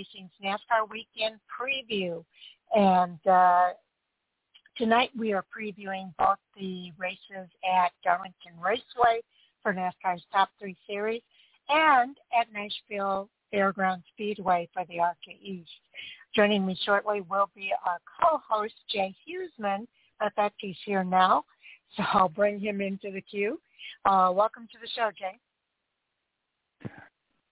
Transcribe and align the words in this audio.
Racing's 0.00 0.30
NASCAR 0.42 0.88
Weekend 0.90 1.36
Preview. 1.50 2.24
And 2.74 3.18
uh, 3.26 3.70
tonight 4.78 5.10
we 5.18 5.34
are 5.34 5.44
previewing 5.54 6.14
both 6.18 6.38
the 6.56 6.90
races 6.98 7.50
at 7.70 7.92
Darlington 8.02 8.52
Raceway 8.58 9.20
for 9.62 9.74
NASCAR's 9.74 10.22
Top 10.32 10.48
3 10.58 10.74
Series 10.86 11.20
and 11.68 12.16
at 12.38 12.46
Nashville 12.50 13.28
Fairground 13.52 14.02
Speedway 14.14 14.70
for 14.72 14.86
the 14.88 15.00
ARCA 15.00 15.32
East. 15.42 15.68
Joining 16.34 16.64
me 16.64 16.78
shortly 16.86 17.20
will 17.20 17.50
be 17.54 17.70
our 17.84 17.98
co-host, 18.22 18.74
Jay 18.88 19.14
Husmann. 19.28 19.86
I 20.18 20.30
fact, 20.30 20.54
he's 20.60 20.76
here 20.86 21.04
now, 21.04 21.44
so 21.96 22.04
I'll 22.14 22.30
bring 22.30 22.58
him 22.58 22.80
into 22.80 23.10
the 23.10 23.20
queue. 23.20 23.60
Uh, 24.06 24.32
welcome 24.34 24.66
to 24.72 24.78
the 24.80 24.88
show, 24.96 25.10
Jay. 25.18 25.38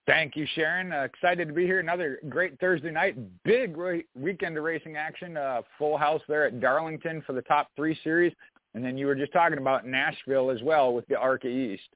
Thank 0.08 0.36
you, 0.36 0.46
Sharon. 0.54 0.90
Uh, 0.90 1.02
excited 1.02 1.48
to 1.48 1.54
be 1.54 1.66
here. 1.66 1.80
Another 1.80 2.18
great 2.30 2.58
Thursday 2.60 2.90
night. 2.90 3.14
Big 3.44 3.76
re- 3.76 4.06
weekend 4.16 4.56
of 4.56 4.64
racing 4.64 4.96
action. 4.96 5.36
Uh, 5.36 5.60
full 5.76 5.98
house 5.98 6.22
there 6.26 6.46
at 6.46 6.60
Darlington 6.60 7.22
for 7.26 7.34
the 7.34 7.42
top 7.42 7.68
three 7.76 7.96
series. 8.02 8.32
And 8.72 8.82
then 8.82 8.96
you 8.96 9.04
were 9.04 9.14
just 9.14 9.34
talking 9.34 9.58
about 9.58 9.86
Nashville 9.86 10.50
as 10.50 10.62
well 10.62 10.94
with 10.94 11.06
the 11.08 11.16
ARCA 11.16 11.48
East. 11.48 11.90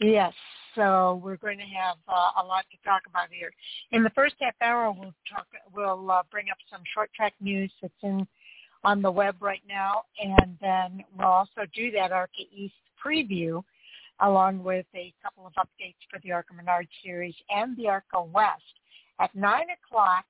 Yes. 0.00 0.32
So 0.74 1.20
we're 1.22 1.36
going 1.36 1.58
to 1.58 1.64
have 1.64 1.96
uh, 2.08 2.42
a 2.42 2.44
lot 2.46 2.64
to 2.72 2.88
talk 2.88 3.02
about 3.10 3.28
here. 3.30 3.50
In 3.92 4.02
the 4.02 4.10
first 4.10 4.36
half 4.40 4.54
hour, 4.62 4.90
we'll 4.90 5.12
talk. 5.30 5.46
We'll 5.74 6.10
uh, 6.10 6.22
bring 6.30 6.46
up 6.50 6.56
some 6.72 6.80
short 6.94 7.12
track 7.12 7.34
news 7.42 7.70
that's 7.82 7.92
in 8.02 8.26
on 8.84 9.02
the 9.02 9.10
web 9.10 9.36
right 9.40 9.62
now, 9.68 10.04
and 10.18 10.56
then 10.62 11.04
we'll 11.18 11.26
also 11.26 11.66
do 11.74 11.90
that 11.90 12.10
ARCA 12.10 12.40
East 12.50 12.74
preview 13.04 13.62
along 14.20 14.62
with 14.62 14.86
a 14.94 15.12
couple 15.22 15.46
of 15.46 15.52
updates 15.54 15.96
for 16.10 16.18
the 16.22 16.32
ARCA 16.32 16.54
Menard 16.54 16.88
series 17.04 17.34
and 17.50 17.76
the 17.76 17.88
ARCA 17.88 18.22
West. 18.22 18.62
At 19.20 19.34
9 19.34 19.66
o'clock, 19.84 20.24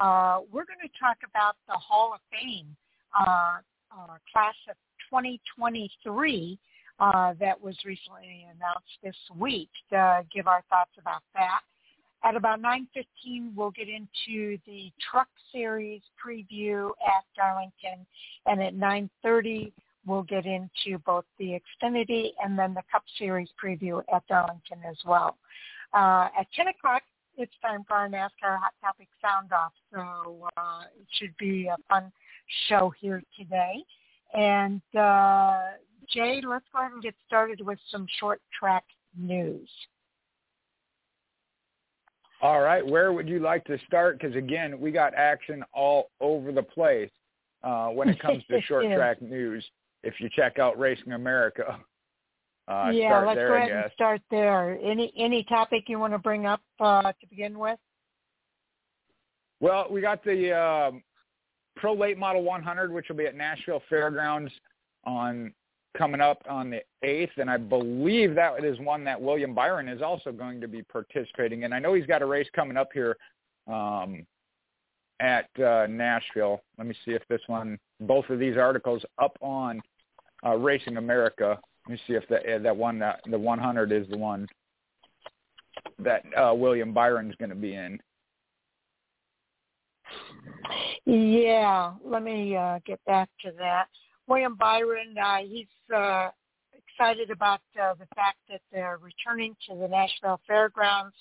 uh, 0.00 0.40
we're 0.52 0.64
going 0.64 0.80
to 0.82 0.98
talk 0.98 1.18
about 1.28 1.56
the 1.68 1.74
Hall 1.74 2.12
of 2.14 2.20
Fame 2.30 2.74
uh, 3.18 3.58
uh, 3.92 4.16
class 4.32 4.54
of 4.68 4.76
2023 5.10 6.58
uh, 7.00 7.34
that 7.40 7.60
was 7.60 7.76
recently 7.84 8.46
announced 8.54 8.92
this 9.02 9.16
week 9.38 9.70
to 9.90 10.24
give 10.32 10.46
our 10.46 10.62
thoughts 10.68 10.92
about 10.98 11.22
that. 11.34 11.60
At 12.22 12.36
about 12.36 12.60
9.15, 12.60 13.54
we'll 13.54 13.70
get 13.70 13.88
into 13.88 14.58
the 14.66 14.92
Truck 15.10 15.28
Series 15.52 16.02
preview 16.22 16.90
at 17.06 17.24
Darlington. 17.34 18.06
And 18.46 18.62
at 18.62 18.74
9.30, 18.74 19.72
we'll 20.06 20.22
get 20.22 20.46
into 20.46 20.98
both 21.04 21.24
the 21.38 21.60
Xfinity 21.82 22.30
and 22.42 22.58
then 22.58 22.74
the 22.74 22.82
Cup 22.90 23.04
Series 23.18 23.48
preview 23.62 24.02
at 24.12 24.26
Darlington 24.28 24.78
as 24.88 24.96
well. 25.04 25.36
Uh, 25.92 26.28
at 26.38 26.46
10 26.54 26.68
o'clock, 26.68 27.02
it's 27.36 27.52
time 27.62 27.84
for 27.86 27.94
our 27.94 28.08
NASCAR 28.08 28.58
Hot 28.58 28.72
Topic 28.82 29.08
Sound 29.22 29.52
Off. 29.52 29.72
So 29.92 30.48
uh, 30.56 30.82
it 30.98 31.06
should 31.18 31.36
be 31.38 31.68
a 31.68 31.76
fun 31.88 32.12
show 32.68 32.92
here 33.00 33.22
today. 33.38 33.84
And 34.34 34.80
uh, 34.96 35.60
Jay, 36.12 36.40
let's 36.46 36.64
go 36.72 36.80
ahead 36.80 36.92
and 36.92 37.02
get 37.02 37.14
started 37.26 37.60
with 37.64 37.78
some 37.90 38.06
short 38.18 38.40
track 38.58 38.84
news. 39.18 39.68
All 42.42 42.60
right, 42.60 42.86
where 42.86 43.12
would 43.12 43.28
you 43.28 43.38
like 43.38 43.64
to 43.66 43.78
start? 43.86 44.18
Because 44.18 44.34
again, 44.34 44.80
we 44.80 44.92
got 44.92 45.14
action 45.14 45.62
all 45.74 46.10
over 46.20 46.52
the 46.52 46.62
place 46.62 47.10
uh, 47.62 47.88
when 47.88 48.08
it 48.08 48.18
comes 48.18 48.42
to 48.50 48.60
short 48.66 48.86
track 48.94 49.20
news 49.20 49.62
if 50.02 50.14
you 50.20 50.28
check 50.34 50.58
out 50.58 50.78
Racing 50.78 51.12
America. 51.12 51.78
Uh, 52.68 52.90
yeah, 52.90 53.18
let's 53.26 53.36
there, 53.36 53.48
go 53.48 53.54
ahead 53.56 53.70
and 53.72 53.92
start 53.92 54.20
there. 54.30 54.78
Any 54.80 55.12
any 55.16 55.42
topic 55.42 55.84
you 55.88 55.98
want 55.98 56.12
to 56.12 56.20
bring 56.20 56.46
up 56.46 56.60
uh, 56.78 57.02
to 57.02 57.26
begin 57.28 57.58
with? 57.58 57.80
Well, 59.58 59.88
we 59.90 60.00
got 60.00 60.22
the 60.22 60.52
uh, 60.52 60.90
Pro 61.74 61.94
Late 61.94 62.16
Model 62.16 62.44
100, 62.44 62.92
which 62.92 63.08
will 63.08 63.16
be 63.16 63.26
at 63.26 63.34
Nashville 63.34 63.82
Fairgrounds 63.88 64.52
on 65.04 65.52
coming 65.96 66.20
up 66.20 66.42
on 66.48 66.70
the 66.70 66.80
8th, 67.04 67.38
and 67.38 67.50
I 67.50 67.56
believe 67.56 68.34
that 68.34 68.64
is 68.64 68.78
one 68.78 69.04
that 69.04 69.20
William 69.20 69.54
Byron 69.54 69.88
is 69.88 70.02
also 70.02 70.30
going 70.30 70.60
to 70.60 70.68
be 70.68 70.82
participating 70.82 71.62
in. 71.62 71.72
I 71.72 71.78
know 71.78 71.94
he's 71.94 72.06
got 72.06 72.22
a 72.22 72.26
race 72.26 72.46
coming 72.54 72.76
up 72.76 72.90
here 72.94 73.16
um, 73.66 74.24
at 75.18 75.48
uh, 75.58 75.86
Nashville. 75.88 76.62
Let 76.78 76.86
me 76.86 76.94
see 77.04 77.12
if 77.12 77.22
this 77.28 77.40
one, 77.48 77.78
both 78.00 78.28
of 78.30 78.38
these 78.38 78.56
articles 78.56 79.02
up 79.18 79.36
on 79.40 79.82
uh, 80.44 80.56
Racing 80.56 80.96
America. 80.96 81.58
Let 81.86 81.92
me 81.92 82.00
see 82.06 82.14
if 82.14 82.26
that 82.28 82.62
that 82.62 82.76
one 82.76 83.02
uh, 83.02 83.16
the 83.26 83.38
100 83.38 83.92
is 83.92 84.08
the 84.08 84.18
one 84.18 84.46
that 85.98 86.22
uh, 86.36 86.52
William 86.54 86.92
Byron's 86.92 87.34
going 87.36 87.50
to 87.50 87.56
be 87.56 87.74
in. 87.74 87.98
Yeah, 91.06 91.92
let 92.04 92.22
me 92.22 92.56
uh, 92.56 92.78
get 92.84 93.04
back 93.06 93.28
to 93.44 93.52
that. 93.58 93.86
William 94.26 94.54
Byron, 94.54 95.16
uh, 95.18 95.38
he's 95.38 95.66
uh, 95.94 96.28
excited 96.74 97.30
about 97.30 97.60
uh, 97.80 97.94
the 97.94 98.06
fact 98.14 98.38
that 98.48 98.60
they're 98.72 98.98
returning 99.02 99.56
to 99.68 99.74
the 99.74 99.88
Nashville 99.88 100.40
Fairgrounds. 100.46 101.14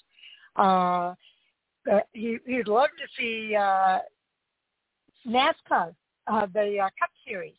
Uh, 0.56 1.14
uh, 1.92 2.00
he, 2.14 2.38
he'd 2.46 2.68
love 2.68 2.90
to 2.98 3.08
see 3.18 3.56
uh, 3.56 4.00
NASCAR, 5.28 5.96
uh, 6.28 6.46
the 6.54 6.78
uh, 6.80 6.90
Cup 7.00 7.10
Series, 7.28 7.56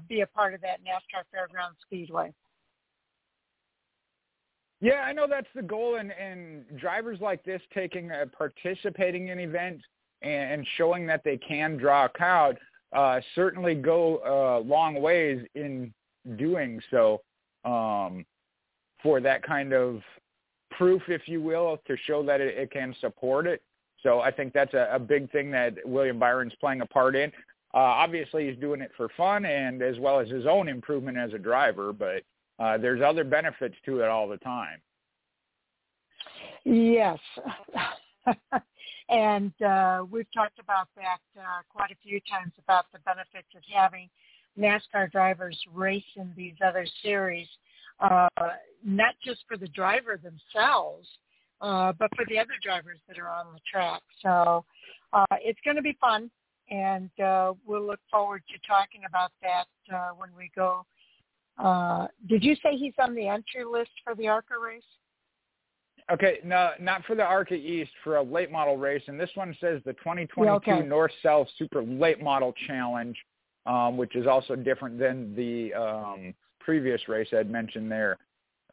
be 0.00 0.20
a 0.20 0.26
part 0.26 0.54
of 0.54 0.60
that 0.62 0.80
NASCAR 0.80 1.22
Fairgrounds 1.32 1.78
Speedway. 1.82 2.32
Yeah, 4.80 5.00
I 5.00 5.12
know 5.12 5.26
that's 5.28 5.46
the 5.54 5.62
goal, 5.62 5.96
and, 5.96 6.12
and 6.12 6.64
drivers 6.78 7.20
like 7.20 7.42
this 7.44 7.62
taking 7.72 8.10
a 8.10 8.26
participating 8.26 9.28
in 9.28 9.38
events 9.38 9.84
and, 10.22 10.52
and 10.52 10.66
showing 10.76 11.06
that 11.06 11.22
they 11.24 11.38
can 11.38 11.76
draw 11.76 12.04
a 12.04 12.08
crowd 12.08 12.58
uh, 12.94 13.20
certainly 13.34 13.74
go 13.74 14.18
a 14.24 14.56
uh, 14.56 14.60
long 14.60 15.00
ways 15.00 15.44
in 15.54 15.92
doing 16.36 16.80
so 16.90 17.20
um, 17.64 18.24
for 19.02 19.20
that 19.20 19.42
kind 19.42 19.72
of 19.72 20.00
proof, 20.70 21.02
if 21.08 21.22
you 21.26 21.42
will, 21.42 21.78
to 21.86 21.96
show 22.06 22.22
that 22.24 22.40
it, 22.40 22.56
it 22.56 22.70
can 22.70 22.94
support 23.00 23.46
it. 23.46 23.62
So 24.02 24.20
I 24.20 24.30
think 24.30 24.52
that's 24.52 24.74
a, 24.74 24.88
a 24.92 24.98
big 24.98 25.30
thing 25.32 25.50
that 25.50 25.74
William 25.84 26.18
Byron's 26.18 26.54
playing 26.60 26.80
a 26.80 26.86
part 26.86 27.16
in. 27.16 27.32
Uh, 27.76 27.80
obviously, 27.80 28.48
he's 28.48 28.58
doing 28.58 28.80
it 28.80 28.90
for 28.96 29.10
fun 29.18 29.44
and 29.44 29.82
as 29.82 29.98
well 29.98 30.18
as 30.18 30.30
his 30.30 30.46
own 30.46 30.66
improvement 30.66 31.18
as 31.18 31.34
a 31.34 31.38
driver, 31.38 31.92
but 31.92 32.22
uh, 32.58 32.78
there's 32.78 33.02
other 33.02 33.22
benefits 33.22 33.74
to 33.84 34.00
it 34.00 34.08
all 34.08 34.26
the 34.26 34.38
time. 34.38 34.80
Yes. 36.64 37.18
and 39.10 39.52
uh, 39.60 40.06
we've 40.10 40.32
talked 40.32 40.58
about 40.58 40.88
that 40.96 41.20
uh, 41.38 41.60
quite 41.68 41.90
a 41.90 41.96
few 42.02 42.18
times 42.20 42.52
about 42.64 42.86
the 42.94 42.98
benefits 43.00 43.48
of 43.54 43.62
having 43.70 44.08
NASCAR 44.58 45.12
drivers 45.12 45.58
race 45.74 46.02
in 46.16 46.32
these 46.34 46.54
other 46.66 46.86
series, 47.02 47.46
uh, 48.00 48.28
not 48.82 49.16
just 49.22 49.40
for 49.46 49.58
the 49.58 49.68
driver 49.68 50.18
themselves, 50.18 51.06
uh, 51.60 51.92
but 51.98 52.08
for 52.16 52.24
the 52.30 52.38
other 52.38 52.54
drivers 52.62 53.00
that 53.06 53.18
are 53.18 53.28
on 53.28 53.52
the 53.52 53.60
track. 53.70 54.00
So 54.22 54.64
uh, 55.12 55.26
it's 55.42 55.60
going 55.62 55.76
to 55.76 55.82
be 55.82 55.98
fun, 56.00 56.30
and 56.70 57.10
uh, 57.22 57.52
we'll 57.66 57.86
look 57.86 58.00
forward 58.10 58.42
to 58.48 58.58
talking 58.66 59.02
about 59.08 59.32
that 59.42 59.66
uh, 59.94 60.10
when 60.16 60.30
we 60.36 60.50
go. 60.54 60.84
Uh, 61.58 62.06
did 62.28 62.44
you 62.44 62.54
say 62.56 62.76
he's 62.76 62.94
on 62.98 63.14
the 63.14 63.26
entry 63.26 63.64
list 63.64 63.90
for 64.04 64.14
the 64.14 64.28
ARCA 64.28 64.54
race? 64.62 64.82
Okay, 66.10 66.38
no, 66.44 66.70
not 66.80 67.04
for 67.04 67.16
the 67.16 67.24
ARCA 67.24 67.54
East, 67.54 67.90
for 68.04 68.16
a 68.16 68.22
late 68.22 68.52
model 68.52 68.76
race, 68.76 69.02
and 69.08 69.18
this 69.18 69.30
one 69.34 69.56
says 69.60 69.80
the 69.84 69.92
2022 69.94 70.44
yeah, 70.44 70.52
okay. 70.52 70.86
North 70.86 71.10
South 71.22 71.48
Super 71.58 71.82
Late 71.82 72.22
Model 72.22 72.54
Challenge, 72.68 73.16
um, 73.66 73.96
which 73.96 74.14
is 74.14 74.26
also 74.26 74.54
different 74.54 75.00
than 75.00 75.34
the 75.34 75.74
um, 75.74 76.34
previous 76.60 77.00
race 77.08 77.28
I'd 77.32 77.50
mentioned 77.50 77.90
there, 77.90 78.18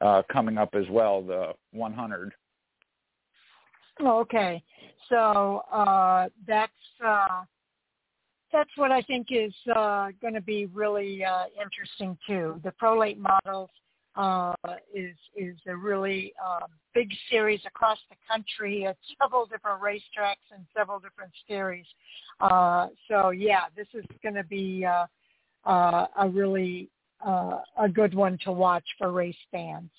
uh, 0.01 0.21
coming 0.31 0.59
up 0.59 0.75
as 0.75 0.85
well, 0.91 1.23
the 1.23 1.53
100. 1.71 2.33
Okay, 4.03 4.63
so 5.09 5.63
uh, 5.71 6.27
that's 6.47 6.71
uh, 7.03 7.43
that's 8.53 8.69
what 8.77 8.91
I 8.91 9.01
think 9.01 9.27
is 9.31 9.53
uh, 9.75 10.09
going 10.21 10.35
to 10.35 10.41
be 10.41 10.67
really 10.67 11.25
uh, 11.25 11.45
interesting 11.61 12.17
too. 12.25 12.61
The 12.63 12.71
pro 12.71 12.97
late 12.97 13.19
models 13.19 13.69
uh, 14.15 14.53
is 14.93 15.15
is 15.35 15.57
a 15.67 15.75
really 15.75 16.33
uh, 16.43 16.67
big 16.93 17.09
series 17.29 17.59
across 17.65 17.97
the 18.09 18.15
country 18.29 18.85
at 18.85 18.95
several 19.21 19.45
different 19.45 19.81
racetracks 19.81 20.45
and 20.55 20.65
several 20.77 20.99
different 20.99 21.31
series. 21.47 21.85
Uh, 22.39 22.87
so 23.09 23.31
yeah, 23.31 23.63
this 23.75 23.87
is 23.93 24.05
going 24.21 24.35
to 24.35 24.43
be 24.43 24.85
uh, 24.85 25.07
uh, 25.65 26.07
a 26.19 26.29
really 26.29 26.89
uh, 27.25 27.59
a 27.79 27.89
good 27.89 28.13
one 28.13 28.37
to 28.43 28.51
watch 28.51 28.85
for 28.97 29.11
race 29.11 29.35
fans. 29.51 29.89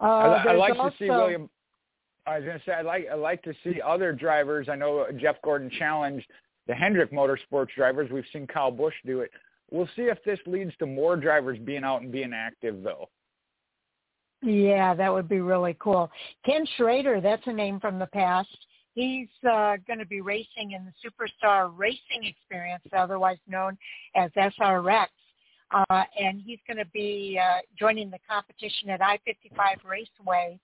Uh, 0.00 0.04
I, 0.04 0.44
I 0.50 0.52
like 0.54 0.78
also, 0.78 0.90
to 0.90 0.96
see 0.98 1.10
William. 1.10 1.50
I 2.28 2.38
was 2.38 2.44
going 2.44 2.58
to 2.58 2.64
say 2.64 2.72
I 2.72 2.82
like 2.82 3.06
I 3.10 3.14
like 3.14 3.42
to 3.42 3.54
see 3.64 3.80
other 3.80 4.12
drivers. 4.12 4.68
I 4.68 4.76
know 4.76 5.06
Jeff 5.18 5.36
Gordon 5.42 5.70
challenged 5.78 6.26
the 6.66 6.74
Hendrick 6.74 7.12
Motorsports 7.12 7.74
drivers. 7.76 8.10
We've 8.10 8.24
seen 8.32 8.46
Kyle 8.46 8.70
Busch 8.70 8.94
do 9.04 9.20
it 9.20 9.30
We'll 9.70 9.88
see 9.96 10.02
if 10.02 10.22
this 10.24 10.38
leads 10.46 10.74
to 10.78 10.86
more 10.86 11.16
drivers 11.16 11.58
being 11.58 11.84
out 11.84 12.02
and 12.02 12.10
being 12.10 12.32
active, 12.32 12.82
though. 12.82 13.08
Yeah, 14.42 14.94
that 14.94 15.12
would 15.12 15.28
be 15.28 15.40
really 15.40 15.76
cool. 15.78 16.10
Ken 16.46 16.64
Schrader, 16.76 17.20
that's 17.20 17.42
a 17.46 17.52
name 17.52 17.80
from 17.80 17.98
the 17.98 18.06
past. 18.06 18.56
He's 18.94 19.28
uh, 19.48 19.76
going 19.86 19.98
to 19.98 20.06
be 20.06 20.20
racing 20.20 20.72
in 20.72 20.84
the 20.84 20.92
Superstar 21.04 21.70
Racing 21.76 22.24
Experience, 22.24 22.82
otherwise 22.96 23.38
known 23.46 23.76
as 24.16 24.30
SRX. 24.32 25.06
Uh, 25.70 26.04
and 26.18 26.40
he's 26.40 26.58
going 26.66 26.78
to 26.78 26.90
be 26.92 27.38
uh, 27.38 27.58
joining 27.78 28.10
the 28.10 28.18
competition 28.28 28.88
at 28.88 29.02
I-55 29.02 29.84
Raceway 29.84 30.58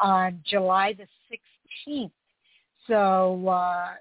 on 0.00 0.40
July 0.48 0.94
the 0.94 1.06
16th. 1.88 2.10
So 2.86 3.48
uh, 3.48 3.94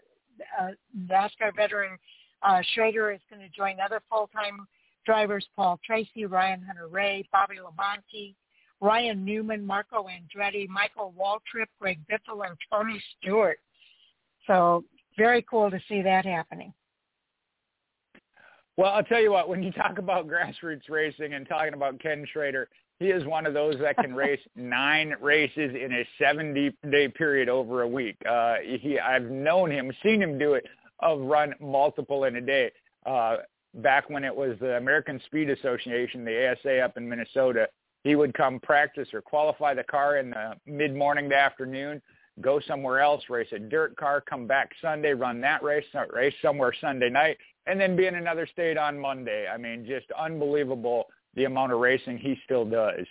uh, 0.60 0.72
NASCAR 1.07 1.56
veteran 1.56 1.98
uh, 2.42 2.62
Schrader 2.74 3.12
is 3.12 3.19
going 3.30 3.42
to 3.42 3.50
join 3.56 3.78
other 3.84 4.01
full-time 4.10 4.68
drivers, 5.06 5.46
Paul 5.56 5.80
Tracy, 5.86 6.25
Ryan 6.25 6.62
Hunter-Reay, 6.66 7.25
Bobby 7.31 7.56
Labonte, 7.56 8.36
Ryan 8.81 9.25
Newman, 9.25 9.66
Marco 9.66 10.07
Andretti, 10.07 10.68
Michael 10.69 11.13
Waltrip, 11.19 11.68
Greg 11.80 12.00
Biffle, 12.10 12.48
and 12.48 12.56
Tony 12.72 13.01
Stewart. 13.18 13.60
So 14.48 14.86
very 15.18 15.46
cool 15.50 15.69
to 15.69 15.80
see 15.90 16.01
that 16.01 16.25
happening. 16.25 16.74
Well, 18.78 18.94
I'll 18.94 19.04
tell 19.04 19.22
you 19.22 19.31
what, 19.34 19.50
when 19.50 19.62
you 19.62 19.72
talk 19.74 19.98
about 19.98 20.30
grassroots 20.30 20.90
racing 20.90 21.34
and 21.34 21.46
talking 21.46 21.74
about 21.74 22.00
Ken 22.00 22.25
Schrader, 22.31 22.69
he 23.00 23.07
is 23.07 23.25
one 23.25 23.46
of 23.46 23.54
those 23.54 23.75
that 23.80 23.98
can 23.98 24.13
race 24.13 24.42
nine 24.56 25.16
races 25.22 25.74
in 25.75 25.94
a 25.94 26.07
70-day 26.22 27.07
period 27.10 27.50
over 27.50 27.81
a 27.81 27.88
week. 27.88 28.18
Uh, 28.30 28.56
he, 28.63 29.00
I've 29.00 29.24
known 29.24 29.72
him, 29.72 29.92
seen 30.04 30.22
him 30.22 30.38
do 30.38 30.54
it, 30.54 30.66
of 31.00 31.22
run 31.22 31.56
multiple 31.62 32.25
in 32.25 32.36
a 32.36 32.42
day. 32.42 32.72
Uh, 33.06 33.38
back 33.75 34.10
when 34.10 34.24
it 34.25 34.36
was 34.36 34.57
the 34.60 34.75
American 34.75 35.22
Speed 35.25 35.50
Association, 35.50 36.25
the 36.25 36.51
ASA 36.51 36.80
up 36.80 36.98
in 36.98 37.07
Minnesota, 37.07 37.69
he 38.04 38.16
would 38.16 38.34
come 38.34 38.60
practice 38.60 39.07
or 39.13 39.22
qualify 39.22 39.74
the 39.74 39.84
car 39.84 40.18
in 40.18 40.31
the 40.31 40.54
mid-morning 40.66 41.30
to 41.30 41.38
afternoon, 41.38 42.01
go 42.42 42.60
somewhere 42.68 43.00
else, 43.00 43.24
race 43.30 43.48
a 43.54 43.60
dirt 43.60 43.96
car, 43.96 44.22
come 44.22 44.48
back 44.48 44.72
Sunday, 44.81 45.13
run 45.13 45.40
that 45.42 45.63
race, 45.63 45.86
race 46.13 46.34
somewhere 46.42 46.74
Sunday 46.80 47.10
night, 47.10 47.38
and 47.66 47.80
then 47.80 47.96
be 47.96 48.07
in 48.07 48.16
another 48.16 48.48
state 48.48 48.78
on 48.78 49.00
Monday. 49.00 49.48
I 49.48 49.57
mean, 49.57 49.86
just 49.86 50.07
unbelievable 50.18 51.07
the 51.35 51.45
amount 51.45 51.71
of 51.71 51.79
racing 51.79 52.17
he 52.17 52.37
still 52.45 52.65
does. 52.65 53.05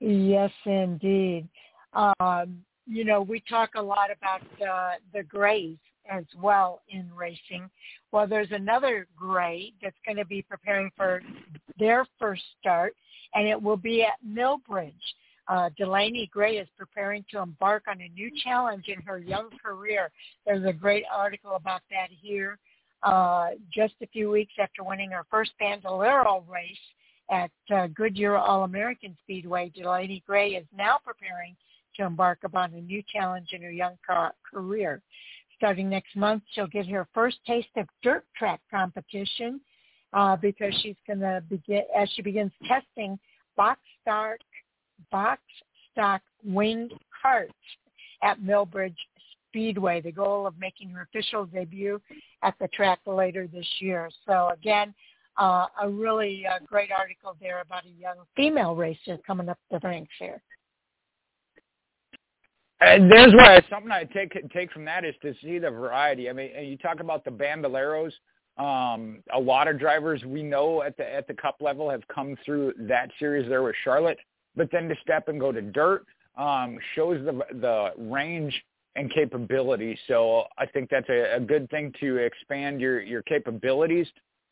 Yes, 0.00 0.50
indeed. 0.64 1.48
Um, 1.92 2.62
you 2.86 3.04
know, 3.04 3.20
we 3.20 3.42
talk 3.48 3.70
a 3.76 3.82
lot 3.82 4.10
about 4.10 4.42
uh, 4.66 4.92
the 5.12 5.22
grays 5.22 5.76
as 6.10 6.24
well 6.40 6.80
in 6.88 7.10
racing. 7.14 7.68
Well, 8.12 8.26
there's 8.26 8.50
another 8.50 9.06
gray 9.16 9.72
that's 9.82 9.96
going 10.06 10.16
to 10.16 10.24
be 10.24 10.42
preparing 10.42 10.90
for 10.96 11.22
their 11.78 12.06
first 12.18 12.42
start, 12.60 12.94
and 13.34 13.46
it 13.46 13.60
will 13.60 13.76
be 13.76 14.04
at 14.04 14.14
Millbridge. 14.26 14.94
Uh, 15.48 15.70
Delaney 15.78 16.28
Gray 16.32 16.58
is 16.58 16.68
preparing 16.76 17.24
to 17.30 17.40
embark 17.40 17.84
on 17.88 18.00
a 18.00 18.08
new 18.08 18.30
challenge 18.44 18.84
in 18.88 19.00
her 19.02 19.18
young 19.18 19.48
career. 19.62 20.10
There's 20.46 20.64
a 20.66 20.72
great 20.72 21.04
article 21.14 21.54
about 21.54 21.80
that 21.90 22.08
here. 22.10 22.58
Uh, 23.02 23.50
just 23.72 23.94
a 24.02 24.06
few 24.08 24.30
weeks 24.30 24.52
after 24.60 24.82
winning 24.82 25.10
her 25.10 25.24
first 25.30 25.52
Bandolero 25.60 26.44
race 26.48 26.76
at 27.30 27.50
uh, 27.72 27.86
Goodyear 27.88 28.36
All-American 28.36 29.16
Speedway, 29.22 29.70
Delaney 29.74 30.22
Gray 30.26 30.52
is 30.52 30.66
now 30.76 30.98
preparing 31.04 31.54
to 31.96 32.04
embark 32.04 32.38
upon 32.44 32.72
a 32.74 32.80
new 32.80 33.02
challenge 33.12 33.48
in 33.52 33.62
her 33.62 33.70
young 33.70 33.96
car- 34.04 34.34
career. 34.50 35.00
Starting 35.56 35.88
next 35.88 36.16
month, 36.16 36.42
she'll 36.52 36.66
get 36.66 36.86
her 36.86 37.06
first 37.12 37.36
taste 37.46 37.68
of 37.76 37.86
dirt 38.02 38.24
track 38.36 38.60
competition 38.70 39.60
uh, 40.12 40.36
because 40.36 40.74
she's 40.82 40.96
going 41.06 41.20
to 41.20 41.42
begin 41.48 41.82
as 41.96 42.08
she 42.14 42.22
begins 42.22 42.52
testing 42.66 43.18
box 43.56 43.80
stock 44.00 44.38
box 45.10 45.42
stock 45.92 46.22
winged 46.44 46.92
karts 47.24 47.48
at 48.22 48.40
Millbridge 48.40 48.96
Speedway. 49.48 50.00
The 50.00 50.12
goal 50.12 50.46
of 50.46 50.54
making 50.58 50.90
her 50.90 51.02
official 51.02 51.46
debut 51.46 52.00
at 52.42 52.54
the 52.60 52.68
track 52.68 53.00
later 53.06 53.46
this 53.46 53.66
year. 53.80 54.10
So 54.26 54.50
again, 54.52 54.94
uh, 55.38 55.66
a 55.82 55.88
really 55.88 56.44
uh, 56.46 56.58
great 56.66 56.90
article 56.90 57.36
there 57.40 57.60
about 57.60 57.84
a 57.84 58.00
young 58.00 58.16
female 58.36 58.74
racer 58.74 59.18
coming 59.26 59.48
up 59.48 59.58
the 59.70 59.78
ranks 59.82 60.12
here. 60.18 60.42
And 62.80 63.10
there's 63.10 63.32
why 63.34 63.60
something 63.68 63.90
I 63.90 64.04
take 64.04 64.32
take 64.52 64.70
from 64.70 64.84
that 64.84 65.04
is 65.04 65.14
to 65.22 65.34
see 65.42 65.58
the 65.58 65.70
variety. 65.70 66.30
I 66.30 66.32
mean, 66.32 66.50
you 66.62 66.76
talk 66.76 67.00
about 67.00 67.24
the 67.24 67.30
bandoleros. 67.30 68.12
Um, 68.56 69.22
a 69.32 69.38
lot 69.38 69.68
of 69.68 69.78
drivers 69.78 70.24
we 70.24 70.42
know 70.42 70.82
at 70.82 70.96
the 70.96 71.12
at 71.12 71.26
the 71.26 71.34
Cup 71.34 71.56
level 71.60 71.90
have 71.90 72.06
come 72.08 72.36
through 72.44 72.74
that 72.78 73.10
series 73.18 73.48
there 73.48 73.62
with 73.64 73.74
Charlotte, 73.82 74.18
but 74.56 74.70
then 74.70 74.88
to 74.88 74.94
step 75.02 75.28
and 75.28 75.40
go 75.40 75.50
to 75.50 75.60
dirt 75.60 76.06
um, 76.36 76.78
shows 76.94 77.24
the 77.24 77.40
the 77.58 77.90
range 77.98 78.54
and 78.98 79.12
capability. 79.12 79.98
So 80.08 80.44
I 80.58 80.66
think 80.66 80.90
that's 80.90 81.08
a, 81.08 81.36
a 81.36 81.40
good 81.40 81.70
thing 81.70 81.92
to 82.00 82.16
expand 82.16 82.80
your 82.80 83.00
your 83.00 83.22
capabilities, 83.22 84.06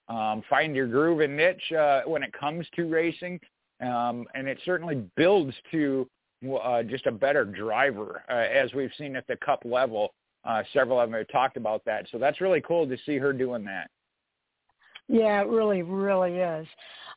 um, 0.09 0.43
find 0.49 0.75
your 0.75 0.87
groove 0.87 1.21
and 1.21 1.37
niche 1.37 1.73
uh, 1.73 2.03
when 2.07 2.23
it 2.23 2.33
comes 2.33 2.67
to 2.77 2.89
racing, 2.89 3.41
um, 3.81 4.27
and 4.35 4.47
it 4.49 4.59
certainly 4.65 5.03
builds 5.17 5.55
to 5.73 6.09
uh, 6.63 6.83
just 6.83 7.07
a 7.07 7.13
better 7.13 7.45
driver, 7.45 8.23
uh, 8.31 8.35
as 8.35 8.73
we've 8.73 8.93
seen 8.97 9.17
at 9.17 9.27
the 9.27 9.37
Cup 9.37 9.63
level. 9.65 10.15
Uh, 10.45 10.63
several 10.73 11.01
of 11.01 11.11
them 11.11 11.19
have 11.19 11.29
talked 11.29 11.57
about 11.57 11.85
that, 11.85 12.07
so 12.13 12.19
that's 12.19 12.41
really 12.41 12.61
cool 12.61 12.87
to 12.87 12.97
see 13.05 13.19
her 13.19 13.33
doing 13.33 13.65
that. 13.65 13.91
Yeah, 15.09 15.41
it 15.41 15.49
really, 15.49 15.83
really 15.83 16.37
is. 16.37 16.67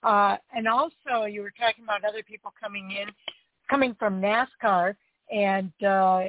Uh, 0.02 0.38
and 0.56 0.68
also, 0.68 1.26
you 1.30 1.42
were 1.42 1.54
talking 1.60 1.84
about 1.84 2.04
other 2.04 2.24
people 2.24 2.52
coming 2.60 2.92
in, 2.92 3.08
coming 3.70 3.96
from 4.00 4.20
NASCAR, 4.20 4.96
and 5.32 5.72
uh, 5.86 6.24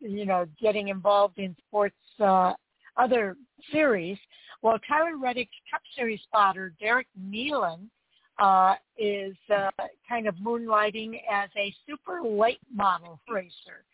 you 0.00 0.26
know, 0.26 0.46
getting 0.60 0.88
involved 0.88 1.38
in 1.38 1.54
sports 1.68 1.96
uh, 2.20 2.52
other 2.96 3.36
series. 3.72 4.18
Well, 4.62 4.78
Tyler 4.86 5.16
Reddick's 5.16 5.56
Cup 5.70 5.82
Series 5.96 6.20
spotter 6.22 6.74
Derek 6.80 7.06
Nealon 7.18 7.88
uh, 8.38 8.74
is 8.98 9.36
uh, 9.54 9.70
kind 10.08 10.26
of 10.26 10.34
moonlighting 10.36 11.20
as 11.30 11.50
a 11.56 11.74
super 11.86 12.22
late 12.22 12.60
model 12.74 13.20
racer. 13.28 13.84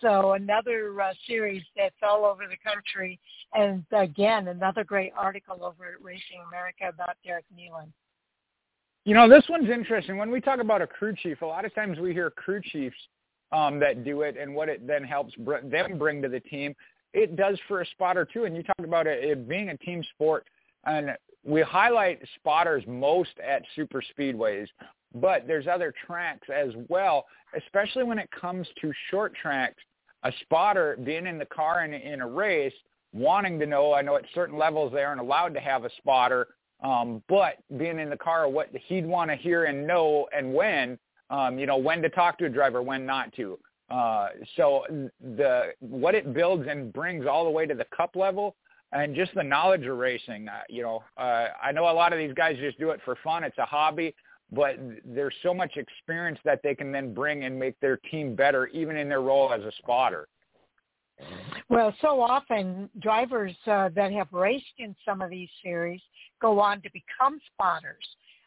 So 0.00 0.32
another 0.32 1.00
uh, 1.00 1.12
series 1.26 1.62
that's 1.76 1.94
all 2.02 2.24
over 2.24 2.44
the 2.48 2.56
country. 2.56 3.18
And 3.54 3.84
again, 3.92 4.48
another 4.48 4.84
great 4.84 5.12
article 5.16 5.56
over 5.64 5.86
at 5.86 6.02
Racing 6.02 6.40
America 6.48 6.84
about 6.88 7.16
Derek 7.24 7.44
Nealon. 7.56 7.88
You 9.04 9.14
know, 9.14 9.28
this 9.28 9.44
one's 9.48 9.70
interesting. 9.70 10.16
When 10.18 10.30
we 10.30 10.40
talk 10.40 10.60
about 10.60 10.82
a 10.82 10.86
crew 10.86 11.14
chief, 11.14 11.42
a 11.42 11.46
lot 11.46 11.64
of 11.64 11.74
times 11.74 11.98
we 11.98 12.12
hear 12.12 12.30
crew 12.30 12.60
chiefs 12.60 12.96
um, 13.52 13.78
that 13.80 14.04
do 14.04 14.22
it 14.22 14.36
and 14.36 14.54
what 14.54 14.68
it 14.68 14.86
then 14.86 15.04
helps 15.04 15.34
br- 15.36 15.58
them 15.64 15.98
bring 15.98 16.22
to 16.22 16.28
the 16.28 16.40
team. 16.40 16.74
It 17.12 17.36
does 17.36 17.58
for 17.68 17.80
a 17.80 17.86
spotter 17.86 18.24
too. 18.24 18.44
And 18.44 18.56
you 18.56 18.62
talk 18.62 18.84
about 18.84 19.06
it, 19.06 19.24
it 19.24 19.48
being 19.48 19.70
a 19.70 19.76
team 19.78 20.02
sport. 20.14 20.46
And 20.84 21.10
we 21.44 21.62
highlight 21.62 22.20
spotters 22.36 22.84
most 22.86 23.30
at 23.44 23.62
super 23.74 24.02
speedways, 24.16 24.66
but 25.14 25.46
there's 25.46 25.66
other 25.66 25.94
tracks 26.06 26.48
as 26.54 26.70
well, 26.88 27.24
especially 27.56 28.04
when 28.04 28.18
it 28.18 28.28
comes 28.38 28.66
to 28.80 28.92
short 29.10 29.34
tracks. 29.34 29.82
A 30.24 30.32
spotter 30.42 30.98
being 31.04 31.26
in 31.26 31.38
the 31.38 31.46
car 31.46 31.84
in, 31.84 31.94
in 31.94 32.20
a 32.20 32.26
race, 32.26 32.72
wanting 33.12 33.58
to 33.60 33.66
know, 33.66 33.92
I 33.92 34.02
know 34.02 34.16
at 34.16 34.24
certain 34.34 34.58
levels 34.58 34.92
they 34.92 35.04
aren't 35.04 35.20
allowed 35.20 35.54
to 35.54 35.60
have 35.60 35.84
a 35.84 35.90
spotter, 35.98 36.48
um, 36.82 37.22
but 37.28 37.56
being 37.78 37.98
in 37.98 38.10
the 38.10 38.16
car, 38.16 38.48
what 38.48 38.68
he'd 38.86 39.06
want 39.06 39.30
to 39.30 39.36
hear 39.36 39.64
and 39.64 39.86
know 39.86 40.26
and 40.36 40.52
when, 40.52 40.98
um, 41.30 41.58
you 41.58 41.66
know, 41.66 41.76
when 41.76 42.02
to 42.02 42.08
talk 42.08 42.38
to 42.38 42.46
a 42.46 42.48
driver, 42.48 42.82
when 42.82 43.04
not 43.06 43.32
to. 43.34 43.58
Uh, 43.90 44.28
so 44.56 44.84
the 45.36 45.72
what 45.78 46.14
it 46.14 46.34
builds 46.34 46.66
and 46.68 46.92
brings 46.92 47.26
all 47.26 47.44
the 47.44 47.50
way 47.50 47.66
to 47.66 47.74
the 47.74 47.86
cup 47.96 48.16
level 48.16 48.56
and 48.92 49.14
just 49.14 49.32
the 49.34 49.42
knowledge 49.42 49.84
of 49.86 49.96
racing. 49.96 50.48
Uh, 50.48 50.60
you 50.68 50.82
know, 50.82 51.02
uh, 51.16 51.48
I 51.62 51.72
know 51.72 51.88
a 51.88 51.92
lot 51.92 52.12
of 52.12 52.18
these 52.18 52.32
guys 52.34 52.56
just 52.58 52.78
do 52.78 52.90
it 52.90 53.00
for 53.04 53.16
fun. 53.22 53.44
It's 53.44 53.58
a 53.58 53.64
hobby, 53.64 54.14
but 54.50 54.76
there's 55.04 55.34
so 55.42 55.54
much 55.54 55.76
experience 55.76 56.38
that 56.44 56.60
they 56.62 56.74
can 56.74 56.90
then 56.90 57.14
bring 57.14 57.44
and 57.44 57.58
make 57.58 57.78
their 57.80 57.96
team 57.96 58.34
better, 58.34 58.66
even 58.68 58.96
in 58.96 59.08
their 59.08 59.22
role 59.22 59.52
as 59.52 59.62
a 59.62 59.72
spotter. 59.78 60.28
Well, 61.68 61.94
so 62.00 62.20
often 62.20 62.90
drivers 63.00 63.54
uh, 63.66 63.88
that 63.94 64.12
have 64.12 64.28
raced 64.32 64.64
in 64.78 64.94
some 65.04 65.22
of 65.22 65.30
these 65.30 65.48
series 65.62 66.00
go 66.40 66.60
on 66.60 66.82
to 66.82 66.90
become 66.92 67.40
spotters. 67.54 68.04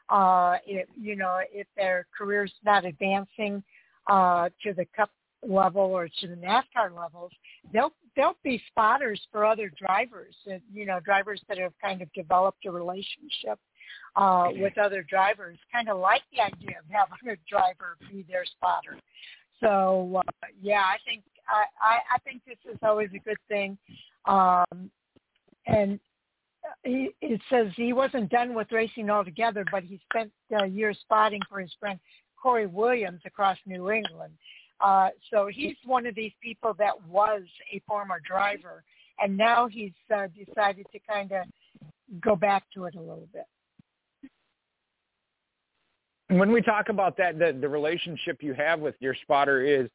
Uh, 0.09 0.57
if 0.65 0.87
you 0.99 1.15
know 1.15 1.39
if 1.51 1.67
their 1.75 2.07
career's 2.17 2.53
not 2.65 2.85
advancing 2.85 3.63
uh, 4.07 4.49
to 4.63 4.73
the 4.73 4.85
Cup 4.95 5.11
level 5.47 5.81
or 5.81 6.07
to 6.07 6.27
the 6.27 6.35
NASCAR 6.35 6.95
levels, 6.95 7.31
they'll 7.71 7.93
they'll 8.15 8.37
be 8.43 8.61
spotters 8.67 9.21
for 9.31 9.45
other 9.45 9.71
drivers. 9.79 10.35
You 10.73 10.85
know, 10.85 10.99
drivers 10.99 11.41
that 11.47 11.57
have 11.57 11.73
kind 11.81 12.01
of 12.01 12.11
developed 12.13 12.65
a 12.65 12.71
relationship 12.71 13.59
uh, 14.15 14.49
with 14.53 14.77
other 14.77 15.03
drivers, 15.03 15.57
kind 15.71 15.89
of 15.89 15.99
like 15.99 16.21
the 16.33 16.41
idea 16.41 16.77
of 16.79 16.85
having 16.89 17.33
a 17.33 17.37
driver 17.49 17.97
be 18.11 18.25
their 18.27 18.45
spotter. 18.45 18.97
So 19.59 20.21
uh, 20.25 20.47
yeah, 20.61 20.81
I 20.81 20.97
think 21.05 21.23
I, 21.47 21.65
I 21.81 22.15
I 22.15 22.19
think 22.19 22.41
this 22.45 22.57
is 22.71 22.77
always 22.81 23.09
a 23.15 23.19
good 23.19 23.37
thing, 23.47 23.77
um, 24.25 24.89
and 25.67 25.99
he, 26.83 27.09
it 27.21 27.41
says 27.49 27.67
he 27.75 27.93
wasn't 27.93 28.29
done 28.29 28.53
with 28.53 28.71
racing 28.71 29.09
altogether, 29.09 29.65
but 29.71 29.83
he 29.83 29.99
spent 30.09 30.31
uh, 30.57 30.65
years 30.65 30.97
spotting 31.01 31.41
for 31.49 31.59
his 31.59 31.71
friend 31.79 31.99
Corey 32.41 32.67
Williams 32.67 33.21
across 33.25 33.57
New 33.65 33.91
England. 33.91 34.33
Uh, 34.81 35.09
so 35.31 35.49
he's 35.53 35.75
one 35.85 36.05
of 36.05 36.15
these 36.15 36.31
people 36.41 36.73
that 36.79 36.93
was 37.07 37.41
a 37.73 37.81
former 37.87 38.21
driver, 38.25 38.83
and 39.19 39.35
now 39.35 39.67
he's 39.67 39.91
uh, 40.15 40.27
decided 40.27 40.85
to 40.91 40.99
kind 40.99 41.31
of 41.31 41.45
go 42.21 42.35
back 42.35 42.63
to 42.73 42.85
it 42.85 42.95
a 42.95 42.99
little 42.99 43.27
bit. 43.33 43.45
When 46.29 46.51
we 46.51 46.61
talk 46.61 46.89
about 46.89 47.17
that, 47.17 47.39
the, 47.39 47.57
the 47.59 47.67
relationship 47.67 48.37
you 48.41 48.53
have 48.53 48.79
with 48.79 48.95
your 48.99 49.15
spotter 49.23 49.63
is, 49.63 49.89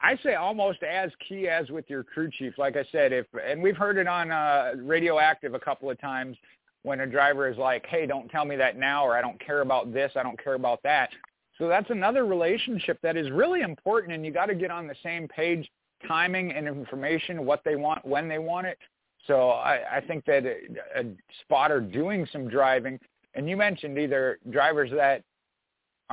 I 0.00 0.18
say 0.22 0.34
almost 0.34 0.82
as 0.82 1.10
key 1.26 1.48
as 1.48 1.70
with 1.70 1.88
your 1.88 2.04
crew 2.04 2.30
chief. 2.30 2.58
Like 2.58 2.76
I 2.76 2.84
said, 2.92 3.12
if 3.12 3.26
and 3.42 3.62
we've 3.62 3.76
heard 3.76 3.96
it 3.96 4.06
on 4.06 4.30
uh, 4.30 4.72
Radioactive 4.76 5.54
a 5.54 5.58
couple 5.58 5.90
of 5.90 6.00
times 6.00 6.36
when 6.82 7.00
a 7.00 7.06
driver 7.06 7.48
is 7.48 7.56
like, 7.56 7.86
"Hey, 7.86 8.06
don't 8.06 8.28
tell 8.28 8.44
me 8.44 8.56
that 8.56 8.76
now," 8.76 9.06
or 9.06 9.16
"I 9.16 9.22
don't 9.22 9.40
care 9.44 9.62
about 9.62 9.92
this, 9.92 10.12
I 10.16 10.22
don't 10.22 10.42
care 10.42 10.54
about 10.54 10.82
that." 10.82 11.10
So 11.58 11.68
that's 11.68 11.88
another 11.90 12.26
relationship 12.26 12.98
that 13.02 13.16
is 13.16 13.30
really 13.30 13.62
important, 13.62 14.12
and 14.12 14.24
you 14.26 14.32
got 14.32 14.46
to 14.46 14.54
get 14.54 14.70
on 14.70 14.86
the 14.86 14.96
same 15.02 15.28
page, 15.28 15.70
timing 16.06 16.52
and 16.52 16.66
information, 16.66 17.46
what 17.46 17.62
they 17.64 17.76
want, 17.76 18.04
when 18.04 18.28
they 18.28 18.38
want 18.38 18.66
it. 18.66 18.78
So 19.26 19.50
I, 19.50 19.96
I 19.96 20.00
think 20.00 20.24
that 20.26 20.44
a, 20.44 21.00
a 21.00 21.04
spotter 21.42 21.80
doing 21.80 22.26
some 22.32 22.48
driving, 22.48 22.98
and 23.34 23.48
you 23.48 23.56
mentioned 23.56 23.98
either 23.98 24.38
drivers 24.50 24.90
that 24.90 25.22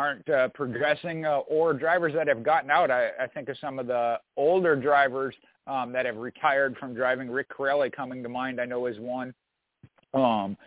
aren't 0.01 0.29
uh, 0.29 0.47
progressing 0.49 1.25
uh, 1.25 1.39
or 1.47 1.73
drivers 1.73 2.13
that 2.15 2.27
have 2.27 2.41
gotten 2.41 2.71
out. 2.71 2.89
I, 2.89 3.09
I 3.19 3.27
think 3.27 3.49
of 3.49 3.57
some 3.59 3.77
of 3.77 3.85
the 3.85 4.17
older 4.35 4.75
drivers 4.75 5.35
um, 5.67 5.91
that 5.93 6.07
have 6.07 6.17
retired 6.17 6.75
from 6.79 6.95
driving. 6.95 7.29
Rick 7.29 7.49
Carelli 7.55 7.91
coming 7.91 8.23
to 8.23 8.29
mind, 8.29 8.59
I 8.59 8.65
know 8.65 8.87
is 8.87 8.99
one. 8.99 9.33
Um, 10.13 10.57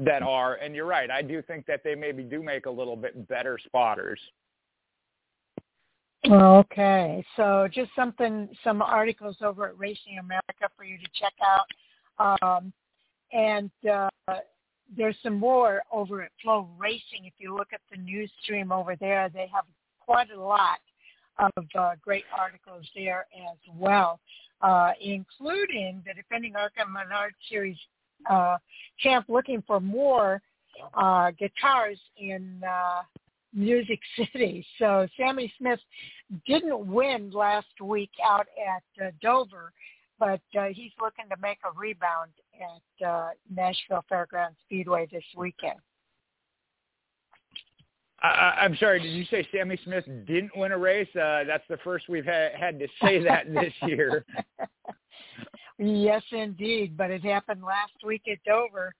that 0.00 0.22
are, 0.22 0.54
and 0.56 0.74
you're 0.74 0.86
right, 0.86 1.10
I 1.10 1.22
do 1.22 1.40
think 1.42 1.64
that 1.66 1.82
they 1.84 1.94
maybe 1.94 2.24
do 2.24 2.42
make 2.42 2.66
a 2.66 2.70
little 2.70 2.96
bit 2.96 3.28
better 3.28 3.56
spotters. 3.64 4.18
Okay, 6.26 7.24
so 7.36 7.68
just 7.72 7.90
something, 7.94 8.48
some 8.64 8.82
articles 8.82 9.36
over 9.42 9.68
at 9.68 9.78
Racing 9.78 10.18
America 10.18 10.68
for 10.76 10.84
you 10.84 10.98
to 10.98 11.06
check 11.14 11.34
out. 11.40 12.42
Um, 12.42 12.72
and 13.32 13.70
uh, 13.88 14.08
there's 14.96 15.16
some 15.22 15.38
more 15.38 15.82
over 15.92 16.22
at 16.22 16.30
Flow 16.42 16.68
Racing. 16.78 17.24
If 17.24 17.34
you 17.38 17.56
look 17.56 17.68
at 17.72 17.80
the 17.90 17.96
news 17.96 18.30
stream 18.42 18.72
over 18.72 18.96
there, 18.96 19.28
they 19.28 19.48
have 19.52 19.64
quite 20.00 20.30
a 20.30 20.40
lot 20.40 20.78
of 21.38 21.64
uh, 21.78 21.92
great 22.02 22.24
articles 22.36 22.84
there 22.94 23.26
as 23.50 23.58
well, 23.74 24.20
uh, 24.60 24.92
including 25.00 26.02
the 26.06 26.14
defending 26.14 26.56
ARCA 26.56 26.84
Menard 26.88 27.32
Series 27.48 27.76
uh, 28.30 28.58
looking 29.28 29.62
for 29.66 29.80
more 29.80 30.40
uh, 30.94 31.30
guitars 31.32 31.98
in 32.16 32.60
uh, 32.66 33.02
Music 33.54 34.00
City. 34.32 34.64
So 34.78 35.06
Sammy 35.16 35.52
Smith 35.58 35.80
didn't 36.46 36.86
win 36.86 37.30
last 37.30 37.80
week 37.82 38.10
out 38.24 38.46
at 38.66 39.06
uh, 39.06 39.10
Dover, 39.20 39.72
but 40.22 40.40
uh, 40.56 40.66
he's 40.72 40.92
looking 41.00 41.24
to 41.28 41.36
make 41.42 41.58
a 41.64 41.76
rebound 41.76 42.30
at 42.60 43.06
uh, 43.06 43.30
Nashville 43.52 44.04
Fairgrounds 44.08 44.56
Speedway 44.64 45.08
this 45.10 45.24
weekend. 45.36 45.80
I, 48.22 48.54
I'm 48.60 48.76
sorry. 48.76 49.02
Did 49.02 49.08
you 49.08 49.24
say 49.24 49.44
Sammy 49.50 49.76
Smith 49.82 50.04
didn't 50.28 50.56
win 50.56 50.70
a 50.70 50.78
race? 50.78 51.08
Uh, 51.16 51.42
that's 51.44 51.64
the 51.68 51.76
first 51.82 52.08
we've 52.08 52.24
ha- 52.24 52.56
had 52.56 52.78
to 52.78 52.86
say 53.02 53.20
that 53.24 53.52
this 53.52 53.72
year. 53.82 54.24
Yes, 55.78 56.22
indeed. 56.30 56.96
But 56.96 57.10
it 57.10 57.24
happened 57.24 57.62
last 57.64 58.06
week 58.06 58.22
at 58.30 58.38
Dover. 58.44 58.94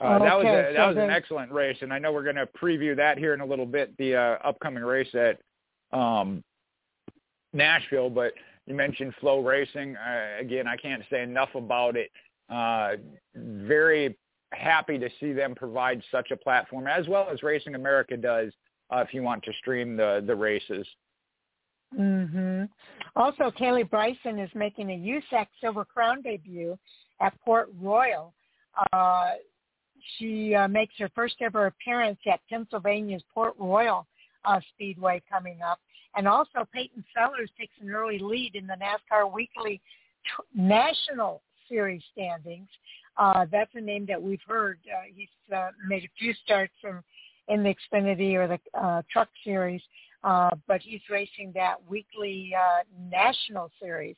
Uh, 0.00 0.20
that 0.20 0.36
was 0.36 0.46
a, 0.46 0.72
that 0.72 0.76
so 0.76 0.88
was 0.88 0.96
an 0.98 1.10
excellent 1.10 1.50
race, 1.50 1.78
and 1.80 1.92
I 1.92 1.98
know 1.98 2.12
we're 2.12 2.22
going 2.22 2.36
to 2.36 2.46
preview 2.46 2.94
that 2.96 3.18
here 3.18 3.34
in 3.34 3.40
a 3.40 3.46
little 3.46 3.66
bit. 3.66 3.96
The 3.98 4.14
uh, 4.14 4.38
upcoming 4.44 4.84
race 4.84 5.12
at 5.14 5.40
um, 5.92 6.44
Nashville, 7.52 8.08
but 8.08 8.34
you 8.66 8.74
mentioned 8.74 9.12
FloRacing. 9.22 9.94
Uh, 9.96 10.40
again, 10.40 10.66
I 10.66 10.76
can't 10.76 11.02
say 11.10 11.22
enough 11.22 11.54
about 11.54 11.96
it. 11.96 12.10
Uh, 12.48 12.92
very 13.34 14.16
happy 14.52 14.98
to 14.98 15.08
see 15.18 15.32
them 15.32 15.54
provide 15.54 16.02
such 16.10 16.30
a 16.30 16.36
platform, 16.36 16.86
as 16.86 17.08
well 17.08 17.28
as 17.32 17.42
Racing 17.42 17.74
America 17.74 18.16
does. 18.16 18.52
Uh, 18.92 18.98
if 18.98 19.14
you 19.14 19.22
want 19.22 19.42
to 19.42 19.52
stream 19.54 19.96
the 19.96 20.22
the 20.26 20.34
races. 20.34 20.86
Mhm. 21.98 22.68
Also, 23.16 23.50
Kaylee 23.50 23.88
Bryson 23.88 24.38
is 24.38 24.50
making 24.54 24.90
a 24.90 24.98
USAC 24.98 25.46
Silver 25.60 25.84
Crown 25.84 26.22
debut 26.22 26.78
at 27.20 27.38
Port 27.40 27.70
Royal. 27.80 28.34
Uh, 28.92 29.32
she 30.16 30.54
uh, 30.54 30.68
makes 30.68 30.94
her 30.98 31.10
first 31.14 31.36
ever 31.40 31.66
appearance 31.66 32.18
at 32.30 32.40
Pennsylvania's 32.48 33.22
Port 33.32 33.54
Royal 33.58 34.06
uh, 34.44 34.60
Speedway 34.74 35.22
coming 35.30 35.60
up. 35.62 35.78
And 36.16 36.28
also, 36.28 36.66
Peyton 36.72 37.04
Sellers 37.14 37.50
takes 37.58 37.74
an 37.80 37.90
early 37.90 38.18
lead 38.18 38.54
in 38.54 38.66
the 38.66 38.74
NASCAR 38.74 39.32
Weekly 39.32 39.80
t- 40.24 40.60
National 40.60 41.42
Series 41.68 42.02
standings. 42.12 42.68
Uh, 43.16 43.46
that's 43.50 43.70
a 43.74 43.80
name 43.80 44.06
that 44.06 44.20
we've 44.20 44.40
heard. 44.46 44.78
Uh, 44.86 45.02
he's 45.14 45.28
uh, 45.54 45.68
made 45.86 46.04
a 46.04 46.08
few 46.18 46.34
starts 46.44 46.74
in, 46.84 47.02
in 47.54 47.62
the 47.62 47.74
Xfinity 47.74 48.34
or 48.34 48.48
the 48.48 48.78
uh, 48.78 49.02
Truck 49.10 49.28
Series 49.44 49.82
uh, 50.24 50.50
but 50.68 50.80
he's 50.80 51.00
racing 51.10 51.52
that 51.54 51.76
weekly 51.88 52.52
uh, 52.56 52.82
national 53.10 53.70
series 53.80 54.16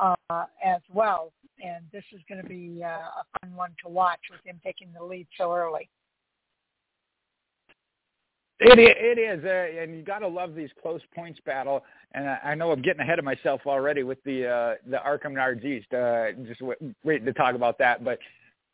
uh, 0.00 0.44
as 0.64 0.82
well. 0.92 1.32
And 1.62 1.86
this 1.92 2.04
is 2.12 2.20
going 2.28 2.42
to 2.42 2.48
be 2.48 2.82
uh, 2.84 2.88
a 2.88 3.24
fun 3.40 3.56
one 3.56 3.70
to 3.82 3.88
watch 3.88 4.20
with 4.30 4.40
him 4.44 4.60
taking 4.62 4.88
the 4.92 5.02
lead 5.02 5.26
so 5.38 5.52
early. 5.54 5.88
It 8.58 8.78
it 8.78 9.18
is, 9.18 9.44
uh, 9.44 9.82
and 9.82 9.94
you 9.94 10.02
got 10.02 10.20
to 10.20 10.28
love 10.28 10.54
these 10.54 10.70
close 10.80 11.02
points 11.14 11.38
battle. 11.44 11.84
And 12.12 12.28
I, 12.28 12.38
I 12.44 12.54
know 12.54 12.72
I'm 12.72 12.80
getting 12.80 13.00
ahead 13.00 13.18
of 13.18 13.24
myself 13.24 13.60
already 13.66 14.02
with 14.02 14.22
the 14.24 14.48
uh, 14.48 14.74
the 14.88 15.02
ARCA 15.02 15.28
Nards 15.28 15.64
East. 15.64 15.92
Uh, 15.92 16.32
just 16.46 16.60
w- 16.60 16.94
waiting 17.04 17.26
to 17.26 17.34
talk 17.34 17.54
about 17.54 17.76
that. 17.78 18.02
But 18.02 18.18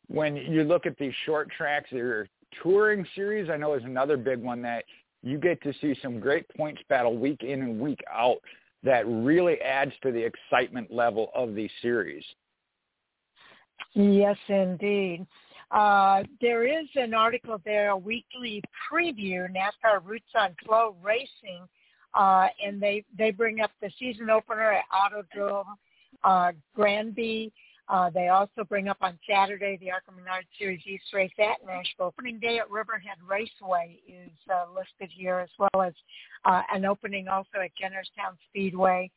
when 0.07 0.37
you 0.37 0.63
look 0.63 0.85
at 0.85 0.97
these 0.97 1.13
short 1.25 1.49
tracks, 1.51 1.91
your 1.91 2.27
touring 2.61 3.05
series, 3.13 3.49
I 3.49 3.57
know 3.57 3.73
is 3.73 3.83
another 3.83 4.15
big 4.15 4.41
one 4.41 4.61
that 4.61 4.85
you 5.21 5.37
get 5.37 5.61
to 5.63 5.73
see 5.81 5.95
some 6.01 6.19
great 6.19 6.47
points 6.55 6.81
battle 6.87 7.17
week 7.17 7.43
in 7.43 7.61
and 7.61 7.79
week 7.79 7.99
out 8.11 8.37
that 8.83 9.07
really 9.07 9.59
adds 9.61 9.93
to 10.03 10.11
the 10.11 10.19
excitement 10.19 10.91
level 10.91 11.29
of 11.35 11.55
these 11.55 11.71
series. 11.81 12.23
Yes, 13.93 14.37
indeed. 14.47 15.25
Uh, 15.73 16.23
there 16.39 16.65
is 16.65 16.87
an 16.95 17.13
article 17.13 17.59
there, 17.65 17.89
a 17.89 17.97
weekly 17.97 18.61
preview, 18.91 19.47
NASCAR 19.49 20.05
Roots 20.05 20.31
on 20.35 20.55
FloRacing, 20.65 21.67
uh, 22.13 22.47
and 22.63 22.79
they, 22.79 23.03
they 23.17 23.31
bring 23.31 23.59
up 23.59 23.71
the 23.81 23.89
season 23.97 24.29
opener 24.29 24.71
at 24.71 24.85
Autodrome 24.93 25.65
uh, 26.23 26.51
Granby 26.75 27.51
uh, 27.89 28.09
they 28.09 28.29
also 28.29 28.63
bring 28.67 28.87
up 28.87 28.97
on 29.01 29.19
Saturday 29.29 29.77
the 29.81 29.91
ARCA 29.91 30.11
Menard 30.11 30.45
Series 30.57 30.81
East 30.85 31.03
race 31.13 31.31
at 31.37 31.65
Nashville. 31.65 32.07
Opening 32.07 32.39
day 32.39 32.59
at 32.59 32.69
Riverhead 32.69 33.17
Raceway 33.27 33.99
is 34.07 34.31
uh, 34.49 34.65
listed 34.73 35.13
here, 35.15 35.39
as 35.39 35.49
well 35.59 35.83
as 35.83 35.93
uh, 36.45 36.61
an 36.73 36.85
opening 36.85 37.27
also 37.27 37.59
at 37.63 37.71
Jennerstown 37.79 38.37
Speedway. 38.49 39.11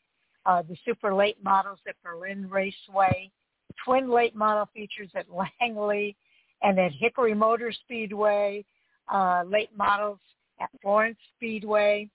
Uh, 0.45 0.63
the 0.63 0.77
super 0.85 1.15
late 1.15 1.43
models 1.43 1.79
at 1.89 1.95
Berlin 2.03 2.49
Raceway, 2.51 3.31
twin 3.85 4.11
late 4.11 4.35
model 4.35 4.69
features 4.75 5.11
at 5.15 5.27
Langley 5.61 6.17
and 6.63 6.79
at 6.79 6.93
Hickory 6.93 7.35
Motor 7.35 7.73
Speedway, 7.73 8.65
uh, 9.13 9.45
late 9.47 9.71
models 9.77 10.19
at 10.61 10.71
Florence 10.83 11.19
Speedway, 11.37 12.09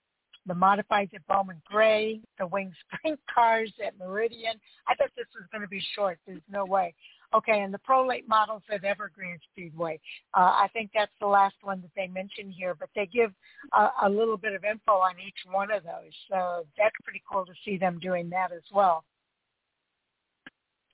the 0.46 0.54
modifieds 0.54 1.14
at 1.14 1.26
Bowman 1.28 1.62
Gray, 1.64 2.20
the 2.38 2.46
wing 2.46 2.72
sprint 2.86 3.20
cars 3.34 3.72
at 3.84 3.96
Meridian. 3.98 4.54
I 4.88 4.94
thought 4.94 5.10
this 5.16 5.26
was 5.34 5.46
going 5.52 5.62
to 5.62 5.68
be 5.68 5.82
short. 5.94 6.18
There's 6.26 6.40
no 6.50 6.64
way. 6.64 6.94
Okay, 7.34 7.60
and 7.60 7.72
the 7.72 7.78
pro 7.78 8.06
late 8.06 8.28
models 8.28 8.62
at 8.70 8.84
Evergreen 8.84 9.38
Speedway. 9.52 9.98
Uh, 10.34 10.40
I 10.40 10.68
think 10.72 10.90
that's 10.94 11.12
the 11.18 11.26
last 11.26 11.54
one 11.62 11.80
that 11.80 11.90
they 11.96 12.06
mention 12.06 12.50
here, 12.50 12.74
but 12.74 12.90
they 12.94 13.06
give 13.06 13.32
a, 13.72 13.88
a 14.02 14.08
little 14.08 14.36
bit 14.36 14.52
of 14.52 14.64
info 14.64 14.92
on 14.92 15.14
each 15.26 15.50
one 15.50 15.70
of 15.70 15.82
those. 15.82 16.12
So 16.30 16.66
that's 16.76 16.94
pretty 17.04 17.22
cool 17.30 17.46
to 17.46 17.52
see 17.64 17.78
them 17.78 17.98
doing 18.00 18.28
that 18.30 18.52
as 18.52 18.62
well. 18.72 19.04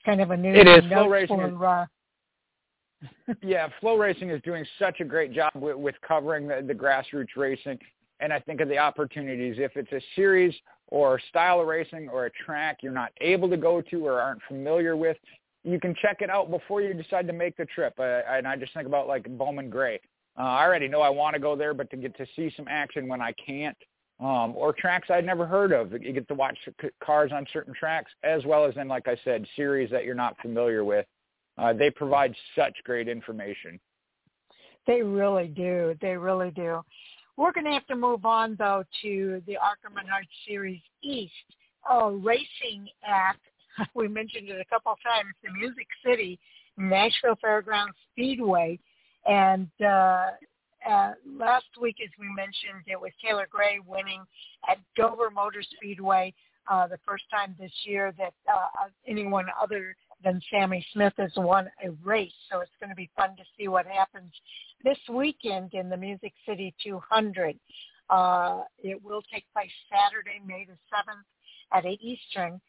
Kind 0.04 0.20
of 0.20 0.30
a 0.30 0.36
new 0.36 0.52
it 0.52 0.68
is. 0.68 0.84
FloRacing 0.84 1.58
for, 1.58 1.66
uh, 1.66 1.86
yeah, 3.42 3.68
FloRacing 3.82 4.34
is 4.34 4.42
doing 4.42 4.64
such 4.78 5.00
a 5.00 5.04
great 5.04 5.32
job 5.32 5.52
with, 5.54 5.76
with 5.76 5.94
covering 6.06 6.48
the, 6.48 6.64
the 6.66 6.74
grassroots 6.74 7.36
racing 7.36 7.78
and 8.20 8.32
I 8.32 8.40
think 8.40 8.60
of 8.60 8.68
the 8.68 8.78
opportunities. 8.78 9.56
If 9.58 9.76
it's 9.76 9.92
a 9.92 10.00
series 10.16 10.54
or 10.88 11.20
style 11.28 11.60
of 11.60 11.66
racing 11.66 12.08
or 12.08 12.26
a 12.26 12.30
track 12.30 12.78
you're 12.82 12.92
not 12.92 13.12
able 13.20 13.48
to 13.50 13.56
go 13.56 13.80
to 13.80 14.06
or 14.06 14.20
aren't 14.20 14.42
familiar 14.48 14.96
with, 14.96 15.16
you 15.64 15.78
can 15.78 15.94
check 16.00 16.18
it 16.20 16.30
out 16.30 16.50
before 16.50 16.80
you 16.82 16.94
decide 16.94 17.26
to 17.26 17.32
make 17.32 17.56
the 17.56 17.66
trip. 17.66 17.94
Uh, 17.98 18.20
and 18.28 18.46
I 18.46 18.56
just 18.56 18.72
think 18.74 18.86
about 18.86 19.06
like 19.06 19.28
Bowman 19.36 19.70
Gray. 19.70 20.00
Uh, 20.38 20.42
I 20.42 20.64
already 20.64 20.88
know 20.88 21.00
I 21.00 21.10
want 21.10 21.34
to 21.34 21.40
go 21.40 21.56
there, 21.56 21.74
but 21.74 21.90
to 21.90 21.96
get 21.96 22.16
to 22.16 22.26
see 22.36 22.52
some 22.56 22.66
action 22.68 23.08
when 23.08 23.20
I 23.20 23.32
can't, 23.32 23.76
um, 24.20 24.52
or 24.56 24.72
tracks 24.72 25.10
I'd 25.10 25.26
never 25.26 25.46
heard 25.46 25.72
of, 25.72 25.92
you 25.92 26.12
get 26.12 26.28
to 26.28 26.34
watch 26.34 26.56
cars 27.02 27.32
on 27.32 27.44
certain 27.52 27.74
tracks, 27.74 28.10
as 28.22 28.44
well 28.44 28.64
as 28.64 28.76
in, 28.76 28.88
like 28.88 29.08
I 29.08 29.16
said, 29.24 29.46
series 29.56 29.90
that 29.90 30.04
you're 30.04 30.14
not 30.14 30.36
familiar 30.40 30.84
with. 30.84 31.06
Uh, 31.58 31.72
they 31.72 31.90
provide 31.90 32.34
such 32.56 32.76
great 32.84 33.08
information. 33.08 33.80
They 34.86 35.02
really 35.02 35.48
do. 35.48 35.94
They 36.00 36.16
really 36.16 36.50
do. 36.50 36.80
We're 37.36 37.52
going 37.52 37.66
to 37.66 37.72
have 37.72 37.86
to 37.86 37.96
move 37.96 38.24
on 38.24 38.56
though 38.58 38.84
to 39.02 39.42
the 39.46 39.56
ARCA 39.56 39.94
Menard 39.94 40.26
Series 40.46 40.80
East 41.02 41.32
uh, 41.90 42.06
racing 42.06 42.88
at. 43.06 43.36
We 43.94 44.08
mentioned 44.08 44.48
it 44.48 44.60
a 44.60 44.64
couple 44.64 44.90
of 44.90 44.98
times. 45.04 45.32
The 45.44 45.52
Music 45.52 45.86
City 46.04 46.40
Nashville 46.76 47.38
Fairgrounds 47.40 47.94
Speedway, 48.10 48.80
and 49.24 49.68
uh, 49.80 50.30
uh, 50.88 51.12
last 51.38 51.66
week, 51.80 51.96
as 52.02 52.10
we 52.18 52.26
mentioned, 52.34 52.82
it 52.86 53.00
was 53.00 53.12
Taylor 53.24 53.46
Gray 53.48 53.78
winning 53.86 54.22
at 54.68 54.78
Dover 54.96 55.30
Motor 55.30 55.62
Speedway 55.62 56.34
uh, 56.70 56.86
the 56.86 56.98
first 57.06 57.24
time 57.30 57.54
this 57.58 57.72
year 57.84 58.12
that 58.18 58.34
uh, 58.52 58.88
anyone 59.06 59.46
other 59.60 59.96
than 60.24 60.40
Sammy 60.50 60.84
Smith 60.92 61.14
has 61.18 61.32
won 61.36 61.70
a 61.84 61.90
race. 62.04 62.32
So 62.50 62.60
it's 62.60 62.72
going 62.80 62.90
to 62.90 62.96
be 62.96 63.10
fun 63.16 63.36
to 63.36 63.42
see 63.56 63.68
what 63.68 63.86
happens 63.86 64.32
this 64.84 64.98
weekend 65.08 65.74
in 65.74 65.88
the 65.88 65.96
Music 65.96 66.32
City 66.46 66.74
200. 66.82 67.58
Uh, 68.10 68.62
it 68.78 69.02
will 69.02 69.22
take 69.32 69.44
place 69.52 69.70
Saturday, 69.90 70.40
May 70.46 70.66
the 70.66 70.72
7th 70.72 71.24
at 71.72 71.84
8 71.84 72.00
Eastern. 72.02 72.60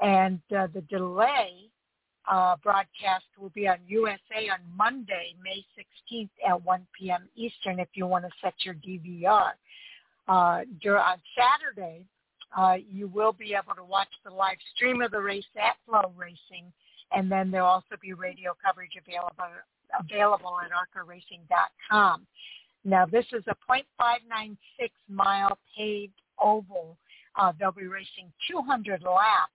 And 0.00 0.40
uh, 0.56 0.68
the 0.72 0.82
delay 0.82 1.70
uh, 2.30 2.56
broadcast 2.62 3.24
will 3.38 3.50
be 3.50 3.66
on 3.66 3.78
USA 3.86 4.48
on 4.50 4.58
Monday, 4.76 5.34
May 5.42 5.64
16th 6.12 6.30
at 6.46 6.62
1 6.62 6.86
p.m. 6.98 7.28
Eastern 7.36 7.80
if 7.80 7.88
you 7.94 8.06
want 8.06 8.24
to 8.24 8.30
set 8.42 8.54
your 8.64 8.74
DVR. 8.74 9.50
Uh, 10.28 10.62
on 10.90 11.18
Saturday, 11.36 12.04
uh, 12.56 12.76
you 12.90 13.08
will 13.08 13.32
be 13.32 13.54
able 13.54 13.74
to 13.74 13.84
watch 13.84 14.08
the 14.24 14.30
live 14.30 14.58
stream 14.74 15.00
of 15.02 15.10
the 15.10 15.20
race 15.20 15.44
at 15.56 15.76
FloRacing, 15.88 16.70
and 17.12 17.30
then 17.30 17.50
there'll 17.50 17.66
also 17.66 17.96
be 18.00 18.12
radio 18.12 18.56
coverage 18.64 18.92
available 18.98 19.54
available 19.98 20.58
at 20.62 20.70
arcaracing.com. 20.70 22.26
Now, 22.84 23.06
this 23.06 23.24
is 23.32 23.42
a 23.48 23.56
.596 23.70 24.56
mile 25.08 25.58
paved 25.76 26.12
oval. 26.40 26.96
Uh, 27.36 27.52
they'll 27.58 27.72
be 27.72 27.86
racing 27.86 28.30
200 28.50 29.02
laps 29.02 29.52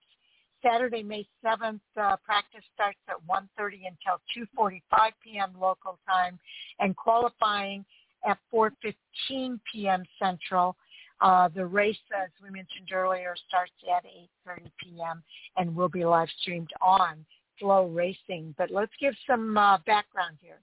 Saturday, 0.64 1.02
May 1.02 1.26
7th, 1.44 1.80
uh, 2.00 2.16
practice 2.24 2.64
starts 2.74 2.98
at 3.08 3.16
1.30 3.28 3.82
until 3.86 4.48
2.45 4.58 4.80
p.m. 5.22 5.50
local 5.60 5.98
time 6.08 6.38
and 6.80 6.96
qualifying 6.96 7.84
at 8.26 8.38
4.15 8.52 9.60
p.m. 9.70 10.04
Central. 10.18 10.74
Uh, 11.20 11.48
the 11.54 11.64
race, 11.64 11.96
as 12.16 12.30
we 12.42 12.50
mentioned 12.50 12.90
earlier, 12.92 13.34
starts 13.46 13.72
at 13.94 14.04
8.30 14.48 14.70
p.m. 14.82 15.22
and 15.56 15.74
will 15.76 15.88
be 15.88 16.04
live 16.04 16.28
streamed 16.40 16.70
on 16.80 17.24
FloRacing. 17.62 18.54
But 18.56 18.70
let's 18.70 18.92
give 19.00 19.14
some 19.26 19.56
uh, 19.56 19.78
background 19.86 20.36
here. 20.40 20.60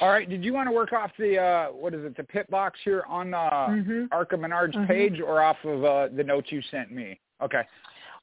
All 0.00 0.10
right. 0.10 0.28
Did 0.28 0.44
you 0.44 0.52
want 0.52 0.68
to 0.68 0.72
work 0.72 0.92
off 0.92 1.10
the 1.18 1.38
uh, 1.38 1.66
what 1.68 1.94
is 1.94 2.04
it, 2.04 2.16
the 2.16 2.24
pit 2.24 2.48
box 2.50 2.78
here 2.84 3.02
on 3.08 3.34
uh, 3.34 3.38
mm-hmm. 3.38 4.04
ARCA 4.12 4.36
Menard's 4.36 4.76
mm-hmm. 4.76 4.86
page, 4.86 5.20
or 5.20 5.42
off 5.42 5.56
of 5.64 5.84
uh, 5.84 6.08
the 6.14 6.22
notes 6.22 6.52
you 6.52 6.62
sent 6.70 6.92
me? 6.92 7.18
Okay. 7.42 7.62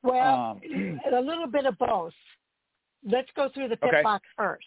Well, 0.04 0.60
um, 0.64 1.00
a 1.14 1.22
little 1.22 1.48
bit 1.48 1.66
of 1.66 1.78
both. 1.78 2.14
Let's 3.10 3.30
go 3.36 3.50
through 3.54 3.70
the 3.70 3.78
pit 3.78 3.90
okay. 3.90 4.04
box 4.04 4.26
first. 4.38 4.66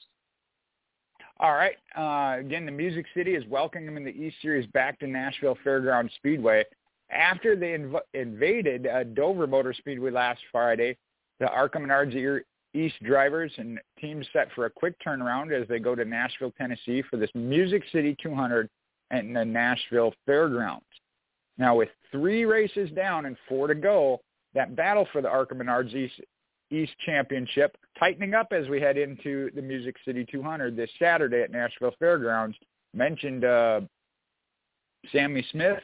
All 1.41 1.55
right. 1.55 1.77
Uh, 1.97 2.41
again, 2.41 2.67
the 2.67 2.73
Music 2.73 3.07
City 3.15 3.35
is 3.35 3.45
welcoming 3.47 3.97
in 3.97 4.05
the 4.05 4.11
E 4.11 4.33
Series 4.43 4.67
back 4.69 4.99
to 5.01 5.07
Nashville 5.07 5.57
Fairground 5.65 6.11
Speedway. 6.17 6.65
After 7.11 7.57
they 7.57 7.69
inv- 7.69 8.01
invaded 8.13 8.87
uh, 8.87 9.05
Dover 9.05 9.47
Motor 9.47 9.73
Speedway 9.73 10.11
last 10.11 10.41
Friday, 10.51 10.97
the 11.41 11.49
ARCA 11.49 11.79
Menards 11.79 12.43
East 12.75 13.03
drivers 13.03 13.53
and 13.57 13.81
teams 14.01 14.27
set 14.33 14.49
for 14.55 14.67
a 14.67 14.71
quick 14.71 14.95
turnaround 15.05 15.53
as 15.53 15.67
they 15.69 15.79
go 15.79 15.95
to 15.95 16.05
Nashville, 16.05 16.53
Tennessee 16.59 17.03
for 17.09 17.17
this 17.17 17.31
Music 17.35 17.83
City 17.93 18.17
200 18.23 18.69
at 19.11 19.25
the 19.33 19.45
Nashville 19.45 20.13
Fairgrounds. 20.27 20.85
Now, 21.57 21.77
with 21.77 21.89
three 22.13 22.45
races 22.45 22.91
down 22.91 23.27
and 23.27 23.37
four 23.49 23.67
to 23.69 23.75
go, 23.75 24.21
that 24.55 24.77
battle 24.77 25.09
for 25.13 25.23
the 25.23 25.29
ARCA 25.29 25.55
Menards 25.55 25.95
East, 25.95 26.21
East 26.71 26.93
Championship, 27.05 27.77
tightening 27.99 28.35
up 28.35 28.53
as 28.53 28.69
we 28.69 28.81
head 28.81 28.99
into 28.99 29.51
the 29.55 29.63
Music 29.63 29.97
City 30.05 30.27
200 30.31 30.77
this 30.77 30.91
Saturday 30.99 31.43
at 31.43 31.51
Nashville 31.51 31.95
Fairgrounds. 31.99 32.57
Mentioned 32.95 33.45
uh, 33.45 33.81
Sammy 35.13 35.45
Smith, 35.51 35.81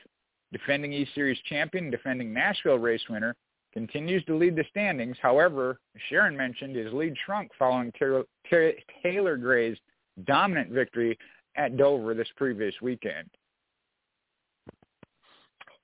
defending 0.52 0.92
East 0.92 1.14
Series 1.14 1.38
champion, 1.46 1.90
defending 1.90 2.32
Nashville 2.32 2.78
race 2.78 3.02
winner, 3.08 3.34
continues 3.74 4.24
to 4.24 4.36
lead 4.36 4.56
the 4.56 4.64
standings. 4.70 5.16
However, 5.20 5.80
Sharon 6.08 6.36
mentioned 6.36 6.76
his 6.76 6.92
lead 6.92 7.14
shrunk 7.26 7.50
following 7.58 7.92
Taylor 7.98 9.36
Gray's 9.36 9.76
dominant 10.24 10.70
victory 10.70 11.18
at 11.56 11.76
Dover 11.76 12.14
this 12.14 12.28
previous 12.36 12.74
weekend. 12.80 13.28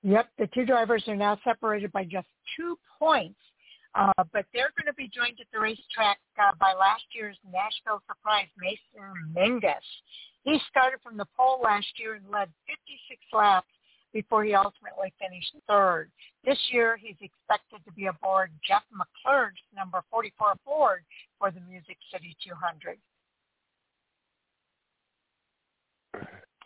Yep, 0.03 0.31
the 0.39 0.47
two 0.55 0.65
drivers 0.65 1.05
are 1.09 1.17
now 1.17 1.39
separated 1.45 1.93
by 1.93 2.05
just 2.05 2.29
two 2.57 2.79
points, 2.99 3.39
uh, 3.95 4.13
but 4.33 4.47
they're 4.55 4.73
going 4.79 4.87
to 4.87 4.95
be 4.95 5.11
joined 5.13 5.37
at 5.41 5.47
the 5.53 5.61
racetrack 5.61 6.19
uh, 6.41 6.53
by 6.59 6.73
last 6.79 7.03
year's 7.13 7.37
Nashville 7.45 8.01
surprise, 8.09 8.47
Mason 8.57 9.35
Mingus. 9.37 9.75
He 10.45 10.59
started 10.71 11.01
from 11.03 11.19
the 11.19 11.27
pole 11.37 11.61
last 11.63 11.89
year 11.97 12.15
and 12.15 12.25
led 12.31 12.49
56 12.67 13.21
laps 13.35 13.69
before 14.13 14.45
he 14.45 14.55
ultimately 14.55 15.13
finished 15.21 15.55
third. 15.69 16.11
This 16.45 16.59
year, 16.73 16.97
he's 16.97 17.17
expected 17.21 17.85
to 17.87 17.93
be 17.93 18.07
aboard 18.07 18.51
Jeff 18.67 18.83
McClure's 18.93 19.59
number 19.75 20.03
44 20.11 20.55
Ford 20.65 21.05
for 21.39 21.51
the 21.51 21.61
Music 21.61 21.97
City 22.13 22.37
200. 22.47 22.99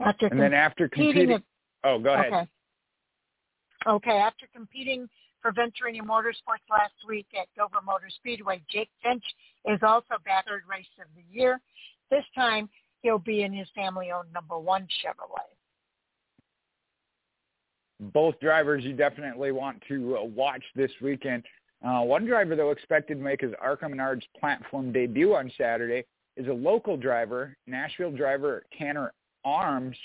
After 0.00 0.26
and 0.26 0.40
then 0.40 0.54
after 0.54 0.88
competing, 0.88 1.32
at, 1.32 1.42
oh, 1.84 1.98
go 1.98 2.14
ahead. 2.14 2.32
Okay. 2.32 2.48
Okay, 3.86 4.16
after 4.16 4.46
competing 4.54 5.08
for 5.42 5.52
Venturini 5.52 6.00
Motorsports 6.00 6.64
last 6.70 6.94
week 7.06 7.26
at 7.38 7.46
Dover 7.56 7.82
Motor 7.84 8.08
Speedway, 8.08 8.62
Jake 8.70 8.88
Finch 9.02 9.22
is 9.66 9.78
also 9.82 10.14
back 10.24 10.46
third 10.46 10.62
race 10.68 10.86
of 10.98 11.06
the 11.14 11.22
year. 11.30 11.60
This 12.10 12.24
time, 12.34 12.68
he'll 13.02 13.18
be 13.18 13.42
in 13.42 13.52
his 13.52 13.68
family-owned 13.74 14.32
number 14.32 14.58
one 14.58 14.88
Chevrolet. 15.04 15.52
Both 18.12 18.38
drivers 18.40 18.84
you 18.84 18.92
definitely 18.92 19.52
want 19.52 19.82
to 19.88 20.18
uh, 20.18 20.24
watch 20.24 20.62
this 20.74 20.90
weekend. 21.00 21.44
Uh, 21.84 22.00
one 22.00 22.24
driver, 22.24 22.56
though, 22.56 22.70
expected 22.70 23.18
to 23.18 23.24
make 23.24 23.40
his 23.40 23.52
ARCA 23.60 23.86
Menards 23.86 24.22
platform 24.38 24.92
debut 24.92 25.34
on 25.34 25.50
Saturday 25.58 26.04
is 26.36 26.48
a 26.48 26.52
local 26.52 26.96
driver, 26.96 27.56
Nashville 27.66 28.10
driver 28.10 28.64
Tanner 28.76 29.12
Arms, 29.44 29.96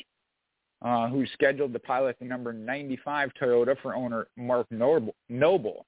uh, 0.82 1.08
who's 1.08 1.30
scheduled 1.34 1.74
to 1.74 1.80
pilot 1.80 2.18
the 2.20 2.26
number 2.26 2.54
95 2.54 3.32
Toyota 3.42 3.76
for 3.82 3.96
owner 3.96 4.28
Mark 4.38 4.68
Noble. 4.72 5.86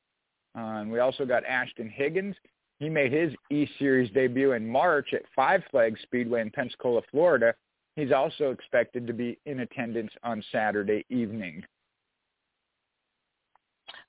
Uh, 0.58 0.60
and 0.60 0.92
we 0.92 1.00
also 1.00 1.26
got 1.26 1.46
Ashton 1.46 1.90
Higgins. 1.90 2.36
He 2.80 2.90
made 2.90 3.12
his 3.14 3.32
E-Series 3.52 4.12
debut 4.12 4.54
in 4.54 4.68
March 4.68 5.14
at 5.14 5.22
Five 5.36 5.62
Flags 5.70 6.02
Speedway 6.02 6.42
in 6.42 6.50
Pensacola, 6.50 7.02
Florida. 7.12 7.54
He's 7.96 8.12
also 8.12 8.52
expected 8.52 9.06
to 9.08 9.14
be 9.14 9.38
in 9.46 9.60
attendance 9.60 10.12
on 10.24 10.44
Saturday 10.52 11.06
evening. 11.10 11.64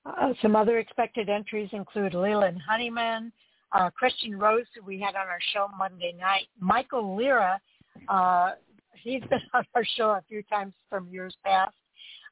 Uh, 0.05 0.33
some 0.43 0.57
other 0.57 0.79
expected 0.79 1.29
entries 1.29 1.69
include 1.73 2.15
Leland 2.15 2.61
Honeyman, 2.69 3.33
uh, 3.73 3.89
Christian 3.91 4.39
Rose, 4.39 4.67
who 4.75 4.85
we 4.85 4.99
had 5.01 5.15
on 5.15 5.29
our 5.29 5.39
show 5.53 5.69
Monday 5.79 6.15
night, 6.19 6.49
Michael 6.59 7.17
Lira, 7.17 7.61
uh, 8.09 8.53
he's 8.95 9.23
been 9.23 9.41
on 9.55 9.65
our 9.75 9.85
show 9.97 10.11
a 10.11 10.23
few 10.29 10.43
times 10.45 10.75
from 10.89 11.09
years 11.09 11.37
past. 11.45 11.75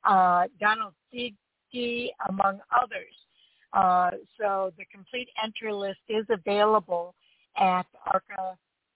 Uh, 0.04 0.44
Donald 0.59 0.94
Theetge, 1.12 2.11
among 2.28 2.61
others. 2.76 3.14
Uh, 3.72 4.11
so 4.38 4.72
the 4.78 4.85
complete 4.87 5.28
entry 5.42 5.72
list 5.72 6.00
is 6.09 6.26
available 6.28 7.14
at 7.56 7.87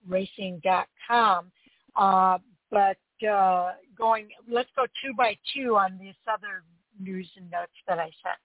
arcaracing.com. 0.09 1.53
Uh, 1.97 2.39
but 2.71 2.97
uh, 3.29 3.73
going, 3.97 4.29
let's 4.51 4.71
go 4.75 4.85
two 5.03 5.15
by 5.17 5.37
two 5.55 5.77
on 5.77 5.97
these 6.01 6.15
other 6.27 6.65
news 7.01 7.31
and 7.37 7.49
notes 7.51 7.73
that 7.87 7.99
I 8.01 8.11
sent. 8.23 8.39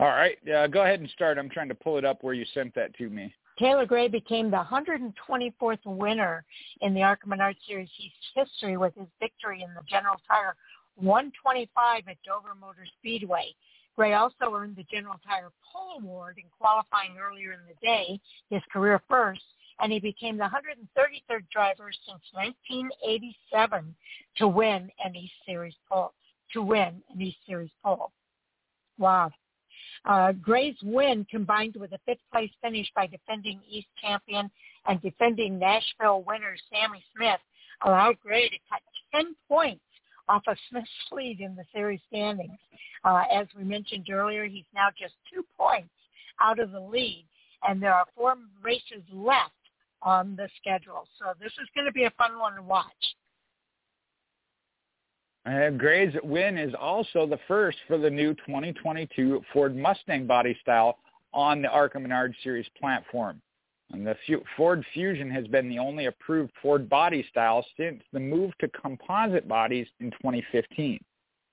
All 0.00 0.08
right, 0.08 0.36
uh, 0.48 0.66
go 0.68 0.82
ahead 0.82 1.00
and 1.00 1.10
start. 1.10 1.38
I'm 1.38 1.50
trying 1.50 1.68
to 1.68 1.74
pull 1.74 1.98
it 1.98 2.04
up 2.04 2.22
where 2.22 2.34
you 2.34 2.44
sent 2.54 2.74
that 2.76 2.94
to 2.98 3.10
me. 3.10 3.34
Taylor 3.58 3.86
Gray 3.86 4.06
became 4.06 4.50
the 4.50 4.64
124th 4.70 5.84
winner 5.84 6.44
in 6.80 6.94
the 6.94 7.02
ARCA 7.02 7.28
Menard 7.28 7.56
Series 7.66 7.88
East 7.98 8.14
history 8.34 8.76
with 8.76 8.94
his 8.94 9.08
victory 9.18 9.62
in 9.62 9.74
the 9.74 9.80
General 9.88 10.14
Tire 10.28 10.54
125 10.94 12.04
at 12.08 12.16
Dover 12.24 12.54
Motor 12.60 12.86
Speedway. 12.98 13.54
Gray 13.96 14.14
also 14.14 14.54
earned 14.54 14.76
the 14.76 14.84
General 14.84 15.18
Tire 15.26 15.50
Pole 15.72 15.98
Award 15.98 16.38
in 16.38 16.44
qualifying 16.56 17.16
earlier 17.20 17.52
in 17.52 17.58
the 17.66 17.74
day, 17.84 18.20
his 18.48 18.62
career 18.72 19.02
first, 19.08 19.42
and 19.80 19.92
he 19.92 19.98
became 19.98 20.36
the 20.36 20.44
133rd 20.44 21.42
driver 21.52 21.90
since 22.06 22.22
1987 22.32 23.94
to 24.36 24.46
win 24.46 24.88
an 25.04 25.16
East 25.16 25.34
Series 25.44 25.74
pole. 25.90 26.12
To 26.52 26.62
win 26.62 27.02
an 27.12 27.20
East 27.20 27.38
Series 27.46 27.70
pole. 27.84 28.12
Wow. 28.98 29.30
Uh, 30.04 30.32
Gray's 30.32 30.76
win 30.82 31.26
combined 31.30 31.76
with 31.78 31.92
a 31.92 31.98
fifth 32.06 32.22
place 32.32 32.50
finish 32.62 32.86
by 32.94 33.06
defending 33.06 33.60
East 33.68 33.88
champion 34.00 34.50
and 34.86 35.00
defending 35.02 35.58
Nashville 35.58 36.22
winner 36.26 36.56
Sammy 36.70 37.02
Smith 37.14 37.40
allowed 37.84 38.18
Gray 38.20 38.48
to 38.48 38.56
cut 38.70 38.80
10 39.14 39.34
points 39.48 39.82
off 40.28 40.42
of 40.46 40.56
Smith's 40.70 40.88
lead 41.12 41.40
in 41.40 41.56
the 41.56 41.64
series 41.72 42.00
standings. 42.08 42.58
Uh, 43.04 43.22
as 43.32 43.46
we 43.56 43.64
mentioned 43.64 44.08
earlier, 44.10 44.46
he's 44.46 44.64
now 44.74 44.88
just 44.98 45.14
two 45.32 45.44
points 45.56 45.90
out 46.40 46.58
of 46.58 46.72
the 46.72 46.80
lead, 46.80 47.26
and 47.66 47.82
there 47.82 47.94
are 47.94 48.06
four 48.16 48.34
races 48.62 49.02
left 49.12 49.52
on 50.02 50.36
the 50.36 50.48
schedule. 50.60 51.08
So 51.18 51.32
this 51.40 51.52
is 51.60 51.68
going 51.74 51.86
to 51.86 51.92
be 51.92 52.04
a 52.04 52.10
fun 52.10 52.38
one 52.38 52.54
to 52.54 52.62
watch. 52.62 52.86
Uh, 55.48 55.70
Gray's 55.70 56.14
win 56.22 56.58
is 56.58 56.74
also 56.78 57.26
the 57.26 57.38
first 57.48 57.78
for 57.86 57.96
the 57.96 58.10
new 58.10 58.34
2022 58.34 59.42
Ford 59.52 59.74
Mustang 59.74 60.26
body 60.26 60.56
style 60.60 60.98
on 61.32 61.62
the 61.62 61.68
ARCA 61.68 61.98
Menard 61.98 62.34
Series 62.42 62.66
platform. 62.78 63.40
And 63.92 64.06
the 64.06 64.14
Ford 64.56 64.84
Fusion 64.92 65.30
has 65.30 65.46
been 65.46 65.70
the 65.70 65.78
only 65.78 66.04
approved 66.04 66.52
Ford 66.60 66.86
body 66.90 67.24
style 67.30 67.64
since 67.78 68.02
the 68.12 68.20
move 68.20 68.52
to 68.58 68.68
composite 68.68 69.48
bodies 69.48 69.86
in 70.00 70.10
2015. 70.10 71.00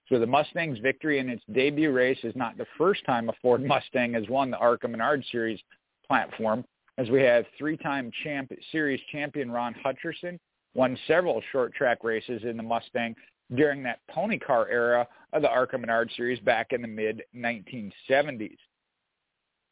So 0.09 0.19
the 0.19 0.27
Mustang's 0.27 0.79
victory 0.79 1.19
in 1.19 1.29
its 1.29 1.43
debut 1.53 1.91
race 1.91 2.19
is 2.23 2.35
not 2.35 2.57
the 2.57 2.67
first 2.77 3.05
time 3.05 3.29
a 3.29 3.33
Ford 3.41 3.63
Mustang 3.65 4.13
has 4.13 4.27
won 4.27 4.51
the 4.51 4.57
ARCA 4.57 4.89
Menard 4.89 5.23
Series 5.31 5.59
platform, 6.05 6.65
as 6.97 7.09
we 7.09 7.21
have 7.21 7.45
three-time 7.57 8.11
champ, 8.23 8.51
series 8.71 8.99
champion 9.11 9.49
Ron 9.49 9.73
Hutcherson 9.85 10.37
won 10.73 10.97
several 11.07 11.41
short 11.51 11.73
track 11.73 12.03
races 12.03 12.43
in 12.43 12.57
the 12.57 12.63
Mustang 12.63 13.15
during 13.53 13.83
that 13.83 13.99
pony 14.09 14.39
car 14.39 14.67
era 14.69 15.07
of 15.33 15.41
the 15.41 15.49
ARCA 15.49 15.77
Menard 15.77 16.09
Series 16.15 16.39
back 16.39 16.71
in 16.71 16.81
the 16.81 16.87
mid-1970s. 16.87 18.57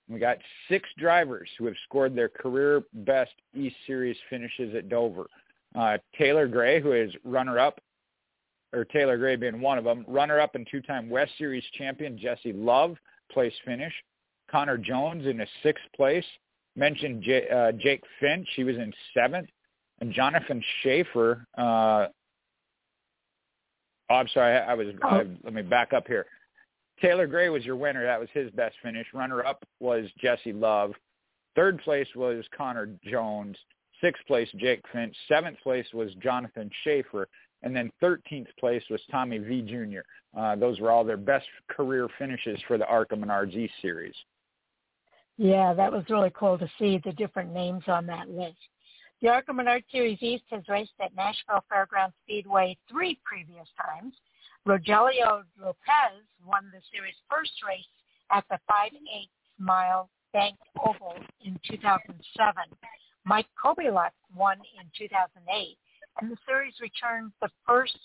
We 0.09 0.19
got 0.19 0.37
six 0.69 0.89
drivers 0.97 1.49
who 1.57 1.65
have 1.65 1.75
scored 1.85 2.15
their 2.15 2.29
career 2.29 2.83
best 2.93 3.31
East 3.55 3.75
Series 3.87 4.17
finishes 4.29 4.75
at 4.75 4.89
Dover. 4.89 5.25
Uh, 5.75 5.97
Taylor 6.17 6.47
Gray, 6.47 6.81
who 6.81 6.91
is 6.91 7.11
runner-up, 7.23 7.79
or 8.73 8.85
Taylor 8.85 9.17
Gray 9.17 9.35
being 9.37 9.61
one 9.61 9.77
of 9.77 9.83
them, 9.83 10.03
runner-up 10.07 10.55
and 10.55 10.67
two-time 10.69 11.09
West 11.09 11.31
Series 11.37 11.63
champion 11.77 12.17
Jesse 12.17 12.53
Love, 12.53 12.97
place 13.31 13.53
finish. 13.65 13.93
Connor 14.51 14.77
Jones 14.77 15.25
in 15.25 15.41
a 15.41 15.47
sixth 15.63 15.85
place. 15.95 16.25
Mentioned 16.75 17.23
J- 17.23 17.47
uh, 17.49 17.71
Jake 17.71 18.03
Finch, 18.19 18.47
he 18.55 18.63
was 18.63 18.75
in 18.75 18.93
seventh. 19.13 19.49
And 19.99 20.11
Jonathan 20.11 20.61
Schaefer, 20.81 21.45
uh, 21.57 22.07
oh, 24.13 24.17
I'm 24.17 24.27
sorry, 24.29 24.57
I, 24.57 24.71
I 24.71 24.73
was, 24.73 24.87
I, 25.03 25.23
let 25.43 25.53
me 25.53 25.61
back 25.61 25.93
up 25.93 26.07
here. 26.07 26.25
Taylor 27.01 27.27
Gray 27.27 27.49
was 27.49 27.65
your 27.65 27.75
winner. 27.75 28.05
That 28.05 28.19
was 28.19 28.29
his 28.33 28.51
best 28.51 28.75
finish. 28.83 29.07
Runner-up 29.13 29.63
was 29.79 30.05
Jesse 30.19 30.53
Love. 30.53 30.93
Third 31.55 31.81
place 31.83 32.07
was 32.15 32.45
Connor 32.55 32.89
Jones. 33.09 33.57
Sixth 34.01 34.25
place, 34.27 34.49
Jake 34.57 34.81
Finch. 34.91 35.15
Seventh 35.27 35.57
place 35.63 35.85
was 35.93 36.13
Jonathan 36.21 36.69
Schaefer. 36.83 37.27
And 37.63 37.75
then 37.75 37.91
13th 38.01 38.47
place 38.59 38.83
was 38.89 39.01
Tommy 39.09 39.37
V. 39.37 39.61
Jr. 39.61 40.01
Uh, 40.37 40.55
those 40.55 40.79
were 40.79 40.91
all 40.91 41.03
their 41.03 41.17
best 41.17 41.45
career 41.69 42.07
finishes 42.19 42.59
for 42.67 42.77
the 42.77 42.85
ARCA 42.85 43.15
and 43.15 43.53
East 43.53 43.73
Series. 43.81 44.15
Yeah, 45.37 45.73
that 45.73 45.91
was 45.91 46.03
really 46.09 46.31
cool 46.35 46.57
to 46.57 46.69
see 46.77 47.01
the 47.03 47.13
different 47.13 47.53
names 47.53 47.83
on 47.87 48.05
that 48.07 48.29
list. 48.29 48.57
The 49.23 49.29
ARCA 49.29 49.53
Menard 49.53 49.85
Series 49.89 50.21
East 50.21 50.43
has 50.49 50.67
raced 50.67 50.99
at 50.99 51.15
Nashville 51.15 51.63
Fairgrounds 51.69 52.13
Speedway 52.25 52.77
three 52.91 53.17
previous 53.23 53.69
times. 53.81 54.13
Rogelio 54.67 55.43
Lopez 55.57 56.27
won 56.45 56.69
the 56.73 56.81
series' 56.91 57.15
first 57.31 57.53
race 57.65 57.87
at 58.33 58.43
the 58.49 58.59
5 58.67 58.91
8 58.91 59.29
mile 59.57 60.09
Bank 60.33 60.57
Oval 60.77 61.15
in 61.39 61.57
2007. 61.65 62.19
Mike 63.23 63.47
Kobyluck 63.55 64.11
won 64.35 64.57
in 64.77 64.91
2008, 64.97 65.77
and 66.19 66.29
the 66.29 66.37
series 66.45 66.73
returned 66.81 67.31
the 67.41 67.49
first 67.65 67.97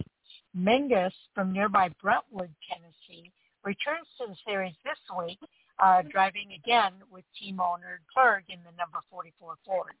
Mingus 0.57 1.13
from 1.35 1.51
nearby 1.51 1.89
Brentwood, 2.01 2.49
Tennessee, 2.67 3.31
returns 3.63 4.07
to 4.17 4.25
the 4.27 4.35
series 4.47 4.73
this 4.83 4.97
week, 5.19 5.37
uh, 5.79 6.01
driving 6.09 6.53
again 6.53 6.93
with 7.11 7.23
team 7.39 7.59
owner 7.59 7.99
Clerg 8.11 8.43
in 8.49 8.59
the 8.63 8.71
number 8.77 8.99
44 9.11 9.55
Ford. 9.65 9.93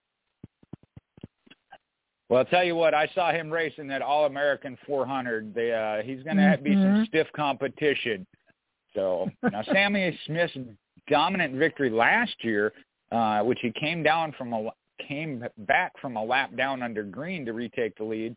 Well, 2.29 2.39
I'll 2.39 2.45
tell 2.45 2.63
you 2.63 2.75
what, 2.75 2.93
I 2.93 3.09
saw 3.15 3.31
him 3.31 3.49
racing 3.49 3.87
that 3.87 4.01
All-American 4.01 4.77
400. 4.85 5.53
They, 5.53 5.71
uh, 5.71 6.03
he's 6.03 6.21
going 6.23 6.35
to 6.37 6.43
mm-hmm. 6.43 6.63
be 6.63 6.73
some 6.73 6.83
mm-hmm. 6.83 7.03
stiff 7.05 7.27
competition. 7.35 8.27
So 8.93 9.29
now 9.43 9.63
Sammy 9.71 10.17
Smith's 10.25 10.57
dominant 11.07 11.55
victory 11.55 11.89
last 11.89 12.33
year, 12.41 12.73
uh, 13.11 13.41
which 13.41 13.59
he 13.61 13.71
came 13.71 14.03
down 14.03 14.33
from 14.37 14.53
a 14.53 14.69
came 15.07 15.45
back 15.59 15.93
from 16.01 16.17
a 16.17 16.23
lap 16.23 16.55
down 16.57 16.81
under 16.81 17.03
green 17.03 17.45
to 17.45 17.53
retake 17.53 17.95
the 17.97 18.03
lead, 18.03 18.35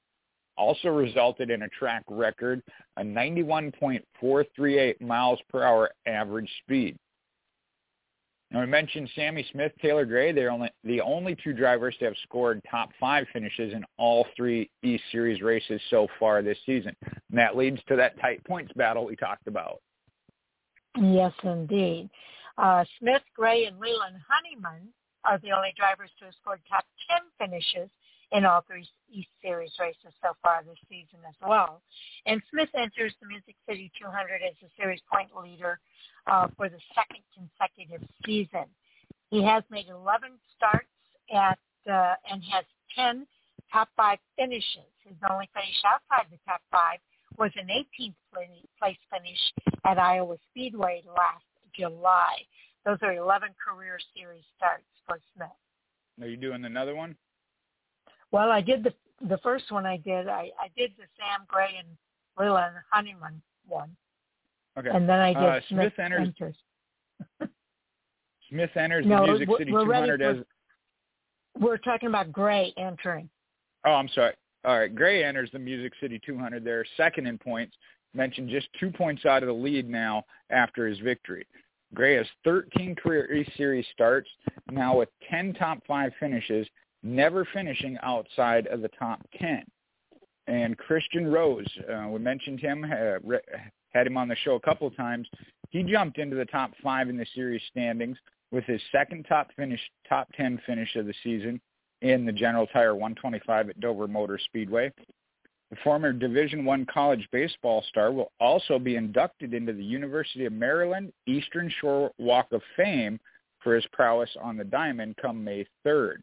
also 0.56 0.88
resulted 0.88 1.50
in 1.50 1.62
a 1.62 1.68
track 1.68 2.04
record, 2.08 2.62
a 2.98 3.02
91.438 3.02 5.00
miles 5.00 5.38
per 5.48 5.62
hour 5.64 5.90
average 6.06 6.50
speed. 6.62 6.98
Now 8.50 8.60
we 8.60 8.66
mentioned 8.66 9.08
Sammy 9.14 9.46
Smith, 9.52 9.72
Taylor 9.80 10.04
Gray. 10.04 10.32
They're 10.32 10.50
only 10.50 10.70
the 10.82 11.00
only 11.00 11.36
two 11.42 11.52
drivers 11.52 11.94
to 12.00 12.06
have 12.06 12.14
scored 12.24 12.60
top 12.68 12.90
five 12.98 13.26
finishes 13.32 13.72
in 13.72 13.84
all 13.96 14.26
three 14.36 14.70
East 14.82 15.04
Series 15.12 15.40
races 15.40 15.80
so 15.88 16.08
far 16.18 16.42
this 16.42 16.58
season. 16.66 16.96
And 17.04 17.38
that 17.38 17.56
leads 17.56 17.80
to 17.88 17.96
that 17.96 18.20
tight 18.20 18.44
points 18.44 18.72
battle 18.74 19.06
we 19.06 19.14
talked 19.14 19.46
about. 19.46 19.80
Yes, 21.00 21.32
indeed. 21.44 22.10
Uh, 22.58 22.84
Smith, 22.98 23.22
Gray, 23.36 23.66
and 23.66 23.78
Leland 23.78 24.16
Honeyman 24.28 24.88
are 25.24 25.38
the 25.38 25.52
only 25.52 25.72
drivers 25.76 26.10
to 26.18 26.24
have 26.24 26.34
scored 26.40 26.60
top 26.68 26.84
10 27.38 27.48
finishes 27.48 27.90
in 28.32 28.44
all 28.44 28.62
three 28.66 28.86
East 29.10 29.28
Series 29.42 29.72
races 29.80 30.14
so 30.22 30.36
far 30.42 30.62
this 30.64 30.78
season 30.88 31.18
as 31.28 31.34
well. 31.42 31.82
And 32.26 32.40
Smith 32.50 32.68
enters 32.74 33.14
the 33.20 33.26
Music 33.26 33.56
City 33.68 33.90
200 34.00 34.40
as 34.42 34.54
the 34.62 34.68
series 34.78 35.00
point 35.12 35.30
leader 35.34 35.80
uh, 36.26 36.48
for 36.56 36.68
the 36.68 36.78
second 36.94 37.22
consecutive 37.34 38.06
season. 38.24 38.66
He 39.30 39.42
has 39.44 39.62
made 39.70 39.86
11 39.88 40.30
starts 40.56 40.86
at 41.32 41.58
uh, 41.90 42.14
and 42.30 42.42
has 42.50 42.64
10 42.96 43.26
top 43.72 43.88
five 43.96 44.18
finishes. 44.36 44.90
His 45.06 45.16
only 45.30 45.48
finish 45.54 45.80
outside 45.86 46.26
the 46.30 46.38
top 46.46 46.60
five 46.70 46.98
was 47.38 47.50
an 47.56 47.68
18th 47.68 48.14
place 48.78 48.96
finish 49.10 49.38
at 49.84 49.98
Iowa 49.98 50.36
Speedway 50.50 51.02
last 51.06 51.44
July. 51.74 52.42
Those 52.84 52.98
are 53.02 53.12
11 53.12 53.50
career 53.56 53.98
series 54.14 54.44
starts 54.56 54.84
for 55.06 55.20
Smith. 55.34 55.48
Are 56.20 56.28
you 56.28 56.36
doing 56.36 56.64
another 56.64 56.94
one? 56.94 57.16
Well, 58.32 58.50
I 58.50 58.60
did 58.60 58.84
the 58.84 58.94
the 59.28 59.38
first 59.38 59.70
one. 59.70 59.86
I 59.86 59.96
did. 59.96 60.28
I 60.28 60.50
I 60.58 60.68
did 60.76 60.92
the 60.96 61.04
Sam 61.18 61.46
Gray 61.48 61.74
and 61.78 61.88
Leland 62.38 62.74
Honeyman 62.90 63.42
one. 63.66 63.94
Okay. 64.78 64.90
And 64.92 65.08
then 65.08 65.18
I 65.18 65.32
did 65.32 65.42
uh, 65.42 65.60
Smith, 65.68 65.92
Smith 65.94 65.98
enters. 65.98 66.28
enters. 66.28 66.56
Smith 68.50 68.70
enters 68.76 69.06
no, 69.06 69.26
the 69.26 69.32
Music 69.32 69.48
City 69.58 69.70
200 69.70 70.20
for, 70.20 70.26
as. 70.26 70.36
We're 71.58 71.76
talking 71.78 72.08
about 72.08 72.32
Gray 72.32 72.72
entering. 72.76 73.28
Oh, 73.84 73.92
I'm 73.92 74.08
sorry. 74.08 74.34
All 74.64 74.78
right, 74.78 74.94
Gray 74.94 75.24
enters 75.24 75.50
the 75.52 75.58
Music 75.58 75.92
City 76.00 76.20
200 76.24 76.64
there, 76.64 76.84
second 76.96 77.26
in 77.26 77.38
points. 77.38 77.74
Mentioned 78.12 78.50
just 78.50 78.68
two 78.78 78.90
points 78.90 79.24
out 79.24 79.42
of 79.42 79.46
the 79.46 79.52
lead 79.52 79.88
now 79.88 80.24
after 80.50 80.86
his 80.86 80.98
victory. 80.98 81.46
Gray 81.94 82.16
has 82.16 82.26
13 82.44 82.94
career 82.96 83.44
Series 83.56 83.86
starts, 83.92 84.28
now 84.70 84.96
with 84.96 85.08
10 85.30 85.54
top 85.54 85.78
five 85.86 86.12
finishes, 86.20 86.66
never 87.02 87.46
finishing 87.52 87.98
outside 88.02 88.66
of 88.66 88.82
the 88.82 88.90
top 88.98 89.20
10. 89.38 89.64
And 90.46 90.76
Christian 90.76 91.26
Rose, 91.26 91.66
uh, 91.92 92.08
we 92.08 92.18
mentioned 92.18 92.60
him, 92.60 92.82
had 92.82 94.06
him 94.06 94.16
on 94.16 94.28
the 94.28 94.36
show 94.36 94.54
a 94.54 94.60
couple 94.60 94.86
of 94.86 94.96
times. 94.96 95.28
He 95.70 95.82
jumped 95.82 96.18
into 96.18 96.36
the 96.36 96.44
top 96.46 96.72
five 96.82 97.08
in 97.08 97.16
the 97.16 97.26
series 97.34 97.62
standings 97.70 98.18
with 98.50 98.64
his 98.64 98.80
second 98.90 99.24
top 99.28 99.48
finish, 99.56 99.80
top 100.08 100.28
10 100.36 100.60
finish 100.66 100.96
of 100.96 101.06
the 101.06 101.14
season 101.22 101.60
in 102.02 102.24
the 102.24 102.32
General 102.32 102.66
Tire 102.66 102.94
125 102.94 103.70
at 103.70 103.80
Dover 103.80 104.08
Motor 104.08 104.38
Speedway. 104.38 104.92
The 105.70 105.76
former 105.84 106.12
Division 106.12 106.64
One 106.64 106.84
college 106.92 107.28
baseball 107.30 107.84
star 107.88 108.10
will 108.10 108.32
also 108.40 108.78
be 108.78 108.96
inducted 108.96 109.54
into 109.54 109.72
the 109.72 109.84
University 109.84 110.46
of 110.46 110.52
Maryland 110.52 111.12
Eastern 111.26 111.72
Shore 111.80 112.10
Walk 112.18 112.48
of 112.50 112.62
Fame 112.76 113.20
for 113.60 113.76
his 113.76 113.86
prowess 113.92 114.30
on 114.42 114.56
the 114.56 114.64
diamond 114.64 115.16
come 115.22 115.44
May 115.44 115.64
3rd. 115.86 116.16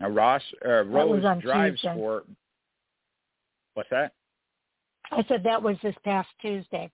Now 0.00 0.08
Ross 0.08 0.42
uh, 0.64 0.84
Rose 0.84 1.22
drives 1.40 1.80
Tuesday. 1.80 1.94
for. 1.94 2.22
What's 3.74 3.90
that? 3.90 4.12
I 5.10 5.24
said 5.28 5.42
that 5.44 5.62
was 5.62 5.76
this 5.82 5.94
past 6.04 6.28
Tuesday. 6.40 6.90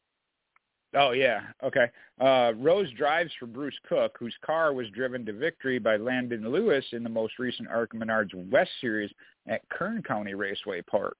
Oh 0.94 1.12
yeah, 1.12 1.42
okay. 1.62 1.86
Uh, 2.20 2.52
Rose 2.56 2.90
drives 2.96 3.30
for 3.38 3.46
Bruce 3.46 3.78
Cook, 3.88 4.16
whose 4.18 4.34
car 4.44 4.72
was 4.72 4.88
driven 4.90 5.24
to 5.26 5.32
victory 5.32 5.78
by 5.78 5.96
Landen 5.96 6.50
Lewis 6.50 6.84
in 6.92 7.04
the 7.04 7.08
most 7.08 7.38
recent 7.38 7.68
ARCA 7.68 7.96
Menards 7.96 8.34
West 8.50 8.70
Series 8.80 9.10
at 9.46 9.60
Kern 9.68 10.02
County 10.02 10.34
Raceway 10.34 10.82
Park. 10.82 11.16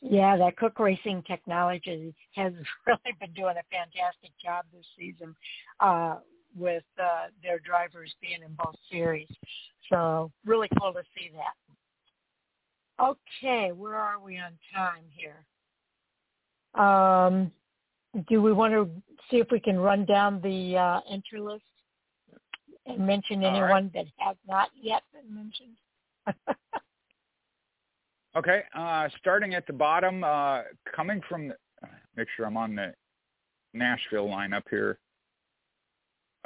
Yeah, 0.00 0.36
that 0.36 0.56
Cook 0.56 0.78
Racing 0.80 1.22
Technology 1.26 2.12
has 2.34 2.52
really 2.86 3.16
been 3.20 3.32
doing 3.32 3.54
a 3.56 3.64
fantastic 3.70 4.32
job 4.44 4.64
this 4.72 4.84
season 4.98 5.34
uh, 5.80 6.16
with 6.56 6.84
uh, 7.00 7.28
their 7.42 7.60
drivers 7.60 8.14
being 8.20 8.42
in 8.44 8.54
both 8.54 8.74
series. 8.90 9.28
So 9.90 10.30
really 10.44 10.68
cool 10.78 10.92
to 10.92 11.02
see 11.16 11.30
that. 11.34 11.54
Okay, 13.02 13.72
where 13.72 13.96
are 13.96 14.20
we 14.20 14.38
on 14.38 14.52
time 14.74 15.02
here? 15.10 15.44
Um, 16.80 17.50
do 18.28 18.40
we 18.40 18.52
want 18.52 18.72
to 18.72 18.88
see 19.30 19.38
if 19.38 19.48
we 19.50 19.58
can 19.58 19.78
run 19.78 20.04
down 20.04 20.40
the 20.42 20.76
uh, 20.76 21.00
entry 21.10 21.40
list 21.40 21.62
and 22.86 23.04
mention 23.04 23.42
anyone 23.42 23.70
right. 23.70 23.92
that 23.94 24.06
has 24.18 24.36
not 24.46 24.70
yet 24.80 25.02
been 25.12 25.34
mentioned? 25.34 25.76
okay, 28.36 28.62
uh, 28.76 29.08
starting 29.18 29.54
at 29.54 29.66
the 29.66 29.72
bottom, 29.72 30.22
uh, 30.22 30.62
coming 30.94 31.20
from, 31.28 31.48
the, 31.48 31.56
make 32.16 32.28
sure 32.36 32.46
I'm 32.46 32.56
on 32.56 32.76
the 32.76 32.94
Nashville 33.72 34.28
lineup 34.28 34.62
here. 34.70 34.98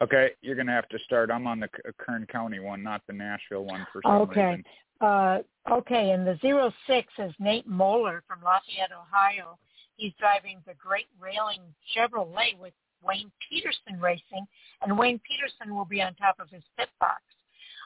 Okay, 0.00 0.30
you're 0.42 0.54
going 0.54 0.66
to 0.68 0.72
have 0.72 0.88
to 0.90 0.98
start. 1.00 1.30
I'm 1.30 1.46
on 1.46 1.60
the 1.60 1.68
Kern 1.98 2.26
County 2.30 2.60
one, 2.60 2.82
not 2.82 3.02
the 3.06 3.12
Nashville 3.12 3.64
one 3.64 3.86
for 3.92 4.00
some 4.04 4.22
okay. 4.22 4.40
reason. 4.44 4.64
Uh, 5.00 5.38
okay, 5.70 6.10
and 6.10 6.26
the 6.26 6.38
zero 6.40 6.72
six 6.86 7.12
is 7.18 7.32
Nate 7.38 7.66
Moeller 7.66 8.22
from 8.26 8.40
Lafayette, 8.42 8.90
Ohio. 8.92 9.58
He's 9.96 10.12
driving 10.18 10.58
the 10.66 10.74
Great 10.74 11.06
Railing 11.20 11.62
Chevrolet 11.94 12.58
with 12.58 12.72
Wayne 13.02 13.30
Peterson 13.48 14.00
Racing, 14.00 14.46
and 14.82 14.96
Wayne 14.96 15.20
Peterson 15.26 15.74
will 15.74 15.84
be 15.84 16.02
on 16.02 16.14
top 16.14 16.36
of 16.40 16.48
his 16.50 16.62
pit 16.76 16.88
box. 17.00 17.22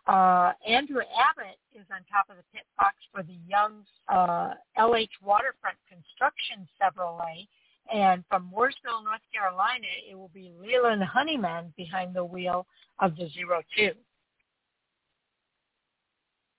Uh, 0.07 0.53
Andrew 0.67 1.01
Abbott 1.01 1.59
is 1.75 1.87
on 1.93 2.01
top 2.11 2.29
of 2.29 2.37
the 2.37 2.45
pit 2.53 2.67
box 2.77 2.97
for 3.15 3.23
the 3.23 3.37
Young's 3.49 3.87
uh, 4.09 4.55
LH 4.79 5.15
Waterfront 5.23 5.77
Construction 5.89 6.67
Chevrolet. 6.81 7.47
And 7.93 8.25
from 8.29 8.51
Mooresville, 8.55 9.05
North 9.05 9.21
Carolina, 9.35 9.87
it 10.11 10.15
will 10.15 10.31
be 10.33 10.53
Leland 10.61 11.03
Honeyman 11.03 11.73
behind 11.77 12.15
the 12.15 12.25
wheel 12.25 12.67
of 13.01 13.17
the 13.17 13.29
Zero 13.31 13.63
Two. 13.77 13.93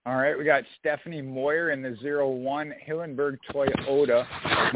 All 0.05 0.17
right, 0.17 0.38
we 0.38 0.43
got 0.43 0.63
Stephanie 0.79 1.21
Moyer 1.21 1.71
in 1.71 1.81
the 1.81 1.95
zero 2.01 2.29
one 2.29 2.73
Hillenburg 2.86 3.38
Toyota, 3.49 4.27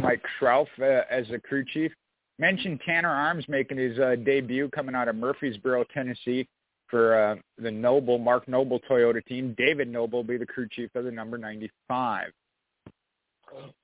Mike 0.01 0.23
Schrauf 0.39 0.67
uh, 0.79 1.03
as 1.11 1.27
the 1.27 1.37
crew 1.39 1.65
chief. 1.73 1.91
Mentioned 2.39 2.79
Tanner 2.85 3.09
Arms 3.09 3.43
making 3.49 3.77
his 3.77 3.99
uh, 3.99 4.15
debut 4.23 4.69
coming 4.69 4.95
out 4.95 5.09
of 5.09 5.17
Murfreesboro, 5.17 5.83
Tennessee 5.93 6.47
for 6.89 7.19
uh, 7.19 7.35
the 7.57 7.69
Noble, 7.69 8.17
Mark 8.17 8.47
Noble 8.47 8.79
Toyota 8.89 9.25
team. 9.25 9.53
David 9.57 9.89
Noble 9.89 10.19
will 10.19 10.23
be 10.23 10.37
the 10.37 10.45
crew 10.45 10.67
chief 10.71 10.89
of 10.95 11.03
the 11.03 11.11
number 11.11 11.37
95. 11.37 12.31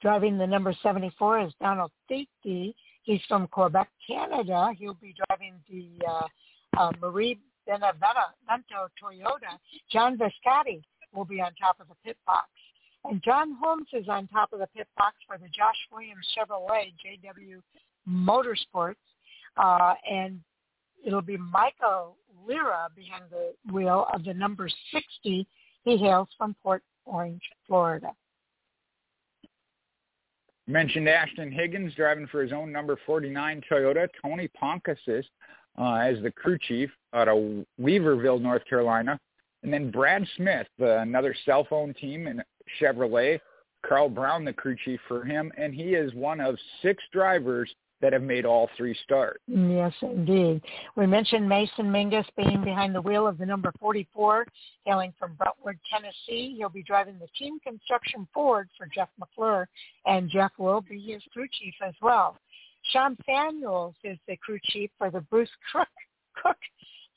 Driving 0.01 0.37
the 0.37 0.47
number 0.47 0.73
74 0.81 1.41
is 1.41 1.53
Donald 1.61 1.91
Theetge. 2.09 2.73
He's 3.03 3.21
from 3.27 3.47
Quebec, 3.47 3.89
Canada. 4.07 4.71
He'll 4.77 4.93
be 4.95 5.13
driving 5.27 5.55
the 5.69 6.05
uh, 6.05 6.27
uh, 6.77 6.91
Marie 7.01 7.39
Benevento 7.65 8.87
Toyota. 9.01 9.57
John 9.91 10.17
Viscotti 10.17 10.81
will 11.13 11.25
be 11.25 11.41
on 11.41 11.51
top 11.55 11.79
of 11.79 11.87
the 11.87 11.95
pit 12.05 12.17
box. 12.25 12.47
And 13.05 13.21
John 13.21 13.57
Holmes 13.61 13.87
is 13.91 14.07
on 14.07 14.27
top 14.27 14.53
of 14.53 14.59
the 14.59 14.67
pit 14.67 14.87
box 14.97 15.17
for 15.27 15.37
the 15.37 15.47
Josh 15.47 15.75
Williams 15.91 16.25
Chevrolet 16.37 16.93
JW 17.05 17.61
Motorsports. 18.07 18.95
Uh, 19.57 19.93
and 20.09 20.39
it'll 21.05 21.21
be 21.21 21.37
Michael 21.37 22.15
Lira 22.47 22.87
behind 22.95 23.25
the 23.29 23.53
wheel 23.71 24.07
of 24.13 24.23
the 24.23 24.33
number 24.33 24.69
60. 24.93 25.47
He 25.83 25.97
hails 25.97 26.29
from 26.37 26.55
Port 26.63 26.81
Orange, 27.05 27.41
Florida. 27.67 28.11
Mentioned 30.67 31.09
Ashton 31.09 31.51
Higgins 31.51 31.93
driving 31.95 32.27
for 32.27 32.41
his 32.41 32.53
own 32.53 32.71
number 32.71 32.97
49 33.05 33.61
Toyota. 33.69 34.07
Tony 34.21 34.49
Ponkasis 34.61 35.25
uh, 35.77 35.95
as 35.95 36.21
the 36.23 36.31
crew 36.31 36.57
chief 36.57 36.89
out 37.13 37.27
of 37.27 37.65
Weaverville, 37.79 38.41
North 38.41 38.63
Carolina. 38.65 39.19
And 39.63 39.73
then 39.73 39.91
Brad 39.91 40.25
Smith, 40.37 40.67
uh, 40.81 40.97
another 40.97 41.35
cell 41.45 41.65
phone 41.69 41.93
team 41.93 42.27
in 42.27 42.41
Chevrolet. 42.79 43.39
Carl 43.85 44.07
Brown, 44.07 44.45
the 44.45 44.53
crew 44.53 44.77
chief 44.85 44.99
for 45.07 45.25
him, 45.25 45.51
and 45.57 45.73
he 45.73 45.93
is 45.93 46.13
one 46.13 46.39
of 46.39 46.55
six 46.81 47.03
drivers 47.11 47.69
that 48.03 48.11
have 48.11 48.21
made 48.21 48.45
all 48.45 48.69
three 48.75 48.95
starts. 49.01 49.39
Yes, 49.47 49.93
indeed. 50.01 50.61
We 50.97 51.07
mentioned 51.07 51.47
Mason 51.47 51.85
Mingus 51.85 52.25
being 52.35 52.61
behind 52.61 52.93
the 52.93 53.01
wheel 53.01 53.25
of 53.25 53.37
the 53.37 53.45
number 53.45 53.71
44, 53.79 54.45
hailing 54.85 55.13
from 55.17 55.35
Brentwood, 55.35 55.79
Tennessee. 55.89 56.53
He'll 56.57 56.67
be 56.67 56.83
driving 56.83 57.17
the 57.17 57.29
team 57.39 57.61
construction 57.61 58.27
Ford 58.33 58.67
for 58.77 58.87
Jeff 58.93 59.07
McClure, 59.17 59.69
and 60.05 60.29
Jeff 60.29 60.51
will 60.57 60.81
be 60.81 60.99
his 60.99 61.23
crew 61.31 61.47
chief 61.59 61.73
as 61.81 61.93
well. 62.01 62.35
Sean 62.91 63.15
Samuels 63.25 63.95
is 64.03 64.17
the 64.27 64.35
crew 64.35 64.59
chief 64.65 64.91
for 64.97 65.09
the 65.09 65.21
Bruce 65.21 65.49
Cook, 65.71 65.87
Cook 66.43 66.57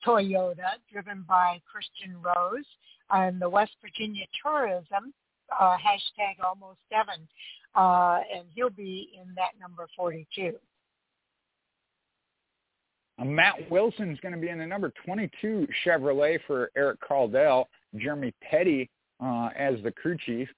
Toyota, 0.06 0.78
driven 0.92 1.24
by 1.26 1.60
Christian 1.70 2.16
Rose, 2.22 2.64
and 3.10 3.42
the 3.42 3.48
West 3.48 3.72
Virginia 3.82 4.24
Tourism, 4.40 5.12
uh, 5.58 5.76
hashtag 5.76 6.44
almost 6.44 6.78
seven, 6.88 7.26
uh, 7.74 8.20
and 8.32 8.46
he'll 8.54 8.70
be 8.70 9.10
in 9.20 9.34
that 9.34 9.58
number 9.60 9.88
42. 9.96 10.54
Uh, 13.18 13.24
Matt 13.24 13.70
Wilson's 13.70 14.20
going 14.20 14.34
to 14.34 14.40
be 14.40 14.48
in 14.48 14.58
the 14.58 14.66
number 14.66 14.92
22 15.04 15.66
Chevrolet 15.84 16.38
for 16.46 16.70
Eric 16.76 16.98
Caldell, 17.00 17.66
Jeremy 17.96 18.32
Petty 18.42 18.90
uh, 19.22 19.48
as 19.56 19.74
the 19.82 19.90
crew 19.90 20.16
chief. 20.24 20.48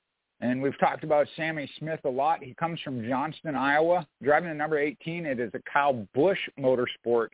And 0.40 0.62
we've 0.62 0.78
talked 0.78 1.02
about 1.02 1.26
Sammy 1.36 1.68
Smith 1.78 2.00
a 2.04 2.08
lot. 2.08 2.42
He 2.42 2.54
comes 2.54 2.80
from 2.80 3.06
Johnston, 3.06 3.56
Iowa, 3.56 4.06
driving 4.22 4.48
the 4.48 4.54
number 4.54 4.78
18. 4.78 5.26
It 5.26 5.40
is 5.40 5.50
a 5.54 5.60
Kyle 5.70 6.06
Busch 6.14 6.38
Motorsports 6.58 7.30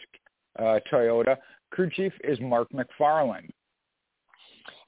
uh, 0.58 0.78
Toyota. 0.90 1.36
Crew 1.70 1.90
chief 1.90 2.12
is 2.22 2.38
Mark 2.40 2.68
McFarland. 2.72 3.50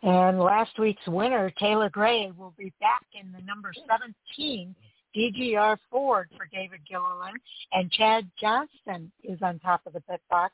And 0.03 0.39
last 0.39 0.79
week's 0.79 1.07
winner, 1.07 1.51
Taylor 1.59 1.91
Gray, 1.91 2.31
will 2.37 2.55
be 2.57 2.73
back 2.81 3.05
in 3.21 3.33
the 3.33 3.45
number 3.45 3.73
17 3.89 4.75
DGR 5.17 5.79
Ford 5.91 6.29
for 6.37 6.47
David 6.53 6.81
Gilliland, 6.89 7.39
and 7.73 7.91
Chad 7.91 8.29
Johnston 8.41 9.11
is 9.25 9.39
on 9.43 9.59
top 9.61 9.81
of 9.87 9.95
the 9.95 10.01
pit 10.03 10.21
box. 10.29 10.53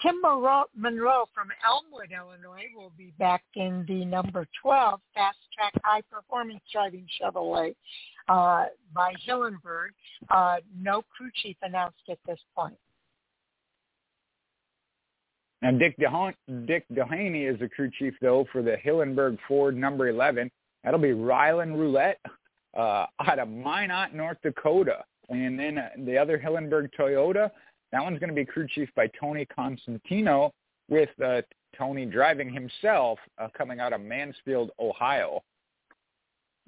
Tim 0.00 0.20
Monroe, 0.22 0.64
Monroe 0.76 1.24
from 1.34 1.48
Elmwood, 1.66 2.12
Illinois, 2.12 2.66
will 2.76 2.92
be 2.96 3.12
back 3.18 3.42
in 3.56 3.84
the 3.88 4.04
number 4.04 4.46
12 4.62 5.00
Fast 5.12 5.38
Track 5.52 5.72
High 5.82 6.02
Performance 6.02 6.60
Driving 6.72 7.06
Chevrolet 7.20 7.74
uh, 8.28 8.66
by 8.94 9.12
Hillenburg. 9.26 9.88
Uh, 10.30 10.56
no 10.80 11.02
crew 11.16 11.30
chief 11.42 11.56
announced 11.62 11.98
at 12.08 12.18
this 12.26 12.38
point. 12.56 12.78
And 15.62 15.80
Dick, 15.80 15.96
DeHan- 15.98 16.66
Dick 16.66 16.84
Dehaney 16.92 17.52
is 17.52 17.58
the 17.58 17.68
crew 17.68 17.90
chief, 17.98 18.14
though, 18.20 18.46
for 18.52 18.62
the 18.62 18.76
Hillenburg 18.84 19.38
Ford 19.48 19.76
number 19.76 20.08
11. 20.08 20.48
That'll 20.84 21.00
be 21.00 21.08
Rylan 21.08 21.76
Roulette 21.76 22.20
uh, 22.76 23.06
out 23.26 23.38
of 23.38 23.48
Minot, 23.48 24.14
North 24.14 24.38
Dakota. 24.42 25.04
And 25.28 25.58
then 25.58 25.78
uh, 25.78 25.88
the 26.04 26.16
other 26.16 26.38
Hillenburg 26.38 26.90
Toyota, 26.98 27.50
that 27.92 28.02
one's 28.02 28.18
going 28.18 28.30
to 28.30 28.34
be 28.34 28.44
crew 28.44 28.66
chief 28.66 28.88
by 28.94 29.08
Tony 29.20 29.46
Constantino 29.46 30.52
with 30.88 31.10
uh, 31.24 31.42
Tony 31.76 32.06
driving 32.06 32.52
himself 32.52 33.18
uh, 33.38 33.48
coming 33.56 33.80
out 33.80 33.92
of 33.92 34.00
Mansfield, 34.00 34.70
Ohio. 34.80 35.42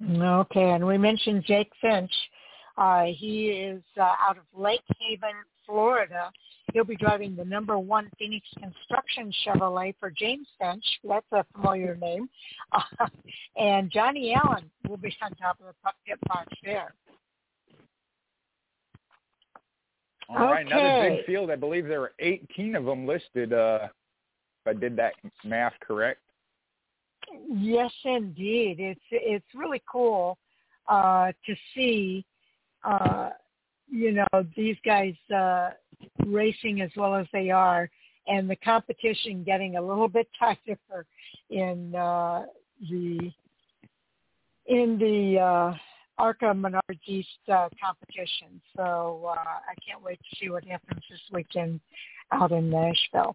Okay, 0.09 0.71
and 0.71 0.85
we 0.85 0.97
mentioned 0.97 1.43
Jake 1.45 1.71
Finch. 1.79 2.11
Uh, 2.77 3.05
he 3.05 3.49
is 3.49 3.83
uh, 3.99 4.13
out 4.27 4.37
of 4.37 4.43
Lake 4.59 4.81
Haven, 4.99 5.35
Florida. 5.71 6.31
He'll 6.73 6.83
be 6.83 6.95
driving 6.95 7.35
the 7.35 7.45
number 7.45 7.79
one 7.79 8.09
Phoenix 8.19 8.45
Construction 8.59 9.31
Chevrolet 9.45 9.95
for 9.99 10.09
James 10.11 10.47
Finch. 10.59 10.83
That's 11.07 11.25
a 11.31 11.45
familiar 11.53 11.95
name. 11.95 12.29
Uh, 12.71 13.07
and 13.57 13.89
Johnny 13.89 14.33
Allen 14.33 14.69
will 14.87 14.97
be 14.97 15.15
on 15.21 15.31
top 15.35 15.59
of 15.59 15.67
the 15.67 15.91
pit 16.05 16.19
box 16.27 16.47
there. 16.63 16.93
All 20.29 20.45
right, 20.45 20.65
okay. 20.65 20.75
another 20.75 21.15
big 21.15 21.25
field. 21.25 21.51
I 21.51 21.57
believe 21.57 21.87
there 21.87 21.99
were 21.99 22.13
18 22.19 22.75
of 22.75 22.85
them 22.85 23.05
listed. 23.05 23.51
Uh, 23.51 23.87
if 24.65 24.75
I 24.75 24.79
did 24.79 24.95
that 24.97 25.13
math 25.43 25.73
correct. 25.85 26.21
Yes, 27.49 27.91
indeed. 28.05 28.79
It's 28.79 29.01
it's 29.11 29.45
really 29.53 29.81
cool 29.91 30.37
uh, 30.87 31.31
to 31.45 31.55
see. 31.75 32.25
Uh, 32.83 33.29
you 33.91 34.11
know 34.11 34.45
these 34.55 34.77
guys 34.85 35.13
uh, 35.35 35.71
racing 36.25 36.81
as 36.81 36.89
well 36.95 37.13
as 37.15 37.27
they 37.33 37.49
are, 37.49 37.89
and 38.27 38.49
the 38.49 38.55
competition 38.55 39.43
getting 39.43 39.75
a 39.75 39.81
little 39.81 40.07
bit 40.07 40.27
tougher 40.39 41.05
in 41.49 41.93
uh, 41.95 42.45
the 42.89 43.31
in 44.67 44.97
the 44.97 45.39
uh, 45.39 45.73
ARCA 46.17 46.45
Menards 46.45 46.99
East 47.05 47.27
uh, 47.51 47.67
competition. 47.83 48.61
So 48.75 49.25
uh, 49.27 49.31
I 49.33 49.73
can't 49.85 50.03
wait 50.03 50.19
to 50.19 50.35
see 50.39 50.49
what 50.49 50.63
happens 50.63 51.01
this 51.09 51.19
weekend 51.31 51.81
out 52.31 52.51
in 52.51 52.69
Nashville. 52.69 53.33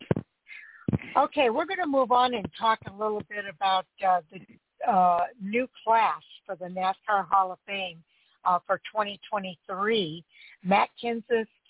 Okay, 1.17 1.51
we're 1.51 1.67
going 1.67 1.81
to 1.81 1.87
move 1.87 2.13
on 2.13 2.35
and 2.35 2.47
talk 2.59 2.79
a 2.87 2.93
little 2.93 3.23
bit 3.29 3.45
about 3.51 3.87
uh, 4.07 4.21
the 4.33 4.91
uh, 4.91 5.25
new 5.43 5.69
class 5.85 6.23
for 6.47 6.57
the 6.57 6.67
NASCAR 6.67 7.27
Hall 7.29 7.53
of 7.53 7.59
Fame 7.67 7.99
uh, 8.47 8.59
for 8.67 8.79
2023. 8.93 10.25
Matt 10.65 10.89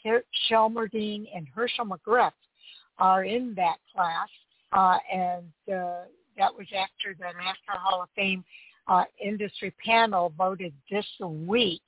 Kurt 0.03 0.27
Shelmerdine, 0.51 1.27
and 1.35 1.47
Hershel 1.55 1.87
McGriff 1.87 2.33
are 2.99 3.25
in 3.25 3.55
that 3.57 3.77
class, 3.95 4.29
uh, 4.73 4.99
and 5.13 5.45
uh, 5.69 6.05
that 6.39 6.55
was 6.57 6.67
after 6.77 7.15
the 7.19 7.25
NASCAR 7.25 7.79
Hall 7.79 8.03
of 8.03 8.09
Fame 8.15 8.45
uh, 8.89 9.05
industry 9.23 9.75
panel 9.85 10.33
voted 10.37 10.73
this 10.91 11.07
week. 11.21 11.83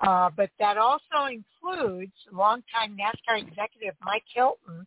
Uh, 0.00 0.28
but 0.36 0.50
that 0.58 0.76
also 0.76 1.26
includes 1.30 2.12
longtime 2.32 2.96
NASCAR 2.98 3.38
executive 3.38 3.94
Mike 4.04 4.24
Helton, 4.36 4.84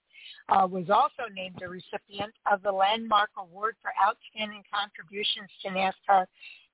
uh, 0.49 0.67
was 0.67 0.89
also 0.89 1.31
named 1.33 1.61
a 1.63 1.67
recipient 1.67 2.33
of 2.51 2.61
the 2.61 2.71
Landmark 2.71 3.29
Award 3.37 3.75
for 3.81 3.91
Outstanding 4.05 4.63
Contributions 4.71 5.49
to 5.63 5.69
NASCAR 5.69 6.25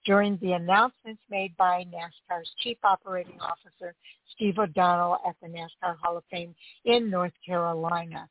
during 0.06 0.38
the 0.42 0.54
announcements 0.54 1.22
made 1.30 1.56
by 1.58 1.86
NASCAR's 1.86 2.50
Chief 2.62 2.78
Operating 2.84 3.40
Officer, 3.40 3.94
Steve 4.36 4.58
O'Donnell, 4.58 5.18
at 5.28 5.36
the 5.42 5.48
NASCAR 5.48 5.98
Hall 6.02 6.18
of 6.18 6.24
Fame 6.30 6.54
in 6.86 7.10
North 7.10 7.34
Carolina. 7.46 8.28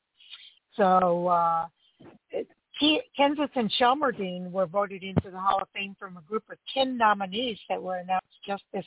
So 0.77 1.29
uh, 1.29 1.67
Kenseth 3.19 3.51
and 3.55 3.73
Shelmerdine 3.81 4.51
were 4.51 4.67
voted 4.67 5.03
into 5.03 5.31
the 5.31 5.39
Hall 5.39 5.59
of 5.61 5.69
Fame 5.75 5.97
from 5.99 6.17
a 6.17 6.23
group 6.23 6.45
of 6.51 6.59
10 6.75 6.97
nominees 6.97 7.59
that 7.69 7.83
were 7.83 7.97
announced 7.97 8.27
just 8.47 8.65
this 8.73 8.87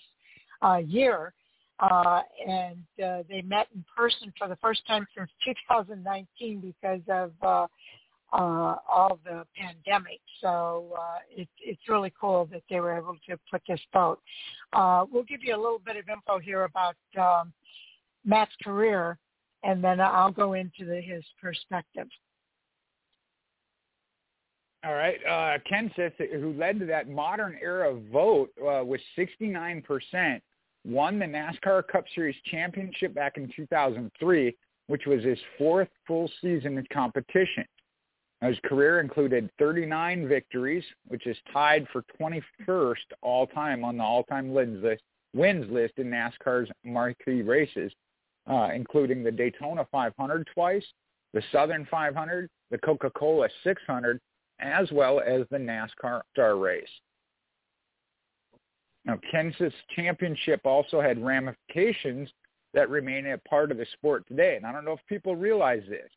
uh, 0.62 0.78
year. 0.78 1.34
Uh, 1.80 2.22
and 2.48 2.86
uh, 3.04 3.24
they 3.30 3.42
met 3.42 3.68
in 3.76 3.84
person 3.96 4.34
for 4.38 4.48
the 4.48 4.56
first 4.58 4.86
time 4.88 5.06
since 5.16 5.30
2019 5.44 6.62
because 6.62 7.02
of 7.10 7.70
uh, 8.36 8.76
all 8.92 9.20
the 9.24 9.46
pandemic. 9.56 10.20
So 10.42 10.94
uh, 10.98 11.20
it, 11.30 11.48
it's 11.62 11.82
really 11.88 12.14
cool 12.20 12.48
that 12.52 12.64
they 12.70 12.80
were 12.80 12.96
able 12.96 13.16
to 13.30 13.40
put 13.50 13.62
this 13.68 13.80
vote. 13.94 14.20
Uh, 14.74 15.06
we'll 15.12 15.24
give 15.24 15.42
you 15.44 15.56
a 15.56 15.62
little 15.62 15.82
bit 15.84 15.96
of 15.96 16.10
info 16.10 16.40
here 16.40 16.64
about 16.64 16.96
um, 17.18 17.54
Matt's 18.26 18.52
career, 18.64 19.18
and 19.64 19.84
then 19.84 20.02
I'll 20.02 20.32
go 20.32 20.54
into 20.54 20.86
the, 20.86 21.00
his 21.02 21.24
perspective. 21.42 22.08
All 24.84 24.94
right. 24.94 25.18
Uh, 25.26 25.58
Kenseth, 25.72 26.14
who 26.40 26.54
led 26.54 26.80
to 26.80 26.86
that 26.86 27.10
modern 27.10 27.58
era 27.62 27.98
vote 28.12 28.52
uh, 28.62 28.84
with 28.84 29.02
69%, 29.18 30.42
won 30.86 31.18
the 31.18 31.26
NASCAR 31.26 31.88
Cup 31.88 32.06
Series 32.14 32.36
championship 32.46 33.16
back 33.16 33.38
in 33.38 33.50
2003, 33.56 34.56
which 34.88 35.06
was 35.08 35.24
his 35.24 35.40
fourth 35.58 35.88
full 36.06 36.30
season 36.42 36.78
in 36.78 36.86
competition. 36.94 37.66
His 38.42 38.58
career 38.66 39.00
included 39.00 39.50
39 39.58 40.28
victories, 40.28 40.84
which 41.08 41.26
is 41.26 41.38
tied 41.52 41.88
for 41.92 42.04
21st 42.20 42.96
all-time 43.22 43.84
on 43.84 43.98
the 43.98 44.04
all-time 44.04 44.54
wins 44.54 44.84
list, 44.84 45.04
wins 45.34 45.70
list 45.72 45.94
in 45.98 46.08
NASCAR's 46.08 46.70
marquee 46.84 47.42
races, 47.42 47.92
uh, 48.48 48.70
including 48.74 49.24
the 49.24 49.32
Daytona 49.32 49.88
500 49.92 50.48
twice, 50.54 50.86
the 51.34 51.42
Southern 51.52 51.88
500, 51.90 52.50
the 52.72 52.78
Coca-Cola 52.80 53.48
600, 53.64 54.20
as 54.60 54.92
well 54.92 55.22
as 55.22 55.42
the 55.50 55.58
NASCAR 55.58 56.22
Star 56.34 56.58
Race. 56.58 56.88
Now, 59.06 59.20
Kenseth's 59.32 59.76
championship 59.96 60.62
also 60.66 61.00
had 61.00 61.24
ramifications 61.24 62.30
that 62.74 62.90
remain 62.90 63.28
a 63.28 63.38
part 63.38 63.72
of 63.72 63.78
the 63.78 63.86
sport 63.94 64.28
today. 64.28 64.56
And 64.56 64.66
I 64.66 64.72
don't 64.72 64.84
know 64.84 64.94
if 64.94 65.06
people 65.08 65.36
realize 65.36 65.84
this. 65.88 66.10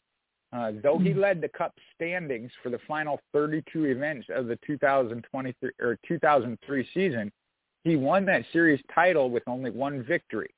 Uh, 0.53 0.73
though 0.83 0.99
he 0.99 1.13
hmm. 1.13 1.21
led 1.21 1.41
the 1.41 1.49
Cup 1.49 1.75
standings 1.95 2.51
for 2.63 2.71
the 2.71 2.79
final 2.89 3.21
32 3.33 3.85
events 3.85 4.27
of 4.35 4.47
the 4.47 4.59
2023 4.67 5.71
or 5.81 5.99
2003 6.07 6.89
season, 6.95 7.31
he 7.85 7.97
won 7.97 8.25
that 8.25 8.45
series 8.53 8.81
title 8.95 9.31
with 9.31 9.43
only 9.47 9.71
one 9.71 10.03
victory, 10.03 10.51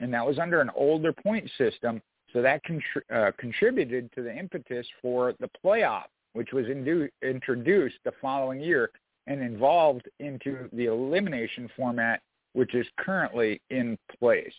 and 0.00 0.12
that 0.12 0.26
was 0.26 0.38
under 0.38 0.60
an 0.60 0.70
older 0.74 1.12
point 1.12 1.48
system. 1.56 2.02
So 2.32 2.42
that 2.42 2.62
contri- 2.64 3.10
uh, 3.10 3.30
contributed 3.38 4.10
to 4.14 4.22
the 4.22 4.36
impetus 4.36 4.86
for 5.00 5.34
the 5.38 5.48
playoff 5.64 6.06
which 6.36 6.52
was 6.52 6.66
indu- 6.66 7.08
introduced 7.22 7.96
the 8.04 8.12
following 8.20 8.60
year 8.60 8.90
and 9.26 9.42
evolved 9.42 10.06
into 10.20 10.68
the 10.74 10.84
elimination 10.84 11.68
format, 11.74 12.20
which 12.52 12.74
is 12.74 12.86
currently 12.98 13.60
in 13.70 13.98
place. 14.20 14.52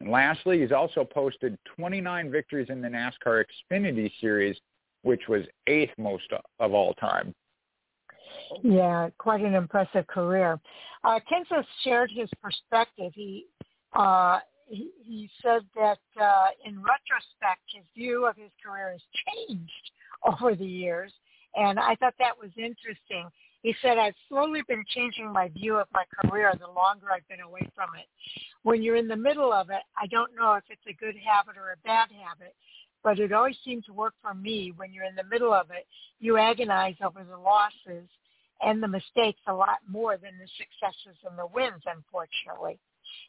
And 0.00 0.10
lastly, 0.10 0.60
he's 0.60 0.72
also 0.72 1.04
posted 1.04 1.58
29 1.76 2.30
victories 2.30 2.68
in 2.70 2.80
the 2.80 2.88
NASCAR 2.88 3.44
Xfinity 3.70 4.10
Series, 4.20 4.56
which 5.02 5.28
was 5.28 5.42
eighth 5.66 5.92
most 5.98 6.24
of 6.58 6.72
all 6.72 6.94
time. 6.94 7.34
Yeah, 8.62 9.10
quite 9.18 9.42
an 9.42 9.54
impressive 9.54 10.06
career. 10.06 10.58
Uh, 11.04 11.20
Kenseth 11.30 11.66
shared 11.84 12.10
his 12.10 12.28
perspective. 12.42 13.12
He, 13.14 13.46
uh, 13.92 14.38
he, 14.66 14.90
he 15.02 15.30
said 15.42 15.62
that 15.74 15.98
uh, 16.20 16.48
in 16.64 16.76
retrospect, 16.76 17.62
his 17.72 17.84
view 17.94 18.26
of 18.26 18.36
his 18.36 18.50
career 18.64 18.92
has 18.92 19.00
changed 19.26 19.90
over 20.24 20.54
the 20.54 20.66
years. 20.66 21.12
And 21.54 21.78
I 21.78 21.94
thought 21.96 22.14
that 22.18 22.38
was 22.38 22.50
interesting. 22.56 23.28
He 23.62 23.74
said, 23.82 23.98
I've 23.98 24.14
slowly 24.28 24.62
been 24.68 24.84
changing 24.88 25.30
my 25.30 25.48
view 25.48 25.76
of 25.76 25.86
my 25.92 26.04
career 26.22 26.52
the 26.58 26.70
longer 26.70 27.08
I've 27.12 27.28
been 27.28 27.40
away 27.40 27.68
from 27.74 27.90
it. 27.98 28.06
When 28.62 28.82
you're 28.82 28.96
in 28.96 29.08
the 29.08 29.16
middle 29.16 29.52
of 29.52 29.70
it, 29.70 29.82
I 30.00 30.06
don't 30.06 30.34
know 30.34 30.54
if 30.54 30.64
it's 30.70 30.86
a 30.88 30.94
good 30.94 31.16
habit 31.16 31.56
or 31.58 31.72
a 31.72 31.86
bad 31.86 32.08
habit, 32.10 32.54
but 33.02 33.18
it 33.18 33.32
always 33.32 33.56
seemed 33.64 33.84
to 33.86 33.92
work 33.92 34.14
for 34.22 34.34
me. 34.34 34.72
When 34.76 34.92
you're 34.92 35.04
in 35.04 35.14
the 35.14 35.24
middle 35.24 35.52
of 35.52 35.70
it, 35.70 35.86
you 36.20 36.38
agonize 36.38 36.96
over 37.04 37.22
the 37.22 37.36
losses 37.36 38.08
and 38.62 38.82
the 38.82 38.88
mistakes 38.88 39.40
a 39.46 39.54
lot 39.54 39.78
more 39.88 40.16
than 40.16 40.32
the 40.38 40.48
successes 40.56 41.18
and 41.28 41.38
the 41.38 41.46
wins, 41.46 41.82
unfortunately. 41.86 42.78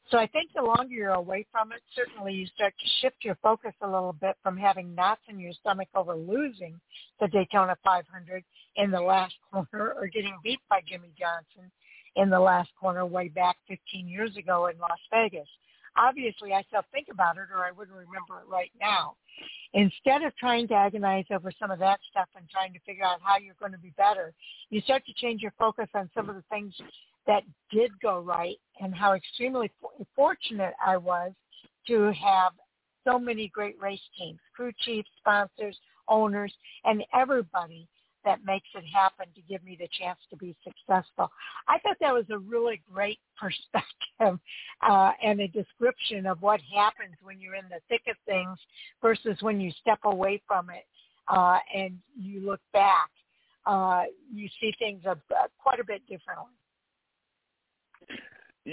So 0.10 0.18
I 0.18 0.28
think 0.28 0.52
the 0.54 0.62
longer 0.62 0.94
you're 0.94 1.12
away 1.12 1.46
from 1.52 1.72
it, 1.72 1.82
certainly 1.96 2.34
you 2.34 2.46
start 2.48 2.74
to 2.78 2.88
shift 3.02 3.24
your 3.24 3.36
focus 3.42 3.74
a 3.82 3.88
little 3.88 4.14
bit 4.14 4.36
from 4.44 4.58
having 4.58 4.94
knots 4.94 5.22
in 5.30 5.40
your 5.40 5.54
stomach 5.54 5.88
over 5.96 6.16
losing 6.16 6.80
the 7.20 7.28
Daytona 7.28 7.78
500 7.84 8.44
in 8.76 8.92
the 8.92 9.02
last 9.02 9.36
corner 9.52 9.94
or 9.94 10.08
getting 10.08 10.38
beat 10.44 10.60
by 10.70 10.82
Jimmie 10.88 11.14
Johnson 11.18 11.72
in 12.16 12.30
the 12.30 12.40
last 12.40 12.70
corner 12.80 13.06
way 13.06 13.28
back 13.28 13.58
15 13.68 14.08
years 14.08 14.36
ago 14.38 14.68
in 14.68 14.78
Las 14.80 15.00
Vegas. 15.12 15.48
Obviously, 15.98 16.54
I 16.54 16.64
still 16.64 16.84
think 16.92 17.08
about 17.12 17.38
it 17.38 17.48
or 17.54 17.66
I 17.66 17.72
wouldn't 17.72 17.98
remember 17.98 18.40
it 18.40 18.50
right 18.50 18.72
now. 18.80 19.16
Instead 19.74 20.24
of 20.24 20.36
trying 20.38 20.68
to 20.70 20.74
agonize 20.74 21.26
over 21.32 21.52
some 21.60 21.72
of 21.72 21.80
that 21.80 22.00
stuff 22.10 22.28
and 22.36 22.50
trying 22.50 22.74
to 22.74 22.80
figure 22.80 23.04
out 23.04 23.20
how 23.22 23.38
you're 23.38 23.56
going 23.60 23.72
to 23.72 23.78
be 23.78 23.94
better, 23.98 24.34
you 24.70 24.82
start 24.82 25.06
to 25.06 25.14
change 25.14 25.42
your 25.42 25.54
focus 25.58 25.88
on 25.94 26.10
some 26.14 26.30
of 26.30 26.36
the 26.36 26.44
things 26.50 26.74
that 27.28 27.44
did 27.72 27.92
go 28.02 28.20
right 28.20 28.58
and 28.80 28.96
how 28.96 29.14
extremely 29.14 29.72
fortunate 30.16 30.74
I 30.86 30.98
was 30.98 31.32
to 31.88 32.12
have 32.14 32.54
so 33.06 33.18
many 33.18 33.48
great 33.48 33.82
race 33.82 34.02
teams, 34.18 34.40
crew 34.56 34.72
chiefs, 34.86 35.10
sponsors, 35.20 35.78
owners, 36.08 36.54
and 36.84 37.04
everybody 37.14 37.88
that 38.26 38.46
makes 38.46 38.68
it 38.76 38.84
happen 38.94 39.26
to 39.36 39.42
give 39.42 39.64
me 39.64 39.78
the 39.80 39.88
chance 40.00 40.20
to 40.30 40.38
be 40.38 40.56
successful. 40.64 41.32
I 41.68 41.80
thought 41.80 41.98
that 42.02 42.14
was 42.14 42.26
a 42.30 42.38
really 42.38 42.82
great 42.92 43.20
perspective 43.40 44.40
uh, 44.82 45.12
and 45.24 45.40
a 45.42 45.48
description 45.48 46.26
of 46.26 46.42
what 46.42 46.60
happens 46.74 47.16
when 47.24 47.40
you're 47.40 47.56
in 47.56 47.66
the 47.70 47.80
thick 47.90 48.04
of 48.10 48.16
things 48.26 48.58
versus 49.02 49.38
when 49.42 49.60
you 49.60 49.72
step 49.82 50.00
away 50.04 50.42
from 50.48 50.70
it 50.70 50.86
uh, 51.28 51.58
and 51.76 51.98
you 52.20 52.42
look 52.42 52.62
back. 52.74 53.10
Uh, 53.66 54.04
you 54.34 54.50
see 54.60 54.74
things 54.80 55.04
uh, 55.06 55.16
quite 55.60 55.80
a 55.80 55.86
bit 55.86 56.02
differently 56.08 56.50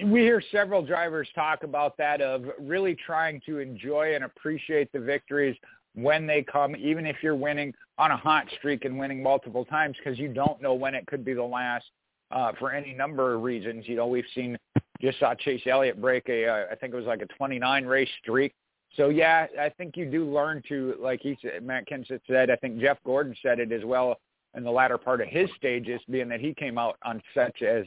we 0.05 0.20
hear 0.20 0.42
several 0.53 0.84
drivers 0.84 1.28
talk 1.34 1.62
about 1.62 1.96
that 1.96 2.20
of 2.20 2.44
really 2.61 2.94
trying 2.94 3.40
to 3.46 3.59
enjoy 3.59 4.14
and 4.14 4.24
appreciate 4.24 4.92
the 4.92 5.01
victories 5.01 5.57
when 5.95 6.26
they 6.26 6.43
come, 6.43 6.76
even 6.76 7.07
if 7.07 7.16
you're 7.22 7.36
winning 7.36 7.74
on 7.99 8.11
a 8.11 8.16
hot 8.16 8.47
streak 8.59 8.84
and 8.84 8.99
winning 8.99 9.22
multiple 9.22 9.64
times, 9.64 9.97
because 9.97 10.18
you 10.18 10.28
don't 10.28 10.61
know 10.62 10.74
when 10.74 10.95
it 10.95 11.07
could 11.07 11.24
be 11.24 11.34
the 11.34 11.43
last 11.43 11.84
uh, 12.30 12.53
for 12.59 12.72
any 12.72 12.93
number 12.93 13.34
of 13.34 13.43
reasons. 13.43 13.86
You 13.89 13.97
know, 13.97 14.07
we've 14.07 14.24
seen 14.34 14.59
just 15.01 15.18
saw 15.20 15.34
Chase 15.34 15.62
Elliott 15.66 16.01
break 16.01 16.28
a, 16.28 16.47
uh, 16.47 16.64
I 16.70 16.74
think 16.74 16.93
it 16.93 16.97
was 16.97 17.07
like 17.07 17.22
a 17.22 17.26
29 17.26 17.86
race 17.86 18.09
streak. 18.22 18.55
So 18.97 19.11
yeah, 19.11 19.47
I 19.61 19.68
think 19.68 19.97
you 19.97 20.11
do 20.11 20.32
learn 20.32 20.62
to, 20.68 20.95
like 21.01 21.20
he 21.20 21.39
said, 21.43 21.62
Matt 21.62 21.86
Kenseth 21.89 22.20
said, 22.26 22.51
I 22.51 22.57
think 22.57 22.80
Jeff 22.80 22.99
Gordon 23.05 23.34
said 23.43 23.61
it 23.61 23.70
as 23.70 23.84
well 23.84 24.18
in 24.57 24.64
the 24.64 24.70
latter 24.70 24.99
part 24.99 25.20
of 25.20 25.28
his 25.28 25.49
stages, 25.57 26.01
being 26.11 26.28
that 26.30 26.41
he 26.41 26.55
came 26.55 26.78
out 26.78 26.97
on 27.05 27.22
such 27.34 27.62
as 27.62 27.84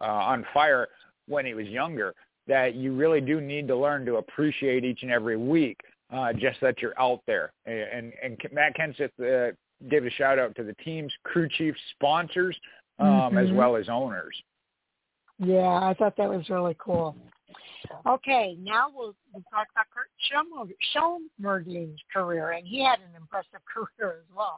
uh, 0.00 0.06
on 0.06 0.44
fire 0.52 0.88
when 1.26 1.46
he 1.46 1.54
was 1.54 1.66
younger 1.66 2.14
that 2.46 2.74
you 2.74 2.94
really 2.94 3.20
do 3.20 3.40
need 3.40 3.68
to 3.68 3.76
learn 3.76 4.04
to 4.06 4.16
appreciate 4.16 4.84
each 4.84 5.02
and 5.02 5.10
every 5.10 5.36
week 5.36 5.78
uh, 6.12 6.32
just 6.32 6.60
that 6.60 6.80
you're 6.80 6.98
out 7.00 7.20
there. 7.26 7.52
And, 7.66 8.12
and 8.22 8.38
Matt 8.52 8.76
Kenseth 8.76 9.10
uh, 9.20 9.52
gave 9.88 10.04
a 10.04 10.10
shout 10.10 10.38
out 10.38 10.54
to 10.56 10.64
the 10.64 10.74
teams, 10.84 11.12
crew 11.24 11.48
chiefs, 11.48 11.78
sponsors 11.94 12.56
um, 12.98 13.08
mm-hmm. 13.08 13.38
as 13.38 13.52
well 13.52 13.76
as 13.76 13.88
owners. 13.88 14.34
Yeah, 15.38 15.80
I 15.82 15.94
thought 15.98 16.16
that 16.16 16.28
was 16.28 16.48
really 16.48 16.76
cool. 16.78 17.16
Okay, 18.06 18.56
now 18.60 18.86
we'll, 18.94 19.14
we'll 19.32 19.44
talk 19.50 19.66
about 19.74 19.86
Kurt 19.92 20.08
Shelmerdine's 20.94 22.00
career, 22.12 22.52
and 22.52 22.66
he 22.66 22.82
had 22.82 23.00
an 23.00 23.14
impressive 23.16 23.60
career 23.72 24.20
as 24.20 24.36
well. 24.36 24.56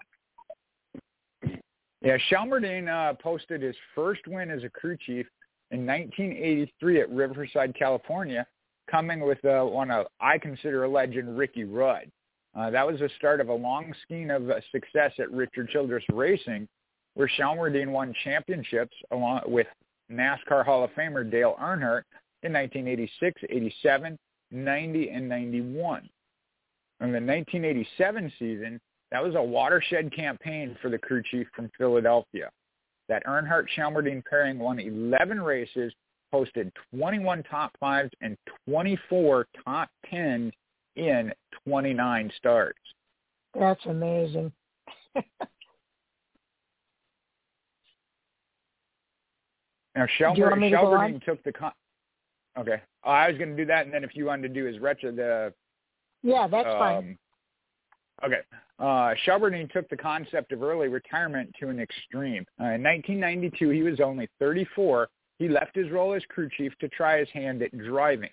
Yeah, 2.02 2.18
Shelmerdine 2.30 2.88
uh, 2.88 3.14
posted 3.14 3.62
his 3.62 3.74
first 3.94 4.20
win 4.28 4.50
as 4.50 4.62
a 4.62 4.68
crew 4.68 4.96
chief 4.96 5.26
in 5.70 5.86
1983 5.86 7.00
at 7.00 7.10
Riverside, 7.10 7.74
California, 7.76 8.46
coming 8.90 9.20
with 9.20 9.44
uh, 9.44 9.62
one 9.64 9.90
of 9.90 10.06
I 10.20 10.38
consider 10.38 10.84
a 10.84 10.88
legend, 10.88 11.36
Ricky 11.36 11.64
Rudd. 11.64 12.10
Uh, 12.56 12.70
that 12.70 12.86
was 12.86 13.00
the 13.00 13.10
start 13.16 13.40
of 13.40 13.48
a 13.48 13.54
long 13.54 13.92
skein 14.02 14.30
of 14.30 14.48
uh, 14.48 14.60
success 14.72 15.12
at 15.18 15.30
Richard 15.30 15.68
Childress 15.68 16.04
Racing, 16.12 16.66
where 17.14 17.30
Shelmerdine 17.38 17.88
won 17.88 18.14
championships 18.24 18.96
along 19.10 19.42
with 19.46 19.66
NASCAR 20.10 20.64
Hall 20.64 20.84
of 20.84 20.90
Famer 20.92 21.28
Dale 21.30 21.56
Earnhardt 21.60 22.02
in 22.42 22.52
1986, 22.52 23.42
87, 23.50 24.18
90, 24.50 25.10
and 25.10 25.28
91. 25.28 26.08
In 27.00 27.08
the 27.08 27.20
1987 27.20 28.32
season, 28.38 28.80
that 29.10 29.22
was 29.22 29.34
a 29.34 29.42
watershed 29.42 30.14
campaign 30.14 30.76
for 30.80 30.88
the 30.88 30.98
crew 30.98 31.22
chief 31.30 31.46
from 31.54 31.70
Philadelphia. 31.76 32.50
That 33.08 33.24
Earnhardt-Shelmerdine 33.26 34.24
pairing 34.24 34.58
won 34.58 34.80
11 34.80 35.40
races, 35.40 35.92
posted 36.30 36.72
21 36.94 37.42
top 37.44 37.72
fives 37.78 38.10
and 38.20 38.36
24 38.68 39.46
top 39.64 39.88
tens 40.10 40.52
in 40.96 41.32
29 41.66 42.32
starts. 42.36 42.78
That's 43.58 43.84
amazing. 43.86 44.52
now, 45.14 45.26
Shelmerdine 50.18 51.24
took 51.24 51.42
the 51.44 51.52
con- 51.52 51.72
Okay. 52.58 52.80
Oh, 53.04 53.10
I 53.10 53.28
was 53.28 53.36
going 53.38 53.50
to 53.50 53.56
do 53.56 53.66
that, 53.66 53.84
and 53.84 53.94
then 53.94 54.02
if 54.02 54.16
you 54.16 54.24
wanted 54.26 54.48
to 54.48 54.54
do 54.54 54.64
his 54.64 54.78
retro, 54.78 55.12
the 55.12 55.52
yeah, 56.22 56.48
that's 56.48 56.66
um, 56.66 56.78
fine. 56.78 57.18
Okay. 58.24 58.40
Uh, 58.78 59.14
Shelmerdine 59.26 59.70
took 59.70 59.88
the 59.88 59.96
concept 59.96 60.52
of 60.52 60.62
early 60.62 60.88
retirement 60.88 61.54
to 61.60 61.68
an 61.68 61.78
extreme. 61.78 62.44
Uh, 62.60 62.72
in 62.74 62.82
1992, 62.82 63.70
he 63.70 63.82
was 63.82 64.00
only 64.00 64.28
34. 64.38 65.08
He 65.38 65.48
left 65.48 65.74
his 65.76 65.90
role 65.90 66.14
as 66.14 66.22
crew 66.28 66.48
chief 66.56 66.72
to 66.80 66.88
try 66.88 67.18
his 67.18 67.28
hand 67.30 67.62
at 67.62 67.76
driving. 67.76 68.30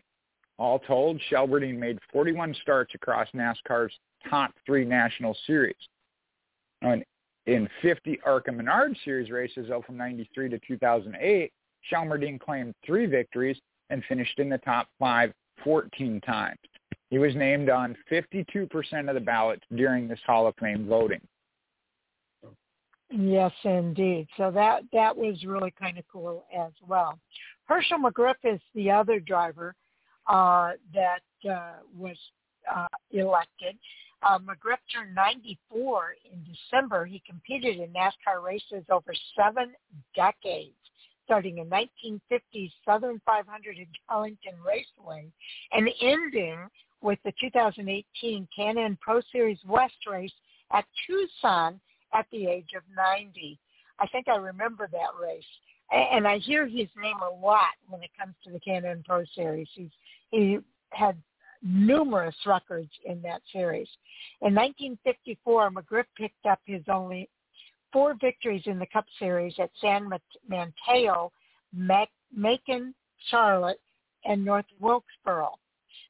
All 0.58 0.80
told, 0.80 1.22
Shelmerdine 1.30 1.78
made 1.78 2.00
41 2.12 2.56
starts 2.62 2.94
across 2.96 3.28
NASCAR's 3.36 3.94
top 4.30 4.54
three 4.66 4.86
national 4.86 5.36
series. 5.46 5.76
And 6.82 7.04
in 7.46 7.68
50 7.82 8.20
ARCA 8.26 8.52
Menard 8.52 8.96
Series 9.04 9.32
races, 9.32 9.68
though, 9.70 9.82
from 9.82 9.98
93 9.98 10.50
to 10.50 10.60
2008, 10.60 11.52
Shelmerdine 11.92 12.40
claimed 12.40 12.74
three 12.86 13.06
victories 13.06 13.58
and 13.90 14.04
finished 14.08 14.40
in 14.40 14.50
the 14.50 14.60
top 14.60 14.88
five 15.00 15.34
14 15.64 16.22
times. 16.22 16.60
He 17.10 17.18
was 17.18 17.36
named 17.36 17.70
on 17.70 17.96
52% 18.12 19.10
of 19.10 19.16
the 19.16 19.22
ballots 19.22 19.64
during 19.76 20.08
this 20.08 20.20
Hall 20.26 20.48
of 20.48 20.56
Fame 20.60 20.88
voting. 20.88 21.22
Yes, 23.16 23.52
indeed. 23.64 24.28
So 24.38 24.50
that 24.52 24.82
that 24.92 25.16
was 25.16 25.44
really 25.46 25.72
kind 25.80 26.00
of 26.00 26.04
cool 26.12 26.46
as 26.56 26.72
well. 26.88 27.20
Hershel 27.70 28.00
McGriff 28.04 28.36
is 28.44 28.60
the 28.74 28.90
other 28.90 29.20
driver 29.20 29.76
uh, 30.28 30.72
that 30.96 31.50
uh, 31.50 31.74
was 31.96 32.18
uh, 32.74 32.88
elected. 33.12 33.78
Uh, 34.24 34.40
McGriff 34.40 34.80
turned 34.92 35.14
94 35.14 36.16
in 36.32 36.44
December. 36.44 37.06
He 37.06 37.22
competed 37.28 37.78
in 37.78 37.90
NASCAR 37.90 38.44
races 38.44 38.84
over 38.90 39.14
seven 39.38 39.74
decades 40.16 40.74
starting 41.26 41.60
in 41.60 41.70
1950's 41.70 42.74
Southern 42.86 43.22
500 43.26 43.78
at 43.80 43.88
Darlington 44.10 44.54
Raceway 44.66 45.32
and 45.72 45.90
ending 46.02 46.58
with 47.02 47.20
the 47.24 47.34
2018 47.40 48.48
K&N 48.56 48.98
Pro 49.02 49.22
Series 49.32 49.60
West 49.66 49.94
race 50.10 50.34
at 50.72 50.86
Tucson 51.08 51.80
at 52.14 52.26
the 52.32 52.48
age 52.48 52.70
of 52.76 52.84
90. 52.96 53.60
I 54.00 54.08
think 54.08 54.28
I 54.28 54.36
remember 54.36 54.88
that 54.92 55.22
race. 55.22 55.44
And 55.92 56.28
I 56.28 56.40
hear 56.40 56.66
his 56.66 56.88
name 56.98 57.18
a 57.22 57.46
lot 57.46 57.76
when 57.88 58.02
it 58.02 58.10
comes 58.18 58.36
to 58.44 58.52
the 58.52 58.60
K&N 58.60 59.04
Pro 59.06 59.24
Series. 59.36 59.68
He's, 59.74 59.92
he 60.32 60.58
had 60.92 61.16
numerous 61.62 62.36
records 62.46 62.90
in 63.06 63.22
that 63.22 63.42
series. 63.52 63.88
In 64.42 64.56
1954, 64.56 65.72
McGriff 65.72 66.06
picked 66.18 66.46
up 66.46 66.60
his 66.66 66.84
only 66.92 67.30
four 67.92 68.16
victories 68.20 68.64
in 68.66 68.80
the 68.80 68.88
Cup 68.88 69.06
Series 69.20 69.54
at 69.60 69.70
San 69.80 70.10
Mateo, 70.50 71.32
Macon, 71.74 72.94
Charlotte, 73.30 73.80
and 74.26 74.44
North 74.44 74.66
Wilkesboro. 74.80 75.52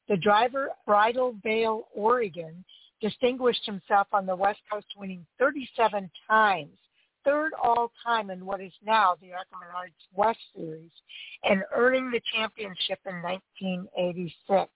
The 0.08 0.16
driver, 0.16 0.70
Bridal 0.86 1.36
Veil, 1.42 1.88
Oregon, 1.94 2.64
distinguished 3.04 3.66
himself 3.66 4.06
on 4.14 4.24
the 4.24 4.34
West 4.34 4.60
Coast, 4.72 4.86
winning 4.96 5.26
37 5.38 6.10
times, 6.26 6.72
third 7.22 7.52
all 7.62 7.92
time 8.02 8.30
in 8.30 8.46
what 8.46 8.62
is 8.62 8.72
now 8.82 9.14
the 9.20 9.30
ARCA 9.30 9.50
Menards 9.52 9.92
West 10.14 10.38
Series, 10.56 10.90
and 11.42 11.62
earning 11.76 12.10
the 12.10 12.20
championship 12.34 12.98
in 13.04 13.20
1986. 13.20 14.70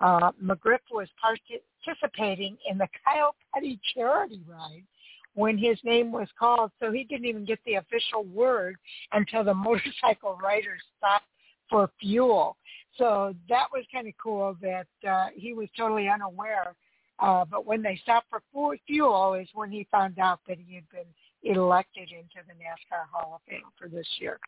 Uh, 0.00 0.32
McGriff 0.44 0.80
was 0.92 1.08
participating 1.18 2.58
in 2.70 2.76
the 2.76 2.88
Kyle 3.02 3.34
Petty 3.54 3.80
charity 3.94 4.42
ride 4.46 4.84
when 5.32 5.56
his 5.56 5.78
name 5.82 6.12
was 6.12 6.28
called, 6.38 6.70
so 6.78 6.92
he 6.92 7.04
didn't 7.04 7.24
even 7.24 7.46
get 7.46 7.58
the 7.64 7.76
official 7.76 8.24
word 8.24 8.76
until 9.12 9.42
the 9.42 9.54
motorcycle 9.68 10.38
riders 10.42 10.82
stopped 10.98 11.24
for 11.70 11.90
fuel. 11.98 12.58
So 12.98 13.34
that 13.48 13.68
was 13.72 13.84
kind 13.90 14.06
of 14.06 14.14
cool 14.22 14.56
that 14.60 14.86
uh, 15.08 15.28
he 15.34 15.54
was 15.54 15.68
totally 15.74 16.08
unaware. 16.08 16.74
Uh, 17.18 17.44
but 17.44 17.64
when 17.64 17.82
they 17.82 17.98
stopped 18.02 18.26
for 18.30 18.42
fuel 18.86 19.34
is 19.34 19.48
when 19.54 19.70
he 19.70 19.86
found 19.90 20.18
out 20.18 20.40
that 20.46 20.58
he 20.58 20.74
had 20.74 20.88
been 20.90 21.54
elected 21.54 22.10
into 22.10 22.46
the 22.46 22.52
NASCAR 22.54 23.06
Hall 23.10 23.34
of 23.36 23.40
Fame 23.48 23.62
for 23.78 23.88
this 23.88 24.06
year. 24.18 24.38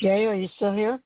Jay, 0.00 0.26
are 0.26 0.34
you 0.34 0.48
still 0.56 0.72
here? 0.72 1.00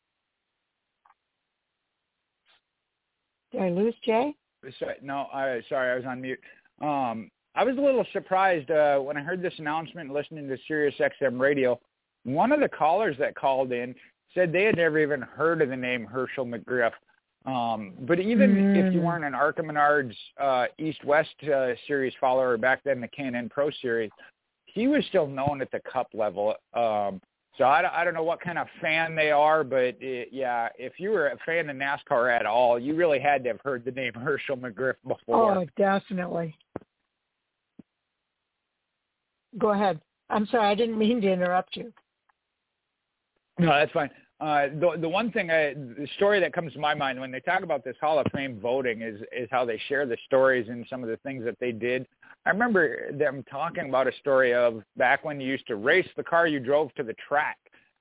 Did 3.51 3.63
I 3.63 3.71
lose 3.71 3.95
Jay? 4.05 4.35
Sorry, 4.79 4.97
no, 5.03 5.27
I 5.33 5.61
sorry, 5.69 5.93
I 5.93 5.97
was 5.97 6.05
on 6.05 6.21
mute. 6.21 6.39
Um, 6.81 7.31
I 7.55 7.65
was 7.65 7.77
a 7.77 7.81
little 7.81 8.05
surprised 8.13 8.71
uh, 8.71 8.99
when 8.99 9.17
I 9.17 9.23
heard 9.23 9.43
this 9.43 9.55
announcement 9.59 10.13
listening 10.13 10.49
to 10.49 10.57
Sirius 10.69 10.95
XM 11.01 11.39
radio. 11.39 11.79
One 12.25 12.53
of 12.53 12.61
the 12.61 12.69
callers 12.69 13.17
that 13.19 13.35
called 13.35 13.73
in 13.73 13.95
said 14.35 14.53
they 14.53 14.65
had 14.65 14.77
never 14.77 14.99
even 14.99 15.21
heard 15.21 15.63
of 15.63 15.69
the 15.69 15.77
name 15.77 16.07
Hershel 16.07 16.47
McGriff. 16.47 16.93
Um, 17.45 17.95
but 18.01 18.21
even 18.21 18.55
mm. 18.55 18.87
if 18.89 18.95
you 18.95 19.01
weren't 19.01 19.25
an 19.25 19.35
ARCA 19.35 19.63
Menards 19.63 20.15
uh, 20.41 20.67
East-West 20.79 21.35
uh, 21.53 21.73
series 21.87 22.13
follower 22.21 22.57
back 22.57 22.83
then, 22.85 23.01
the 23.01 23.09
K&N 23.09 23.49
Pro 23.49 23.71
Series, 23.81 24.11
he 24.67 24.87
was 24.87 25.05
still 25.07 25.27
known 25.27 25.61
at 25.61 25.71
the 25.73 25.81
Cup 25.81 26.09
level. 26.15 26.55
Um, 26.73 27.21
so 27.59 27.65
I, 27.65 28.01
I 28.01 28.05
don't 28.05 28.15
know 28.15 28.23
what 28.23 28.41
kind 28.41 28.59
of 28.59 28.67
fan 28.81 29.15
they 29.15 29.31
are, 29.31 29.65
but 29.65 29.97
it, 30.01 30.29
yeah, 30.33 30.69
if 30.79 30.95
you 30.99 31.11
were 31.11 31.29
a 31.29 31.37
fan 31.45 31.69
of 31.69 31.77
NASCAR 31.77 32.35
at 32.35 32.47
all, 32.47 32.79
you 32.79 32.95
really 32.95 33.19
had 33.19 33.43
to 33.45 33.51
have 33.51 33.61
heard 33.63 33.85
the 33.85 33.91
name 33.91 34.13
Hershel 34.15 34.57
McGriff 34.57 34.95
before. 35.07 35.59
Oh, 35.59 35.67
definitely. 35.77 36.57
Go 39.59 39.71
ahead. 39.71 40.01
I'm 40.31 40.47
sorry, 40.47 40.69
I 40.69 40.75
didn't 40.75 40.97
mean 40.97 41.21
to 41.21 41.31
interrupt 41.31 41.77
you. 41.77 41.93
No, 43.59 43.67
that's 43.67 43.93
fine. 43.93 44.11
Uh, 44.43 44.67
the 44.81 44.99
the 45.01 45.09
one 45.09 45.31
thing, 45.31 45.53
I, 45.53 45.73
the 45.73 46.09
story 46.17 46.41
that 46.41 46.53
comes 46.53 46.73
to 46.73 46.81
my 46.81 46.95
mind 46.95 47.21
when 47.21 47.31
they 47.31 47.39
talk 47.39 47.63
about 47.63 47.85
this 47.85 47.95
Hall 48.01 48.19
of 48.19 48.27
Fame 48.35 48.59
voting 48.61 49.01
is 49.01 49.21
is 49.31 49.47
how 49.53 49.65
they 49.65 49.81
share 49.89 50.05
the 50.05 50.17
stories 50.27 50.69
and 50.69 50.85
some 50.91 51.05
of 51.05 51.09
the 51.09 51.17
things 51.19 51.45
that 51.45 51.57
they 51.61 51.71
did. 51.71 52.09
I 52.45 52.51
remember 52.51 53.13
them 53.13 53.45
talking 53.49 53.89
about 53.89 54.09
a 54.09 54.13
story 54.19 54.53
of 54.53 54.83
back 54.97 55.25
when 55.25 55.41
you 55.41 55.47
used 55.47 55.69
to 55.69 55.77
race 55.77 56.09
the 56.17 56.25
car 56.25 56.49
you 56.49 56.59
drove 56.59 56.93
to 56.95 57.05
the 57.05 57.15
track. 57.29 57.57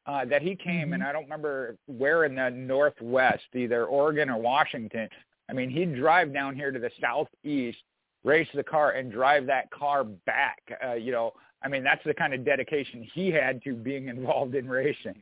Uh, 0.07 0.25
that 0.25 0.41
he 0.41 0.55
came, 0.55 0.85
mm-hmm. 0.85 0.93
and 0.93 1.03
I 1.03 1.11
don't 1.11 1.25
remember 1.25 1.77
where 1.85 2.25
in 2.25 2.33
the 2.33 2.49
Northwest, 2.49 3.43
either 3.53 3.85
Oregon 3.85 4.31
or 4.31 4.41
Washington. 4.41 5.07
I 5.47 5.53
mean, 5.53 5.69
he'd 5.69 5.95
drive 5.95 6.33
down 6.33 6.55
here 6.55 6.71
to 6.71 6.79
the 6.79 6.89
southeast, 6.99 7.77
race 8.23 8.47
the 8.55 8.63
car, 8.63 8.93
and 8.93 9.11
drive 9.11 9.45
that 9.45 9.69
car 9.69 10.03
back. 10.03 10.59
Uh, 10.83 10.93
you 10.93 11.11
know, 11.11 11.33
I 11.61 11.67
mean, 11.67 11.83
that's 11.83 12.03
the 12.03 12.15
kind 12.15 12.33
of 12.33 12.43
dedication 12.43 13.07
he 13.13 13.29
had 13.29 13.63
to 13.63 13.75
being 13.75 14.07
involved 14.15 14.55
in 14.55 14.67
racing. 14.67 15.21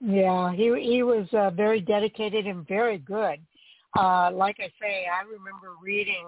Yeah, 0.00 0.52
he 0.52 0.64
he 0.80 1.02
was 1.02 1.26
uh, 1.32 1.50
very 1.50 1.80
dedicated 1.80 2.46
and 2.46 2.66
very 2.68 2.98
good. 2.98 3.40
Uh, 3.98 4.30
like 4.32 4.56
I 4.60 4.70
say, 4.80 5.06
I 5.12 5.22
remember 5.22 5.72
reading 5.82 6.26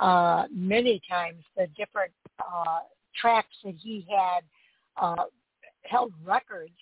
uh, 0.00 0.44
many 0.52 1.00
times 1.08 1.44
the 1.56 1.68
different 1.76 2.12
uh, 2.40 2.80
tracks 3.20 3.54
that 3.64 3.74
he 3.80 4.06
had 4.10 4.42
uh, 5.00 5.24
held 5.82 6.12
records, 6.24 6.72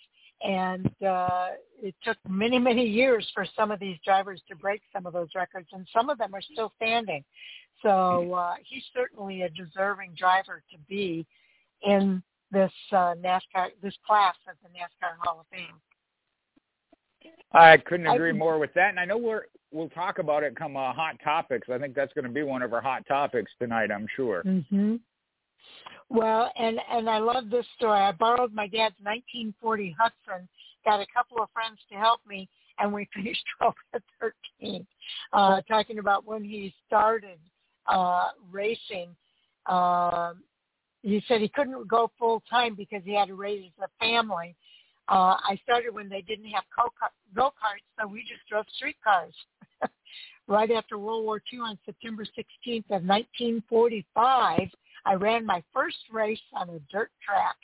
and 0.43 0.91
uh, 1.03 1.49
it 1.83 1.95
took 2.03 2.17
many, 2.29 2.59
many 2.59 2.85
years 2.85 3.31
for 3.35 3.47
some 3.57 3.71
of 3.71 3.81
these 3.81 3.97
drivers 4.05 4.41
to 4.49 4.57
break 4.57 4.81
some 4.93 5.07
of 5.07 5.13
those 5.13 5.29
records, 5.35 5.69
and 5.73 5.87
some 5.93 6.09
of 6.09 6.19
them 6.19 6.35
are 6.35 6.43
still 6.43 6.73
standing. 6.77 7.23
So 7.83 8.33
uh, 8.35 8.55
he's 8.65 8.85
certainly 8.95 9.43
a 9.43 9.51
deserving 9.51 10.15
driver 10.17 10.63
to 10.71 10.79
be 10.89 11.27
in 11.83 12.23
this 12.51 12.73
uh, 12.93 13.15
NASCAR, 13.23 13.71
this 13.83 13.95
class 14.07 14.37
of 14.49 14.55
the 14.63 14.69
NASCAR 14.69 15.17
Hall 15.21 15.41
of 15.41 15.47
Fame. 15.51 15.81
I 17.53 17.77
couldn't 17.77 18.07
agree 18.07 18.31
I, 18.31 18.33
more 18.33 18.59
with 18.59 18.73
that, 18.75 18.91
and 18.91 19.01
I 19.01 19.05
know 19.05 19.19
we're 19.19 19.43
we'll 19.73 19.89
talk 19.91 20.19
about 20.19 20.43
it 20.43 20.57
come 20.57 20.77
uh, 20.77 20.93
hot 20.93 21.17
topics. 21.23 21.69
I 21.73 21.79
think 21.79 21.95
that's 21.95 22.13
going 22.13 22.25
to 22.25 22.31
be 22.31 22.43
one 22.43 22.63
of 22.63 22.73
our 22.73 22.81
hot 22.81 23.07
topics 23.07 23.51
tonight. 23.59 23.91
I'm 23.91 24.07
sure. 24.17 24.43
Mm-hmm. 24.45 24.97
Well, 26.09 26.53
and 26.59 26.79
and 26.91 27.09
I 27.09 27.19
love 27.19 27.51
this 27.51 27.67
story. 27.77 28.01
I 28.01 28.13
borrowed 28.13 28.53
my 28.53 28.67
dad's 28.67 28.95
1940 29.03 29.97
Hudson. 29.99 30.49
Got 30.85 31.01
a 31.01 31.07
couple 31.15 31.43
of 31.43 31.49
friends 31.53 31.79
to 31.91 31.97
help 31.97 32.21
me, 32.27 32.49
and 32.79 32.93
we 32.93 33.09
finished 33.15 33.45
12 33.59 33.75
at 33.95 34.03
13, 34.61 34.87
uh, 35.33 35.61
talking 35.63 35.99
about 35.99 36.27
when 36.27 36.45
he 36.45 36.75
started 36.87 37.39
uh, 37.87 38.29
racing. 38.51 39.15
Uh, 39.67 40.35
he 41.03 41.23
said 41.27 41.41
he 41.41 41.49
couldn't 41.49 41.89
go 41.89 42.11
full 42.19 42.43
time 42.49 42.75
because 42.75 43.03
he 43.05 43.15
had 43.15 43.29
to 43.29 43.35
raise 43.35 43.71
a 43.83 43.89
family. 43.99 44.55
Uh, 45.13 45.37
I 45.45 45.61
started 45.63 45.95
when 45.95 46.09
they 46.09 46.23
didn't 46.23 46.47
have 46.47 46.65
go 47.37 47.51
karts, 47.51 48.01
so 48.01 48.07
we 48.07 48.21
just 48.21 48.49
drove 48.49 48.65
streetcars. 48.75 49.35
right 50.49 50.71
after 50.71 50.97
World 50.97 51.25
War 51.25 51.43
II 51.53 51.59
on 51.61 51.79
September 51.85 52.25
16th 52.25 52.87
of 52.87 53.05
1945, 53.05 54.61
I 55.05 55.15
ran 55.15 55.45
my 55.45 55.63
first 55.75 55.99
race 56.11 56.41
on 56.55 56.71
a 56.71 56.79
dirt 56.91 57.11
track. 57.23 57.57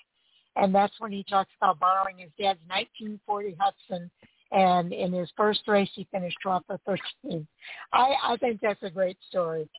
And 0.56 0.74
that's 0.74 0.92
when 0.98 1.10
he 1.10 1.24
talks 1.24 1.50
about 1.58 1.78
borrowing 1.78 2.18
his 2.18 2.30
dad's 2.38 2.60
1940 2.68 3.56
Hudson. 3.58 4.10
And 4.52 4.92
in 4.92 5.14
his 5.14 5.30
first 5.34 5.60
race, 5.66 5.90
he 5.94 6.06
finished 6.10 6.36
12th 6.44 6.64
or 6.68 6.80
13th. 6.86 7.46
I, 7.94 8.14
I 8.24 8.36
think 8.36 8.60
that's 8.60 8.82
a 8.82 8.90
great 8.90 9.16
story. 9.26 9.70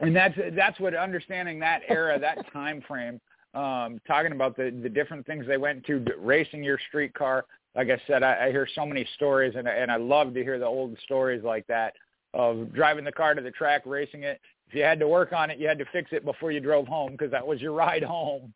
And 0.00 0.14
that's 0.14 0.34
that's 0.52 0.78
what 0.78 0.94
understanding 0.94 1.58
that 1.60 1.80
era, 1.88 2.18
that 2.18 2.52
time 2.52 2.82
frame, 2.86 3.20
um, 3.56 4.00
talking 4.06 4.32
about 4.32 4.56
the 4.56 4.70
the 4.82 4.88
different 4.88 5.26
things 5.26 5.46
they 5.46 5.56
went 5.56 5.84
to, 5.86 6.04
racing 6.18 6.62
your 6.62 6.78
streetcar. 6.88 7.46
Like 7.74 7.88
I 7.88 8.00
said, 8.06 8.22
I, 8.22 8.46
I 8.46 8.50
hear 8.50 8.68
so 8.74 8.84
many 8.84 9.06
stories, 9.14 9.54
and 9.56 9.66
and 9.66 9.90
I 9.90 9.96
love 9.96 10.34
to 10.34 10.42
hear 10.42 10.58
the 10.58 10.66
old 10.66 10.96
stories 11.04 11.42
like 11.42 11.66
that 11.68 11.94
of 12.34 12.72
driving 12.74 13.04
the 13.04 13.12
car 13.12 13.34
to 13.34 13.40
the 13.40 13.50
track, 13.50 13.82
racing 13.86 14.24
it. 14.24 14.40
If 14.68 14.74
you 14.74 14.82
had 14.82 15.00
to 15.00 15.08
work 15.08 15.32
on 15.32 15.50
it, 15.50 15.58
you 15.58 15.66
had 15.66 15.78
to 15.78 15.86
fix 15.92 16.10
it 16.12 16.24
before 16.24 16.52
you 16.52 16.60
drove 16.60 16.86
home 16.86 17.12
because 17.12 17.30
that 17.30 17.46
was 17.46 17.60
your 17.60 17.72
ride 17.72 18.02
home. 18.02 18.52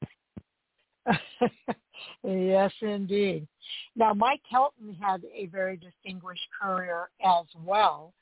yes, 2.24 2.72
indeed. 2.82 3.46
Now, 3.96 4.12
Mike 4.12 4.42
Helton 4.52 5.00
had 5.00 5.22
a 5.34 5.46
very 5.46 5.76
distinguished 5.76 6.46
career 6.60 7.08
as 7.24 7.46
well. 7.64 8.12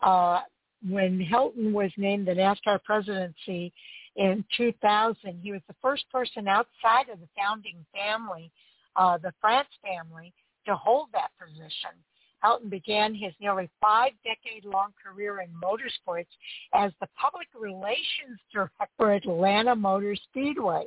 Uh, 0.00 0.40
when 0.88 1.18
Helton 1.18 1.72
was 1.72 1.90
named 1.96 2.28
the 2.28 2.32
NASCAR 2.32 2.82
presidency 2.84 3.72
in 4.16 4.44
2000, 4.56 5.40
he 5.42 5.52
was 5.52 5.60
the 5.68 5.74
first 5.82 6.04
person 6.10 6.48
outside 6.48 7.08
of 7.12 7.20
the 7.20 7.28
founding 7.36 7.84
family, 7.92 8.50
uh, 8.96 9.18
the 9.18 9.32
France 9.40 9.68
family, 9.82 10.32
to 10.66 10.74
hold 10.74 11.08
that 11.12 11.30
position. 11.38 11.90
Helton 12.44 12.70
began 12.70 13.14
his 13.14 13.32
nearly 13.40 13.68
five-decade-long 13.80 14.92
career 15.02 15.40
in 15.40 15.48
motorsports 15.60 16.26
as 16.72 16.92
the 17.00 17.08
public 17.20 17.48
relations 17.58 18.38
director 18.52 18.86
for 18.96 19.12
Atlanta 19.12 19.74
Motor 19.74 20.14
Speedway. 20.14 20.86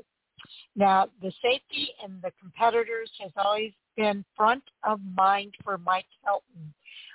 Now, 0.76 1.08
the 1.22 1.32
safety 1.42 1.90
and 2.04 2.22
the 2.22 2.32
competitors 2.40 3.12
has 3.20 3.32
always 3.36 3.74
been 3.98 4.24
front 4.36 4.64
of 4.84 5.00
mind 5.16 5.54
for 5.64 5.78
Mike 5.78 6.06
Helton. 6.26 6.74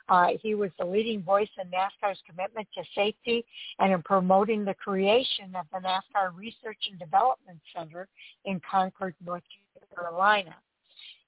Uh, 0.09 0.29
he 0.41 0.55
was 0.55 0.71
the 0.79 0.85
leading 0.85 1.23
voice 1.23 1.49
in 1.61 1.69
NASCAR's 1.69 2.21
commitment 2.29 2.69
to 2.75 2.83
safety 2.95 3.45
and 3.79 3.93
in 3.93 4.03
promoting 4.03 4.65
the 4.65 4.75
creation 4.75 5.55
of 5.57 5.67
the 5.73 5.79
NASCAR 5.79 6.37
Research 6.37 6.79
and 6.91 6.99
Development 6.99 7.59
Center 7.77 8.09
in 8.45 8.61
Concord, 8.69 9.15
North 9.25 9.43
Carolina. 9.95 10.55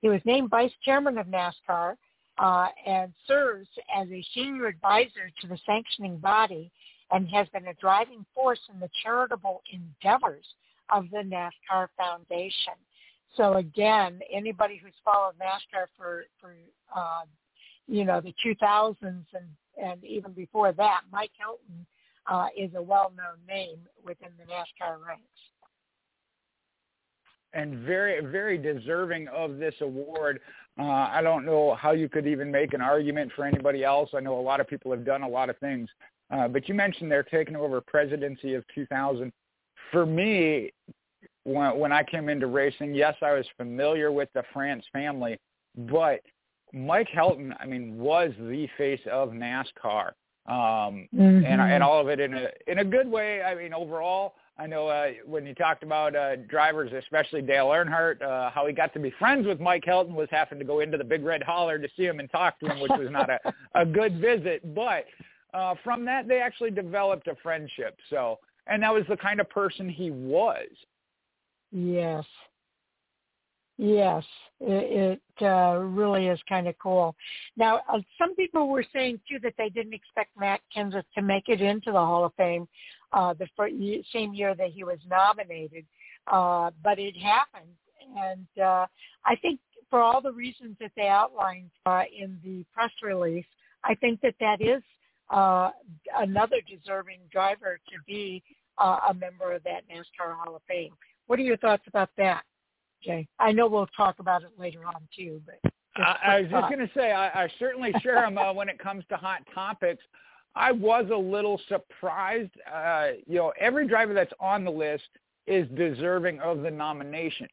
He 0.01 0.09
was 0.09 0.21
named 0.25 0.51
vice 0.51 0.73
chairman 0.85 1.19
of 1.19 1.27
NASCAR 1.27 1.97
uh, 2.39 2.69
and 2.87 3.13
serves 3.27 3.69
as 3.95 4.09
a 4.11 4.25
senior 4.33 4.67
advisor 4.67 5.31
to 5.41 5.49
the 5.49 5.59
sanctioning 5.67 6.19
body 6.19 6.71
and 7.11 7.29
has 7.29 7.49
been 7.49 7.67
a 7.67 7.75
driving 7.75 8.25
force 8.35 8.61
in 8.73 8.79
the 8.79 8.89
charitable 9.03 9.63
endeavors 9.73 10.47
of 10.91 11.11
the 11.11 11.19
NASCAR 11.19 11.89
Foundation. 11.97 12.75
So 13.37 13.55
again, 13.55 14.21
anybody 14.33 14.81
who's 14.83 14.95
followed 15.05 15.35
NASCAR 15.41 15.87
for, 15.97 16.25
for 16.41 16.55
uh, 16.95 17.23
you 17.89 18.05
know, 18.05 18.21
the 18.21 18.35
2000s 18.45 18.97
and, 19.03 19.25
and 19.83 20.05
even 20.05 20.33
before 20.33 20.73
that, 20.73 21.01
Mike 21.11 21.31
Helton 21.41 21.87
uh, 22.27 22.49
is 22.57 22.71
a 22.77 22.83
well-known 22.83 23.39
name 23.49 23.79
within 24.05 24.29
the 24.39 24.45
NASCAR 24.45 25.05
ranks. 25.05 25.25
And 27.55 27.79
very, 27.87 28.25
very 28.25 28.59
deserving 28.59 29.27
of 29.29 29.57
this 29.57 29.75
award. 29.81 30.41
Uh, 30.79 31.09
I 31.11 31.23
don't 31.23 31.47
know 31.47 31.75
how 31.75 31.93
you 31.93 32.09
could 32.09 32.27
even 32.27 32.51
make 32.51 32.75
an 32.75 32.83
argument 32.83 33.33
for 33.35 33.47
anybody 33.47 33.85
else. 33.85 34.11
I 34.15 34.21
know 34.21 34.39
a 34.39 34.41
lot 34.41 34.61
of 34.61 34.69
people 34.69 34.91
have 34.91 35.05
done 35.05 35.23
a 35.23 35.29
lot 35.29 35.49
of 35.49 35.57
things, 35.59 35.89
uh, 36.31 36.47
but 36.47 36.69
you 36.69 36.75
mentioned 36.75 37.11
they're 37.11 37.23
taking 37.23 37.57
over 37.57 37.81
presidency 37.81 38.55
of 38.55 38.65
2000. 38.75 39.33
For 39.91 40.05
me, 40.05 40.73
when, 41.45 41.79
when 41.79 41.91
I 41.91 42.03
came 42.03 42.29
into 42.29 42.49
racing, 42.49 42.95
yes, 42.95 43.15
I 43.23 43.33
was 43.33 43.47
familiar 43.57 44.13
with 44.13 44.29
the 44.35 44.43
France 44.53 44.85
family, 44.93 45.41
but 45.75 46.21
Mike 46.73 47.09
Helton, 47.15 47.55
I 47.59 47.67
mean, 47.67 47.99
was 47.99 48.33
the 48.39 48.69
face 48.77 49.01
of 49.11 49.31
NASCAR, 49.31 50.09
um, 50.47 51.09
mm-hmm. 51.15 51.45
and 51.45 51.61
and 51.61 51.83
all 51.83 52.01
of 52.01 52.09
it 52.09 52.21
in 52.21 52.35
a 52.35 52.49
in 52.67 52.79
a 52.79 52.85
good 52.85 53.09
way. 53.09 53.43
I 53.43 53.55
mean, 53.55 53.73
overall, 53.73 54.35
I 54.59 54.67
know 54.67 54.89
uh, 54.89 55.11
when 55.25 55.47
you 55.47 55.55
talked 55.55 55.83
about 55.83 56.17
uh, 56.17 56.37
drivers, 56.37 56.93
especially 56.93 57.43
Dale 57.43 57.69
Earnhardt, 57.69 58.23
uh, 58.23 58.51
how 58.51 58.67
he 58.67 58.73
got 58.73 58.93
to 58.95 58.99
be 58.99 59.13
friends 59.19 59.47
with 59.47 59.61
Mike 59.61 59.85
Helton 59.87 60.15
was 60.15 60.29
having 60.31 60.59
to 60.59 60.65
go 60.65 60.81
into 60.81 60.99
the 60.99 61.05
Big 61.05 61.25
Red 61.25 61.43
Hauler 61.43 61.79
to 61.79 61.89
see 61.97 62.05
him 62.05 62.19
and 62.19 62.31
talk 62.31 62.59
to 62.61 62.67
him, 62.67 62.81
which 62.81 62.93
was 62.99 63.09
not 63.11 63.31
a 63.31 63.39
a 63.75 63.87
good 63.87 64.21
visit. 64.21 64.75
But 64.75 65.05
uh, 65.55 65.75
from 65.85 66.05
that, 66.07 66.29
they 66.29 66.41
actually 66.41 66.71
developed 66.71 67.29
a 67.29 67.37
friendship. 67.43 67.97
So, 68.11 68.39
and 68.67 68.83
that 68.83 68.93
was 68.93 69.05
the 69.09 69.17
kind 69.17 69.41
of 69.41 69.49
person 69.49 69.89
he 69.89 70.11
was. 70.11 70.69
Yes. 71.71 72.25
Yes, 73.81 74.25
it, 74.61 75.21
it 75.39 75.45
uh, 75.45 75.79
really 75.79 76.27
is 76.27 76.41
kind 76.49 76.67
of 76.67 76.77
cool. 76.83 77.15
Now, 77.57 77.81
uh, 77.89 78.01
some 78.19 78.35
people 78.35 78.69
were 78.69 78.85
saying 78.93 79.21
too 79.29 79.39
that 79.45 79.55
they 79.57 79.69
didn't 79.69 79.95
expect 79.95 80.31
Matt 80.37 80.61
Kenseth 80.77 81.05
to 81.15 81.23
make 81.23 81.45
it 81.49 81.61
into 81.61 81.93
the 81.93 81.99
Hall 81.99 82.25
of 82.25 82.35
Fame 82.37 82.67
uh, 83.13 83.35
the 83.35 83.47
first, 83.57 83.75
same 84.13 84.35
year 84.35 84.57
that 84.57 84.71
he 84.71 84.83
was 84.83 84.99
nominated, 85.09 85.87
uh, 86.27 86.73
but 86.83 86.99
it 86.99 87.17
happened, 87.17 87.73
and 88.17 88.47
uh, 88.61 88.87
I 89.25 89.37
think 89.41 89.61
for 89.89 90.01
all 90.01 90.21
the 90.21 90.33
reasons 90.33 90.77
that 90.81 90.91
they 90.97 91.07
outlined 91.07 91.71
uh, 91.87 92.03
in 92.17 92.39
the 92.45 92.65
press 92.75 92.91
release, 93.01 93.47
I 93.85 93.95
think 93.95 94.21
that 94.23 94.35
that 94.41 94.61
is 94.61 94.83
uh, 95.31 95.71
another 96.17 96.57
deserving 96.69 97.21
driver 97.31 97.79
to 97.91 97.97
be 98.07 98.43
uh, 98.79 98.99
a 99.09 99.15
member 99.15 99.53
of 99.53 99.63
that 99.63 99.83
NASCAR 99.89 100.35
Hall 100.37 100.57
of 100.57 100.63
Fame. 100.69 100.93
What 101.29 101.39
are 101.39 101.43
your 101.43 101.57
thoughts 101.59 101.85
about 101.87 102.11
that? 102.19 102.43
Jay. 103.03 103.27
I 103.39 103.53
know 103.53 103.67
we'll 103.67 103.89
talk 103.97 104.19
about 104.19 104.43
it 104.43 104.51
later 104.59 104.81
on 104.87 105.01
too, 105.17 105.41
but 105.47 105.73
I, 105.97 106.17
I 106.25 106.41
was 106.41 106.51
just 106.51 106.69
going 106.69 106.87
to 106.87 106.91
say 106.95 107.13
I, 107.13 107.45
I 107.45 107.49
certainly 107.59 107.93
share 108.03 108.23
them 108.23 108.39
uh, 108.39 108.53
when 108.55 108.69
it 108.69 108.79
comes 108.79 109.05
to 109.11 109.17
hot 109.17 109.43
topics. 109.55 110.03
I 110.55 110.73
was 110.73 111.07
a 111.13 111.17
little 111.17 111.61
surprised. 111.69 112.51
Uh, 112.73 113.09
you 113.27 113.37
know, 113.37 113.53
every 113.61 113.87
driver 113.87 114.15
that's 114.15 114.33
on 114.41 114.65
the 114.65 114.71
list 114.71 115.09
is 115.47 115.69
deserving 115.77 116.41
of 116.41 116.63
the 116.63 116.71
nomination. 116.71 117.49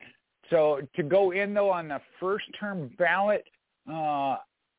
So 0.50 0.82
to 0.96 1.04
go 1.04 1.32
in 1.32 1.54
though 1.54 1.70
on 1.70 1.88
the 1.88 2.02
first 2.20 2.46
term 2.60 2.91
ballot, 2.98 3.46
uh, 3.89 4.38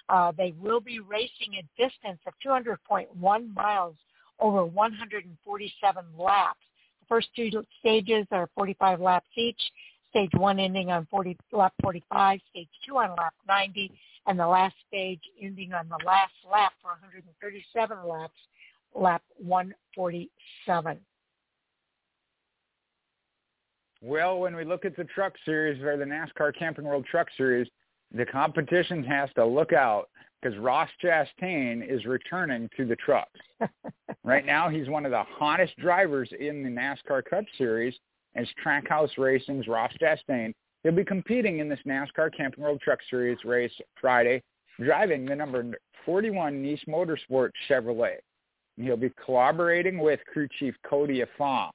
Uh, 0.09 0.31
they 0.37 0.53
will 0.59 0.81
be 0.81 0.99
racing 0.99 1.55
a 1.57 1.63
distance 1.81 2.19
of 2.27 2.33
200.1 2.45 3.53
miles 3.53 3.95
over 4.39 4.65
147 4.65 6.05
laps. 6.17 6.59
The 6.99 7.05
first 7.07 7.29
two 7.35 7.49
stages 7.79 8.27
are 8.31 8.49
45 8.55 8.99
laps 8.99 9.29
each 9.37 9.61
stage 10.11 10.29
one 10.35 10.59
ending 10.59 10.91
on 10.91 11.07
40, 11.09 11.37
lap 11.51 11.73
45, 11.81 12.39
stage 12.51 12.67
two 12.87 12.97
on 12.97 13.09
lap 13.17 13.33
90, 13.47 13.91
and 14.27 14.39
the 14.39 14.47
last 14.47 14.75
stage 14.87 15.21
ending 15.41 15.73
on 15.73 15.89
the 15.89 15.99
last 16.05 16.33
lap 16.49 16.73
for 16.81 16.89
137 16.89 17.97
laps, 18.07 18.33
lap 18.93 19.23
147. 19.37 20.99
Well, 24.03 24.39
when 24.39 24.55
we 24.55 24.65
look 24.65 24.85
at 24.85 24.95
the 24.95 25.03
truck 25.05 25.33
series 25.45 25.81
or 25.81 25.95
the 25.97 26.05
NASCAR 26.05 26.57
Camping 26.57 26.85
World 26.85 27.05
Truck 27.09 27.27
Series, 27.37 27.67
the 28.13 28.25
competition 28.25 29.03
has 29.03 29.29
to 29.35 29.45
look 29.45 29.73
out 29.73 30.09
because 30.41 30.57
Ross 30.57 30.89
Chastain 31.03 31.87
is 31.87 32.05
returning 32.05 32.67
to 32.75 32.85
the 32.85 32.95
trucks. 32.95 33.39
right 34.23 34.45
now, 34.45 34.69
he's 34.69 34.89
one 34.89 35.05
of 35.05 35.11
the 35.11 35.23
hottest 35.37 35.77
drivers 35.77 36.29
in 36.39 36.63
the 36.63 36.69
NASCAR 36.69 37.23
Cup 37.23 37.45
Series, 37.57 37.93
as 38.35 38.47
Trackhouse 38.63 39.17
Racing's 39.17 39.67
Ross 39.67 39.91
Chastain. 40.01 40.53
He'll 40.83 40.91
be 40.93 41.05
competing 41.05 41.59
in 41.59 41.69
this 41.69 41.79
NASCAR 41.85 42.35
Camping 42.35 42.63
World 42.63 42.81
Truck 42.81 42.99
Series 43.09 43.37
race 43.45 43.73
Friday, 43.99 44.41
driving 44.79 45.25
the 45.25 45.35
number 45.35 45.63
41 46.05 46.61
Niece 46.61 46.81
Motorsport 46.87 47.49
Chevrolet. 47.69 48.17
He'll 48.77 48.97
be 48.97 49.11
collaborating 49.23 49.99
with 49.99 50.19
crew 50.31 50.47
chief 50.59 50.73
Cody 50.87 51.21
Efaw. 51.21 51.69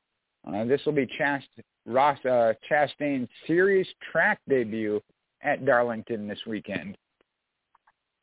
Uh, 0.46 0.64
this 0.64 0.80
will 0.84 0.92
be 0.92 1.06
Chast- 1.06 1.42
Ross 1.84 2.18
uh, 2.24 2.52
Chastain's 2.68 3.28
series 3.46 3.86
track 4.10 4.40
debut 4.48 5.00
at 5.42 5.64
Darlington 5.64 6.26
this 6.26 6.40
weekend. 6.46 6.96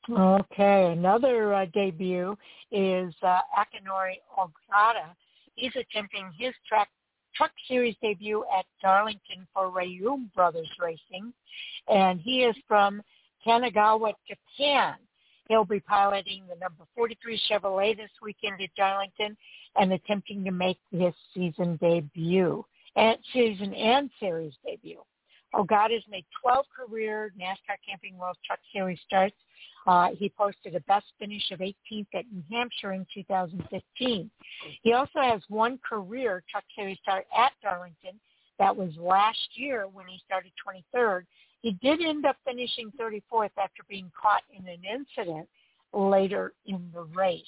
Okay, 0.10 0.92
another 0.92 1.54
uh, 1.54 1.66
debut 1.74 2.36
is 2.72 3.14
uh, 3.24 3.40
Akinori 3.58 4.16
Ogata. 4.38 5.16
He's 5.56 5.72
attempting 5.78 6.30
his 6.38 6.54
track 6.68 6.90
Truck 7.36 7.52
Series 7.68 7.96
debut 8.02 8.44
at 8.58 8.66
Darlington 8.82 9.48
for 9.54 9.72
Reaume 9.72 10.34
Brothers 10.34 10.70
Racing, 10.80 11.34
and 11.88 12.20
he 12.20 12.44
is 12.44 12.56
from 12.68 13.02
Kanagawa, 13.46 14.14
Japan. 14.28 14.96
He'll 15.50 15.66
be 15.66 15.80
piloting 15.80 16.44
the 16.48 16.56
number 16.56 16.86
43 16.96 17.40
Chevrolet 17.50 17.98
this 17.98 18.10
weekend 18.22 18.62
at 18.62 18.70
Darlington 18.78 19.36
and 19.76 19.92
attempting 19.92 20.44
to 20.46 20.52
make 20.52 20.78
his 20.92 21.14
season 21.34 21.78
debut, 21.82 22.64
and 22.96 23.18
season 23.34 23.74
and 23.74 24.10
series 24.20 24.54
debut. 24.66 25.02
Ogata's 25.54 26.04
made 26.10 26.26
12 26.42 26.66
career 26.76 27.32
NASCAR 27.40 27.78
Camping 27.88 28.18
World 28.18 28.38
Truck 28.46 28.60
Series 28.72 29.00
starts 29.06 29.36
uh, 29.86 30.10
he 30.18 30.30
posted 30.30 30.76
a 30.76 30.80
best 30.82 31.06
finish 31.20 31.52
of 31.52 31.60
18th 31.60 32.08
at 32.14 32.26
New 32.32 32.44
Hampshire 32.52 32.94
in 32.94 33.06
2015. 33.14 34.30
He 34.82 34.94
also 34.94 35.20
has 35.22 35.42
one 35.50 35.80
career 35.88 36.44
Truck 36.50 36.64
Series 36.76 36.98
start 37.02 37.26
at 37.38 37.52
Darlington. 37.62 38.20
That 38.60 38.76
was 38.76 38.92
last 38.98 39.50
year 39.56 39.88
when 39.92 40.08
he 40.08 40.22
started 40.26 40.52
23rd. 40.96 41.26
He 41.62 41.72
did 41.82 42.02
end 42.02 42.26
up 42.26 42.38
finishing 42.46 42.92
34th 43.00 43.52
after 43.58 43.84
being 43.90 44.12
caught 44.20 44.44
in 44.58 44.68
an 44.68 44.80
incident 44.84 45.48
later 45.94 46.54
in 46.66 46.90
the 46.94 47.04
race. 47.16 47.44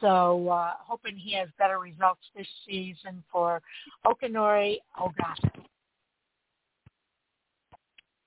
So 0.00 0.48
uh, 0.48 0.72
hoping 0.78 1.16
he 1.16 1.34
has 1.34 1.48
better 1.58 1.78
results 1.78 2.20
this 2.36 2.46
season 2.66 3.22
for 3.32 3.62
Akinori 4.06 4.78
Ogata. 4.98 5.64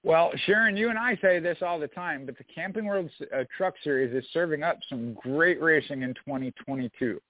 Well, 0.04 0.32
Sharon, 0.46 0.76
you 0.76 0.90
and 0.90 0.98
I 0.98 1.16
say 1.22 1.40
this 1.40 1.60
all 1.62 1.80
the 1.80 1.88
time, 1.88 2.26
but 2.26 2.36
the 2.38 2.44
Camping 2.44 2.86
World 2.86 3.10
uh, 3.34 3.44
Truck 3.56 3.76
Series 3.84 4.14
is 4.16 4.28
serving 4.34 4.64
up 4.64 4.80
some 4.90 5.14
great 5.14 5.62
racing 5.62 6.02
in 6.02 6.16
2022. 6.16 7.22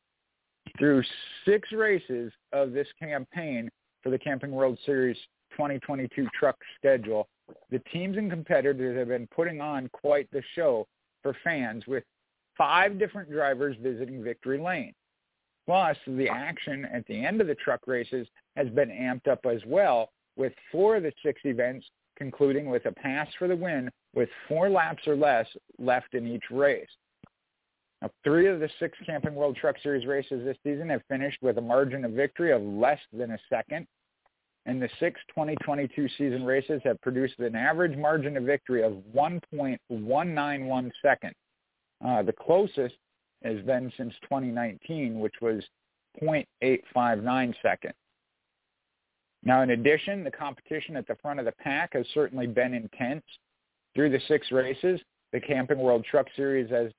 Through 0.79 1.03
six 1.43 1.69
races 1.73 2.31
of 2.53 2.71
this 2.71 2.87
campaign 2.97 3.69
for 4.01 4.09
the 4.09 4.17
Camping 4.17 4.51
World 4.51 4.79
Series 4.85 5.17
2022 5.51 6.27
truck 6.33 6.55
schedule, 6.77 7.27
the 7.71 7.79
teams 7.91 8.17
and 8.17 8.31
competitors 8.31 8.97
have 8.97 9.09
been 9.09 9.27
putting 9.35 9.59
on 9.59 9.89
quite 9.91 10.31
the 10.31 10.41
show 10.55 10.87
for 11.23 11.35
fans 11.43 11.85
with 11.87 12.05
five 12.57 12.97
different 12.97 13.29
drivers 13.29 13.75
visiting 13.81 14.23
Victory 14.23 14.59
Lane. 14.59 14.93
Plus, 15.65 15.97
the 16.07 16.29
action 16.29 16.85
at 16.85 17.05
the 17.07 17.25
end 17.25 17.41
of 17.41 17.47
the 17.47 17.55
truck 17.55 17.81
races 17.85 18.27
has 18.55 18.69
been 18.69 18.89
amped 18.89 19.27
up 19.27 19.45
as 19.45 19.61
well, 19.65 20.09
with 20.37 20.53
four 20.71 20.95
of 20.95 21.03
the 21.03 21.11
six 21.21 21.41
events 21.43 21.85
concluding 22.17 22.69
with 22.69 22.85
a 22.85 22.91
pass 22.91 23.27
for 23.37 23.47
the 23.47 23.55
win 23.55 23.89
with 24.13 24.29
four 24.47 24.69
laps 24.69 25.07
or 25.07 25.15
less 25.15 25.47
left 25.79 26.13
in 26.13 26.27
each 26.27 26.43
race. 26.51 26.89
Now, 28.01 28.09
three 28.23 28.47
of 28.47 28.59
the 28.59 28.69
six 28.79 28.97
Camping 29.05 29.35
World 29.35 29.55
Truck 29.55 29.75
Series 29.81 30.07
races 30.07 30.43
this 30.43 30.57
season 30.63 30.89
have 30.89 31.01
finished 31.07 31.37
with 31.41 31.57
a 31.57 31.61
margin 31.61 32.03
of 32.03 32.11
victory 32.11 32.51
of 32.51 32.61
less 32.61 32.99
than 33.13 33.31
a 33.31 33.37
second, 33.49 33.85
and 34.65 34.81
the 34.81 34.89
six 34.99 35.19
2022 35.29 36.07
season 36.17 36.43
races 36.43 36.81
have 36.83 36.99
produced 37.01 37.37
an 37.39 37.55
average 37.55 37.97
margin 37.97 38.37
of 38.37 38.43
victory 38.43 38.83
of 38.83 38.93
1.191 39.15 40.91
seconds. 41.01 41.35
Uh, 42.03 42.23
the 42.23 42.33
closest 42.33 42.95
has 43.43 43.61
been 43.63 43.91
since 43.97 44.13
2019, 44.23 45.19
which 45.19 45.35
was 45.41 45.63
0.859 46.21 47.53
seconds. 47.61 47.93
Now, 49.43 49.61
in 49.63 49.71
addition, 49.71 50.23
the 50.23 50.31
competition 50.31 50.95
at 50.95 51.07
the 51.07 51.15
front 51.15 51.39
of 51.39 51.45
the 51.45 51.51
pack 51.53 51.93
has 51.93 52.05
certainly 52.13 52.47
been 52.47 52.73
intense. 52.73 53.23
Through 53.95 54.11
the 54.11 54.21
six 54.27 54.51
races, 54.51 55.01
the 55.33 55.39
Camping 55.39 55.79
World 55.79 56.05
Truck 56.09 56.27
Series 56.35 56.69
has 56.69 56.91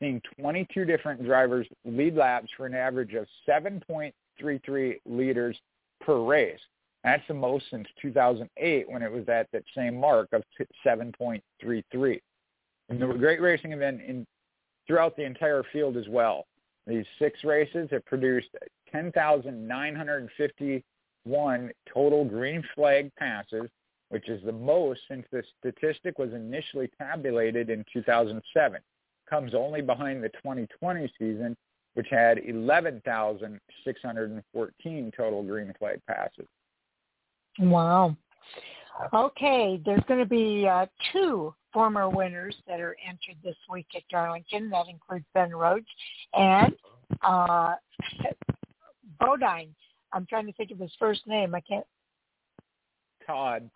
seen 0.00 0.20
22 0.40 0.84
different 0.84 1.24
drivers 1.24 1.66
lead 1.84 2.14
laps 2.14 2.48
for 2.56 2.66
an 2.66 2.74
average 2.74 3.14
of 3.14 3.26
7.33 3.48 5.00
liters 5.04 5.58
per 6.00 6.20
race. 6.22 6.60
That's 7.04 7.22
the 7.28 7.34
most 7.34 7.66
since 7.70 7.86
2008 8.00 8.90
when 8.90 9.02
it 9.02 9.12
was 9.12 9.28
at 9.28 9.48
that 9.52 9.64
same 9.76 10.00
mark 10.00 10.32
of 10.32 10.42
7.33. 10.84 12.20
And 12.88 13.00
the 13.00 13.06
great 13.06 13.40
racing 13.40 13.72
event 13.72 14.00
in, 14.00 14.26
throughout 14.86 15.16
the 15.16 15.24
entire 15.24 15.62
field 15.72 15.96
as 15.96 16.08
well. 16.08 16.46
These 16.86 17.06
six 17.18 17.44
races 17.44 17.88
have 17.92 18.04
produced 18.06 18.48
10,950 18.90 20.84
one 21.24 21.72
total 21.92 22.24
green 22.24 22.62
flag 22.74 23.12
passes, 23.16 23.68
which 24.10 24.28
is 24.28 24.40
the 24.44 24.52
most 24.52 25.00
since 25.08 25.26
the 25.32 25.42
statistic 25.58 26.18
was 26.18 26.32
initially 26.32 26.88
tabulated 26.98 27.70
in 27.70 27.84
2007. 27.92 28.80
Comes 29.28 29.54
only 29.54 29.80
behind 29.80 30.22
the 30.22 30.28
2020 30.28 31.12
season, 31.18 31.56
which 31.94 32.06
had 32.10 32.38
11,614 32.46 35.12
total 35.16 35.42
green 35.42 35.72
flag 35.78 36.00
passes. 36.06 36.46
Wow. 37.58 38.14
Okay, 39.12 39.80
there's 39.84 40.04
going 40.06 40.20
to 40.20 40.26
be 40.26 40.68
uh, 40.68 40.86
two 41.12 41.52
former 41.72 42.08
winners 42.08 42.54
that 42.68 42.78
are 42.80 42.94
entered 43.04 43.36
this 43.42 43.56
week 43.68 43.88
at 43.96 44.02
Darlington. 44.08 44.70
That 44.70 44.86
includes 44.88 45.24
Ben 45.34 45.52
Rhodes 45.54 45.88
and 46.32 46.72
uh, 47.22 47.74
Bodine. 49.18 49.74
I'm 50.14 50.26
trying 50.26 50.46
to 50.46 50.52
think 50.52 50.70
of 50.70 50.78
his 50.78 50.92
first 50.98 51.26
name. 51.26 51.54
I 51.54 51.60
can't. 51.60 51.86
Todd. 53.26 53.68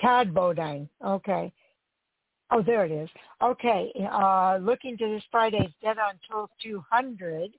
Todd 0.00 0.32
Bodine. 0.32 0.88
Okay. 1.04 1.52
Oh, 2.50 2.62
there 2.62 2.84
it 2.84 2.92
is. 2.92 3.08
Okay. 3.42 3.92
Uh, 4.10 4.58
looking 4.60 4.96
to 4.98 5.08
this 5.08 5.22
Friday's 5.30 5.72
Dead 5.82 5.98
on 5.98 6.14
Tools 6.30 6.50
200 6.62 7.50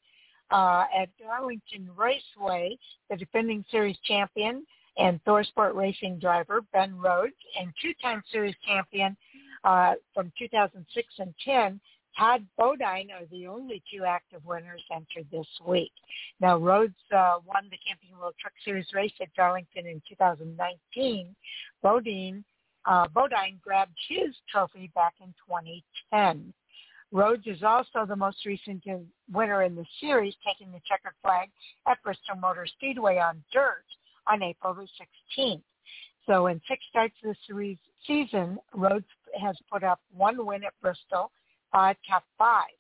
uh, 0.50 0.86
at 0.98 1.10
Darlington 1.18 1.90
Raceway, 1.96 2.78
the 3.10 3.18
defending 3.18 3.66
series 3.70 3.98
champion 4.06 4.66
and 4.98 5.24
ThorSport 5.26 5.76
Racing 5.76 6.20
driver 6.20 6.62
Ben 6.74 6.98
Rhodes 6.98 7.34
and 7.60 7.72
two-time 7.82 8.24
series 8.32 8.56
champion 8.66 9.16
uh, 9.64 9.94
from 10.14 10.32
2006 10.40 11.08
and 11.20 11.34
10, 11.44 11.80
Todd 12.18 12.46
Bodine 12.58 13.12
are 13.12 13.26
the 13.32 13.48
only 13.48 13.84
two 13.92 14.04
active 14.04 14.44
winners 14.46 14.84
entered 14.92 15.28
this 15.32 15.48
week. 15.66 15.92
Now, 16.42 16.58
Rhodes 16.58 16.96
uh, 17.16 17.38
won 17.46 17.66
the 17.70 17.78
Camping 17.86 18.18
World 18.20 18.34
Truck 18.40 18.54
Series 18.66 18.88
race 18.94 19.14
at 19.22 19.34
Darlington 19.36 19.86
in 19.86 20.02
2019. 20.10 21.36
Bodine, 21.84 22.44
uh, 22.86 23.08
Bodine 23.10 23.60
grabbed 23.64 23.98
his 24.10 24.36
trophy 24.52 24.90
back 24.96 25.14
in 25.22 25.34
2010. 25.48 26.54
Rhodes 27.12 27.46
is 27.46 27.64
also 27.64 28.06
the 28.06 28.16
most 28.16 28.46
recent 28.46 28.84
winner 29.32 29.64
in 29.64 29.76
the 29.76 29.86
series, 30.02 30.36
taking 30.46 30.72
the 30.72 30.82
checkered 30.88 31.14
flag 31.22 31.50
at 31.88 32.02
Bristol 32.04 32.36
Motor 32.36 32.66
Speedway 32.68 33.18
on 33.18 33.44
dirt 33.54 33.86
on 34.28 34.44
April 34.44 34.74
the 34.74 34.88
16th. 35.38 35.62
So 36.26 36.48
in 36.48 36.60
six 36.68 36.84
starts 36.90 37.16
this 37.24 37.38
series 37.48 37.78
season, 38.06 38.60
Rhodes 38.74 39.06
has 39.40 39.56
put 39.72 39.84
up 39.84 40.02
one 40.16 40.46
win 40.46 40.66
at 40.66 40.74
Bristol, 40.82 41.32
five 41.72 41.96
top 42.08 42.24
fives. 42.38 42.72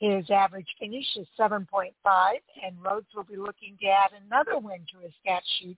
His 0.00 0.30
average 0.30 0.68
finish 0.78 1.06
is 1.16 1.26
7.5, 1.38 1.92
and 2.64 2.76
Rhodes 2.82 3.08
will 3.14 3.24
be 3.24 3.36
looking 3.36 3.76
to 3.80 3.88
add 3.88 4.10
another 4.26 4.58
win 4.58 4.80
to 4.92 4.98
his 5.02 5.12
stat 5.20 5.42
sheet 5.58 5.76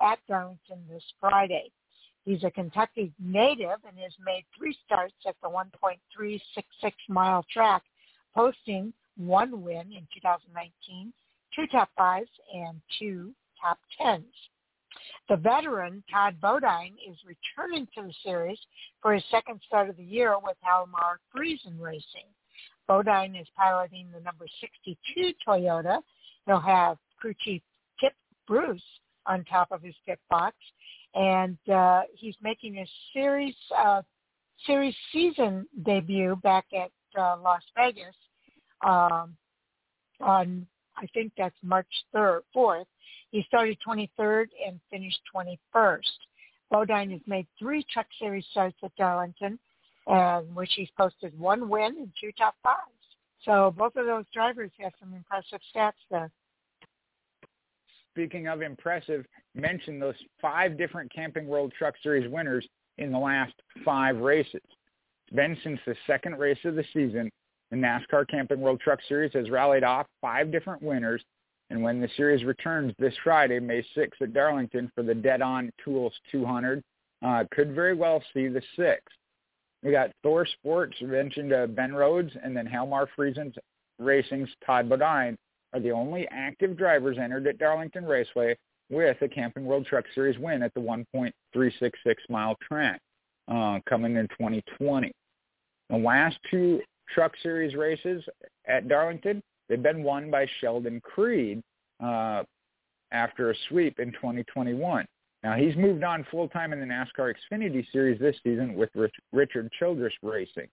at 0.00 0.18
Darlington 0.28 0.84
this 0.90 1.04
Friday. 1.18 1.70
He's 2.24 2.44
a 2.44 2.50
Kentucky 2.50 3.12
native 3.18 3.78
and 3.88 3.98
has 3.98 4.12
made 4.24 4.44
three 4.56 4.76
starts 4.84 5.14
at 5.26 5.36
the 5.42 5.48
1.366 5.48 6.92
mile 7.08 7.44
track, 7.52 7.82
posting 8.34 8.92
one 9.16 9.62
win 9.62 9.92
in 9.92 10.06
2019, 10.14 11.12
two 11.54 11.66
top 11.68 11.88
fives, 11.96 12.30
and 12.54 12.80
two 12.98 13.32
top 13.60 13.78
tens. 13.98 14.24
The 15.28 15.36
veteran 15.36 16.02
Todd 16.10 16.40
Bodine 16.40 16.94
is 17.08 17.16
returning 17.26 17.86
to 17.94 18.02
the 18.02 18.14
series 18.24 18.58
for 19.00 19.14
his 19.14 19.24
second 19.30 19.60
start 19.66 19.88
of 19.88 19.96
the 19.96 20.04
year 20.04 20.36
with 20.42 20.56
Halmar 20.64 21.16
Friesen 21.34 21.80
Racing. 21.80 22.28
Bodine 22.88 23.36
is 23.36 23.46
piloting 23.56 24.08
the 24.12 24.20
number 24.20 24.46
62 24.60 25.32
Toyota. 25.46 26.00
He'll 26.46 26.60
have 26.60 26.98
crew 27.18 27.34
chief 27.40 27.62
Tip 28.00 28.14
Bruce 28.46 28.82
on 29.26 29.44
top 29.44 29.68
of 29.70 29.82
his 29.82 29.94
pit 30.06 30.18
box, 30.28 30.56
and 31.14 31.56
uh, 31.72 32.02
he's 32.14 32.34
making 32.42 32.78
a 32.78 32.86
series 33.12 33.54
uh, 33.76 34.02
series 34.66 34.94
season 35.12 35.66
debut 35.84 36.36
back 36.42 36.66
at 36.74 36.90
uh, 37.18 37.36
Las 37.40 37.62
Vegas 37.76 38.14
um, 38.84 39.36
on 40.20 40.66
I 40.96 41.06
think 41.14 41.32
that's 41.36 41.56
March 41.62 41.86
3rd, 42.14 42.40
4th. 42.54 42.84
He 43.30 43.44
started 43.48 43.78
23rd 43.86 44.46
and 44.66 44.80
finished 44.90 45.20
21st. 45.34 46.00
Bodine 46.70 47.10
has 47.10 47.20
made 47.26 47.46
three 47.58 47.84
Truck 47.92 48.06
Series 48.18 48.44
starts 48.50 48.76
at 48.82 48.94
Darlington, 48.96 49.58
and 50.06 50.54
which 50.54 50.72
he's 50.74 50.88
posted 50.96 51.38
one 51.38 51.68
win 51.68 51.96
and 51.98 52.10
two 52.20 52.32
top 52.32 52.54
fives. 52.62 52.78
So 53.44 53.74
both 53.76 53.96
of 53.96 54.06
those 54.06 54.24
drivers 54.32 54.70
have 54.80 54.92
some 55.00 55.14
impressive 55.14 55.60
stats 55.74 55.92
there. 56.10 56.30
Speaking 58.12 58.46
of 58.48 58.62
impressive, 58.62 59.24
mention 59.54 59.98
those 59.98 60.14
five 60.40 60.76
different 60.76 61.12
Camping 61.12 61.46
World 61.46 61.72
Truck 61.76 61.94
Series 62.02 62.30
winners 62.30 62.66
in 62.98 63.10
the 63.10 63.18
last 63.18 63.54
five 63.84 64.18
races. 64.18 64.60
It's 64.64 65.36
been 65.36 65.56
since 65.64 65.80
the 65.86 65.96
second 66.06 66.38
race 66.38 66.58
of 66.64 66.74
the 66.74 66.84
season. 66.92 67.30
The 67.70 67.76
NASCAR 67.78 68.28
Camping 68.28 68.60
World 68.60 68.80
Truck 68.80 68.98
Series 69.08 69.32
has 69.32 69.48
rallied 69.48 69.82
off 69.82 70.06
five 70.20 70.52
different 70.52 70.82
winners, 70.82 71.22
and 71.72 71.82
when 71.82 72.02
the 72.02 72.08
series 72.18 72.44
returns 72.44 72.92
this 72.98 73.14
Friday, 73.24 73.58
May 73.58 73.82
6th 73.96 74.20
at 74.20 74.34
Darlington 74.34 74.92
for 74.94 75.02
the 75.02 75.14
Dead 75.14 75.40
On 75.40 75.72
Tools 75.82 76.12
200, 76.30 76.82
uh, 77.24 77.44
could 77.50 77.74
very 77.74 77.94
well 77.94 78.22
see 78.34 78.46
the 78.48 78.60
sixth. 78.76 79.16
We 79.82 79.90
got 79.90 80.10
Thor 80.22 80.44
Sports, 80.44 80.94
mentioned 81.00 81.54
uh, 81.54 81.66
Ben 81.66 81.94
Rhodes, 81.94 82.30
and 82.44 82.54
then 82.54 82.66
Halmar 82.66 83.06
Friesen 83.18 83.54
Racing's 83.98 84.50
Todd 84.66 84.90
Bodine 84.90 85.38
are 85.72 85.80
the 85.80 85.92
only 85.92 86.28
active 86.30 86.76
drivers 86.76 87.16
entered 87.16 87.46
at 87.46 87.56
Darlington 87.56 88.04
Raceway 88.04 88.54
with 88.90 89.16
a 89.22 89.28
Camping 89.28 89.64
World 89.64 89.86
Truck 89.86 90.04
Series 90.14 90.38
win 90.38 90.62
at 90.62 90.74
the 90.74 90.80
1.366 90.80 91.92
mile 92.28 92.54
track 92.68 93.00
uh, 93.48 93.78
coming 93.88 94.16
in 94.16 94.28
2020. 94.28 95.10
The 95.88 95.96
last 95.96 96.36
two 96.50 96.82
Truck 97.14 97.32
Series 97.42 97.74
races 97.74 98.22
at 98.66 98.88
Darlington, 98.88 99.42
they've 99.68 99.82
been 99.82 100.02
won 100.02 100.30
by 100.30 100.46
Sheldon 100.60 101.00
Creed 101.00 101.62
uh, 102.02 102.42
after 103.12 103.50
a 103.50 103.54
sweep 103.68 103.98
in 103.98 104.12
2021. 104.12 105.06
Now 105.42 105.54
he's 105.54 105.76
moved 105.76 106.04
on 106.04 106.26
full 106.30 106.48
time 106.48 106.72
in 106.72 106.80
the 106.80 106.86
NASCAR 106.86 107.34
Xfinity 107.34 107.84
Series 107.92 108.20
this 108.20 108.36
season 108.44 108.74
with 108.74 108.90
Rich, 108.94 109.14
Richard 109.32 109.70
Childress 109.78 110.14
Racing. 110.22 110.68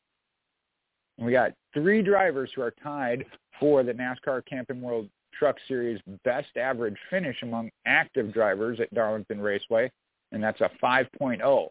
And 1.17 1.25
we 1.25 1.31
got 1.31 1.53
three 1.73 2.01
drivers 2.01 2.51
who 2.55 2.61
are 2.61 2.73
tied 2.83 3.25
for 3.59 3.83
the 3.83 3.93
NASCAR 3.93 4.41
Camping 4.45 4.81
World 4.81 5.09
Truck 5.37 5.57
Series 5.67 5.99
best 6.23 6.55
average 6.57 6.97
finish 7.09 7.37
among 7.41 7.71
active 7.85 8.33
drivers 8.33 8.79
at 8.79 8.93
Darlington 8.93 9.41
Raceway, 9.41 9.91
and 10.31 10.43
that's 10.43 10.61
a 10.61 10.69
5.0. 10.83 11.67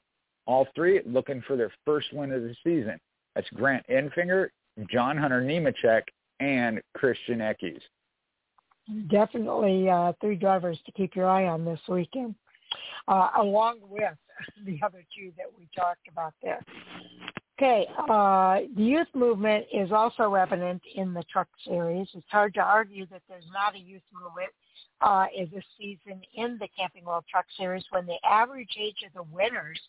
All 0.46 0.68
three 0.74 1.00
looking 1.06 1.42
for 1.46 1.56
their 1.56 1.72
first 1.84 2.12
win 2.12 2.32
of 2.32 2.42
the 2.42 2.54
season. 2.64 2.98
That's 3.34 3.48
Grant 3.50 3.86
Enfinger, 3.88 4.48
John 4.90 5.16
Hunter 5.16 5.42
Nemechek, 5.42 6.02
and 6.40 6.80
Christian 6.94 7.38
Eckes. 7.38 7.80
Definitely 9.10 9.88
uh, 9.88 10.12
three 10.20 10.36
drivers 10.36 10.78
to 10.86 10.92
keep 10.92 11.14
your 11.14 11.26
eye 11.26 11.46
on 11.46 11.64
this 11.64 11.80
weekend 11.88 12.34
uh, 13.06 13.28
along 13.38 13.78
with 13.88 14.14
the 14.66 14.78
other 14.84 15.04
two 15.16 15.32
that 15.36 15.46
we 15.58 15.68
talked 15.76 16.08
about 16.10 16.34
there. 16.42 16.64
Okay, 17.58 17.86
uh, 18.08 18.60
the 18.76 18.82
youth 18.84 19.08
movement 19.14 19.66
is 19.72 19.90
also 19.90 20.34
evident 20.34 20.80
in 20.94 21.12
the 21.12 21.24
truck 21.24 21.48
series. 21.66 22.06
It's 22.14 22.24
hard 22.30 22.54
to 22.54 22.60
argue 22.60 23.04
that 23.06 23.22
there's 23.28 23.48
not 23.52 23.74
a 23.74 23.78
youth 23.78 24.02
movement 24.14 24.50
uh, 25.00 25.26
is 25.36 25.48
this 25.52 25.64
season 25.76 26.20
in 26.36 26.56
the 26.58 26.68
Camping 26.78 27.04
World 27.04 27.24
Truck 27.28 27.46
Series 27.56 27.84
when 27.90 28.06
the 28.06 28.18
average 28.24 28.76
age 28.80 29.04
of 29.06 29.12
the 29.12 29.34
winners 29.34 29.80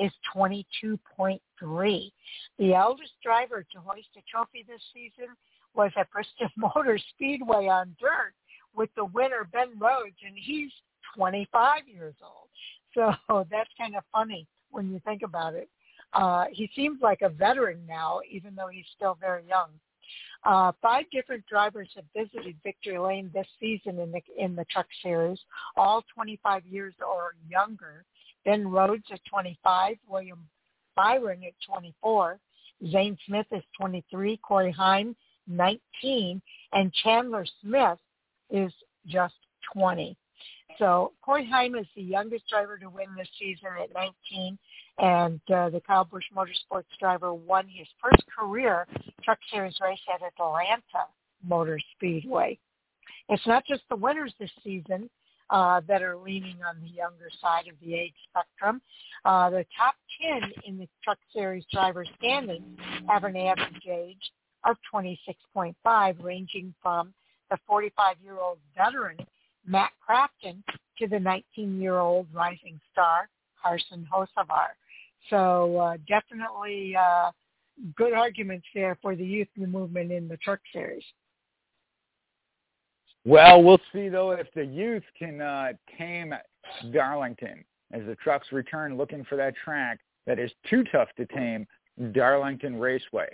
is 0.00 0.10
22.3. 0.34 2.12
The 2.58 2.74
eldest 2.74 3.12
driver 3.22 3.64
to 3.72 3.80
hoist 3.80 4.08
a 4.16 4.22
trophy 4.28 4.64
this 4.66 4.82
season 4.92 5.34
was 5.74 5.90
at 5.96 6.10
Bristol 6.10 6.48
Motor 6.56 6.98
Speedway 7.14 7.66
on 7.66 7.96
dirt 8.00 8.34
with 8.74 8.90
the 8.96 9.04
winner 9.04 9.48
Ben 9.52 9.78
Rhodes, 9.78 10.16
and 10.24 10.34
he's 10.36 10.70
25 11.16 11.88
years 11.88 12.14
old. 12.22 12.48
So 13.26 13.46
that's 13.50 13.70
kind 13.78 13.96
of 13.96 14.02
funny 14.12 14.46
when 14.70 14.90
you 14.92 15.00
think 15.02 15.22
about 15.22 15.54
it. 15.54 15.70
Uh, 16.12 16.44
he 16.52 16.68
seems 16.76 17.00
like 17.00 17.22
a 17.22 17.30
veteran 17.30 17.80
now, 17.88 18.20
even 18.30 18.54
though 18.54 18.68
he's 18.68 18.84
still 18.94 19.16
very 19.18 19.44
young. 19.48 19.68
Uh, 20.44 20.72
five 20.82 21.04
different 21.10 21.42
drivers 21.46 21.88
have 21.94 22.04
visited 22.14 22.54
Victory 22.62 22.98
Lane 22.98 23.30
this 23.32 23.46
season 23.60 23.98
in 23.98 24.12
the 24.12 24.20
in 24.36 24.54
the 24.54 24.66
Truck 24.66 24.88
Series, 25.02 25.38
all 25.76 26.04
25 26.14 26.66
years 26.66 26.94
or 27.00 27.34
younger. 27.48 28.04
Ben 28.44 28.68
Rhodes 28.68 29.04
at 29.12 29.20
25, 29.30 29.96
William 30.08 30.46
Byron 30.96 31.42
at 31.46 31.54
24, 31.66 32.38
Zane 32.90 33.16
Smith 33.26 33.46
is 33.52 33.62
23, 33.78 34.36
Corey 34.38 34.72
Heim 34.72 35.14
19, 35.46 36.40
and 36.72 36.92
Chandler 36.92 37.46
Smith 37.60 37.98
is 38.50 38.72
just 39.06 39.34
20. 39.72 40.16
So 40.78 41.12
Corey 41.22 41.48
Heim 41.50 41.74
is 41.74 41.86
the 41.94 42.02
youngest 42.02 42.48
driver 42.48 42.78
to 42.78 42.88
win 42.88 43.06
this 43.16 43.28
season 43.38 43.68
at 43.82 43.92
19, 43.94 44.58
and 44.98 45.40
uh, 45.54 45.70
the 45.70 45.80
Kyle 45.86 46.04
Busch 46.04 46.24
Motorsports 46.34 46.84
driver 46.98 47.34
won 47.34 47.66
his 47.68 47.86
first 48.02 48.22
career 48.36 48.86
Truck 49.22 49.38
Series 49.50 49.76
race 49.80 49.98
at 50.12 50.22
Atlanta 50.22 51.06
Motor 51.46 51.78
Speedway. 51.94 52.58
It's 53.28 53.46
not 53.46 53.64
just 53.66 53.82
the 53.88 53.96
winners 53.96 54.34
this 54.38 54.50
season 54.64 55.08
uh, 55.50 55.80
that 55.86 56.02
are 56.02 56.16
leaning 56.16 56.56
on 56.66 56.80
the 56.80 56.88
younger 56.88 57.28
side 57.40 57.68
of 57.68 57.74
the 57.82 57.94
age 57.94 58.14
spectrum. 58.30 58.80
Uh, 59.24 59.50
the 59.50 59.64
top 59.76 59.94
10 60.40 60.52
in 60.66 60.78
the 60.78 60.88
Truck 61.04 61.18
Series 61.32 61.64
driver 61.72 62.04
standings 62.18 62.78
have 63.08 63.24
an 63.24 63.36
average 63.36 63.86
age 63.90 64.32
of 64.64 64.76
26.5, 64.92 66.22
ranging 66.22 66.74
from 66.82 67.12
the 67.50 67.58
45-year-old 67.68 68.58
veteran 68.76 69.16
Matt 69.66 69.92
Crafton 70.08 70.62
to 70.98 71.06
the 71.06 71.16
19-year-old 71.16 72.26
rising 72.32 72.80
star 72.92 73.28
Carson 73.60 74.06
Hocevar. 74.12 74.68
So 75.30 75.76
uh, 75.78 75.96
definitely 76.08 76.96
uh, 76.96 77.30
good 77.96 78.12
arguments 78.12 78.66
there 78.74 78.98
for 79.00 79.14
the 79.14 79.24
youth 79.24 79.48
movement 79.56 80.10
in 80.10 80.28
the 80.28 80.36
truck 80.38 80.60
series. 80.72 81.04
Well, 83.24 83.62
we'll 83.62 83.80
see 83.92 84.08
though 84.08 84.32
if 84.32 84.48
the 84.54 84.64
youth 84.64 85.04
can 85.16 85.40
uh, 85.40 85.72
tame 85.96 86.34
Darlington 86.92 87.64
as 87.92 88.02
the 88.06 88.16
trucks 88.16 88.48
return 88.50 88.96
looking 88.96 89.24
for 89.24 89.36
that 89.36 89.54
track 89.64 90.00
that 90.26 90.38
is 90.38 90.50
too 90.68 90.82
tough 90.90 91.08
to 91.16 91.26
tame 91.26 91.66
Darlington 92.12 92.76
Raceway. 92.76 93.28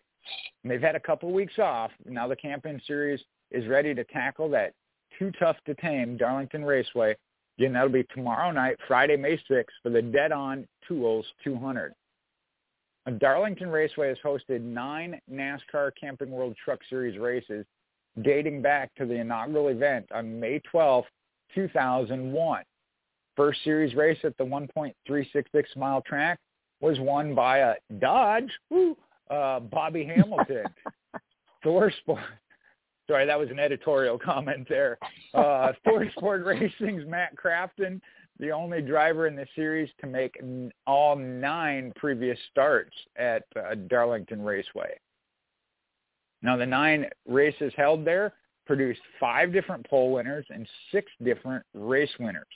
And 0.63 0.71
they've 0.71 0.81
had 0.81 0.97
a 0.97 1.01
couple 1.01 1.33
weeks 1.33 1.59
off. 1.59 1.91
Now 2.05 2.29
the 2.29 2.37
campaign 2.37 2.81
series 2.87 3.21
is 3.51 3.67
ready 3.67 3.95
to 3.95 4.05
tackle 4.05 4.49
that 4.51 4.73
too 5.19 5.33
tough 5.39 5.57
to 5.67 5.75
tame 5.75 6.17
Darlington 6.17 6.65
Raceway. 6.65 7.17
Again, 7.59 7.73
that'll 7.73 7.89
be 7.89 8.05
tomorrow 8.15 8.53
night, 8.53 8.77
Friday, 8.87 9.17
May 9.17 9.41
6th, 9.51 9.65
for 9.83 9.91
the 9.91 10.03
Dead 10.03 10.33
On 10.33 10.67
Tools 10.87 11.27
200. 11.43 11.93
Darlington 13.19 13.71
Raceway 13.71 14.09
has 14.09 14.19
hosted 14.25 14.61
nine 14.61 15.19
NASCAR 15.33 15.93
Camping 15.99 16.31
World 16.31 16.55
Truck 16.63 16.81
Series 16.91 17.19
races 17.19 17.65
dating 18.23 18.61
back 18.61 18.95
to 18.97 19.07
the 19.07 19.15
inaugural 19.15 19.69
event 19.69 20.07
on 20.13 20.39
May 20.39 20.61
12, 20.71 21.05
2001. 21.55 22.63
First 23.35 23.65
series 23.65 23.95
race 23.95 24.19
at 24.25 24.37
the 24.37 24.45
1.366 24.45 25.45
mile 25.77 26.03
track 26.03 26.39
was 26.81 26.99
won 27.01 27.35
by 27.35 27.59
a 27.59 27.75
Dodge, 27.99 28.51
woo, 28.69 28.97
uh, 29.31 29.61
Bobby 29.61 30.05
Hamilton. 30.05 30.65
Thor 31.63 31.93
Sport, 32.01 32.21
Sorry, 33.09 33.27
that 33.27 33.39
was 33.39 33.51
an 33.51 33.59
editorial 33.59 34.19
comment 34.19 34.67
there. 34.69 34.99
Uh, 35.35 35.73
Thor 35.85 36.07
Sport 36.17 36.45
Racing's 36.45 37.05
Matt 37.07 37.35
Crafton 37.37 38.01
the 38.39 38.51
only 38.51 38.81
driver 38.81 39.27
in 39.27 39.35
the 39.35 39.47
series 39.57 39.91
to 40.01 40.07
make 40.07 40.41
all 40.87 41.17
nine 41.17 41.93
previous 41.97 42.39
starts 42.51 42.95
at 43.17 43.43
uh, 43.57 43.75
Darlington 43.89 44.43
Raceway. 44.43 44.99
Now, 46.43 46.57
the 46.57 46.67
nine 46.67 47.07
races 47.27 47.73
held 47.77 48.05
there 48.05 48.35
produced 48.65 49.01
five 49.19 49.53
different 49.53 49.89
pole 49.89 50.13
winners 50.13 50.47
and 50.51 50.69
six 50.93 51.11
different 51.25 51.65
race 51.75 52.11
winners. 52.21 52.47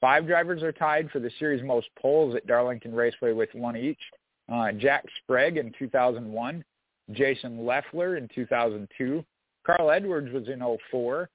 Five 0.00 0.26
drivers 0.26 0.62
are 0.62 0.72
tied 0.72 1.10
for 1.10 1.18
the 1.18 1.30
series 1.38 1.62
most 1.62 1.88
poles 1.98 2.34
at 2.34 2.46
Darlington 2.46 2.94
Raceway 2.94 3.32
with 3.32 3.50
one 3.54 3.76
each. 3.76 3.98
Uh, 4.52 4.72
Jack 4.72 5.04
Sprague 5.22 5.56
in 5.56 5.72
2001, 5.78 6.64
Jason 7.12 7.64
Leffler 7.64 8.16
in 8.16 8.28
2002, 8.34 9.24
Carl 9.66 9.90
Edwards 9.90 10.32
was 10.32 10.48
in 10.48 10.62
04, 10.90 11.28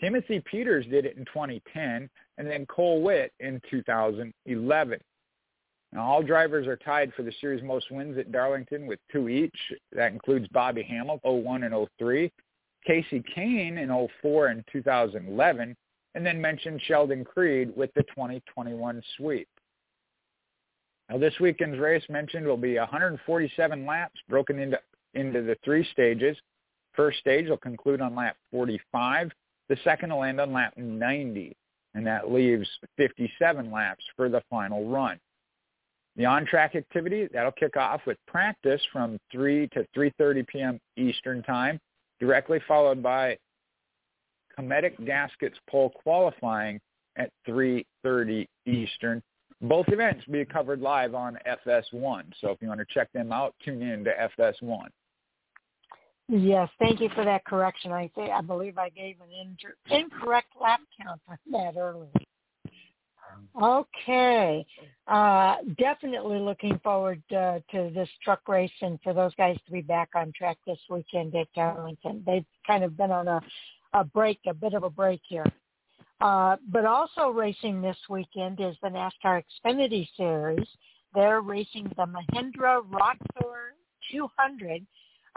Timothy 0.00 0.42
Peters 0.50 0.84
did 0.86 1.06
it 1.06 1.16
in 1.16 1.24
2010, 1.26 2.08
and 2.38 2.46
then 2.46 2.66
Cole 2.66 3.02
Whitt 3.02 3.32
in 3.40 3.60
2011. 3.70 5.00
Now, 5.92 6.02
all 6.02 6.22
drivers 6.22 6.66
are 6.66 6.76
tied 6.76 7.12
for 7.14 7.22
the 7.22 7.32
series 7.40 7.62
most 7.62 7.90
wins 7.90 8.18
at 8.18 8.32
Darlington 8.32 8.86
with 8.86 8.98
two 9.10 9.28
each. 9.28 9.56
That 9.92 10.12
includes 10.12 10.48
Bobby 10.48 10.82
Hamill, 10.82 11.20
01 11.22 11.62
and 11.62 11.88
03, 11.98 12.30
Kasey 12.86 13.24
Kahne 13.34 13.78
in 13.78 14.08
04 14.20 14.48
and 14.48 14.64
2011, 14.70 15.74
and 16.14 16.26
then 16.26 16.40
mentioned 16.40 16.82
Sheldon 16.86 17.24
Creed 17.24 17.74
with 17.76 17.92
the 17.94 18.02
2021 18.02 19.02
sweep. 19.16 19.48
Now, 21.08 21.18
this 21.18 21.34
weekend's 21.40 21.78
race 21.78 22.02
mentioned 22.08 22.46
will 22.46 22.56
be 22.56 22.76
147 22.76 23.86
laps 23.86 24.20
broken 24.28 24.58
into, 24.58 24.78
into 25.14 25.42
the 25.42 25.56
three 25.64 25.86
stages. 25.92 26.36
First 26.94 27.18
stage 27.18 27.48
will 27.48 27.56
conclude 27.58 28.00
on 28.00 28.14
lap 28.14 28.36
45. 28.50 29.30
The 29.68 29.76
second 29.84 30.12
will 30.12 30.24
end 30.24 30.40
on 30.40 30.52
lap 30.52 30.72
90, 30.76 31.56
and 31.94 32.06
that 32.06 32.30
leaves 32.30 32.68
57 32.96 33.70
laps 33.70 34.04
for 34.16 34.28
the 34.28 34.42
final 34.50 34.88
run. 34.88 35.18
The 36.16 36.24
on-track 36.24 36.74
activity, 36.74 37.28
that'll 37.32 37.52
kick 37.52 37.76
off 37.76 38.00
with 38.06 38.16
practice 38.26 38.80
from 38.90 39.18
3 39.30 39.68
to 39.68 39.86
3.30 39.94 40.46
p.m. 40.46 40.80
Eastern 40.96 41.42
Time, 41.42 41.78
directly 42.20 42.58
followed 42.66 43.02
by 43.02 43.36
Cometic 44.56 45.04
Gaskets 45.04 45.58
pole 45.68 45.90
qualifying 45.90 46.80
at 47.16 47.30
3.30 47.46 48.46
Eastern. 48.64 49.22
Both 49.62 49.86
events 49.88 50.26
will 50.26 50.34
be 50.34 50.44
covered 50.44 50.80
live 50.80 51.14
on 51.14 51.38
FS1. 51.46 52.24
So 52.40 52.50
if 52.50 52.60
you 52.60 52.68
want 52.68 52.80
to 52.80 52.86
check 52.92 53.10
them 53.12 53.32
out, 53.32 53.54
tune 53.64 53.82
in 53.82 54.04
to 54.04 54.30
FS1. 54.38 54.88
Yes, 56.28 56.68
thank 56.78 57.00
you 57.00 57.08
for 57.14 57.24
that 57.24 57.44
correction. 57.44 57.92
I 57.92 58.10
think 58.14 58.30
I 58.30 58.40
believe 58.40 58.78
I 58.78 58.88
gave 58.90 59.16
an 59.20 59.28
inter- 59.32 59.76
incorrect 59.88 60.48
lap 60.60 60.80
count 61.00 61.20
on 61.28 61.38
that 61.52 61.78
earlier. 61.78 62.08
Okay, 63.60 64.66
uh, 65.06 65.56
definitely 65.78 66.38
looking 66.38 66.78
forward 66.82 67.22
uh, 67.30 67.58
to 67.70 67.90
this 67.94 68.08
truck 68.22 68.46
race 68.48 68.70
and 68.80 68.98
for 69.02 69.12
those 69.12 69.34
guys 69.34 69.56
to 69.66 69.72
be 69.72 69.82
back 69.82 70.10
on 70.14 70.32
track 70.36 70.58
this 70.66 70.78
weekend 70.90 71.34
at 71.34 71.46
Darlington. 71.54 72.22
They've 72.26 72.44
kind 72.66 72.82
of 72.82 72.96
been 72.96 73.10
on 73.10 73.28
a, 73.28 73.40
a 73.92 74.04
break, 74.04 74.40
a 74.46 74.54
bit 74.54 74.74
of 74.74 74.84
a 74.84 74.90
break 74.90 75.20
here. 75.28 75.46
Uh, 76.20 76.56
but 76.68 76.86
also 76.86 77.28
racing 77.28 77.82
this 77.82 77.96
weekend 78.08 78.58
is 78.60 78.74
the 78.82 78.88
NASCAR 78.88 79.42
Xfinity 79.64 80.08
Series. 80.16 80.66
They're 81.14 81.42
racing 81.42 81.90
the 81.96 82.06
Mahindra 82.06 82.82
ROXOR 82.90 83.72
200 84.10 84.86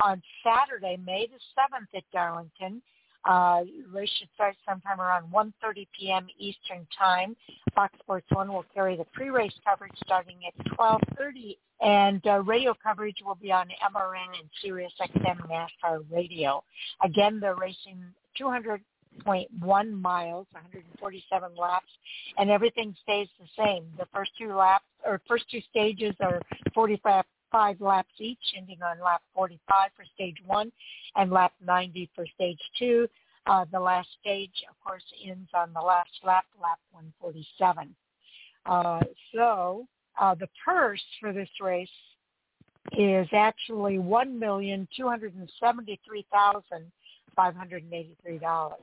on 0.04 0.22
Saturday, 0.44 0.98
May 1.06 1.28
the 1.28 1.40
7th 1.58 1.98
at 1.98 2.04
Darlington. 2.14 2.82
Uh, 3.26 3.64
race 3.92 4.10
should 4.18 4.30
start 4.34 4.56
sometime 4.68 5.02
around 5.02 5.32
1.30 5.32 5.88
p.m. 5.98 6.28
Eastern 6.38 6.88
Time. 6.98 7.36
Fox 7.76 7.94
Sports 8.00 8.26
1 8.30 8.48
will 8.48 8.64
carry 8.74 8.96
the 8.96 9.06
pre-race 9.14 9.54
coverage 9.66 9.92
starting 10.06 10.38
at 10.48 10.66
12.30, 10.78 11.58
and 11.82 12.26
uh, 12.26 12.42
radio 12.44 12.74
coverage 12.82 13.18
will 13.26 13.36
be 13.36 13.52
on 13.52 13.68
MRN 13.94 14.40
and 14.40 14.50
Sirius 14.62 14.94
XM 15.02 15.38
NASCAR 15.50 16.06
Radio. 16.10 16.64
Again, 17.04 17.40
they're 17.42 17.56
racing 17.56 18.02
200 18.38 18.82
0.1 19.26 19.92
miles, 20.02 20.48
147 20.52 21.52
laps, 21.58 21.92
and 22.38 22.50
everything 22.50 22.96
stays 23.04 23.28
the 23.40 23.48
same. 23.58 23.86
The 23.98 24.08
first 24.14 24.32
two 24.38 24.54
laps 24.54 24.86
or 25.06 25.22
first 25.28 25.46
two 25.50 25.62
stages 25.70 26.16
are 26.20 26.42
45 26.74 27.26
five 27.52 27.82
laps 27.82 28.14
each, 28.20 28.38
ending 28.56 28.82
on 28.84 29.00
lap 29.04 29.22
45 29.34 29.90
for 29.96 30.06
stage 30.14 30.38
one 30.46 30.72
and 31.16 31.32
lap 31.32 31.52
90 31.66 32.10
for 32.16 32.26
stage 32.36 32.60
two. 32.78 33.08
Uh, 33.48 33.66
the 33.72 33.80
last 33.80 34.08
stage, 34.22 34.64
of 34.70 34.76
course, 34.86 35.04
ends 35.26 35.50
on 35.56 35.74
the 35.74 35.80
last 35.80 36.12
lap, 36.24 36.46
lap 36.62 36.78
147. 36.92 37.96
Uh, 38.66 39.00
so 39.34 39.88
uh, 40.20 40.36
the 40.36 40.48
purse 40.64 41.02
for 41.20 41.34
this 41.34 41.50
race 41.62 41.90
is 42.98 43.28
actually 43.34 44.00
one 44.00 44.38
million 44.38 44.88
two 44.96 45.08
hundred 45.08 45.36
and 45.36 45.50
seventy-three 45.60 46.26
thousand 46.32 46.92
five 47.36 47.56
hundred 47.56 47.84
and 47.84 47.94
eighty-three 47.94 48.40
dollars. 48.40 48.78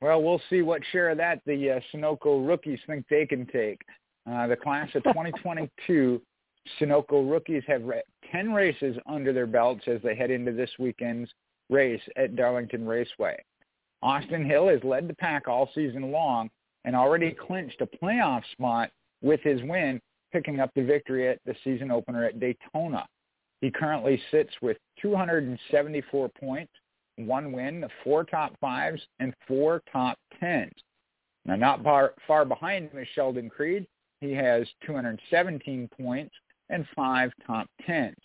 Well, 0.00 0.22
we'll 0.22 0.42
see 0.50 0.62
what 0.62 0.82
share 0.92 1.10
of 1.10 1.18
that 1.18 1.40
the 1.46 1.72
uh, 1.72 1.80
Sunoco 1.92 2.46
rookies 2.46 2.80
think 2.86 3.06
they 3.08 3.26
can 3.26 3.46
take. 3.46 3.80
Uh, 4.30 4.46
the 4.46 4.56
class 4.56 4.88
of 4.94 5.02
2022 5.04 6.20
Sunoco 6.80 7.30
rookies 7.30 7.62
have 7.66 7.82
10 8.32 8.52
races 8.52 8.96
under 9.06 9.32
their 9.32 9.46
belts 9.46 9.84
as 9.86 10.00
they 10.02 10.14
head 10.14 10.30
into 10.30 10.52
this 10.52 10.70
weekend's 10.78 11.30
race 11.70 12.02
at 12.16 12.36
Darlington 12.36 12.86
Raceway. 12.86 13.36
Austin 14.02 14.44
Hill 14.44 14.68
has 14.68 14.82
led 14.84 15.08
the 15.08 15.14
pack 15.14 15.48
all 15.48 15.70
season 15.74 16.10
long 16.12 16.50
and 16.84 16.94
already 16.94 17.32
clinched 17.32 17.80
a 17.80 17.86
playoff 17.86 18.42
spot 18.52 18.90
with 19.22 19.40
his 19.42 19.60
win, 19.62 20.00
picking 20.32 20.60
up 20.60 20.70
the 20.74 20.82
victory 20.82 21.28
at 21.28 21.40
the 21.46 21.54
season 21.64 21.90
opener 21.90 22.24
at 22.24 22.38
Daytona. 22.38 23.06
He 23.60 23.70
currently 23.70 24.20
sits 24.30 24.52
with 24.60 24.76
274 25.00 26.30
points, 26.38 26.72
one 27.16 27.52
win, 27.52 27.84
four 28.04 28.24
top 28.24 28.58
fives, 28.60 29.00
and 29.20 29.34
four 29.48 29.82
top 29.90 30.18
tens. 30.38 30.72
Now, 31.44 31.56
not 31.56 31.82
far, 31.82 32.14
far 32.26 32.44
behind 32.44 32.90
him 32.90 32.98
is 32.98 33.08
Sheldon 33.14 33.48
Creed, 33.48 33.86
he 34.20 34.32
has 34.32 34.66
217 34.86 35.88
points 36.00 36.34
and 36.70 36.86
five 36.94 37.30
top 37.46 37.68
tens. 37.86 38.16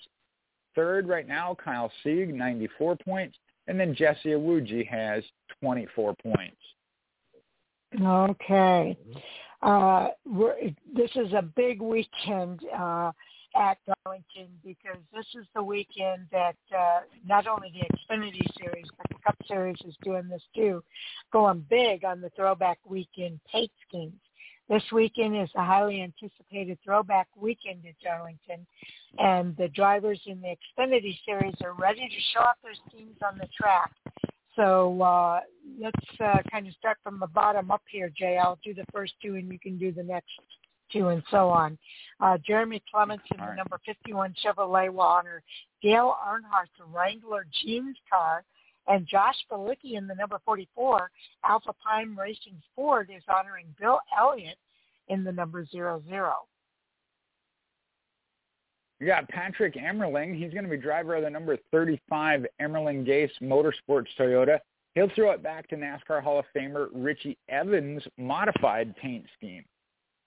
Third 0.75 1.07
right 1.07 1.27
now, 1.27 1.55
Kyle 1.63 1.91
Sieg, 2.03 2.33
94 2.33 2.97
points. 3.03 3.37
And 3.67 3.79
then 3.79 3.93
Jesse 3.93 4.29
Iwuji 4.29 4.87
has 4.87 5.23
24 5.61 6.15
points. 6.23 6.57
Okay. 8.01 8.97
Uh, 9.61 10.07
this 10.95 11.11
is 11.15 11.33
a 11.33 11.41
big 11.41 11.81
weekend 11.81 12.61
uh, 12.75 13.11
at 13.55 13.77
Darlington 13.85 14.47
because 14.63 15.01
this 15.13 15.25
is 15.35 15.45
the 15.55 15.63
weekend 15.63 16.27
that 16.31 16.55
uh, 16.75 17.01
not 17.25 17.47
only 17.47 17.71
the 17.73 18.15
Xfinity 18.15 18.45
Series, 18.57 18.85
but 18.97 19.07
the 19.09 19.15
Cup 19.25 19.37
Series 19.47 19.77
is 19.85 19.95
doing 20.03 20.27
this 20.29 20.43
too, 20.55 20.83
going 21.31 21.65
big 21.69 22.03
on 22.03 22.21
the 22.21 22.29
Throwback 22.35 22.79
Weekend 22.85 23.39
paint 23.51 23.71
schemes. 23.87 24.19
This 24.69 24.83
weekend 24.93 25.35
is 25.35 25.49
a 25.57 25.65
highly 25.65 26.01
anticipated 26.01 26.77
throwback 26.81 27.27
weekend 27.35 27.79
at 27.85 27.95
Darlington, 28.01 28.65
and 29.17 29.55
the 29.57 29.67
drivers 29.67 30.21
in 30.25 30.39
the 30.39 30.55
Xfinity 30.55 31.17
Series 31.25 31.55
are 31.61 31.73
ready 31.73 32.07
to 32.07 32.21
show 32.33 32.39
off 32.39 32.55
their 32.63 32.71
teams 32.89 33.17
on 33.21 33.37
the 33.37 33.49
track. 33.57 33.91
So 34.55 35.01
uh, 35.01 35.41
let's 35.77 36.21
uh, 36.23 36.37
kind 36.49 36.67
of 36.67 36.73
start 36.75 36.97
from 37.03 37.19
the 37.19 37.27
bottom 37.27 37.69
up 37.69 37.81
here, 37.89 38.11
Jay. 38.17 38.37
I'll 38.37 38.59
do 38.63 38.73
the 38.73 38.85
first 38.93 39.13
two, 39.21 39.35
and 39.35 39.51
you 39.51 39.59
can 39.59 39.77
do 39.77 39.91
the 39.91 40.03
next 40.03 40.31
two, 40.91 41.09
and 41.09 41.23
so 41.31 41.49
on. 41.49 41.77
Uh, 42.19 42.37
Jeremy 42.45 42.81
Clements 42.91 43.23
in 43.31 43.39
the 43.39 43.53
number 43.53 43.79
51 43.85 44.35
Chevrolet 44.43 44.91
will 44.91 45.01
honor 45.01 45.41
Dale 45.81 46.15
Earnhardt's 46.27 46.71
Wrangler 46.93 47.45
Jeans 47.63 47.97
car 48.09 48.43
and 48.87 49.07
Josh 49.07 49.35
Bilicki 49.51 49.95
in 49.95 50.07
the 50.07 50.15
number 50.15 50.39
44, 50.43 51.09
Alpha 51.45 51.73
Prime 51.83 52.17
Racing 52.17 52.61
Ford 52.75 53.09
is 53.15 53.23
honoring 53.27 53.67
Bill 53.79 53.99
Elliott 54.17 54.57
in 55.07 55.23
the 55.23 55.31
number 55.31 55.65
00. 55.65 56.01
You 58.99 59.07
got 59.07 59.27
Patrick 59.29 59.75
Emerling. 59.75 60.35
He's 60.35 60.53
going 60.53 60.63
to 60.63 60.69
be 60.69 60.77
driver 60.77 61.15
of 61.15 61.23
the 61.23 61.29
number 61.29 61.57
35 61.71 62.45
Emerling 62.61 63.05
Gase 63.05 63.31
Motorsports 63.41 64.07
Toyota. 64.19 64.59
He'll 64.93 65.09
throw 65.15 65.31
it 65.31 65.41
back 65.41 65.67
to 65.69 65.75
NASCAR 65.75 66.21
Hall 66.21 66.39
of 66.39 66.45
Famer 66.55 66.89
Richie 66.93 67.37
Evans' 67.49 68.03
modified 68.17 68.95
paint 68.97 69.25
scheme. 69.37 69.63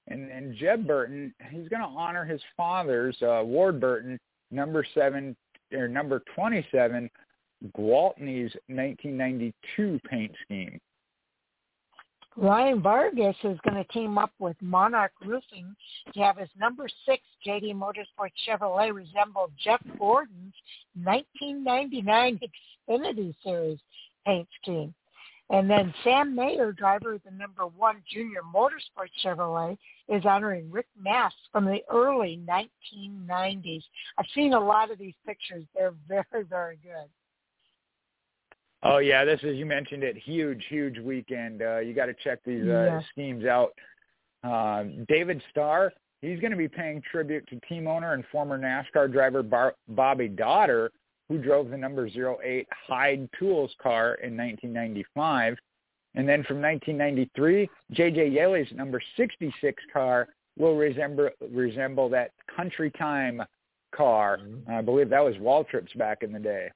And 0.06 0.54
Jeb 0.56 0.86
Burton, 0.86 1.34
he's 1.50 1.68
going 1.68 1.82
to 1.82 1.88
honor 1.88 2.24
his 2.24 2.40
father's 2.56 3.16
uh, 3.22 3.42
Ward 3.44 3.80
Burton, 3.80 4.18
number 4.50 4.84
seven 4.94 5.34
or 5.72 5.88
number 5.88 6.22
27 6.34 7.10
Gwaltney's 7.76 8.54
1992 8.68 10.00
paint 10.08 10.32
scheme. 10.44 10.78
Ryan 12.36 12.82
Vargas 12.82 13.36
is 13.44 13.58
going 13.60 13.76
to 13.76 13.84
team 13.92 14.18
up 14.18 14.32
with 14.40 14.56
Monarch 14.60 15.12
Roofing 15.24 15.74
to 16.12 16.20
have 16.20 16.36
his 16.36 16.48
number 16.58 16.88
six 17.06 17.22
JD 17.46 17.74
Motorsports 17.74 18.32
Chevrolet 18.46 18.92
resemble 18.92 19.50
Jeff 19.62 19.80
Gordon's 19.98 20.54
1999 21.00 22.40
Xfinity 22.88 23.34
Series 23.44 23.78
paint 24.26 24.48
scheme. 24.60 24.92
And 25.50 25.68
then 25.68 25.92
Sam 26.02 26.34
Mayer, 26.34 26.72
driver 26.72 27.14
of 27.14 27.22
the 27.24 27.30
number 27.30 27.66
one 27.66 28.02
junior 28.10 28.40
motorsports 28.54 29.12
Chevrolet, 29.24 29.76
is 30.08 30.24
honoring 30.24 30.70
Rick 30.70 30.86
Mast 30.98 31.36
from 31.52 31.66
the 31.66 31.80
early 31.90 32.40
1990s. 32.48 33.82
I've 34.18 34.24
seen 34.34 34.54
a 34.54 34.60
lot 34.60 34.90
of 34.90 34.98
these 34.98 35.14
pictures. 35.26 35.64
They're 35.74 35.94
very, 36.08 36.44
very 36.44 36.78
good. 36.82 37.08
Oh 38.86 38.98
yeah, 38.98 39.24
this 39.24 39.40
is 39.42 39.56
you 39.56 39.64
mentioned 39.64 40.02
it. 40.02 40.16
Huge, 40.16 40.62
huge 40.68 40.98
weekend. 40.98 41.62
Uh, 41.62 41.78
you 41.78 41.94
got 41.94 42.06
to 42.06 42.14
check 42.22 42.40
these 42.44 42.64
uh, 42.64 42.66
yeah. 42.66 43.00
schemes 43.10 43.46
out. 43.46 43.72
Uh, 44.42 44.84
David 45.08 45.42
Starr, 45.50 45.90
he's 46.20 46.38
going 46.38 46.50
to 46.50 46.56
be 46.56 46.68
paying 46.68 47.02
tribute 47.10 47.46
to 47.48 47.58
team 47.66 47.86
owner 47.86 48.12
and 48.12 48.24
former 48.30 48.58
NASCAR 48.58 49.10
driver 49.10 49.42
Bar- 49.42 49.76
Bobby 49.88 50.28
Dotter, 50.28 50.90
who 51.28 51.38
drove 51.38 51.70
the 51.70 51.76
number 51.76 52.06
08 52.06 52.66
Hyde 52.86 53.28
Tools 53.38 53.72
car 53.82 54.14
in 54.14 54.36
1995. 54.36 55.56
And 56.16 56.28
then 56.28 56.44
from 56.44 56.60
1993, 56.62 57.68
J.J. 57.92 58.30
Yeley's 58.30 58.72
number 58.72 59.02
66 59.16 59.82
car 59.92 60.28
will 60.56 60.76
resemble 60.76 61.30
resemble 61.50 62.08
that 62.10 62.30
Country 62.54 62.90
Time 62.92 63.42
car. 63.94 64.38
Mm-hmm. 64.38 64.70
I 64.70 64.82
believe 64.82 65.10
that 65.10 65.24
was 65.24 65.34
Waltrip's 65.36 65.92
back 65.94 66.22
in 66.22 66.32
the 66.32 66.38
day. 66.38 66.70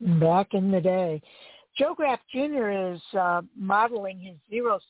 Back 0.00 0.54
in 0.54 0.70
the 0.70 0.80
day. 0.80 1.22
Joe 1.78 1.94
Graf 1.94 2.18
Jr. 2.32 2.70
is 2.70 3.00
uh, 3.16 3.42
modeling 3.56 4.18
his 4.18 4.36
07 4.50 4.80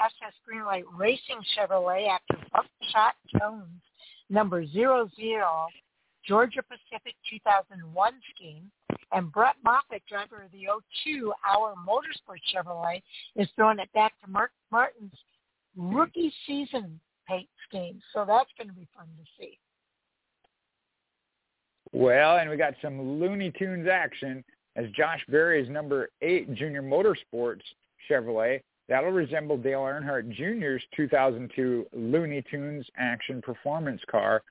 SS 0.00 0.32
Greenlight 0.48 0.84
Racing 0.96 1.40
Chevrolet 1.56 2.08
after 2.08 2.36
Buckshot 2.52 3.14
Jones 3.38 3.82
number 4.30 4.64
00 4.66 5.10
Georgia 6.26 6.62
Pacific 6.62 7.14
2001 7.28 8.12
scheme. 8.34 8.70
And 9.14 9.30
Brett 9.30 9.56
Moffitt, 9.62 10.02
driver 10.08 10.42
of 10.44 10.52
the 10.52 10.66
02 11.04 11.32
Our 11.46 11.74
Motorsport 11.86 12.38
Chevrolet, 12.54 13.02
is 13.36 13.48
throwing 13.56 13.78
it 13.78 13.92
back 13.92 14.14
to 14.24 14.30
Mark 14.30 14.52
Martin's 14.70 15.12
rookie 15.76 16.32
season 16.46 16.98
paint 17.28 17.48
scheme. 17.68 18.00
So 18.14 18.24
that's 18.26 18.50
going 18.56 18.68
to 18.68 18.74
be 18.74 18.88
fun 18.96 19.06
to 19.18 19.24
see. 19.38 19.58
Well, 21.92 22.38
and 22.38 22.48
we 22.48 22.56
got 22.56 22.74
some 22.80 23.20
Looney 23.20 23.52
Tunes 23.58 23.86
action 23.86 24.42
as 24.76 24.86
Josh 24.96 25.22
Berry's 25.28 25.68
number 25.68 26.08
eight 26.22 26.52
Junior 26.54 26.82
Motorsports 26.82 27.60
Chevrolet. 28.10 28.62
That'll 28.88 29.10
resemble 29.10 29.58
Dale 29.58 29.80
Earnhardt 29.80 30.30
Jr.'s 30.32 30.82
2002 30.96 31.86
Looney 31.92 32.42
Tunes 32.50 32.86
action 32.96 33.42
performance 33.42 34.00
car 34.10 34.42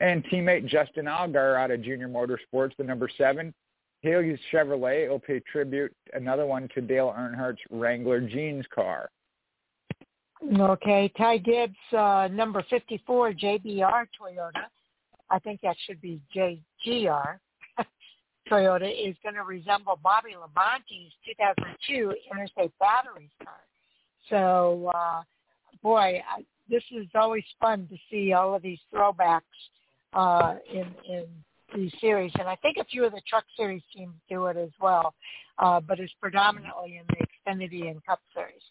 and 0.00 0.24
teammate 0.24 0.66
Justin 0.66 1.04
Allgaier 1.04 1.58
out 1.58 1.70
of 1.70 1.82
Junior 1.82 2.08
Motorsports, 2.08 2.72
the 2.76 2.84
number 2.84 3.08
seven. 3.18 3.54
He'll 4.00 4.22
use 4.22 4.40
Chevrolet. 4.52 5.04
He'll 5.04 5.18
pay 5.18 5.40
tribute, 5.40 5.94
another 6.14 6.46
one 6.46 6.68
to 6.74 6.80
Dale 6.80 7.14
Earnhardt's 7.16 7.60
Wrangler 7.70 8.20
Jeans 8.20 8.64
car. 8.74 9.10
Okay, 10.58 11.12
Ty 11.18 11.36
Gibbs, 11.38 11.76
uh, 11.92 12.28
number 12.32 12.64
54, 12.70 13.32
JBR 13.34 14.06
Toyota. 14.18 14.64
I 15.28 15.38
think 15.38 15.60
that 15.60 15.76
should 15.86 16.00
be 16.00 16.18
JGR. 16.34 17.38
Toyota 18.50 18.90
is 18.90 19.14
going 19.22 19.34
to 19.34 19.42
resemble 19.42 19.98
Bobby 20.02 20.30
Labonte's 20.30 21.12
2002 21.26 22.14
Interstate 22.32 22.72
Batteries 22.80 23.28
car. 23.44 23.60
So, 24.30 24.90
uh, 24.94 25.22
boy, 25.82 26.22
I, 26.26 26.42
this 26.70 26.82
is 26.90 27.06
always 27.14 27.44
fun 27.60 27.86
to 27.90 27.96
see 28.10 28.32
all 28.32 28.54
of 28.54 28.62
these 28.62 28.78
throwbacks 28.94 29.42
uh, 30.12 30.54
in 30.72 30.86
in 31.08 31.26
these 31.74 31.92
series, 32.00 32.32
and 32.38 32.48
I 32.48 32.56
think 32.56 32.78
a 32.78 32.84
few 32.84 33.04
of 33.04 33.12
the 33.12 33.20
Truck 33.28 33.44
Series 33.56 33.82
teams 33.94 34.14
do 34.28 34.46
it 34.46 34.56
as 34.56 34.70
well, 34.80 35.14
uh, 35.58 35.80
but 35.80 36.00
it's 36.00 36.12
predominantly 36.20 36.98
in 36.98 37.04
the 37.08 37.26
Xfinity 37.52 37.90
and 37.90 38.04
Cup 38.04 38.20
Series. 38.34 38.62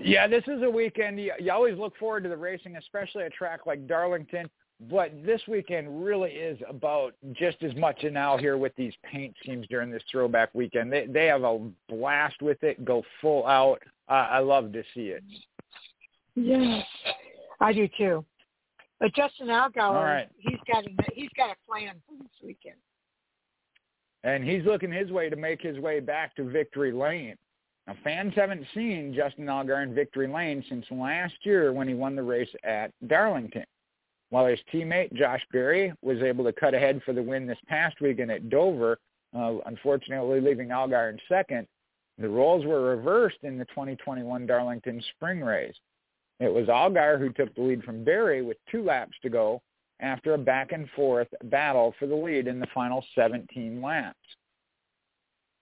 Yeah, 0.00 0.28
this 0.28 0.44
is 0.46 0.62
a 0.62 0.70
weekend 0.70 1.20
you, 1.20 1.32
you 1.40 1.50
always 1.52 1.76
look 1.76 1.96
forward 1.96 2.22
to 2.22 2.28
the 2.28 2.36
racing, 2.36 2.76
especially 2.76 3.24
a 3.24 3.30
track 3.30 3.66
like 3.66 3.86
Darlington. 3.86 4.48
But 4.88 5.10
this 5.26 5.40
weekend 5.48 6.04
really 6.04 6.30
is 6.30 6.56
about 6.68 7.14
just 7.32 7.64
as 7.64 7.74
much 7.74 8.04
an 8.04 8.16
out 8.16 8.38
here 8.38 8.56
with 8.56 8.72
these 8.76 8.92
paint 9.02 9.34
schemes 9.42 9.66
during 9.68 9.90
this 9.90 10.04
throwback 10.08 10.50
weekend. 10.54 10.92
They 10.92 11.06
they 11.06 11.26
have 11.26 11.42
a 11.42 11.68
blast 11.88 12.40
with 12.42 12.62
it, 12.62 12.84
go 12.84 13.02
full 13.20 13.44
out. 13.46 13.82
Uh, 14.08 14.28
I 14.30 14.38
love 14.38 14.72
to 14.72 14.84
see 14.94 15.08
it. 15.08 15.24
Yes, 16.36 16.84
I 17.60 17.72
do 17.72 17.88
too. 17.98 18.24
But 19.00 19.14
Justin 19.14 19.46
Allgaier, 19.48 19.94
right. 19.94 20.28
he's 20.38 20.58
got 20.66 20.84
a, 20.84 20.90
he's 21.14 21.30
got 21.36 21.50
a 21.50 21.70
plan 21.70 21.94
for 22.06 22.14
this 22.20 22.32
weekend. 22.42 22.76
And 24.24 24.42
he's 24.42 24.64
looking 24.64 24.90
his 24.90 25.10
way 25.10 25.30
to 25.30 25.36
make 25.36 25.62
his 25.62 25.78
way 25.78 26.00
back 26.00 26.34
to 26.36 26.44
victory 26.44 26.92
lane. 26.92 27.36
Now, 27.86 27.96
fans 28.02 28.34
haven't 28.34 28.66
seen 28.74 29.14
Justin 29.14 29.46
Allgaier 29.46 29.82
in 29.82 29.94
victory 29.94 30.26
lane 30.26 30.64
since 30.68 30.84
last 30.90 31.34
year 31.42 31.72
when 31.72 31.88
he 31.88 31.94
won 31.94 32.16
the 32.16 32.22
race 32.22 32.50
at 32.64 32.90
Darlington. 33.06 33.64
While 34.30 34.46
his 34.46 34.60
teammate 34.72 35.14
Josh 35.14 35.42
Berry 35.52 35.92
was 36.02 36.20
able 36.20 36.44
to 36.44 36.52
cut 36.52 36.74
ahead 36.74 37.00
for 37.04 37.14
the 37.14 37.22
win 37.22 37.46
this 37.46 37.58
past 37.66 38.00
weekend 38.00 38.30
at 38.30 38.50
Dover, 38.50 38.98
uh, 39.34 39.54
unfortunately 39.64 40.40
leaving 40.40 40.68
Allgaier 40.68 41.10
in 41.10 41.18
second, 41.28 41.66
the 42.18 42.28
roles 42.28 42.66
were 42.66 42.96
reversed 42.96 43.38
in 43.42 43.58
the 43.58 43.64
2021 43.66 44.46
Darlington 44.46 45.02
Spring 45.14 45.40
Race. 45.40 45.76
It 46.40 46.52
was 46.52 46.68
Allgaier 46.68 47.18
who 47.18 47.30
took 47.30 47.54
the 47.54 47.62
lead 47.62 47.82
from 47.82 48.04
Berry 48.04 48.42
with 48.42 48.58
two 48.70 48.84
laps 48.84 49.16
to 49.22 49.28
go 49.28 49.60
after 50.00 50.34
a 50.34 50.38
back 50.38 50.70
and 50.72 50.88
forth 50.90 51.28
battle 51.44 51.94
for 51.98 52.06
the 52.06 52.14
lead 52.14 52.46
in 52.46 52.60
the 52.60 52.68
final 52.72 53.04
17 53.16 53.82
laps, 53.82 54.16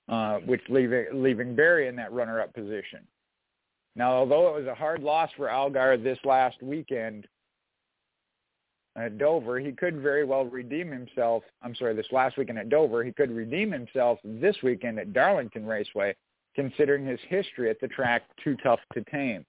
uh, 0.08 0.38
which 0.40 0.60
leaving, 0.68 1.06
leaving 1.14 1.56
Berry 1.56 1.88
in 1.88 1.96
that 1.96 2.12
runner-up 2.12 2.52
position. 2.52 3.06
Now, 3.94 4.12
although 4.12 4.48
it 4.48 4.58
was 4.58 4.66
a 4.66 4.74
hard 4.74 5.02
loss 5.02 5.30
for 5.36 5.48
Allgaier 5.48 6.02
this 6.02 6.18
last 6.24 6.62
weekend 6.62 7.26
at 8.94 9.16
Dover, 9.16 9.58
he 9.58 9.72
could 9.72 10.02
very 10.02 10.24
well 10.24 10.44
redeem 10.44 10.90
himself. 10.90 11.42
I'm 11.62 11.74
sorry, 11.74 11.94
this 11.94 12.12
last 12.12 12.36
weekend 12.36 12.58
at 12.58 12.68
Dover, 12.68 13.02
he 13.02 13.12
could 13.12 13.30
redeem 13.30 13.72
himself 13.72 14.18
this 14.22 14.56
weekend 14.62 14.98
at 14.98 15.14
Darlington 15.14 15.64
Raceway, 15.64 16.14
considering 16.54 17.06
his 17.06 17.20
history 17.28 17.70
at 17.70 17.80
the 17.80 17.88
track 17.88 18.24
too 18.44 18.56
tough 18.62 18.80
to 18.92 19.02
tame 19.10 19.46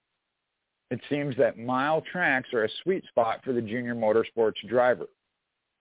it 0.90 1.00
seems 1.10 1.36
that 1.36 1.58
mile 1.58 2.00
tracks 2.00 2.52
are 2.52 2.64
a 2.64 2.70
sweet 2.82 3.04
spot 3.06 3.40
for 3.44 3.52
the 3.52 3.60
junior 3.60 3.94
motorsports 3.94 4.66
driver. 4.68 5.06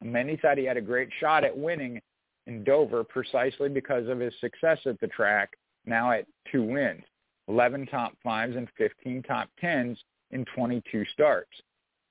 Many 0.04 0.38
thought 0.38 0.58
he 0.58 0.66
had 0.66 0.78
a 0.78 0.82
great 0.82 1.10
shot 1.20 1.44
at 1.44 1.58
winning 1.58 2.02
in 2.46 2.64
Dover 2.64 3.04
precisely 3.04 3.70
because 3.70 4.08
of 4.08 4.20
his 4.20 4.34
success 4.40 4.80
at 4.86 5.00
the 5.00 5.08
track, 5.08 5.52
now 5.86 6.12
at 6.12 6.26
two 6.52 6.64
wins, 6.64 7.04
11 7.48 7.88
top 7.88 8.14
fives 8.24 8.56
and 8.56 8.68
15 8.78 9.24
top 9.24 9.50
tens 9.60 9.98
in 10.32 10.46
22 10.56 11.04
starts. 11.14 11.52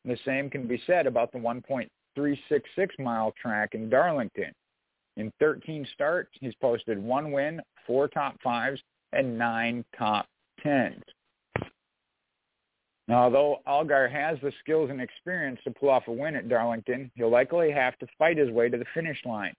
The 0.04 0.18
same 0.24 0.48
can 0.50 0.66
be 0.66 0.82
said 0.86 1.06
about 1.06 1.32
the 1.32 1.38
1.366 1.38 2.88
mile 2.98 3.32
track 3.40 3.74
in 3.74 3.90
Darlington. 3.90 4.52
In 5.16 5.32
13 5.40 5.86
starts, 5.92 6.30
he's 6.40 6.54
posted 6.56 7.02
one 7.02 7.32
win, 7.32 7.60
four 7.86 8.08
top 8.08 8.36
fives, 8.42 8.80
and 9.12 9.38
nine 9.38 9.84
top 9.96 10.26
tens. 10.62 11.02
Now, 13.08 13.24
although 13.24 13.58
Allgaier 13.68 14.10
has 14.10 14.38
the 14.42 14.52
skills 14.60 14.90
and 14.90 15.00
experience 15.00 15.60
to 15.64 15.70
pull 15.70 15.90
off 15.90 16.08
a 16.08 16.12
win 16.12 16.34
at 16.34 16.48
Darlington, 16.48 17.10
he'll 17.14 17.30
likely 17.30 17.70
have 17.70 17.96
to 17.98 18.06
fight 18.18 18.36
his 18.36 18.50
way 18.50 18.68
to 18.68 18.76
the 18.76 18.84
finish 18.94 19.18
line. 19.24 19.54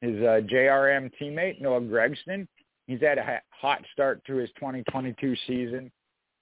His 0.00 0.16
uh, 0.16 0.40
JRM 0.50 1.10
teammate, 1.20 1.60
Noah 1.60 1.80
Gragson, 1.80 2.46
he's 2.86 3.00
had 3.00 3.18
a 3.18 3.42
hot 3.50 3.82
start 3.92 4.24
to 4.26 4.36
his 4.36 4.48
2022 4.58 5.36
season 5.46 5.90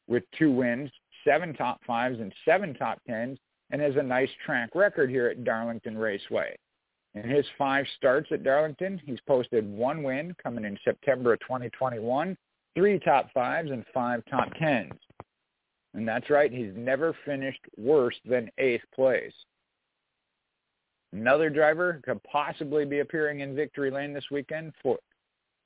with 0.06 0.22
two 0.38 0.52
wins, 0.52 0.90
seven 1.24 1.52
top 1.54 1.80
fives, 1.84 2.20
and 2.20 2.32
seven 2.44 2.74
top 2.74 3.00
tens, 3.08 3.38
and 3.70 3.80
has 3.80 3.96
a 3.96 4.02
nice 4.02 4.28
track 4.44 4.70
record 4.74 5.10
here 5.10 5.26
at 5.26 5.42
Darlington 5.42 5.98
Raceway. 5.98 6.54
In 7.14 7.28
his 7.28 7.46
five 7.58 7.86
starts 7.96 8.30
at 8.30 8.44
Darlington, 8.44 9.00
he's 9.04 9.18
posted 9.26 9.66
one 9.68 10.02
win 10.02 10.36
coming 10.40 10.64
in 10.64 10.78
September 10.84 11.32
of 11.32 11.40
2021, 11.40 12.36
three 12.76 12.98
top 13.00 13.32
fives, 13.32 13.70
and 13.70 13.84
five 13.92 14.22
top 14.30 14.52
tens. 14.60 14.92
And 15.96 16.06
that's 16.06 16.28
right, 16.28 16.52
he's 16.52 16.72
never 16.76 17.16
finished 17.24 17.62
worse 17.78 18.14
than 18.26 18.50
eighth 18.58 18.84
place. 18.94 19.32
Another 21.14 21.48
driver 21.48 22.00
could 22.04 22.22
possibly 22.24 22.84
be 22.84 23.00
appearing 23.00 23.40
in 23.40 23.56
victory 23.56 23.90
lane 23.90 24.12
this 24.12 24.30
weekend 24.30 24.74
for 24.82 24.98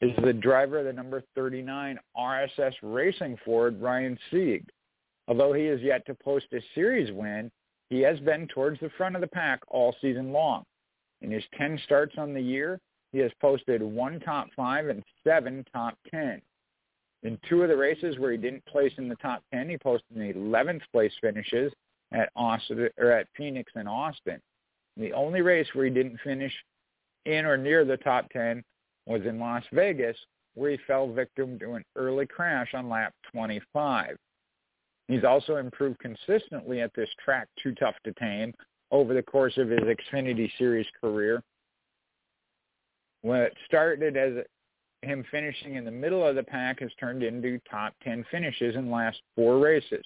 is 0.00 0.12
the 0.24 0.32
driver 0.32 0.78
of 0.78 0.86
the 0.86 0.92
number 0.92 1.22
39 1.34 1.98
RSS 2.16 2.72
Racing 2.82 3.38
Ford, 3.44 3.82
Ryan 3.82 4.16
Sieg. 4.30 4.64
Although 5.26 5.52
he 5.52 5.64
has 5.66 5.80
yet 5.80 6.06
to 6.06 6.14
post 6.14 6.46
a 6.52 6.60
series 6.74 7.12
win, 7.12 7.50
he 7.90 8.00
has 8.00 8.18
been 8.20 8.46
towards 8.46 8.78
the 8.80 8.90
front 8.96 9.16
of 9.16 9.20
the 9.20 9.26
pack 9.26 9.60
all 9.68 9.94
season 10.00 10.32
long. 10.32 10.64
In 11.22 11.32
his 11.32 11.44
10 11.58 11.78
starts 11.84 12.14
on 12.16 12.32
the 12.32 12.40
year, 12.40 12.80
he 13.12 13.18
has 13.18 13.32
posted 13.40 13.82
one 13.82 14.20
top 14.20 14.46
five 14.56 14.88
and 14.88 15.02
seven 15.24 15.64
top 15.72 15.98
10. 16.08 16.40
In 17.22 17.38
two 17.48 17.62
of 17.62 17.68
the 17.68 17.76
races 17.76 18.18
where 18.18 18.32
he 18.32 18.38
didn't 18.38 18.64
place 18.66 18.92
in 18.96 19.08
the 19.08 19.16
top 19.16 19.42
10, 19.52 19.68
he 19.68 19.76
posted 19.76 20.16
an 20.16 20.32
11th 20.32 20.82
place 20.92 21.12
finishes 21.20 21.72
at 22.12 22.30
Austin 22.34 22.88
or 22.98 23.12
at 23.12 23.28
Phoenix 23.36 23.70
and 23.74 23.88
Austin. 23.88 24.40
The 24.96 25.12
only 25.12 25.42
race 25.42 25.68
where 25.74 25.84
he 25.84 25.90
didn't 25.90 26.18
finish 26.24 26.52
in 27.26 27.44
or 27.44 27.56
near 27.56 27.84
the 27.84 27.98
top 27.98 28.28
10 28.30 28.64
was 29.06 29.22
in 29.26 29.38
Las 29.38 29.64
Vegas, 29.72 30.16
where 30.54 30.70
he 30.70 30.78
fell 30.86 31.12
victim 31.12 31.58
to 31.58 31.74
an 31.74 31.84
early 31.96 32.26
crash 32.26 32.74
on 32.74 32.88
lap 32.88 33.12
25. 33.32 34.16
He's 35.08 35.24
also 35.24 35.56
improved 35.56 35.98
consistently 35.98 36.80
at 36.80 36.94
this 36.94 37.08
track 37.22 37.48
too 37.62 37.74
tough 37.74 37.96
to 38.04 38.12
tame 38.14 38.54
over 38.90 39.14
the 39.14 39.22
course 39.22 39.56
of 39.58 39.68
his 39.68 39.80
Xfinity 39.80 40.50
Series 40.58 40.86
career. 41.00 41.42
What 43.22 43.52
started 43.66 44.16
as 44.16 44.44
him 45.02 45.24
finishing 45.30 45.76
in 45.76 45.84
the 45.84 45.90
middle 45.90 46.26
of 46.26 46.36
the 46.36 46.42
pack 46.42 46.80
has 46.80 46.90
turned 46.98 47.22
into 47.22 47.60
top 47.70 47.94
10 48.02 48.24
finishes 48.30 48.76
in 48.76 48.90
last 48.90 49.20
four 49.34 49.58
races, 49.58 50.04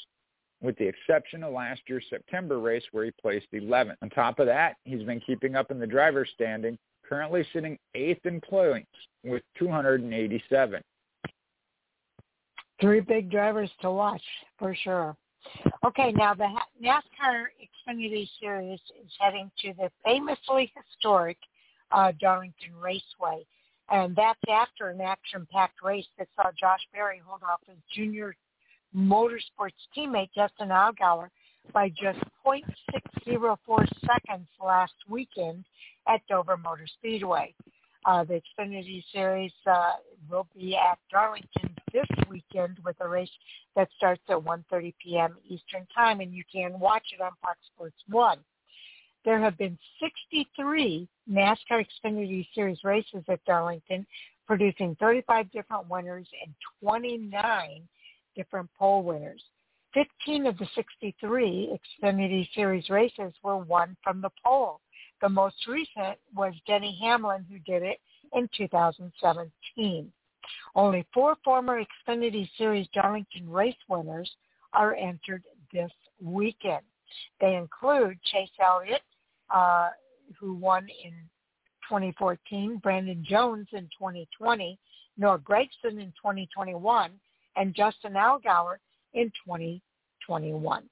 with 0.63 0.77
the 0.79 0.87
exception 0.87 1.43
of 1.43 1.53
last 1.53 1.83
year's 1.89 2.05
September 2.09 2.61
race 2.61 2.85
where 2.93 3.05
he 3.05 3.11
placed 3.21 3.47
11th. 3.53 3.97
On 4.03 4.11
top 4.11 4.39
of 4.39 4.47
that, 4.47 4.77
he's 4.85 5.03
been 5.03 5.21
keeping 5.21 5.57
up 5.57 5.71
in 5.71 5.79
the 5.79 5.87
driver's 5.87 6.31
standing, 6.35 6.79
currently 7.09 7.47
sitting 7.53 7.79
eighth 7.95 8.25
in 8.25 8.41
points 8.41 8.91
with 9.25 9.43
287. 9.59 10.81
Three 12.81 13.01
big 13.01 13.31
drivers 13.31 13.71
to 13.83 13.91
watch 13.91 14.23
for 14.59 14.75
sure. 14.75 15.17
Okay, 15.85 16.13
now 16.13 16.35
the 16.35 16.49
NASCAR 16.83 17.47
Xfinity 17.61 18.29
Series 18.41 18.81
is 19.03 19.11
heading 19.21 19.51
to 19.63 19.75
the 19.75 19.91
famously 20.05 20.73
historic 20.75 21.37
uh, 21.93 22.13
Darlington 22.19 22.75
Raceway. 22.81 23.45
And 23.91 24.17
that's 24.17 24.41
after 24.51 24.89
an 24.89 25.01
action-packed 25.01 25.83
race 25.83 26.07
that 26.19 26.29
saw 26.37 26.51
Josh 26.59 26.81
Berry 26.93 27.21
hold 27.25 27.43
off 27.43 27.61
his 27.67 27.77
junior 27.95 28.35
motorsports 28.97 29.73
teammate 29.97 30.31
Justin 30.35 30.69
Allgaier 30.69 31.29
by 31.73 31.89
just 31.91 32.19
0.604 32.47 33.87
seconds 34.07 34.49
last 34.63 34.95
weekend 35.09 35.65
at 36.09 36.21
Dover 36.29 36.57
Motor 36.57 36.87
Speedway. 36.99 37.55
Uh, 38.07 38.23
the 38.25 38.41
Xfinity 38.59 39.03
Series 39.13 39.53
uh, 39.67 39.93
will 40.31 40.47
be 40.55 40.77
at 40.77 40.99
Darlington 41.11 41.75
this 41.93 42.07
weekend 42.29 42.79
with 42.85 42.97
a 43.01 43.09
race 43.09 43.31
that 43.77 43.89
starts 43.97 44.21
at 44.29 44.37
1.30 44.37 44.93
p.m. 45.03 45.37
Eastern 45.49 45.87
Time, 45.95 46.21
and 46.21 46.35
you 46.35 46.43
can 46.53 46.79
watch 46.79 47.05
it 47.19 47.23
on 47.23 47.31
Fox 47.41 47.59
Sports 47.75 47.97
1. 48.09 48.39
There 49.25 49.41
have 49.41 49.57
been 49.57 49.79
63 50.01 51.09
NASCAR 51.31 51.85
Xfinity 52.05 52.47
Series 52.55 52.79
races 52.85 53.25
at 53.29 53.45
Darlington, 53.45 54.07
producing 54.47 54.97
35 55.01 55.51
different 55.51 55.89
winners 55.89 56.29
and 56.45 56.55
29 56.83 57.89
different 58.37 58.69
pole 58.79 59.03
winners. 59.03 59.43
15 59.95 60.47
of 60.47 60.59
the 60.59 60.67
63 60.75 61.79
Xfinity 62.03 62.49
Series 62.55 62.91
races 62.91 63.33
were 63.43 63.57
won 63.57 63.97
from 64.03 64.21
the 64.21 64.31
pole. 64.45 64.81
The 65.23 65.29
most 65.29 65.57
recent 65.67 66.19
was 66.35 66.53
Denny 66.67 66.99
Hamlin, 67.01 67.47
who 67.49 67.59
did 67.61 67.83
it 67.83 67.99
in 68.35 68.49
2017. 68.57 70.13
Only 70.75 71.07
four 71.15 71.37
former 71.45 71.81
Xfinity 71.81 72.49
Series 72.59 72.89
Darlington 72.93 73.49
race 73.49 73.77
winners 73.89 74.31
are 74.73 74.95
entered 74.95 75.45
this 75.73 75.93
weekend. 76.21 76.83
They 77.41 77.55
include 77.55 78.19
Chase 78.25 78.51
Elliott, 78.61 79.03
uh, 79.53 79.91
who 80.39 80.55
won 80.55 80.89
in 81.05 81.13
2014, 81.89 82.81
Brandon 82.83 83.25
Jones 83.29 83.69
in 83.73 83.83
2020, 83.99 84.79
Noah 85.17 85.39
Gragson 85.39 86.01
in 86.01 86.13
2021, 86.21 87.13
and 87.57 87.75
Justin 87.75 88.15
Allgaier 88.15 88.77
in 89.13 89.31
2021. 89.47 90.83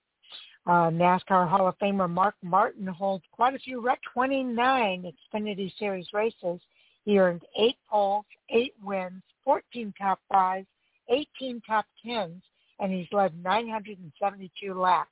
Uh, 0.64 0.70
NASCAR 0.70 1.48
Hall 1.48 1.66
of 1.66 1.78
Famer 1.78 2.08
Mark 2.08 2.36
Martin 2.42 2.86
holds 2.86 3.24
quite 3.32 3.54
a 3.54 3.58
few 3.58 3.80
rec 3.80 4.00
29 4.14 5.12
Xfinity 5.34 5.76
Series 5.76 6.06
races. 6.12 6.60
He 7.04 7.18
earned 7.18 7.42
eight 7.58 7.76
poles, 7.90 8.24
eight 8.48 8.74
wins, 8.80 9.22
14 9.44 9.92
top 9.98 10.20
fives, 10.30 10.68
18 11.08 11.60
top 11.66 11.84
tens, 12.04 12.42
and 12.78 12.92
he's 12.92 13.08
led 13.10 13.32
972 13.42 14.72
laps 14.72 15.10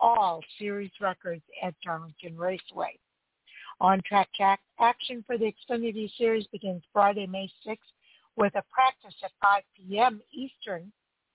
all 0.00 0.42
series 0.58 0.90
records 1.00 1.42
at 1.62 1.74
Darlington 1.84 2.36
Raceway. 2.36 2.98
On-track 3.80 4.28
action 4.80 5.24
for 5.26 5.38
the 5.38 5.52
Xfinity 5.52 6.10
Series 6.16 6.46
begins 6.48 6.82
Friday, 6.92 7.26
May 7.26 7.50
6th 7.66 7.76
with 8.36 8.54
a 8.54 8.62
practice 8.72 9.14
at 9.22 9.30
5 9.42 9.62
p.m. 9.76 10.20
Eastern, 10.32 10.92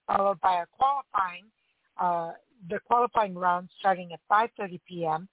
followed 0.07 0.39
by 0.41 0.61
a 0.61 0.65
qualifying, 0.65 1.45
uh, 1.97 2.33
the 2.69 2.79
qualifying 2.85 3.35
round 3.35 3.69
starting 3.79 4.11
at 4.13 4.19
5.30 4.31 4.79
p.m. 4.87 5.27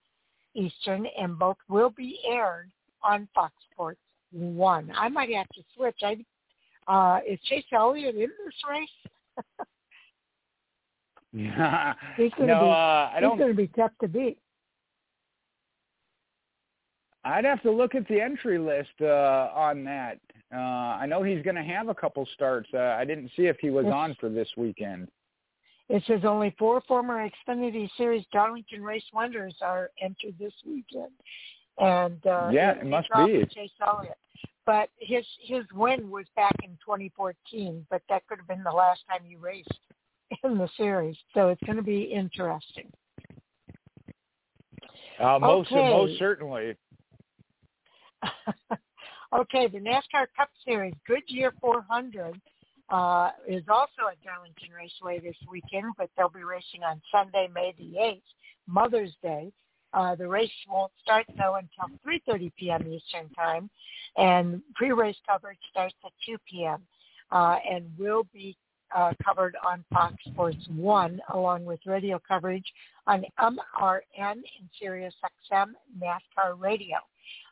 Eastern, 0.55 1.07
and 1.19 1.39
both 1.39 1.57
will 1.69 1.91
be 1.91 2.19
aired 2.29 2.71
on 3.03 3.29
Fox 3.35 3.55
Sports 3.73 4.01
1. 4.33 4.93
I 4.97 5.09
might 5.09 5.33
have 5.33 5.49
to 5.51 5.63
switch. 5.77 6.01
I, 6.03 6.17
uh, 6.87 7.21
is 7.29 7.39
Chase 7.45 7.65
Elliott 7.73 8.17
in 8.17 8.31
this 8.45 8.55
race? 8.69 9.47
Yeah. 11.33 11.95
He's 12.17 12.33
going 12.37 12.49
no, 12.49 12.55
to 12.55 12.61
be. 12.61 12.71
Uh, 12.71 12.73
I 12.73 13.19
don't. 13.21 13.33
He's 13.33 13.39
going 13.39 13.53
to 13.53 13.57
be 13.57 13.69
tough 13.69 13.93
to 14.01 14.09
beat. 14.09 14.39
I'd 17.25 17.45
have 17.45 17.63
to 17.63 17.71
look 17.71 17.95
at 17.95 18.09
the 18.09 18.21
entry 18.21 18.59
list 18.59 18.91
uh, 19.03 19.51
on 19.55 19.85
that. 19.85 20.19
Uh, 20.55 20.59
I 20.59 21.07
know 21.07 21.23
he's 21.23 21.43
going 21.43 21.57
to 21.57 21.63
have 21.63 21.89
a 21.89 21.95
couple 21.95 22.27
starts. 22.35 22.69
Uh, 22.73 22.79
I 22.99 23.05
didn't 23.05 23.31
see 23.37 23.43
if 23.47 23.59
he 23.61 23.71
was 23.71 23.85
Yes. 23.85 23.95
on 23.95 24.15
for 24.19 24.29
this 24.29 24.49
weekend. 24.57 25.09
It 25.89 26.03
says 26.07 26.21
only 26.25 26.55
four 26.59 26.81
former 26.83 27.29
Xfinity 27.29 27.91
Series 27.97 28.25
Darlington 28.33 28.83
race 28.83 29.05
winners 29.13 29.57
are 29.61 29.91
entered 30.01 30.39
this 30.39 30.55
weekend, 30.65 31.11
and 31.79 32.25
uh, 32.27 32.49
Yeah, 32.53 32.73
it 32.73 32.87
must 32.87 33.09
be. 33.27 33.45
Chase 33.53 33.71
Elliott. 33.87 34.17
But 34.67 34.89
his 34.99 35.27
his 35.41 35.65
win 35.75 36.11
was 36.11 36.27
back 36.37 36.55
in 36.63 36.71
2014, 36.85 37.87
but 37.91 38.03
that 38.09 38.27
could 38.29 38.39
have 38.39 38.47
been 38.47 38.63
the 38.63 38.71
last 38.71 39.01
time 39.09 39.23
he 39.27 39.35
raced 39.35 39.81
in 40.45 40.59
the 40.59 40.69
series. 40.77 41.17
So 41.35 41.49
it's 41.49 41.63
going 41.63 41.77
to 41.77 41.83
be 41.83 42.03
interesting. 42.03 42.91
Uh, 45.19 45.39
most 45.39 45.71
Okay. 45.73 45.91
most 45.91 46.19
certainly. 46.19 46.77
okay, 49.35 49.69
the 49.69 49.79
NASCAR 49.79 50.27
Cup 50.37 50.51
Series 50.65 50.95
Goodyear 51.07 51.55
400 51.61 52.41
uh, 52.91 53.31
is 53.47 53.63
also 53.69 54.09
at 54.11 54.23
Darlington 54.23 54.71
Raceway 54.77 55.21
this 55.21 55.37
weekend, 55.51 55.93
but 55.97 56.11
they'll 56.17 56.29
be 56.29 56.45
racing 56.45 56.83
on 56.83 57.01
Sunday, 57.11 57.49
May 57.55 57.75
the 57.79 57.95
8th, 57.99 58.23
Mother's 58.67 59.15
Day. 59.23 59.53
Uh, 59.93 60.15
the 60.15 60.27
race 60.27 60.51
won't 60.69 60.93
start 61.03 61.27
though 61.37 61.57
until 61.57 61.97
3:30 62.07 62.53
p.m. 62.57 62.93
Eastern 62.93 63.29
Time, 63.31 63.69
and 64.17 64.63
pre-race 64.75 65.17
coverage 65.29 65.59
starts 65.71 65.97
at 66.05 66.13
2 66.27 66.37
p.m. 66.49 66.83
Uh, 67.33 67.59
and 67.69 67.87
will 67.99 68.25
be 68.33 68.57
uh, 68.97 69.13
covered 69.25 69.57
on 69.65 69.85
Fox 69.93 70.15
Sports 70.33 70.67
One, 70.75 71.21
along 71.33 71.65
with 71.65 71.81
radio 71.87 72.21
coverage 72.27 72.67
on 73.07 73.25
MRN 73.39 74.03
and 74.21 74.43
Sirius 74.79 75.15
XM 75.51 75.73
NASCAR 76.01 76.61
Radio 76.61 76.99